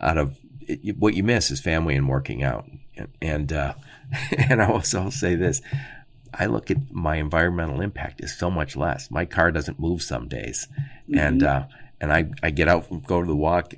out 0.00 0.18
of 0.18 0.38
it, 0.60 0.96
what 0.98 1.14
you 1.14 1.22
miss 1.22 1.50
is 1.50 1.60
family 1.60 1.96
and 1.96 2.08
working 2.08 2.42
out. 2.42 2.68
And, 2.96 3.08
and, 3.20 3.52
uh, 3.52 3.74
and 4.36 4.62
I 4.62 4.70
also 4.70 5.10
say 5.10 5.34
this, 5.34 5.62
I 6.38 6.46
look 6.46 6.70
at 6.70 6.92
my 6.92 7.16
environmental 7.16 7.80
impact 7.80 8.22
is 8.22 8.36
so 8.36 8.50
much 8.50 8.76
less. 8.76 9.10
My 9.10 9.24
car 9.24 9.50
doesn't 9.50 9.80
move 9.80 10.02
some 10.02 10.28
days, 10.28 10.68
mm-hmm. 11.08 11.18
and 11.18 11.42
uh, 11.42 11.66
and 12.00 12.12
I 12.12 12.30
I 12.42 12.50
get 12.50 12.68
out 12.68 12.90
and 12.90 13.04
go 13.04 13.20
to 13.20 13.26
the 13.26 13.36
walk. 13.36 13.74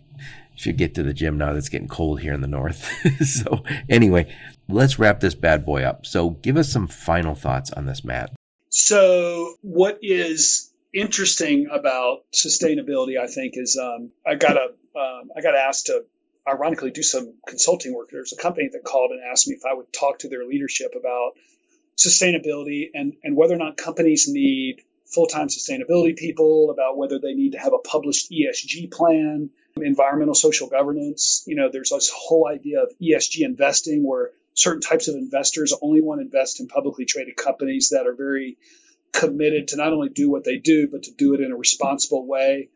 Should 0.56 0.76
get 0.76 0.96
to 0.96 1.04
the 1.04 1.14
gym 1.14 1.38
now. 1.38 1.52
That's 1.52 1.68
getting 1.68 1.86
cold 1.86 2.20
here 2.20 2.32
in 2.32 2.40
the 2.40 2.48
north. 2.48 2.90
so 3.24 3.62
anyway, 3.88 4.34
let's 4.68 4.98
wrap 4.98 5.20
this 5.20 5.36
bad 5.36 5.64
boy 5.64 5.84
up. 5.84 6.04
So 6.04 6.30
give 6.30 6.56
us 6.56 6.68
some 6.68 6.88
final 6.88 7.36
thoughts 7.36 7.70
on 7.70 7.86
this, 7.86 8.02
Matt. 8.02 8.32
So 8.68 9.54
what 9.62 9.98
is 10.02 10.72
interesting 10.92 11.68
about 11.70 12.24
sustainability, 12.32 13.20
I 13.20 13.28
think, 13.28 13.54
is 13.56 13.78
um, 13.80 14.10
I 14.26 14.34
got 14.34 14.56
a 14.56 14.98
um, 14.98 15.30
I 15.36 15.42
got 15.42 15.54
asked 15.54 15.86
to 15.86 16.04
ironically 16.48 16.90
do 16.90 17.02
some 17.02 17.34
consulting 17.46 17.94
work. 17.94 18.08
There's 18.10 18.32
a 18.32 18.36
company 18.36 18.68
that 18.72 18.82
called 18.82 19.12
and 19.12 19.20
asked 19.30 19.46
me 19.46 19.54
if 19.54 19.64
I 19.64 19.74
would 19.74 19.92
talk 19.92 20.18
to 20.20 20.28
their 20.28 20.44
leadership 20.44 20.94
about 20.98 21.32
sustainability 21.98 22.90
and, 22.94 23.14
and 23.22 23.36
whether 23.36 23.54
or 23.54 23.58
not 23.58 23.76
companies 23.76 24.28
need 24.28 24.82
full-time 25.06 25.48
sustainability 25.48 26.16
people, 26.16 26.70
about 26.70 26.96
whether 26.96 27.18
they 27.18 27.34
need 27.34 27.52
to 27.52 27.58
have 27.58 27.72
a 27.72 27.78
published 27.78 28.30
ESG 28.30 28.90
plan, 28.92 29.50
environmental 29.76 30.34
social 30.34 30.68
governance. 30.68 31.42
You 31.46 31.56
know, 31.56 31.70
there's 31.72 31.90
this 31.90 32.12
whole 32.14 32.46
idea 32.46 32.82
of 32.82 32.92
ESG 33.00 33.40
investing 33.40 34.06
where 34.06 34.30
certain 34.54 34.80
types 34.80 35.08
of 35.08 35.14
investors 35.14 35.72
only 35.82 36.00
want 36.00 36.20
to 36.20 36.24
invest 36.24 36.60
in 36.60 36.68
publicly 36.68 37.04
traded 37.04 37.36
companies 37.36 37.90
that 37.90 38.06
are 38.06 38.14
very 38.14 38.58
committed 39.12 39.68
to 39.68 39.76
not 39.76 39.92
only 39.92 40.08
do 40.08 40.30
what 40.30 40.44
they 40.44 40.58
do, 40.58 40.88
but 40.88 41.04
to 41.04 41.10
do 41.12 41.34
it 41.34 41.40
in 41.40 41.52
a 41.52 41.56
responsible 41.56 42.26
way. 42.26 42.68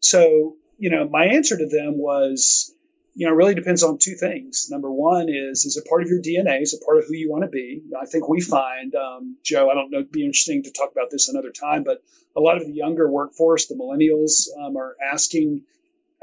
So, 0.00 0.56
you 0.78 0.90
know, 0.90 1.08
my 1.08 1.26
answer 1.26 1.56
to 1.56 1.66
them 1.66 1.98
was 1.98 2.73
you 3.14 3.26
know, 3.26 3.32
really 3.32 3.54
depends 3.54 3.82
on 3.82 3.98
two 3.98 4.14
things. 4.14 4.68
Number 4.70 4.90
one 4.90 5.28
is, 5.28 5.64
is 5.64 5.76
it 5.76 5.88
part 5.88 6.02
of 6.02 6.08
your 6.08 6.20
DNA? 6.20 6.62
Is 6.62 6.74
it 6.74 6.84
part 6.84 6.98
of 6.98 7.04
who 7.06 7.14
you 7.14 7.30
want 7.30 7.44
to 7.44 7.48
be? 7.48 7.82
I 8.00 8.06
think 8.06 8.28
we 8.28 8.40
find, 8.40 8.94
um, 8.94 9.36
Joe, 9.42 9.70
I 9.70 9.74
don't 9.74 9.90
know, 9.90 9.98
it'd 9.98 10.12
be 10.12 10.24
interesting 10.24 10.64
to 10.64 10.72
talk 10.72 10.90
about 10.92 11.10
this 11.10 11.28
another 11.28 11.50
time, 11.50 11.84
but 11.84 12.02
a 12.36 12.40
lot 12.40 12.56
of 12.56 12.66
the 12.66 12.72
younger 12.72 13.08
workforce, 13.08 13.66
the 13.66 13.76
millennials, 13.76 14.48
um, 14.60 14.76
are 14.76 14.96
asking 15.00 15.62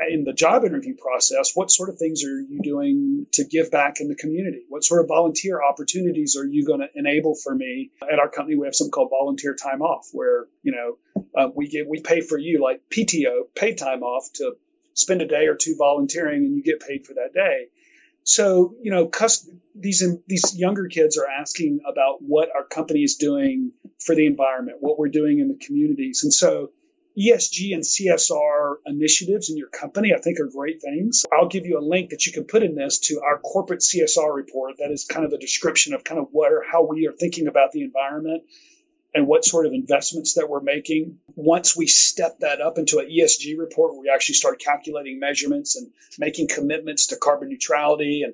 in 0.09 0.23
the 0.23 0.33
job 0.33 0.63
interview 0.65 0.95
process, 0.95 1.51
what 1.55 1.69
sort 1.69 1.89
of 1.89 1.97
things 1.97 2.23
are 2.23 2.39
you 2.39 2.59
doing 2.61 3.27
to 3.33 3.43
give 3.43 3.71
back 3.71 3.99
in 3.99 4.07
the 4.07 4.15
community? 4.15 4.63
What 4.69 4.83
sort 4.83 5.01
of 5.01 5.07
volunteer 5.07 5.61
opportunities 5.63 6.35
are 6.35 6.45
you 6.45 6.65
going 6.65 6.79
to 6.79 6.87
enable 6.95 7.35
for 7.35 7.53
me? 7.53 7.91
At 8.01 8.19
our 8.19 8.29
company, 8.29 8.57
we 8.57 8.65
have 8.65 8.75
something 8.75 8.91
called 8.91 9.09
volunteer 9.11 9.55
time 9.55 9.81
off, 9.81 10.09
where 10.11 10.47
you 10.63 10.71
know 10.71 11.23
uh, 11.35 11.49
we 11.55 11.67
get 11.67 11.87
we 11.87 12.01
pay 12.01 12.21
for 12.21 12.37
you 12.37 12.61
like 12.63 12.81
PTO, 12.89 13.43
paid 13.55 13.77
time 13.77 14.03
off, 14.03 14.27
to 14.35 14.55
spend 14.93 15.21
a 15.21 15.27
day 15.27 15.47
or 15.47 15.55
two 15.55 15.75
volunteering 15.77 16.45
and 16.45 16.55
you 16.55 16.63
get 16.63 16.79
paid 16.79 17.05
for 17.05 17.13
that 17.13 17.33
day. 17.33 17.67
So, 18.23 18.75
you 18.81 18.91
know, 18.91 19.09
these 19.75 20.03
these 20.27 20.55
younger 20.55 20.87
kids 20.87 21.17
are 21.17 21.27
asking 21.27 21.79
about 21.89 22.21
what 22.21 22.49
our 22.55 22.63
company 22.63 23.01
is 23.01 23.15
doing 23.15 23.71
for 23.99 24.15
the 24.15 24.27
environment, 24.27 24.77
what 24.79 24.99
we're 24.99 25.09
doing 25.09 25.39
in 25.39 25.47
the 25.47 25.57
communities. 25.65 26.21
And 26.23 26.33
so 26.33 26.71
ESG 27.17 27.73
and 27.73 27.83
CSR 27.83 28.75
initiatives 28.85 29.49
in 29.49 29.57
your 29.57 29.67
company, 29.67 30.13
I 30.15 30.19
think 30.19 30.39
are 30.39 30.47
great 30.47 30.81
things. 30.81 31.25
I'll 31.33 31.47
give 31.47 31.65
you 31.65 31.77
a 31.77 31.81
link 31.81 32.11
that 32.11 32.25
you 32.25 32.31
can 32.31 32.45
put 32.45 32.63
in 32.63 32.75
this 32.75 32.99
to 32.99 33.21
our 33.21 33.39
corporate 33.39 33.81
CSR 33.81 34.33
report. 34.33 34.75
That 34.77 34.91
is 34.91 35.03
kind 35.03 35.25
of 35.25 35.33
a 35.33 35.37
description 35.37 35.93
of 35.93 36.03
kind 36.03 36.19
of 36.19 36.27
what 36.31 36.51
or 36.51 36.63
how 36.69 36.85
we 36.85 37.07
are 37.07 37.11
thinking 37.11 37.47
about 37.47 37.71
the 37.71 37.83
environment 37.83 38.43
and 39.13 39.27
what 39.27 39.43
sort 39.43 39.65
of 39.65 39.73
investments 39.73 40.35
that 40.35 40.49
we're 40.49 40.61
making. 40.61 41.17
Once 41.35 41.75
we 41.75 41.87
step 41.87 42.39
that 42.39 42.61
up 42.61 42.77
into 42.77 42.99
an 42.99 43.09
ESG 43.09 43.57
report 43.57 43.91
where 43.91 44.01
we 44.01 44.11
actually 44.13 44.35
start 44.35 44.59
calculating 44.59 45.19
measurements 45.19 45.75
and 45.75 45.91
making 46.17 46.47
commitments 46.47 47.07
to 47.07 47.17
carbon 47.17 47.49
neutrality 47.49 48.23
and 48.23 48.33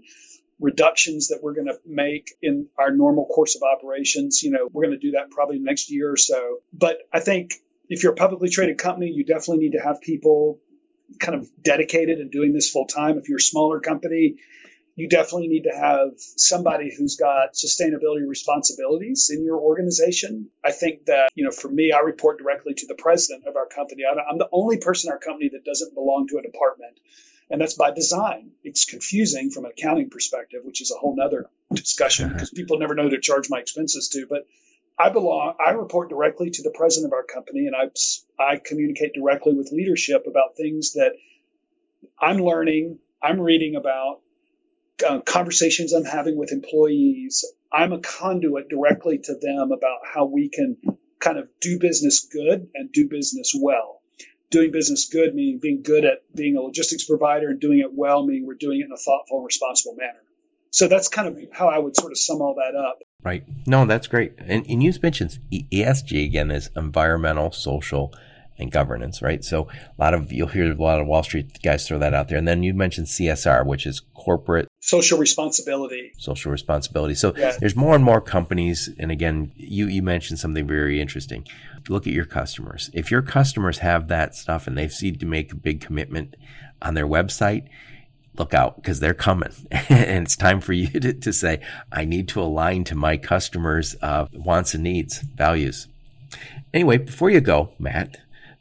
reductions 0.59 1.27
that 1.29 1.39
we're 1.41 1.53
going 1.53 1.67
to 1.67 1.77
make 1.85 2.33
in 2.41 2.67
our 2.77 2.91
normal 2.91 3.25
course 3.25 3.55
of 3.55 3.61
operations, 3.63 4.41
you 4.41 4.51
know, 4.51 4.69
we're 4.71 4.85
going 4.85 4.99
to 4.99 5.05
do 5.05 5.11
that 5.11 5.29
probably 5.29 5.59
next 5.59 5.91
year 5.91 6.11
or 6.11 6.17
so. 6.17 6.57
But 6.73 6.97
I 7.13 7.19
think 7.19 7.55
if 7.89 8.03
you're 8.03 8.13
a 8.13 8.15
publicly 8.15 8.49
traded 8.49 8.77
company, 8.77 9.07
you 9.07 9.23
definitely 9.23 9.65
need 9.65 9.73
to 9.73 9.83
have 9.83 10.01
people 10.01 10.59
kind 11.19 11.35
of 11.39 11.47
dedicated 11.61 12.19
and 12.19 12.31
doing 12.31 12.53
this 12.53 12.69
full 12.69 12.85
time. 12.85 13.17
If 13.17 13.29
you're 13.29 13.37
a 13.37 13.41
smaller 13.41 13.79
company, 13.79 14.37
you 14.97 15.07
definitely 15.07 15.47
need 15.47 15.63
to 15.63 15.77
have 15.77 16.09
somebody 16.17 16.91
who's 16.97 17.15
got 17.15 17.53
sustainability 17.53 18.27
responsibilities 18.27 19.29
in 19.31 19.45
your 19.45 19.57
organization. 19.57 20.49
I 20.65 20.71
think 20.71 21.05
that, 21.05 21.29
you 21.35 21.45
know, 21.45 21.51
for 21.51 21.69
me, 21.69 21.91
I 21.91 21.99
report 21.99 22.39
directly 22.39 22.73
to 22.73 22.87
the 22.87 22.95
president 22.95 23.45
of 23.45 23.55
our 23.55 23.67
company. 23.67 24.01
I'm 24.05 24.39
the 24.39 24.49
only 24.51 24.77
person 24.77 25.09
in 25.09 25.13
our 25.13 25.19
company 25.19 25.49
that 25.49 25.63
doesn't 25.63 25.93
belong 25.93 26.27
to 26.29 26.39
a 26.39 26.41
department. 26.41 26.99
And 27.51 27.61
that's 27.61 27.75
by 27.75 27.91
design. 27.91 28.49
It's 28.63 28.85
confusing 28.85 29.51
from 29.51 29.65
an 29.65 29.71
accounting 29.77 30.09
perspective, 30.09 30.61
which 30.63 30.81
is 30.81 30.91
a 30.91 30.97
whole 30.97 31.15
nother 31.15 31.45
discussion 31.71 32.33
because 32.33 32.49
people 32.49 32.79
never 32.79 32.95
know 32.95 33.07
to 33.07 33.21
charge 33.21 33.51
my 33.51 33.59
expenses 33.59 34.09
to. 34.09 34.25
But 34.27 34.47
I 34.97 35.09
belong, 35.09 35.53
I 35.63 35.71
report 35.71 36.09
directly 36.09 36.49
to 36.49 36.63
the 36.63 36.71
president 36.71 37.13
of 37.13 37.15
our 37.15 37.23
company 37.23 37.67
and 37.67 37.75
I, 37.75 37.91
I 38.43 38.57
communicate 38.57 39.13
directly 39.13 39.53
with 39.53 39.71
leadership 39.71 40.25
about 40.27 40.57
things 40.57 40.93
that 40.93 41.11
I'm 42.19 42.39
learning, 42.39 42.97
I'm 43.21 43.39
reading 43.39 43.75
about, 43.75 44.21
uh, 45.07 45.21
conversations 45.21 45.93
I'm 45.93 46.05
having 46.05 46.37
with 46.37 46.51
employees. 46.51 47.45
I'm 47.71 47.93
a 47.93 47.99
conduit 47.99 48.69
directly 48.69 49.19
to 49.19 49.35
them 49.39 49.71
about 49.71 49.99
how 50.13 50.25
we 50.25 50.49
can 50.49 50.77
kind 51.19 51.37
of 51.37 51.47
do 51.59 51.79
business 51.79 52.25
good 52.31 52.69
and 52.75 52.91
do 52.91 53.07
business 53.09 53.53
well. 53.59 54.01
Doing 54.49 54.71
business 54.71 55.09
good 55.11 55.35
meaning 55.35 55.59
being 55.61 55.81
good 55.83 56.05
at 56.05 56.19
being 56.33 56.55
a 56.55 56.61
logistics 56.61 57.03
provider 57.03 57.49
and 57.49 57.59
doing 57.59 57.79
it 57.79 57.93
well 57.93 58.25
meaning 58.25 58.47
we're 58.47 58.55
doing 58.55 58.79
it 58.79 58.85
in 58.85 58.91
a 58.93 58.97
thoughtful 58.97 59.39
and 59.39 59.45
responsible 59.45 59.95
manner. 59.97 60.21
So 60.71 60.87
that's 60.87 61.07
kind 61.07 61.27
of 61.27 61.37
how 61.51 61.67
I 61.67 61.79
would 61.79 61.97
sort 61.97 62.11
of 62.11 62.17
sum 62.17 62.41
all 62.41 62.55
that 62.55 62.77
up. 62.77 62.99
Right. 63.23 63.43
No, 63.65 63.85
that's 63.85 64.07
great. 64.07 64.33
And, 64.37 64.65
and 64.69 64.81
you 64.81 64.93
mentioned 65.01 65.39
ESG 65.51 66.25
again 66.25 66.51
is 66.51 66.69
environmental, 66.75 67.51
social, 67.51 68.13
and 68.59 68.71
governance, 68.71 69.21
right? 69.21 69.43
So 69.43 69.67
a 69.67 70.01
lot 70.01 70.13
of 70.13 70.31
you'll 70.31 70.47
hear 70.47 70.71
a 70.71 70.75
lot 70.75 70.99
of 70.99 71.07
Wall 71.07 71.23
Street 71.23 71.61
guys 71.63 71.87
throw 71.87 71.99
that 71.99 72.13
out 72.13 72.29
there. 72.29 72.37
And 72.37 72.47
then 72.47 72.63
you 72.63 72.73
mentioned 72.73 73.07
CSR, 73.07 73.65
which 73.65 73.85
is 73.85 74.01
corporate 74.15 74.67
social 74.87 75.17
responsibility. 75.17 76.13
Social 76.17 76.49
responsibility. 76.49 77.13
So 77.13 77.33
yeah. 77.35 77.57
there's 77.59 77.75
more 77.75 77.93
and 77.93 78.03
more 78.03 78.21
companies. 78.21 78.89
And 78.97 79.11
again, 79.11 79.51
you 79.55 79.87
you 79.87 80.01
mentioned 80.01 80.39
something 80.39 80.65
very 80.65 81.01
interesting. 81.01 81.45
Look 81.89 82.07
at 82.07 82.13
your 82.13 82.25
customers. 82.25 82.89
If 82.93 83.11
your 83.11 83.21
customers 83.21 83.79
have 83.79 84.07
that 84.07 84.33
stuff 84.33 84.65
and 84.65 84.77
they 84.77 84.87
see 84.87 85.11
to 85.11 85.25
make 85.25 85.51
a 85.51 85.55
big 85.55 85.81
commitment 85.81 86.35
on 86.81 86.93
their 86.93 87.07
website, 87.07 87.67
look 88.37 88.53
out 88.53 88.77
because 88.77 88.99
they're 89.01 89.13
coming 89.13 89.51
and 89.89 90.25
it's 90.25 90.35
time 90.35 90.61
for 90.61 90.71
you 90.71 90.87
to, 90.87 91.11
to, 91.11 91.33
say 91.33 91.59
i 91.91 92.05
need 92.05 92.27
to 92.27 92.39
align 92.39 92.83
to 92.83 92.93
my 92.93 93.17
customers 93.17 93.95
uh, 94.03 94.27
wants 94.31 94.75
and 94.75 94.83
needs 94.83 95.21
values 95.21 95.87
anyway 96.71 96.99
before 96.99 97.31
you 97.31 97.41
go 97.41 97.71
matt 97.79 98.17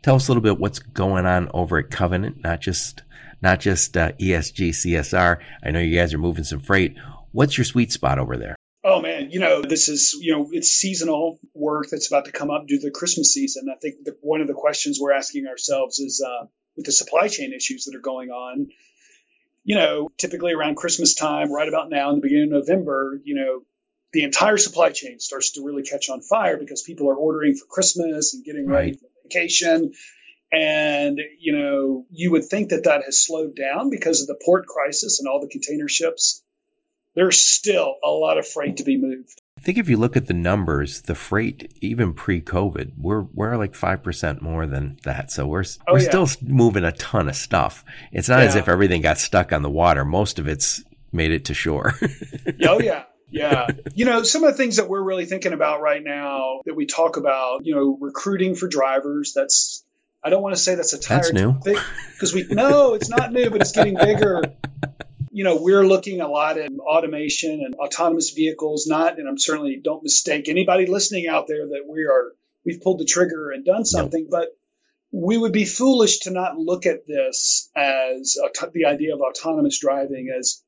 Tell 0.07 0.15
us 0.15 0.29
a 0.29 0.31
little 0.31 0.41
bit 0.41 0.61
what's 0.61 0.79
going 0.79 1.27
on 1.27 1.51
over 1.53 1.79
at 1.79 1.91
Covenant, 1.91 2.45
not 2.45 2.61
just 2.61 3.03
not 3.47 3.61
just 3.61 3.97
uh, 3.97 4.11
ESG, 4.21 4.71
CSR. 4.71 5.39
I 5.63 5.71
know 5.71 5.79
you 5.79 5.97
guys 5.97 6.13
are 6.13 6.19
moving 6.19 6.43
some 6.43 6.59
freight. 6.59 6.97
What's 7.31 7.57
your 7.57 7.65
sweet 7.65 7.93
spot 7.93 8.19
over 8.19 8.37
there? 8.37 8.57
Oh 8.83 9.01
man, 9.01 9.31
you 9.31 9.39
know 9.39 9.63
this 9.63 9.89
is 9.89 10.17
you 10.21 10.33
know 10.33 10.49
it's 10.51 10.71
seasonal 10.71 11.39
work 11.55 11.87
that's 11.89 12.09
about 12.09 12.25
to 12.25 12.33
come 12.33 12.51
up 12.51 12.67
due 12.67 12.81
to 12.81 12.87
the 12.87 12.91
Christmas 12.91 13.33
season. 13.33 13.69
I 13.73 13.79
think 13.79 14.05
the, 14.05 14.17
one 14.21 14.41
of 14.41 14.49
the 14.49 14.55
questions 14.55 14.99
we're 15.01 15.13
asking 15.13 15.47
ourselves 15.47 16.01
is 16.01 16.21
uh, 16.27 16.47
with 16.77 16.87
the 16.87 16.93
supply 16.93 17.29
chain 17.29 17.53
issues 17.53 17.85
that 17.85 17.95
are 17.95 18.01
going 18.01 18.31
on. 18.31 18.67
You 19.63 19.77
know, 19.77 20.11
typically 20.19 20.53
around 20.53 20.77
Christmas 20.77 21.15
time, 21.15 21.53
right 21.53 21.69
about 21.69 21.89
now 21.89 22.11
in 22.11 22.17
the 22.17 22.23
beginning 22.23 22.53
of 22.53 22.67
November, 22.67 23.21
you 23.23 23.37
know, 23.37 23.63
the 24.13 24.25
entire 24.25 24.57
supply 24.57 24.91
chain 24.91 25.21
starts 25.21 25.53
to 25.53 25.65
really 25.65 25.85
catch 25.85 26.09
on 26.09 26.21
fire 26.21 26.57
because 26.57 26.83
people 26.83 27.09
are 27.09 27.17
ordering 27.17 27.55
for 27.55 27.67
Christmas 27.67 28.35
and 28.35 28.45
getting 28.45 28.67
right. 28.67 28.77
ready 28.77 28.93
for 28.95 29.07
vacation. 29.23 29.93
And, 30.53 31.21
you 31.39 31.57
know, 31.57 32.07
you 32.11 32.31
would 32.31 32.45
think 32.45 32.71
that 32.71 32.85
that 32.85 33.03
has 33.05 33.25
slowed 33.25 33.57
down 33.57 33.91
because 33.91 34.21
of 34.21 34.29
the 34.29 34.41
port 34.45 34.67
crisis 34.67 35.19
and 35.19 35.29
all 35.29 35.41
the 35.41 35.49
container 35.49 35.89
ships. 35.89 36.43
There's 37.15 37.41
still 37.41 37.97
a 38.05 38.11
lot 38.11 38.39
of 38.39 38.47
freight 38.47 38.77
to 38.77 38.85
be 38.85 38.99
moved. 38.99 39.41
I 39.59 39.63
think 39.63 39.79
if 39.79 39.89
you 39.89 39.97
look 39.97 40.17
at 40.17 40.27
the 40.27 40.35
numbers, 40.35 41.03
the 41.03 41.15
freight, 41.15 41.73
even 41.81 42.13
pre-COVID, 42.13 42.93
we're 42.99 43.23
we're 43.23 43.57
like 43.57 43.75
five 43.75 44.03
percent 44.03 44.43
more 44.43 44.67
than 44.67 44.99
that. 45.05 45.33
So 45.33 45.47
we're 45.47 45.65
oh, 45.89 45.95
we're 45.95 46.01
yeah. 46.01 46.09
still 46.09 46.29
moving 46.43 46.85
a 46.85 46.93
ton 46.93 47.27
of 47.29 47.37
stuff. 47.37 47.83
It's 48.13 48.29
not 48.29 48.41
yeah. 48.41 48.49
as 48.49 48.55
if 48.55 48.69
everything 48.69 49.01
got 49.01 49.17
stuck 49.17 49.55
on 49.55 49.63
the 49.63 49.71
water. 49.71 50.05
Most 50.05 50.39
of 50.39 50.47
it's 50.47 50.85
made 51.11 51.31
it 51.31 51.47
to 51.47 51.55
shore. 51.55 51.95
oh 52.65 52.81
yeah, 52.81 53.05
yeah. 53.31 53.67
You 53.95 54.05
know, 54.05 54.23
some 54.23 54.45
of 54.45 54.53
the 54.53 54.57
things 54.57 54.77
that 54.77 54.89
we're 54.89 55.03
really 55.03 55.27
thinking 55.27 55.53
about 55.53 55.81
right 55.81 56.03
now 56.03 56.61
that 56.65 56.75
we 56.75 56.87
talk 56.87 57.17
about, 57.17 57.65
you 57.65 57.75
know, 57.75 57.97
recruiting 58.01 58.55
for 58.55 58.69
drivers. 58.69 59.33
That's, 59.35 59.85
I 60.27 60.29
don't 60.29 60.43
want 60.43 60.57
to 60.57 60.61
say 60.61 60.75
that's 60.75 60.93
a 60.93 60.99
tired 60.99 61.23
that's 61.23 61.33
new 61.33 61.53
because 62.15 62.35
we, 62.35 62.49
no, 62.51 62.95
it's 62.95 63.09
not 63.09 63.33
new, 63.33 63.49
but 63.49 63.61
it's 63.61 63.71
getting 63.71 63.95
bigger. 63.95 64.43
You 65.31 65.45
know, 65.45 65.59
we're 65.61 65.87
looking 65.87 66.23
a 66.23 66.29
lot 66.29 66.57
at 66.57 66.71
automation 66.81 67.61
and 67.63 67.75
autonomous 67.75 68.31
vehicles, 68.31 68.87
not, 68.87 69.19
and 69.19 69.29
I'm 69.29 69.37
certainly 69.37 69.79
don't 69.85 70.03
mistake 70.03 70.49
anybody 70.49 70.87
listening 70.87 71.29
out 71.29 71.47
there 71.47 71.67
that 71.67 71.83
we 71.87 72.05
are, 72.05 72.33
we've 72.65 72.81
pulled 72.81 73.01
the 73.01 73.05
trigger 73.05 73.51
and 73.51 73.63
done 73.63 73.85
something, 73.85 74.29
but 74.31 74.57
we 75.13 75.37
would 75.37 75.53
be 75.53 75.67
foolish 75.67 76.21
to 76.21 76.31
not 76.31 76.57
look 76.57 76.87
at 76.87 77.07
this 77.07 77.71
as 77.77 78.39
the 78.73 78.87
idea 78.87 79.13
of 79.13 79.21
autonomous 79.21 79.79
driving 79.79 80.35
as 80.35 80.63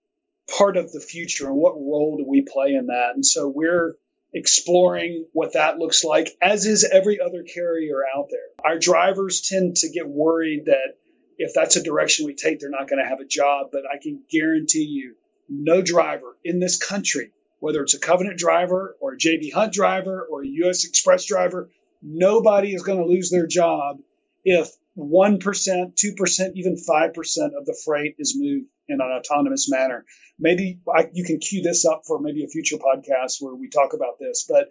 part 0.59 0.77
of 0.77 0.93
the 0.93 1.01
future 1.01 1.47
and 1.47 1.57
what 1.57 1.73
role 1.73 2.19
do 2.19 2.27
we 2.29 2.43
play 2.43 2.75
in 2.75 2.89
that? 2.89 3.13
And 3.15 3.25
so 3.25 3.49
we're 3.49 3.95
exploring 4.39 5.27
what 5.33 5.53
that 5.55 5.79
looks 5.79 6.05
like, 6.05 6.31
as 6.41 6.65
is 6.65 6.89
every 6.91 7.21
other 7.21 7.43
carrier 7.43 8.03
out 8.17 8.29
there. 8.31 8.41
Our 8.65 8.79
drivers 8.79 9.41
tend 9.41 9.77
to 9.77 9.91
get 9.91 10.09
worried 10.09 10.67
that 10.67 10.97
if 11.37 11.53
that's 11.55 11.77
a 11.77 11.83
direction 11.83 12.27
we 12.27 12.35
take, 12.35 12.61
they're 12.61 12.71
not 12.71 12.89
going 12.89 13.03
to 13.03 13.09
have 13.09 13.21
a 13.21 13.27
job. 13.27 13.69
But 13.73 13.83
I 13.93 13.99
can 14.03 14.23
guarantee 14.31 14.85
you, 14.85 15.15
no 15.49 15.83
driver 15.83 16.37
in 16.45 16.61
this 16.61 16.77
country, 16.77 17.33
whether 17.61 17.83
it's 17.83 17.95
a 17.95 18.01
Covenant 18.01 18.39
driver 18.39 18.97
or 19.01 19.15
a 19.15 19.19
JB 19.19 19.53
Hunt 19.53 19.73
driver 19.73 20.27
or 20.31 20.43
a 20.43 20.49
US 20.49 20.87
Xpress 20.89 21.27
driver, 21.27 21.71
nobody 22.03 22.75
is 22.75 22.83
going 22.83 22.99
to 22.99 23.05
lose 23.05 23.31
their 23.31 23.47
job 23.47 23.99
if 24.45 24.69
1%, 24.99 25.39
2%, 25.41 26.51
even 26.55 26.77
5% 26.77 27.47
of 27.59 27.67
the 27.67 27.81
freight 27.85 28.17
is 28.19 28.35
moved 28.37 28.67
in 28.89 29.01
an 29.01 29.07
autonomous 29.07 29.71
manner. 29.71 30.05
Maybe 30.39 30.81
I, 30.93 31.09
you 31.13 31.25
can 31.25 31.39
cue 31.39 31.63
this 31.63 31.85
up 31.85 32.03
for 32.07 32.21
maybe 32.21 32.45
a 32.45 32.49
future 32.49 32.77
podcast 32.77 33.37
where 33.41 33.55
we 33.55 33.69
talk 33.69 33.93
about 33.93 34.19
this, 34.19 34.47
but 34.49 34.69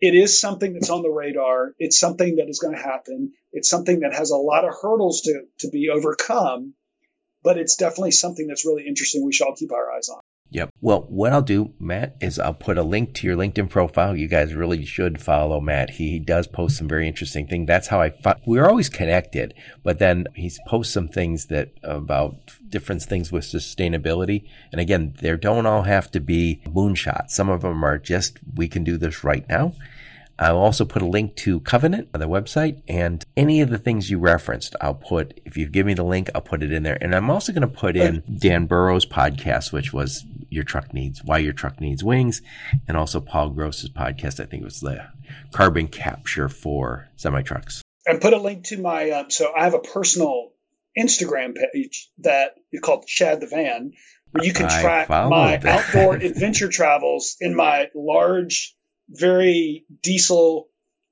it 0.00 0.14
is 0.14 0.40
something 0.40 0.72
that's 0.72 0.90
on 0.90 1.02
the 1.02 1.10
radar. 1.10 1.74
It's 1.78 1.98
something 1.98 2.36
that 2.36 2.48
is 2.48 2.58
going 2.58 2.74
to 2.74 2.82
happen. 2.82 3.32
It's 3.52 3.70
something 3.70 4.00
that 4.00 4.14
has 4.14 4.30
a 4.30 4.36
lot 4.36 4.64
of 4.64 4.74
hurdles 4.80 5.22
to, 5.22 5.42
to 5.60 5.68
be 5.70 5.90
overcome, 5.90 6.74
but 7.44 7.56
it's 7.56 7.76
definitely 7.76 8.10
something 8.10 8.48
that's 8.48 8.66
really 8.66 8.86
interesting. 8.86 9.24
We 9.24 9.32
should 9.32 9.46
all 9.46 9.54
keep 9.54 9.72
our 9.72 9.92
eyes 9.92 10.08
on. 10.08 10.20
Yep. 10.52 10.68
Well, 10.82 11.06
what 11.08 11.32
I'll 11.32 11.40
do, 11.40 11.72
Matt, 11.80 12.14
is 12.20 12.38
I'll 12.38 12.52
put 12.52 12.76
a 12.76 12.82
link 12.82 13.14
to 13.14 13.26
your 13.26 13.36
LinkedIn 13.36 13.70
profile. 13.70 14.14
You 14.14 14.28
guys 14.28 14.52
really 14.52 14.84
should 14.84 15.18
follow 15.18 15.62
Matt. 15.62 15.90
He, 15.90 16.10
he 16.10 16.18
does 16.18 16.46
post 16.46 16.76
some 16.76 16.86
very 16.86 17.08
interesting 17.08 17.46
things. 17.46 17.66
That's 17.66 17.88
how 17.88 18.02
I, 18.02 18.12
we're 18.44 18.68
always 18.68 18.90
connected, 18.90 19.54
but 19.82 19.98
then 19.98 20.26
he's 20.34 20.60
posts 20.68 20.92
some 20.92 21.08
things 21.08 21.46
that 21.46 21.72
about 21.82 22.34
different 22.68 23.02
things 23.02 23.32
with 23.32 23.44
sustainability. 23.44 24.46
And 24.70 24.80
again, 24.80 25.14
there 25.20 25.38
don't 25.38 25.64
all 25.64 25.84
have 25.84 26.10
to 26.10 26.20
be 26.20 26.60
moonshots. 26.66 27.30
Some 27.30 27.48
of 27.48 27.62
them 27.62 27.82
are 27.82 27.98
just, 27.98 28.38
we 28.54 28.68
can 28.68 28.84
do 28.84 28.98
this 28.98 29.24
right 29.24 29.48
now. 29.48 29.74
I'll 30.38 30.58
also 30.58 30.84
put 30.84 31.02
a 31.02 31.06
link 31.06 31.36
to 31.36 31.60
Covenant 31.60 32.08
on 32.12 32.20
the 32.20 32.28
website 32.28 32.82
and 32.88 33.24
any 33.36 33.60
of 33.60 33.70
the 33.70 33.78
things 33.78 34.10
you 34.10 34.18
referenced. 34.18 34.74
I'll 34.80 34.94
put, 34.94 35.40
if 35.44 35.56
you 35.56 35.66
give 35.68 35.86
me 35.86 35.94
the 35.94 36.02
link, 36.02 36.30
I'll 36.34 36.40
put 36.40 36.62
it 36.62 36.72
in 36.72 36.82
there. 36.82 36.98
And 37.00 37.14
I'm 37.14 37.30
also 37.30 37.52
going 37.52 37.62
to 37.62 37.68
put 37.68 37.96
in 37.96 38.22
Dan 38.38 38.66
Burrows' 38.66 39.06
podcast, 39.06 39.72
which 39.72 39.92
was 39.92 40.24
Your 40.52 40.64
Truck 40.64 40.92
Needs, 40.92 41.24
Why 41.24 41.38
Your 41.38 41.52
Truck 41.52 41.80
Needs 41.80 42.04
Wings, 42.04 42.42
and 42.86 42.96
also 42.96 43.20
Paul 43.20 43.50
Gross's 43.50 43.90
podcast. 43.90 44.38
I 44.38 44.44
think 44.44 44.62
it 44.62 44.64
was 44.64 44.80
the 44.80 45.08
carbon 45.52 45.88
capture 45.88 46.48
for 46.48 47.08
semi 47.16 47.42
trucks. 47.42 47.82
And 48.06 48.20
put 48.20 48.32
a 48.32 48.38
link 48.38 48.64
to 48.64 48.80
my, 48.80 49.10
um, 49.10 49.30
so 49.30 49.52
I 49.56 49.64
have 49.64 49.74
a 49.74 49.78
personal 49.78 50.50
Instagram 50.98 51.56
page 51.72 52.10
that 52.18 52.56
is 52.72 52.80
called 52.80 53.06
Chad 53.06 53.40
the 53.40 53.46
Van, 53.46 53.92
where 54.32 54.44
you 54.44 54.52
can 54.52 54.68
track 54.68 55.08
my 55.08 55.56
that. 55.56 55.88
outdoor 55.88 56.14
adventure 56.22 56.68
travels 56.68 57.36
in 57.40 57.54
my 57.54 57.88
large 57.94 58.74
very 59.08 59.84
diesel 60.02 60.68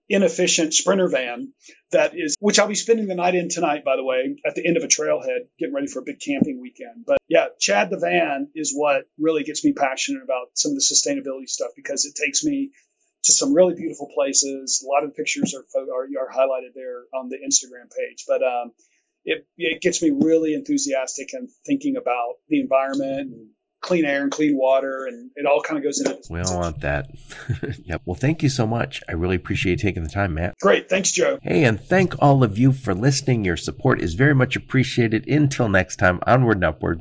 inefficient 0.09 0.75
sprinter 0.75 1.09
van 1.09 1.53
that 1.93 2.13
is 2.15 2.37
which 2.41 2.59
I'll 2.59 2.69
be 2.69 2.75
spending 2.75 3.07
the 3.07 3.15
night 3.15 3.35
in 3.35 3.49
tonight 3.49 3.85
by 3.85 3.97
the 3.97 4.05
way 4.05 4.37
at 4.47 4.55
the 4.55 4.67
end 4.67 4.77
of 4.77 4.85
a 4.85 4.89
trailhead 4.89 5.49
getting 5.59 5.75
ready 5.75 5.87
for 5.87 6.01
a 6.01 6.05
big 6.05 6.21
camping 6.21 6.61
weekend. 6.61 7.05
But 7.07 7.19
yeah 7.29 7.47
Chad 7.59 7.91
the 7.91 7.99
van 7.99 8.49
is 8.55 8.73
what 8.75 9.05
really 9.19 9.45
gets 9.45 9.65
me 9.65 9.73
passionate 9.73 10.23
about 10.23 10.49
some 10.55 10.73
of 10.73 10.77
the 10.77 10.83
sustainability 10.83 11.49
stuff 11.49 11.71
because 11.77 12.05
it 12.05 12.15
takes 12.15 12.45
me 12.45 12.71
to 13.25 13.33
some 13.33 13.55
really 13.55 13.75
beautiful 13.75 14.11
places. 14.15 14.85
A 14.85 14.89
lot 14.89 15.05
of 15.05 15.11
the 15.11 15.15
pictures 15.15 15.55
are 15.55 15.65
are, 15.81 16.05
are 16.21 16.33
highlighted 16.33 16.75
there 16.75 17.05
on 17.15 17.29
the 17.29 17.37
Instagram 17.37 17.91
page. 17.97 18.25
But 18.27 18.43
um, 18.43 18.73
it, 19.25 19.47
it 19.59 19.83
gets 19.83 20.03
me 20.03 20.11
really 20.11 20.55
enthusiastic 20.55 21.33
and 21.33 21.49
thinking 21.67 21.97
about 21.97 22.37
the 22.49 22.61
environment 22.61 23.33
and 23.33 23.49
clean 23.81 24.05
air 24.05 24.23
and 24.23 24.31
clean 24.31 24.57
water, 24.57 25.07
and 25.07 25.31
it 25.37 25.47
all 25.47 25.61
kind 25.61 25.79
of 25.79 25.85
goes 25.85 26.01
into. 26.01 26.15
This 26.15 26.31
we 26.31 26.41
all 26.41 26.59
want 26.59 26.81
that. 26.81 27.11
yep. 27.85 28.03
Well, 28.05 28.15
thank 28.15 28.43
you 28.43 28.49
so 28.49 28.67
much. 28.67 29.03
I 29.09 29.13
really 29.13 29.37
appreciate 29.37 29.81
taking 29.81 30.03
the 30.03 30.09
time, 30.09 30.35
Matt. 30.35 30.55
Great. 30.61 30.89
Thanks, 30.89 31.11
Joe. 31.11 31.39
Hey, 31.43 31.65
and 31.65 31.81
thank 31.81 32.15
all 32.23 32.43
of 32.45 32.59
you 32.59 32.73
for 32.73 32.95
listening. 32.95 33.45
Your 33.45 33.57
support 33.57 34.01
is 34.01 34.15
very 34.15 34.35
much 34.35 34.57
appreciated. 34.57 35.29
Until 35.29 35.69
next 35.69 35.97
time, 35.97 36.21
onward 36.27 36.59
and 36.59 36.65
upward. 36.65 37.01